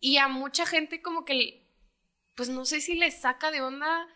y 0.00 0.18
a 0.18 0.28
mucha 0.28 0.66
gente 0.66 1.00
como 1.02 1.24
que, 1.24 1.66
pues 2.34 2.48
no 2.48 2.64
sé 2.64 2.80
si 2.80 2.94
les 2.96 3.20
saca 3.20 3.50
de 3.50 3.62
onda. 3.62 4.06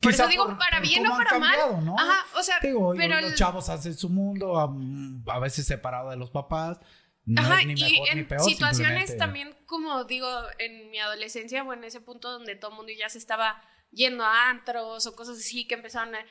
Por 0.00 0.12
Quizá 0.12 0.24
eso 0.24 0.30
digo, 0.30 0.46
por- 0.46 0.58
para 0.58 0.80
bien 0.80 1.06
o 1.06 1.16
para 1.16 1.38
mal. 1.38 1.84
¿no? 1.84 1.96
Ajá, 1.98 2.26
o 2.38 2.42
sea, 2.42 2.60
Digo, 2.60 2.92
pero 2.96 3.20
los 3.20 3.30
el- 3.32 3.36
chavos 3.38 3.68
hacen 3.70 3.94
su 3.96 4.08
mundo, 4.10 4.58
a, 4.58 5.34
a 5.34 5.38
veces 5.38 5.66
separado 5.66 6.10
de 6.10 6.16
los 6.16 6.30
papás. 6.30 6.78
No 7.24 7.40
Ajá, 7.40 7.60
es 7.60 7.66
ni 7.66 7.72
y 7.72 7.92
mejor 8.00 8.16
ni 8.16 8.22
peor. 8.24 8.42
situaciones 8.42 9.16
también, 9.16 9.56
como 9.66 10.04
digo, 10.04 10.28
en 10.58 10.90
mi 10.90 10.98
adolescencia 10.98 11.62
o 11.64 11.72
en 11.72 11.82
ese 11.84 12.00
punto 12.02 12.30
donde 12.30 12.54
todo 12.54 12.72
el 12.72 12.76
mundo 12.76 12.92
ya 12.96 13.08
se 13.08 13.16
estaba 13.18 13.62
yendo 13.94 14.24
a 14.24 14.50
antros 14.50 15.06
o 15.06 15.16
cosas 15.16 15.38
así 15.38 15.66
que 15.66 15.74
empezaron 15.74 16.14
a... 16.14 16.24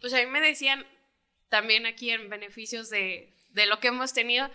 Pues 0.00 0.14
a 0.14 0.18
mí 0.18 0.26
me 0.26 0.40
decían, 0.40 0.86
también 1.48 1.86
aquí 1.86 2.10
en 2.10 2.28
beneficios 2.28 2.90
de, 2.90 3.34
de 3.50 3.66
lo 3.66 3.80
que 3.80 3.88
hemos 3.88 4.12
tenido, 4.12 4.50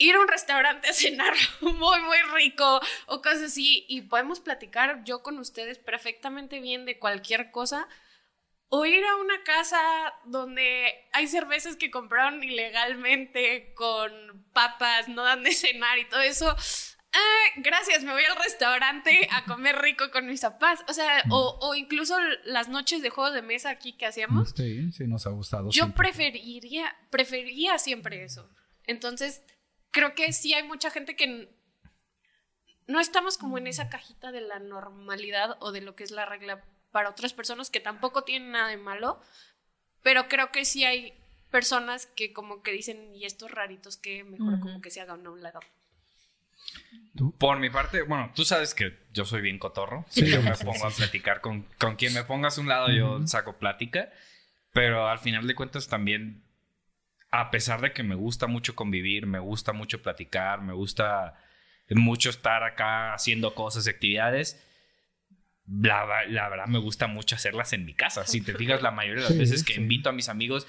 ir 0.00 0.14
a 0.14 0.20
un 0.20 0.28
restaurante 0.28 0.88
a 0.88 0.92
cenar 0.94 1.34
muy, 1.60 2.00
muy 2.00 2.22
rico 2.34 2.80
o 3.06 3.20
cosas 3.20 3.42
así 3.42 3.84
y 3.88 4.02
podemos 4.02 4.40
platicar 4.40 5.04
yo 5.04 5.22
con 5.22 5.38
ustedes 5.38 5.78
perfectamente 5.78 6.60
bien 6.60 6.84
de 6.86 6.98
cualquier 6.98 7.50
cosa. 7.50 7.86
O 8.72 8.86
ir 8.86 9.04
a 9.04 9.16
una 9.16 9.42
casa 9.42 9.80
donde 10.26 11.08
hay 11.12 11.26
cervezas 11.26 11.74
que 11.74 11.90
compraron 11.90 12.42
ilegalmente 12.44 13.74
con 13.74 14.12
papas, 14.52 15.08
no 15.08 15.24
dan 15.24 15.42
de 15.42 15.50
cenar 15.52 15.98
y 15.98 16.08
todo 16.08 16.20
eso. 16.20 16.56
Ah, 17.12 17.44
gracias, 17.56 18.04
me 18.04 18.12
voy 18.12 18.22
al 18.24 18.36
restaurante 18.36 19.28
a 19.32 19.44
comer 19.46 19.76
rico 19.76 20.10
con 20.10 20.26
mis 20.26 20.40
papás. 20.40 20.84
O 20.88 20.92
sea, 20.92 21.22
o, 21.30 21.58
o 21.60 21.74
incluso 21.74 22.16
las 22.44 22.68
noches 22.68 23.02
de 23.02 23.10
juegos 23.10 23.34
de 23.34 23.42
mesa 23.42 23.70
aquí 23.70 23.92
que 23.94 24.06
hacíamos. 24.06 24.50
Sí, 24.56 24.92
sí, 24.92 25.06
nos 25.06 25.26
ha 25.26 25.30
gustado. 25.30 25.70
Yo 25.70 25.84
siempre. 25.84 26.08
preferiría, 26.08 26.96
preferiría 27.10 27.78
siempre 27.78 28.24
eso. 28.24 28.48
Entonces, 28.84 29.42
creo 29.90 30.14
que 30.14 30.32
sí 30.32 30.54
hay 30.54 30.62
mucha 30.62 30.90
gente 30.90 31.16
que 31.16 31.48
no 32.86 33.00
estamos 33.00 33.38
como 33.38 33.58
en 33.58 33.66
esa 33.66 33.88
cajita 33.88 34.32
de 34.32 34.40
la 34.40 34.58
normalidad 34.58 35.56
o 35.60 35.72
de 35.72 35.80
lo 35.80 35.94
que 35.94 36.04
es 36.04 36.10
la 36.10 36.26
regla 36.26 36.64
para 36.90 37.10
otras 37.10 37.32
personas 37.32 37.70
que 37.70 37.80
tampoco 37.80 38.24
tienen 38.24 38.50
nada 38.50 38.68
de 38.68 38.76
malo, 38.76 39.20
pero 40.02 40.28
creo 40.28 40.50
que 40.50 40.64
sí 40.64 40.84
hay 40.84 41.14
personas 41.50 42.06
que 42.06 42.32
como 42.32 42.62
que 42.62 42.72
dicen, 42.72 43.14
y 43.14 43.24
estos 43.24 43.50
raritos 43.50 43.96
que 43.96 44.24
mejor 44.24 44.60
como 44.60 44.80
que 44.80 44.90
se 44.90 45.00
hagan 45.00 45.26
a 45.26 45.30
un 45.30 45.42
lado. 45.42 45.60
Por 47.38 47.58
mi 47.58 47.70
parte, 47.70 48.02
bueno, 48.02 48.30
tú 48.34 48.44
sabes 48.44 48.74
que 48.74 48.96
yo 49.12 49.24
soy 49.24 49.42
bien 49.42 49.58
cotorro. 49.58 50.06
Sí, 50.08 50.30
yo 50.30 50.42
me 50.42 50.56
pongo 50.56 50.86
a 50.86 50.90
platicar 50.90 51.40
con, 51.40 51.62
con 51.78 51.96
quien 51.96 52.14
me 52.14 52.24
pongas 52.24 52.56
a 52.56 52.60
un 52.60 52.68
lado, 52.68 52.90
yo 52.90 53.26
saco 53.26 53.58
plática. 53.58 54.10
Pero 54.72 55.08
al 55.08 55.18
final 55.18 55.46
de 55.46 55.54
cuentas 55.54 55.88
también, 55.88 56.44
a 57.30 57.50
pesar 57.50 57.80
de 57.80 57.92
que 57.92 58.02
me 58.04 58.14
gusta 58.14 58.46
mucho 58.46 58.74
convivir, 58.76 59.26
me 59.26 59.38
gusta 59.40 59.72
mucho 59.72 60.00
platicar, 60.02 60.62
me 60.62 60.72
gusta 60.72 61.34
mucho 61.90 62.30
estar 62.30 62.62
acá 62.62 63.12
haciendo 63.12 63.54
cosas, 63.54 63.88
actividades, 63.88 64.64
la, 65.66 66.24
la 66.26 66.48
verdad 66.48 66.66
me 66.66 66.78
gusta 66.78 67.06
mucho 67.08 67.34
hacerlas 67.34 67.72
en 67.72 67.84
mi 67.84 67.94
casa. 67.94 68.26
Si 68.26 68.40
te 68.40 68.54
fijas, 68.54 68.82
la 68.82 68.90
mayoría 68.92 69.22
de 69.24 69.28
las 69.28 69.32
Sí, 69.32 69.38
veces 69.38 69.64
que 69.64 69.74
sí. 69.74 69.80
invito 69.80 70.08
a 70.08 70.12
mis 70.12 70.28
amigos 70.28 70.66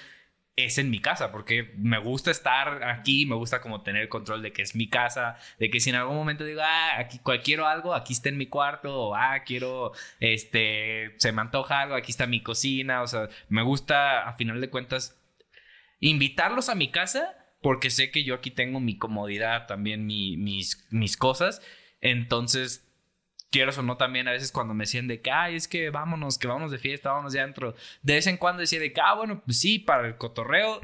es 0.55 0.77
en 0.77 0.89
mi 0.91 0.99
casa, 0.99 1.31
porque 1.31 1.73
me 1.77 1.97
gusta 1.97 2.29
estar 2.29 2.83
aquí, 2.83 3.25
me 3.25 3.35
gusta 3.35 3.61
como 3.61 3.81
tener 3.81 4.09
control 4.09 4.41
de 4.41 4.51
que 4.51 4.61
es 4.61 4.75
mi 4.75 4.87
casa, 4.89 5.37
de 5.59 5.69
que 5.69 5.79
si 5.79 5.89
en 5.89 5.95
algún 5.95 6.15
momento 6.17 6.43
digo, 6.43 6.61
ah, 6.63 6.99
aquí 6.99 7.19
quiero 7.43 7.67
algo, 7.67 7.95
aquí 7.95 8.13
está 8.13 8.29
en 8.29 8.37
mi 8.37 8.47
cuarto, 8.47 8.93
o 8.95 9.15
ah, 9.15 9.39
quiero, 9.45 9.93
este, 10.19 11.13
se 11.17 11.31
me 11.31 11.41
antoja 11.41 11.81
algo, 11.81 11.95
aquí 11.95 12.11
está 12.11 12.27
mi 12.27 12.41
cocina, 12.43 13.01
o 13.01 13.07
sea, 13.07 13.29
me 13.49 13.63
gusta, 13.63 14.27
a 14.27 14.33
final 14.33 14.59
de 14.61 14.69
cuentas, 14.69 15.17
invitarlos 15.99 16.69
a 16.69 16.75
mi 16.75 16.89
casa, 16.91 17.35
porque 17.61 17.89
sé 17.89 18.11
que 18.11 18.23
yo 18.23 18.35
aquí 18.35 18.51
tengo 18.51 18.79
mi 18.79 18.97
comodidad, 18.97 19.67
también 19.67 20.05
mi- 20.05 20.37
mis, 20.37 20.85
mis 20.91 21.15
cosas, 21.17 21.61
entonces 22.01 22.90
quieras 23.51 23.77
o 23.77 23.83
no, 23.83 23.97
también 23.97 24.27
a 24.27 24.31
veces 24.31 24.51
cuando 24.51 24.73
me 24.73 24.83
decían 24.83 25.07
de 25.07 25.21
que, 25.21 25.29
ay, 25.31 25.55
es 25.55 25.67
que 25.67 25.89
vámonos, 25.89 26.37
que 26.39 26.47
vámonos 26.47 26.71
de 26.71 26.79
fiesta, 26.79 27.09
vámonos 27.11 27.33
de 27.33 27.41
antro. 27.41 27.75
De 28.01 28.13
vez 28.15 28.25
en 28.27 28.37
cuando 28.37 28.61
decía 28.61 28.79
de 28.79 28.91
que, 28.93 29.01
ah, 29.01 29.13
bueno, 29.13 29.41
pues 29.45 29.59
sí, 29.59 29.77
para 29.79 30.07
el 30.07 30.17
cotorreo. 30.17 30.81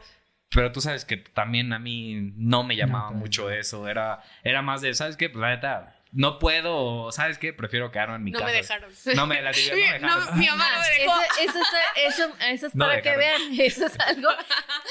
Pero 0.50 0.72
tú 0.72 0.80
sabes 0.80 1.04
que 1.04 1.18
también 1.18 1.74
a 1.74 1.80
mí 1.80 2.32
no 2.38 2.64
me 2.64 2.76
llamaba 2.78 3.06
también 3.08 3.20
mucho 3.20 3.44
no. 3.44 3.50
eso. 3.52 3.88
Era, 3.88 4.22
era 4.44 4.62
más 4.62 4.82
de, 4.82 4.94
¿sabes 4.94 5.18
qué? 5.18 5.30
Pues 5.30 5.42
la 5.42 5.50
neta, 5.50 5.94
no 6.14 6.40
puedo, 6.40 7.12
¿sabes 7.12 7.38
qué? 7.38 7.52
Prefiero 7.52 7.92
quedarme 7.92 8.16
en 8.16 8.24
mi 8.24 8.32
no 8.32 8.40
casa. 8.40 8.52
me 8.52 8.58
dejaron. 8.58 8.90
No 9.16 9.28
me 9.28 9.42
la 9.42 9.52
digo, 9.52 9.72
no 9.76 9.76
me 9.76 10.00
No, 10.00 10.16
dejaron. 10.16 10.40
mi 10.40 10.48
mamá 10.48 10.66
no 10.74 10.80
me 10.80 11.00
dejó. 11.02 11.22
Eso, 11.22 11.42
eso, 11.42 11.60
es- 11.60 12.14
eso, 12.20 12.36
eso 12.50 12.68
es 12.68 12.76
No 12.76 12.86
para 12.86 13.02
que 13.02 13.10
dejaron. 13.10 13.42
vean, 13.52 13.60
eso 13.68 13.86
es 13.88 14.00
algo 14.00 14.30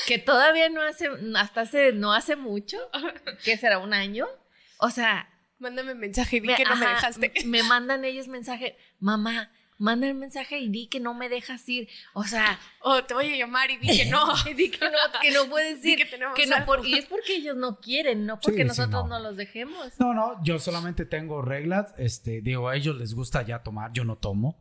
que 0.07 0.19
todavía 0.19 0.69
no 0.69 0.83
hace, 0.83 1.09
hasta 1.37 1.63
hace, 1.63 1.93
no 1.93 2.13
hace 2.13 2.37
mucho, 2.37 2.77
que 3.43 3.57
será 3.57 3.79
un 3.79 3.95
año. 3.95 4.27
O 4.79 4.91
sea, 4.91 5.27
Mándame 5.59 5.95
mensaje 5.95 6.37
y 6.37 6.41
di 6.41 6.49
me- 6.49 6.55
que 6.57 6.65
no 6.65 6.77
me 6.77 6.87
ajá, 6.87 6.95
dejaste. 6.97 7.33
Me 7.47 7.63
mandan 7.63 8.05
ellos 8.05 8.29
mensaje, 8.29 8.77
mamá, 9.01 9.51
manda 9.79 10.07
el 10.07 10.15
mensaje 10.15 10.59
y 10.59 10.69
di 10.69 10.87
que 10.89 11.01
no 11.01 11.15
me 11.15 11.29
dejas 11.29 11.67
ir. 11.69 11.89
O 12.15 12.25
sea, 12.25 12.59
O 12.81 13.05
te 13.05 13.15
voy 13.15 13.33
a 13.33 13.37
llamar 13.37 13.71
y 13.71 13.77
di 13.79 13.89
que 13.89 14.05
no. 14.07 14.27
di 14.57 14.71
que 14.71 14.79
no, 14.85 15.21
que 15.21 15.31
no 15.33 15.47
puedes 15.49 15.81
Di 15.83 15.93
ir. 15.93 15.99
que 15.99 16.05
tenemos 16.07 16.35
que 16.35 16.47
no, 16.47 16.65
por- 16.67 16.87
y 16.87 16.95
es 16.95 17.07
porque 17.07 17.37
ellos 17.37 17.57
no 17.57 17.81
quieren, 17.81 18.27
no 18.27 18.39
porque 18.39 18.59
Sí, 18.59 18.63
sí, 18.63 18.69
nosotros 18.69 19.05
no. 19.09 19.19
no. 19.19 19.21
los 19.21 19.37
dejemos. 19.37 19.99
No, 19.99 20.13
no, 20.15 20.43
yo 20.45 20.59
solamente 20.59 21.05
tengo 21.07 21.41
reglas. 21.43 21.95
Este, 21.99 22.41
digo, 22.43 22.69
a 22.69 22.77
ellos 22.77 22.97
les 22.97 23.15
gusta 23.15 23.43
ya 23.43 23.63
tomar, 23.63 23.93
yo 23.93 24.05
no 24.05 24.17
tomo. 24.17 24.59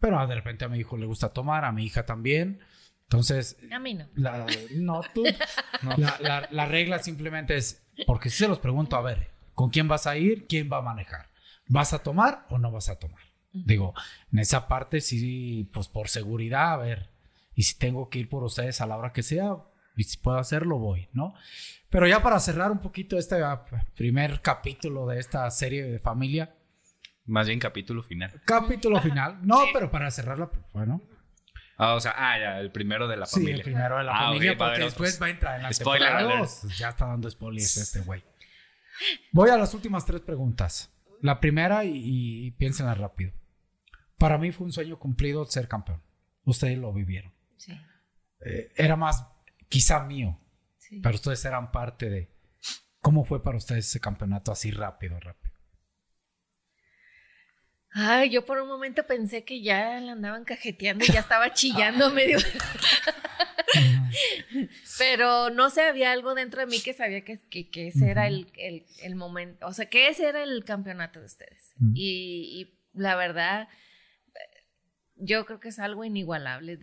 Pero 0.00 0.24
de 0.26 0.34
repente 0.34 0.64
a 0.64 0.68
mi 0.68 0.78
hijo 0.78 0.96
le 0.96 1.06
gusta 1.06 1.30
tomar, 1.32 1.64
a 1.64 1.72
mi 1.72 1.84
hija 1.84 2.06
también. 2.06 2.60
Entonces, 3.02 3.56
A 3.72 3.78
mí 3.78 3.94
no. 3.94 4.06
la, 4.14 4.46
no, 4.76 5.00
tú. 5.14 5.24
La, 5.96 6.18
la- 6.20 6.48
la 6.50 6.66
regla 6.66 6.98
simplemente 6.98 7.56
es, 7.56 7.82
porque 8.06 8.28
si 8.30 8.38
se 8.38 8.48
los 8.48 8.58
pregunto, 8.58 8.96
a 8.96 9.02
ver, 9.02 9.30
¿con 9.58 9.70
quién 9.70 9.88
vas 9.88 10.06
a 10.06 10.16
ir? 10.16 10.46
¿Quién 10.46 10.70
va 10.72 10.76
a 10.78 10.82
manejar? 10.82 11.26
¿Vas 11.66 11.92
a 11.92 11.98
tomar 11.98 12.46
o 12.48 12.58
no 12.58 12.70
vas 12.70 12.88
a 12.90 12.96
tomar? 12.96 13.20
Digo, 13.52 13.92
en 14.32 14.38
esa 14.38 14.68
parte 14.68 15.00
sí, 15.00 15.68
pues 15.72 15.88
por 15.88 16.08
seguridad, 16.08 16.74
a 16.74 16.76
ver, 16.76 17.10
y 17.56 17.64
si 17.64 17.76
tengo 17.76 18.08
que 18.08 18.20
ir 18.20 18.28
por 18.28 18.44
ustedes 18.44 18.80
a 18.80 18.86
la 18.86 18.96
hora 18.96 19.12
que 19.12 19.24
sea, 19.24 19.56
y 19.96 20.04
si 20.04 20.16
puedo 20.18 20.38
hacerlo, 20.38 20.78
voy, 20.78 21.08
¿no? 21.12 21.34
Pero 21.90 22.06
ya 22.06 22.22
para 22.22 22.38
cerrar 22.38 22.70
un 22.70 22.78
poquito 22.78 23.18
este 23.18 23.42
ah, 23.42 23.64
primer 23.96 24.40
capítulo 24.42 25.06
de 25.08 25.18
esta 25.18 25.50
serie 25.50 25.82
de 25.82 25.98
familia, 25.98 26.54
Más 27.26 27.48
bien 27.48 27.58
capítulo 27.58 28.04
final. 28.04 28.40
capítulo 28.44 29.00
final, 29.00 29.38
no, 29.44 29.62
Sí. 29.64 29.70
pero 29.72 29.90
para 29.90 30.08
cerrarla, 30.12 30.50
pues, 30.50 30.62
bueno, 30.72 31.02
Ah, 31.80 31.94
o 31.94 32.00
sea, 32.00 32.12
ah, 32.16 32.38
ya, 32.38 32.60
el 32.60 32.70
primero 32.70 33.08
de 33.08 33.16
la 33.16 33.26
sí, 33.26 33.34
familia. 33.40 33.56
el 33.56 33.62
primero 33.62 33.98
de 33.98 34.04
la 34.04 34.12
Ah, 34.12 34.24
familia, 34.26 34.52
ok, 34.52 34.60
va 34.60 34.66
a 34.66 34.68
porque 34.70 34.84
después 34.84 35.20
va 35.22 35.26
a 35.26 35.30
entrar 35.30 35.56
en 35.56 35.62
la 35.64 35.72
Spoiler 35.72 36.08
temporada 36.08 36.32
alert. 36.34 36.50
dos. 36.62 36.76
Ya 36.78 36.88
está 36.90 37.06
dando 37.06 37.28
spoilers 37.30 37.76
este 37.76 38.00
güey. 38.00 38.22
Voy 39.32 39.50
a 39.50 39.56
las 39.56 39.74
últimas 39.74 40.04
tres 40.06 40.20
preguntas. 40.20 40.90
La 41.20 41.40
primera, 41.40 41.84
y, 41.84 42.46
y 42.46 42.50
piénsenla 42.52 42.94
rápido. 42.94 43.32
Para 44.18 44.38
mí 44.38 44.50
fue 44.52 44.66
un 44.66 44.72
sueño 44.72 44.98
cumplido 44.98 45.44
ser 45.46 45.68
campeón. 45.68 46.02
Ustedes 46.44 46.78
lo 46.78 46.92
vivieron. 46.92 47.32
Sí, 47.56 47.72
Eh, 48.44 48.72
era 48.76 48.96
más, 48.96 49.24
quizá 49.68 50.00
mío, 50.04 50.38
sí. 50.78 51.00
pero 51.02 51.14
ustedes 51.16 51.44
eran 51.44 51.70
parte 51.72 52.08
de. 52.08 52.30
¿Cómo 53.00 53.24
fue 53.24 53.42
para 53.42 53.56
ustedes 53.56 53.86
ese 53.86 54.00
campeonato 54.00 54.50
así 54.52 54.70
rápido, 54.70 55.18
rápido? 55.20 55.54
Ay, 57.92 58.30
yo 58.30 58.44
por 58.44 58.60
un 58.60 58.68
momento 58.68 59.06
pensé 59.06 59.44
que 59.44 59.62
ya 59.62 59.98
la 60.00 60.12
andaban 60.12 60.44
cajeteando 60.44 61.04
y 61.04 61.08
ya 61.08 61.20
estaba 61.20 61.52
chillando 61.52 62.10
medio. 62.10 62.38
Pero 64.98 65.50
no 65.50 65.70
sé, 65.70 65.82
había 65.82 66.12
algo 66.12 66.34
dentro 66.34 66.60
de 66.60 66.66
mí 66.66 66.80
que 66.80 66.92
sabía 66.92 67.24
que, 67.24 67.38
que, 67.50 67.70
que 67.70 67.88
ese 67.88 68.10
era 68.10 68.26
el, 68.26 68.50
el, 68.56 68.86
el 69.02 69.14
momento, 69.14 69.66
o 69.66 69.72
sea, 69.72 69.86
que 69.86 70.08
ese 70.08 70.28
era 70.28 70.42
el 70.42 70.64
campeonato 70.64 71.20
de 71.20 71.26
ustedes. 71.26 71.74
Y, 71.94 72.50
y 72.60 72.78
la 72.98 73.16
verdad, 73.16 73.68
yo 75.16 75.44
creo 75.46 75.60
que 75.60 75.68
es 75.68 75.78
algo 75.78 76.04
inigualable. 76.04 76.78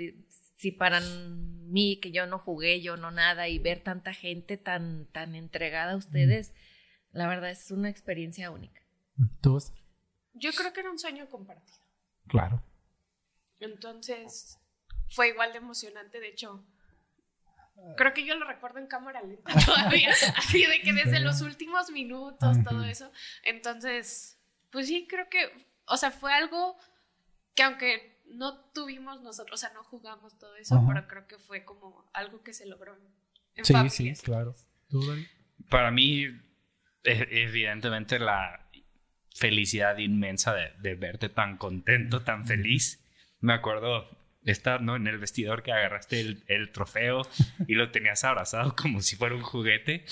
si 0.56 0.72
para 0.72 1.02
mí, 1.02 2.00
que 2.02 2.12
yo 2.12 2.28
no 2.28 2.40
jugué, 2.40 2.82
yo 2.82 2.98
no 2.98 3.12
nada, 3.12 3.48
y 3.48 3.60
ver 3.60 3.82
tanta 3.82 4.14
gente 4.14 4.58
tan, 4.58 5.08
tan 5.08 5.36
entregada 5.36 5.94
a 5.94 5.98
ustedes, 5.98 6.54
la 7.12 7.28
verdad 7.28 7.50
es 7.52 7.72
una 7.72 7.90
experiencia 7.90 8.52
única. 8.52 8.82
¿Tú? 9.42 9.58
Yo 10.34 10.52
creo 10.52 10.74
que 10.74 10.82
era 10.82 10.92
un 10.92 11.00
sueño 11.00 11.30
compartido. 11.30 11.80
Claro. 12.28 12.62
Entonces, 13.60 14.60
fue 15.10 15.30
igual 15.30 15.54
de 15.54 15.60
emocionante, 15.60 16.20
de 16.20 16.28
hecho. 16.30 16.66
Creo 17.98 18.14
que 18.14 18.26
yo 18.26 18.36
lo 18.36 18.46
recuerdo 18.46 18.80
en 18.80 18.88
cámara 18.88 19.22
lenta 19.22 19.54
todavía, 19.66 20.12
así 20.38 20.66
de 20.66 20.82
que 20.82 20.94
desde 20.94 21.20
los 21.20 21.42
últimos 21.42 21.92
minutos, 21.92 22.58
todo 22.64 22.84
eso. 22.84 23.12
Entonces, 23.44 24.40
pues 24.72 24.88
sí, 24.88 25.08
creo 25.10 25.30
que, 25.30 25.50
o 25.86 25.98
sea, 25.98 26.12
fue 26.12 26.34
algo 26.34 26.78
que 27.54 27.64
aunque 27.64 28.22
no 28.26 28.58
tuvimos 28.72 29.22
nosotros, 29.22 29.60
o 29.60 29.62
sea, 29.62 29.74
no 29.74 29.84
jugamos 29.84 30.38
todo 30.40 30.56
eso, 30.58 30.76
Ajá. 30.76 30.86
pero 30.88 31.08
creo 31.08 31.28
que 31.28 31.38
fue 31.38 31.64
como 31.64 32.10
algo 32.14 32.42
que 32.44 32.54
se 32.54 32.66
logró 32.66 32.96
en, 33.56 33.64
Sí, 33.66 33.72
familia. 33.74 33.92
sí, 33.92 34.14
claro. 34.24 34.56
Para 35.70 35.92
mí, 35.92 36.24
e- 37.04 37.28
evidentemente, 37.32 38.20
la 38.20 38.70
felicidad 39.36 39.98
inmensa 39.98 40.54
de, 40.54 40.72
de 40.80 40.96
verte 40.96 41.30
tan 41.30 41.58
contento, 41.58 42.24
tan 42.24 42.46
feliz. 42.46 43.02
Me 43.40 43.54
acuerdo 43.54 44.10
estar 44.46 44.82
¿no? 44.82 44.96
en 44.96 45.08
el 45.08 45.18
vestidor 45.18 45.64
que 45.64 45.72
agarraste 45.72 46.20
el, 46.22 46.44
el 46.48 46.72
trofeo 46.72 47.22
y 47.68 47.74
lo 47.76 47.92
tenías 47.92 48.24
abrazado 48.24 48.76
como 48.76 49.02
si 49.02 49.16
fuera 49.16 49.36
un 49.36 49.42
juguete. 49.42 50.06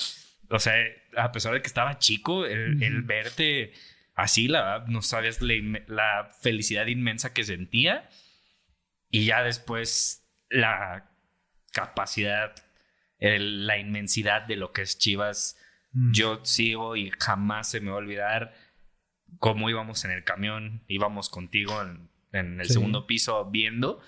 O 0.49 0.59
sea, 0.59 0.75
a 1.17 1.31
pesar 1.31 1.53
de 1.53 1.61
que 1.61 1.67
estaba 1.67 1.99
chico, 1.99 2.45
el, 2.45 2.81
el 2.83 3.01
verte 3.03 3.73
así, 4.15 4.47
la 4.47 4.61
verdad, 4.61 4.87
no 4.87 5.01
sabes 5.01 5.41
la, 5.41 5.53
la 5.87 6.31
felicidad 6.41 6.87
inmensa 6.87 7.33
que 7.33 7.43
sentía. 7.43 8.09
Y 9.09 9.25
ya 9.25 9.43
después 9.43 10.23
la 10.49 11.09
capacidad, 11.71 12.53
el- 13.19 13.65
la 13.67 13.77
inmensidad 13.77 14.43
de 14.43 14.55
lo 14.55 14.71
que 14.71 14.81
es 14.83 14.97
Chivas. 14.97 15.57
Mm. 15.91 16.11
Yo 16.13 16.45
sigo 16.45 16.95
y 16.95 17.11
jamás 17.19 17.69
se 17.69 17.79
me 17.79 17.89
va 17.89 17.95
a 17.95 17.99
olvidar 17.99 18.53
cómo 19.39 19.69
íbamos 19.69 20.05
en 20.05 20.11
el 20.11 20.23
camión, 20.23 20.83
íbamos 20.87 21.29
contigo 21.29 21.81
en, 21.81 22.09
en 22.31 22.59
el 22.59 22.67
Sí. 22.67 22.73
segundo 22.73 23.07
piso 23.07 23.45
viendo 23.49 24.01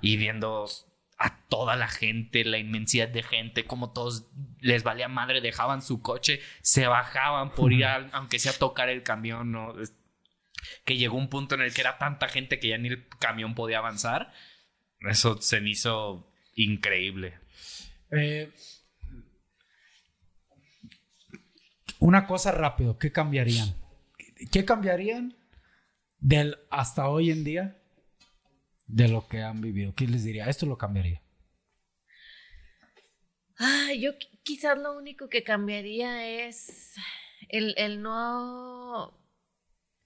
y 0.00 0.16
viendo 0.16 0.66
a 1.18 1.36
toda 1.48 1.74
la 1.76 1.88
gente, 1.88 2.44
la 2.44 2.58
inmensidad 2.58 3.08
de 3.08 3.22
gente, 3.24 3.64
como 3.66 3.92
todos 3.92 4.28
les 4.60 4.84
valía 4.84 5.08
madre, 5.08 5.40
dejaban 5.40 5.82
su 5.82 6.00
coche, 6.00 6.40
se 6.62 6.86
bajaban 6.86 7.52
por 7.54 7.72
ir, 7.72 7.84
a- 7.84 8.08
aunque 8.12 8.38
sea 8.38 8.52
a 8.52 8.58
tocar 8.58 8.88
el 8.88 9.02
camión, 9.02 9.50
¿no? 9.50 9.74
Que 10.84 10.96
llegó 10.96 11.16
un 11.16 11.28
punto 11.28 11.54
en 11.56 11.62
el 11.62 11.74
que 11.74 11.80
era 11.80 11.98
tanta 11.98 12.28
gente 12.28 12.60
que 12.60 12.68
ya 12.68 12.78
ni 12.78 12.88
el 12.88 13.08
camión 13.18 13.54
podía 13.54 13.78
avanzar. 13.78 14.32
Eso 15.00 15.40
se 15.40 15.60
me 15.60 15.70
hizo 15.70 16.32
increíble. 16.54 17.38
Eh, 18.12 18.52
una 21.98 22.26
cosa 22.26 22.52
rápido, 22.52 22.98
¿qué 22.98 23.10
cambiarían? 23.12 23.74
¿Qué 24.52 24.64
cambiarían 24.64 25.36
del 26.20 26.58
hasta 26.70 27.08
hoy 27.08 27.30
en 27.30 27.44
día 27.44 27.76
de 28.88 29.08
lo 29.08 29.28
que 29.28 29.42
han 29.42 29.60
vivido? 29.60 29.94
¿Qué 29.94 30.06
les 30.06 30.24
diría? 30.24 30.46
Esto 30.48 30.66
lo 30.66 30.76
cambiaría. 30.78 31.22
Ah, 33.58 33.92
yo 33.98 34.12
qui- 34.18 34.38
quizás 34.42 34.78
lo 34.78 34.96
único 34.96 35.28
que 35.28 35.42
cambiaría 35.42 36.46
es 36.46 36.94
el, 37.48 37.74
el 37.76 38.02
no... 38.02 39.14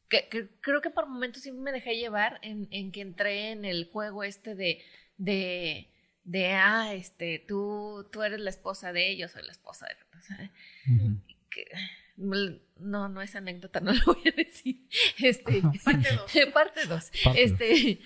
Que, 0.09 0.29
que 0.29 0.49
creo 0.61 0.83
que 0.83 0.91
por 0.91 1.07
momentos 1.09 1.43
sí 1.43 1.53
me 1.53 1.73
dejé 1.73 1.97
llevar 1.97 2.39
en, 2.43 2.69
en 2.71 2.93
que 2.93 3.01
entré 3.01 3.51
en 3.51 3.65
el 3.65 3.89
juego 3.91 4.25
este 4.25 4.55
de, 4.55 4.83
de, 5.17 5.91
de 6.25 6.47
ah, 6.49 6.93
este, 6.95 7.43
tú, 7.49 8.07
tú 8.13 8.23
eres 8.23 8.41
la 8.41 8.51
esposa 8.51 8.93
de 8.93 9.11
ellos, 9.11 9.31
soy 9.31 9.43
la 9.45 9.53
esposa 9.53 9.87
de... 9.87 9.95
o 10.19 10.23
sea, 10.23 10.53
que- 11.51 11.67
no, 12.17 13.09
no 13.09 13.23
es 13.23 13.35
anécdota, 13.35 13.81
no 13.81 13.93
lo 13.95 14.05
voy 14.05 14.23
a 14.29 14.37
decir. 14.37 14.87
Este, 15.19 15.63
Parte 15.85 16.09
dos. 16.15 16.33
parte 16.53 16.85
2. 16.87 17.11
Parte 17.25 17.43
Este, 17.43 18.01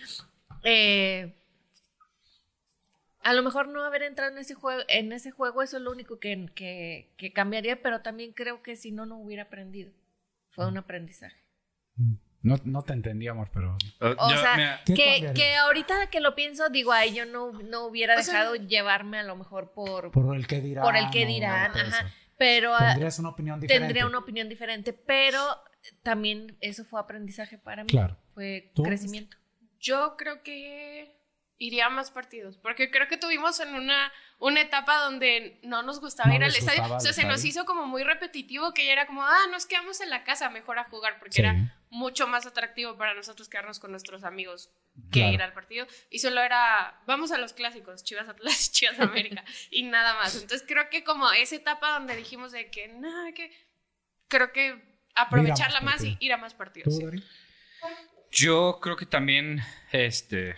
eh, 0.69 1.33
a 3.23 3.33
lo 3.35 3.43
mejor 3.45 3.69
no 3.69 3.85
haber 3.85 4.03
entrado 4.03 4.33
en 4.33 4.39
ese 4.39 4.55
juego, 4.55 4.83
en 4.89 5.13
ese 5.13 5.31
juego, 5.31 5.63
eso 5.63 5.77
es 5.77 5.83
lo 5.85 5.93
único 5.93 6.19
que, 6.19 6.47
que, 6.55 7.13
que 7.17 7.33
cambiaría, 7.33 7.81
pero 7.83 8.03
también 8.03 8.33
creo 8.33 8.63
que 8.63 8.75
si 8.77 8.91
no, 8.91 9.07
no 9.07 9.17
hubiera 9.19 9.45
aprendido. 9.45 9.93
Fue 10.51 10.67
un 10.67 10.77
aprendizaje. 10.77 11.37
No, 12.43 12.57
no 12.65 12.83
te 12.83 12.93
entendí, 12.95 13.29
amor, 13.29 13.51
pero... 13.53 13.77
O 14.01 14.31
Yo, 14.31 14.37
sea, 14.39 14.57
mira, 14.57 14.81
¿Qué 14.87 14.95
que, 14.95 15.33
que 15.35 15.55
ahorita 15.57 16.09
que 16.11 16.21
lo 16.21 16.35
pienso, 16.35 16.69
digo, 16.69 16.93
ay, 16.93 17.15
yo 17.15 17.27
no, 17.27 17.53
no 17.53 17.87
hubiera 17.87 18.19
O 18.19 18.23
sea, 18.23 18.35
dejado 18.35 18.55
llevarme 18.57 19.19
a 19.19 19.23
lo 19.23 19.37
mejor 19.37 19.73
por, 19.73 20.11
Por 20.13 20.35
el 20.37 20.47
que 20.47 20.61
dirán. 20.61 20.85
por 20.85 20.97
el 20.97 21.11
que 21.11 21.25
o 21.25 21.27
dirán, 21.29 21.73
todo 21.73 21.83
ajá. 21.83 22.01
eso. 22.01 22.09
Pero 22.39 22.75
ah, 22.75 22.91
Tendrías 22.91 23.19
una 23.19 23.31
opinión 23.31 23.61
diferente. 23.61 23.87
tendría 23.87 24.07
una 24.07 24.19
opinión 24.19 24.49
diferente, 24.49 24.93
pero 24.93 25.41
también 26.03 26.57
eso 26.61 26.85
fue 26.85 27.01
aprendizaje 27.01 27.57
para 27.59 27.83
mí. 27.85 27.89
Claro. 27.89 28.17
Fue 28.35 28.71
¿Tú? 28.75 28.83
crecimiento. 28.83 29.37
Yo 29.87 30.17
creo 30.17 30.43
que 30.43 31.15
iría 31.59 31.87
a 31.87 31.91
más 31.91 32.11
partidos, 32.11 32.59
porque 32.59 32.91
creo 32.91 33.09
que 33.09 33.17
tuvimos 33.17 33.61
en 33.61 33.75
una, 33.75 34.13
una 34.39 34.61
etapa 34.61 34.99
donde 34.99 35.59
no 35.63 35.83
nos 35.83 36.01
gustaba 36.01 36.29
No 36.29 36.35
ir 36.35 36.45
al 36.45 36.55
estadio. 36.55 36.83
O 36.95 37.01
sea, 37.01 37.13
se 37.15 37.25
nos 37.25 37.45
hizo 37.45 37.65
como 37.65 37.87
muy 37.87 38.03
repetitivo 38.03 38.75
que 38.75 38.85
ya 38.85 38.93
era 38.93 39.07
como, 39.07 39.23
ah, 39.23 39.47
nos 39.51 39.65
quedamos 39.65 40.01
en 40.03 40.11
la 40.11 40.23
casa, 40.25 40.51
mejor 40.51 40.79
a 40.79 40.85
jugar, 40.85 41.19
porque 41.19 41.35
Sí. 41.37 41.41
era 41.41 41.55
mucho 41.89 42.27
más 42.27 42.45
atractivo 42.47 42.97
para 42.99 43.15
nosotros 43.15 43.49
quedarnos 43.49 43.79
con 43.79 43.91
nuestros 43.93 44.25
amigos 44.25 44.71
que 45.13 45.21
Claro. 45.21 45.33
ir 45.35 45.43
al 45.43 45.53
partido. 45.55 45.87
Y 46.11 46.19
solo 46.19 46.43
era, 46.43 47.01
vamos 47.07 47.31
a 47.33 47.39
los 47.39 47.53
clásicos, 47.55 48.03
Chivas 48.05 48.29
Atlas 48.29 48.69
y 48.69 48.73
Chivas 48.73 49.01
América, 49.01 49.45
y 49.71 49.85
nada 49.85 50.15
más. 50.15 50.35
Entonces 50.35 50.65
creo 50.67 50.91
que 50.91 51.05
como 51.05 51.31
esa 51.33 51.55
etapa 51.57 51.93
donde 51.93 52.17
dijimos 52.17 52.53
de 52.53 52.71
que, 52.71 52.89
nada, 52.89 53.33
que 53.33 53.51
creo 54.29 54.53
que 54.53 54.83
aprovecharla 55.15 55.81
más 55.81 56.05
y 56.05 56.17
ir 56.21 56.33
a 56.35 56.37
más 56.37 56.53
partidos. 56.55 56.99
¿Tú, 56.99 57.11
sí. 57.11 57.25
Yo 58.37 58.79
creo 58.83 58.97
que 58.97 59.07
también, 59.07 59.61
este, 59.93 60.55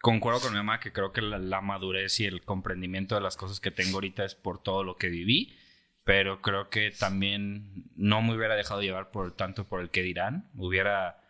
concuerdo 0.00 0.40
con 0.40 0.52
mi 0.52 0.58
mamá 0.58 0.78
que 0.80 0.92
creo 0.92 1.12
que 1.12 1.20
la, 1.22 1.38
la 1.38 1.60
madurez 1.60 2.20
y 2.20 2.24
el 2.24 2.42
comprendimiento 2.42 3.14
de 3.16 3.20
las 3.20 3.36
cosas 3.36 3.58
que 3.60 3.70
tengo 3.72 3.94
ahorita 3.96 4.24
es 4.24 4.34
por 4.36 4.62
todo 4.62 4.84
lo 4.84 4.96
que 4.96 5.08
viví, 5.08 5.56
pero 6.04 6.40
creo 6.40 6.70
que 6.70 6.92
también 6.92 7.84
no 7.96 8.22
me 8.22 8.36
hubiera 8.36 8.54
dejado 8.54 8.80
llevar 8.80 9.10
por 9.10 9.34
tanto 9.34 9.64
por 9.66 9.80
el 9.80 9.90
que 9.90 10.02
dirán, 10.02 10.48
hubiera 10.54 11.20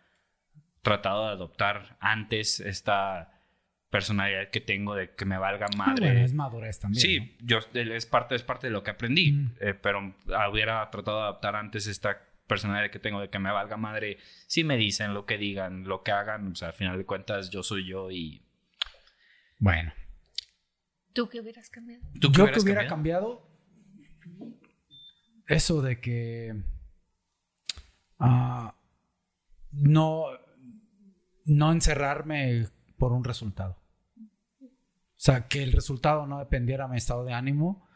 tratado 0.82 1.24
de 1.26 1.32
adoptar 1.32 1.96
antes 2.00 2.60
esta 2.60 3.32
personalidad 3.88 4.50
que 4.50 4.60
tengo 4.60 4.94
de 4.94 5.14
que 5.14 5.24
me 5.24 5.38
valga 5.38 5.66
Ah, 5.72 5.76
madre. 5.76 6.06
bueno, 6.08 6.20
es 6.24 6.34
madurez 6.34 6.78
también. 6.78 7.00
Sí, 7.00 7.36
yo 7.40 7.60
es 7.72 8.04
parte, 8.04 8.34
es 8.34 8.42
parte 8.42 8.66
de 8.66 8.72
lo 8.72 8.82
que 8.82 8.90
aprendí, 8.90 9.32
Mm. 9.32 9.54
eh, 9.60 9.74
pero 9.74 10.14
hubiera 10.52 10.90
tratado 10.90 11.16
de 11.18 11.22
adaptar 11.22 11.56
antes 11.56 11.86
esta 11.86 12.20
personalidad 12.46 12.90
que 12.90 12.98
tengo 12.98 13.20
de 13.20 13.30
que 13.30 13.38
me 13.38 13.50
valga 13.50 13.76
madre. 13.76 14.18
Si 14.46 14.64
me 14.64 14.76
dicen 14.76 15.14
lo 15.14 15.26
que 15.26 15.38
digan, 15.38 15.84
lo 15.84 16.02
que 16.02 16.12
hagan, 16.12 16.52
o 16.52 16.54
sea, 16.54 16.68
al 16.68 16.74
final 16.74 16.98
de 16.98 17.04
cuentas 17.04 17.50
yo 17.50 17.62
soy 17.62 17.86
yo 17.86 18.10
y 18.10 18.40
¿no? 19.60 19.70
Bueno. 19.70 19.92
¿Tú 21.12 21.28
qué 21.28 21.40
hubieras 21.40 21.70
cambiado? 21.70 22.04
¿tú 22.20 22.30
qué 22.30 22.38
Yo 22.38 22.52
que 22.52 22.60
hubiera 22.60 22.86
cambiado? 22.86 23.40
cambiado 23.40 23.56
eso 25.46 25.80
de 25.80 26.00
que 26.00 26.62
ah, 28.18 28.74
no, 29.72 30.26
no 31.44 31.72
encerrarme 31.72 32.68
por 32.98 33.12
un 33.12 33.24
resultado. 33.24 33.78
O 34.60 35.18
sea, 35.18 35.48
que 35.48 35.62
el 35.62 35.72
resultado 35.72 36.26
no 36.26 36.38
dependiera 36.38 36.84
de 36.84 36.90
mi 36.90 36.96
estado 36.98 37.24
de 37.24 37.32
ánimo, 37.32 37.88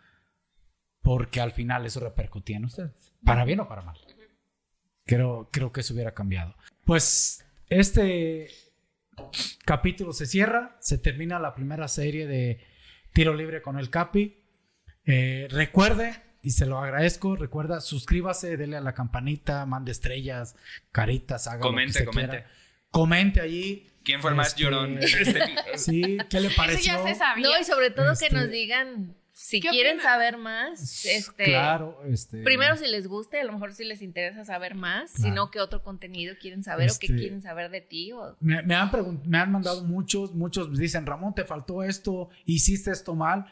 porque 1.02 1.40
al 1.40 1.52
final 1.52 1.84
eso 1.84 2.00
repercutía 2.00 2.56
en 2.56 2.64
ustedes, 2.64 3.14
para 3.24 3.44
bien 3.44 3.60
o 3.60 3.68
para 3.68 3.82
mal. 3.82 3.98
Creo, 5.10 5.48
creo 5.50 5.72
que 5.72 5.80
eso 5.80 5.92
hubiera 5.92 6.14
cambiado. 6.14 6.54
Pues 6.84 7.44
este 7.68 8.48
capítulo 9.64 10.12
se 10.12 10.26
cierra, 10.26 10.76
se 10.80 10.98
termina 10.98 11.40
la 11.40 11.52
primera 11.52 11.88
serie 11.88 12.28
de 12.28 12.64
Tiro 13.12 13.34
Libre 13.34 13.60
con 13.60 13.76
el 13.76 13.90
Capi. 13.90 14.36
Eh, 15.04 15.48
recuerde, 15.50 16.14
y 16.42 16.50
se 16.50 16.64
lo 16.64 16.78
agradezco, 16.78 17.34
recuerda, 17.34 17.80
suscríbase, 17.80 18.56
dele 18.56 18.76
a 18.76 18.80
la 18.80 18.94
campanita, 18.94 19.66
mande 19.66 19.90
estrellas, 19.90 20.54
caritas, 20.92 21.48
haga 21.48 21.58
Comente, 21.60 21.88
lo 21.88 21.92
que 21.92 21.98
se 21.98 22.04
comente. 22.04 22.36
quiera. 22.36 22.50
Comente 22.90 23.40
allí. 23.40 23.88
¿Quién 24.04 24.20
fue 24.20 24.30
el 24.30 24.36
más 24.36 24.48
Este, 24.50 24.62
llorón? 24.62 24.98
Este- 25.02 25.44
Sí, 25.76 26.18
¿qué 26.30 26.40
le 26.40 26.46
Eso 26.48 26.56
pareció? 26.56 26.92
ya 26.94 27.02
se 27.02 27.14
sabía. 27.16 27.48
No, 27.48 27.58
y 27.60 27.64
sobre 27.64 27.90
todo 27.90 28.12
Este- 28.12 28.28
que 28.28 28.34
nos 28.34 28.48
digan 28.48 29.16
si 29.42 29.58
¿Qué 29.60 29.70
quieren 29.70 30.00
saber 30.00 30.36
más. 30.36 31.04
Este, 31.06 31.44
Claro, 31.44 31.98
este. 32.06 32.42
Primero 32.42 32.76
si 32.76 32.86
les 32.86 33.06
gusta, 33.06 33.38
y 33.38 33.40
a 33.40 33.44
lo 33.44 33.52
mejor 33.52 33.72
si 33.72 33.84
les 33.84 34.02
interesa 34.02 34.44
saber 34.44 34.74
más, 34.74 35.10
si 35.12 35.22
Claro. 35.22 35.34
no 35.34 35.50
qué 35.50 35.60
otro 35.60 35.82
contenido 35.82 36.34
quieren 36.38 36.62
saber 36.62 36.90
o 36.90 36.94
qué 37.00 37.06
Este- 37.06 37.18
quieren 37.18 37.40
saber 37.40 37.70
de 37.70 37.80
ti. 37.80 38.12
O... 38.12 38.36
Me, 38.40 38.62
me 38.62 38.74
han 38.74 38.90
me 39.24 39.38
han 39.38 39.50
mandado 39.50 39.82
muchos, 39.84 40.34
muchos 40.34 40.76
dicen, 40.78 41.06
Ramón, 41.06 41.34
te 41.34 41.44
faltó 41.44 41.82
esto, 41.82 42.28
hiciste 42.44 42.90
esto 42.90 43.14
mal. 43.14 43.46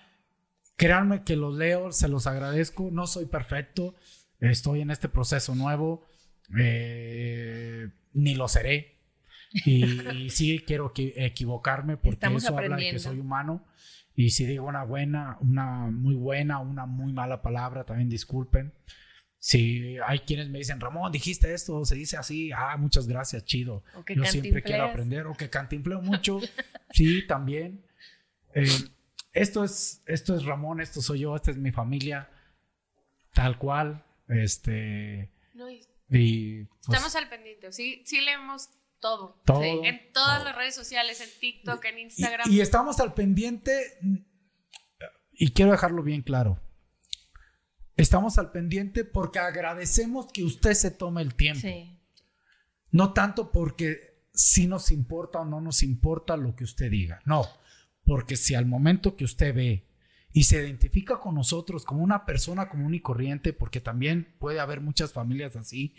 Créanme 0.77 1.25
que 1.25 1.37
los 1.37 1.57
leo, 1.57 1.91
se 1.91 2.07
los 2.07 2.27
agradezco. 2.27 2.91
No 2.93 3.07
soy 3.07 3.25
perfecto, 3.25 3.95
estoy 4.41 4.83
en 4.83 4.91
este 4.91 5.09
proceso 5.09 5.55
nuevo, 5.55 6.05
eh, 6.59 7.89
ni 8.13 8.35
lo 8.35 8.47
seré. 8.49 8.99
Y, 9.65 9.85
y 10.25 10.31
sí 10.31 10.63
quiero 10.67 10.93
equi- 10.93 11.15
equivocarme 11.17 11.97
porque 11.97 12.15
Estamos 12.17 12.45
eso 12.45 12.57
habla 12.57 12.77
de 12.77 12.91
que 12.91 12.99
soy 12.99 13.19
humano. 13.19 13.65
Y 14.19 14.31
si 14.31 14.47
digo 14.47 14.67
una 14.67 14.83
buena, 14.83 15.39
una 15.41 15.93
muy 15.93 16.17
buena, 16.17 16.59
una 16.59 16.87
muy 16.87 17.13
mala 17.13 17.41
palabra, 17.41 17.85
también 17.85 18.09
disculpen. 18.09 18.75
Si 19.39 19.97
hay 20.05 20.19
quienes 20.19 20.49
me 20.49 20.59
dicen, 20.59 20.81
Ramón, 20.81 21.13
dijiste 21.13 21.55
esto, 21.55 21.85
se 21.85 21.95
dice 21.95 22.17
así, 22.17 22.51
ah, 22.51 22.77
muchas 22.79 23.07
gracias, 23.07 23.45
chido. 23.45 23.85
Yo 24.09 24.25
siempre 24.25 24.65
quiero 24.65 24.87
aprender 24.87 25.29
o 25.29 25.37
que 25.37 25.49
cantimpleo 25.49 26.03
mucho. 26.03 26.41
sí, 26.91 27.29
también. 27.29 27.87
Eh, 28.55 28.67
esto, 29.35 29.63
es, 29.63 30.03
esto 30.05 30.35
es 30.35 30.45
Ramón, 30.45 30.81
esto 30.81 31.01
soy 31.01 31.21
yo, 31.21 31.37
esta 31.37 31.53
es 31.53 31.57
mi 31.57 31.71
familia, 31.71 32.29
tal 33.35 33.57
cual. 33.57 34.05
Este, 34.27 35.31
No, 35.55 35.71
y 35.71 35.81
y 36.11 36.65
pues, 36.65 36.89
Estamos 36.89 37.15
al 37.17 37.29
pendiente, 37.29 37.71
sí, 37.73 38.03
sí 38.07 38.21
leemos 38.21 38.71
todo. 39.01 39.41
Todo. 39.45 39.63
Sí, 39.63 39.69
En 39.85 40.13
todas 40.13 40.37
Todo. 40.39 40.45
las 40.49 40.57
redes 40.57 40.75
sociales, 40.75 41.21
en 41.21 41.29
TikTok, 41.41 41.85
en 41.85 41.99
y- 41.99 42.03
Instagram. 42.03 42.51
y 42.51 42.61
estamos 42.61 43.01
al 43.01 43.15
pendiente, 43.15 43.99
y 45.33 45.53
quiero 45.53 45.71
dejarlo 45.73 46.03
bien 46.03 46.23
claro. 46.23 46.61
Estamos 47.97 48.39
al 48.39 48.53
pendiente 48.53 49.05
porque 49.05 49.39
agradecemos 49.41 50.27
que 50.33 50.45
usted 50.45 50.75
se 50.75 50.91
tome 50.91 51.23
el 51.23 51.35
tiempo. 51.35 51.61
Sí. 51.63 51.99
No 52.91 53.13
tanto 53.13 53.51
porque 53.51 54.23
si 54.33 54.67
nos 54.69 54.91
importa 54.93 55.41
o 55.41 55.45
no 55.45 55.61
nos 55.61 55.83
importa 55.83 56.37
lo 56.37 56.55
que 56.55 56.65
usted 56.65 56.91
diga. 56.91 57.21
No, 57.25 57.45
porque 58.05 58.37
si 58.37 58.55
al 58.55 58.67
momento 58.67 59.17
que 59.17 59.25
usted 59.25 59.53
ve 59.55 59.89
y 60.33 60.45
se 60.45 60.57
identifica 60.59 61.19
con 61.19 61.35
nosotros 61.35 61.85
como 61.85 62.03
una 62.03 62.25
persona 62.25 62.69
común 62.69 62.95
y 62.95 63.01
corriente, 63.01 63.53
porque 63.53 63.81
también 63.81 64.37
puede 64.39 64.61
haber 64.61 64.81
muchas 64.81 65.13
familias 65.13 65.57
así, 65.57 65.95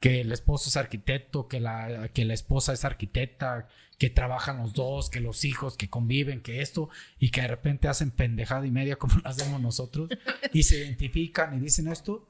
que 0.00 0.20
el 0.20 0.32
esposo 0.32 0.68
es 0.68 0.76
arquitecto, 0.76 1.48
que 1.48 1.60
la, 1.60 2.08
que 2.12 2.24
la 2.24 2.34
esposa 2.34 2.72
es 2.72 2.84
arquitecta, 2.84 3.68
que 3.98 4.10
trabajan 4.10 4.58
los 4.58 4.74
dos, 4.74 5.08
que 5.08 5.20
los 5.20 5.44
hijos, 5.44 5.76
que 5.76 5.88
conviven, 5.88 6.42
que 6.42 6.60
esto, 6.60 6.90
y 7.18 7.30
que 7.30 7.42
de 7.42 7.48
repente 7.48 7.88
hacen 7.88 8.10
pendejada 8.10 8.66
y 8.66 8.70
media 8.70 8.96
como 8.96 9.16
lo 9.16 9.28
hacemos 9.28 9.60
nosotros, 9.60 10.10
y 10.52 10.64
se 10.64 10.78
identifican 10.78 11.54
y 11.54 11.60
dicen 11.60 11.88
esto, 11.88 12.28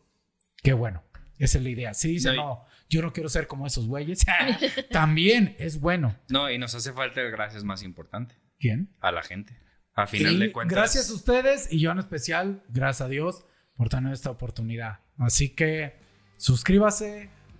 qué 0.63 0.73
bueno, 0.73 1.03
esa 1.39 1.59
es 1.59 1.65
la 1.65 1.71
idea. 1.71 1.95
Si 1.95 2.09
dicen, 2.09 2.37
no, 2.37 2.65
yo 2.89 3.03
no 3.03 3.13
quiero 3.13 3.29
ser 3.29 3.47
como 3.47 3.67
esos 3.67 3.87
güeyes, 3.87 4.25
también 4.91 5.57
es 5.59 5.81
bueno. 5.81 6.17
No, 6.29 6.51
y 6.51 6.59
nos 6.59 6.75
hace 6.75 6.93
falta 6.93 7.21
el 7.23 7.31
gracias 7.31 7.65
más 7.65 7.83
importante. 7.83 8.37
¿Quién? 8.59 8.95
A 9.01 9.11
la 9.11 9.23
gente. 9.23 9.59
A 9.95 10.07
final 10.07 10.39
de 10.39 10.53
cuentas. 10.53 10.77
Gracias 10.77 11.11
a 11.11 11.15
ustedes 11.15 11.73
y 11.73 11.79
yo 11.79 11.93
en 11.93 11.99
especial, 11.99 12.63
gracias 12.69 13.03
a 13.03 13.09
Dios 13.09 13.45
por 13.77 13.89
tener 13.89 14.13
esta 14.13 14.31
oportunidad. 14.31 15.01
Así 15.19 15.51
que 15.51 15.95
suscríbase, 16.37 17.31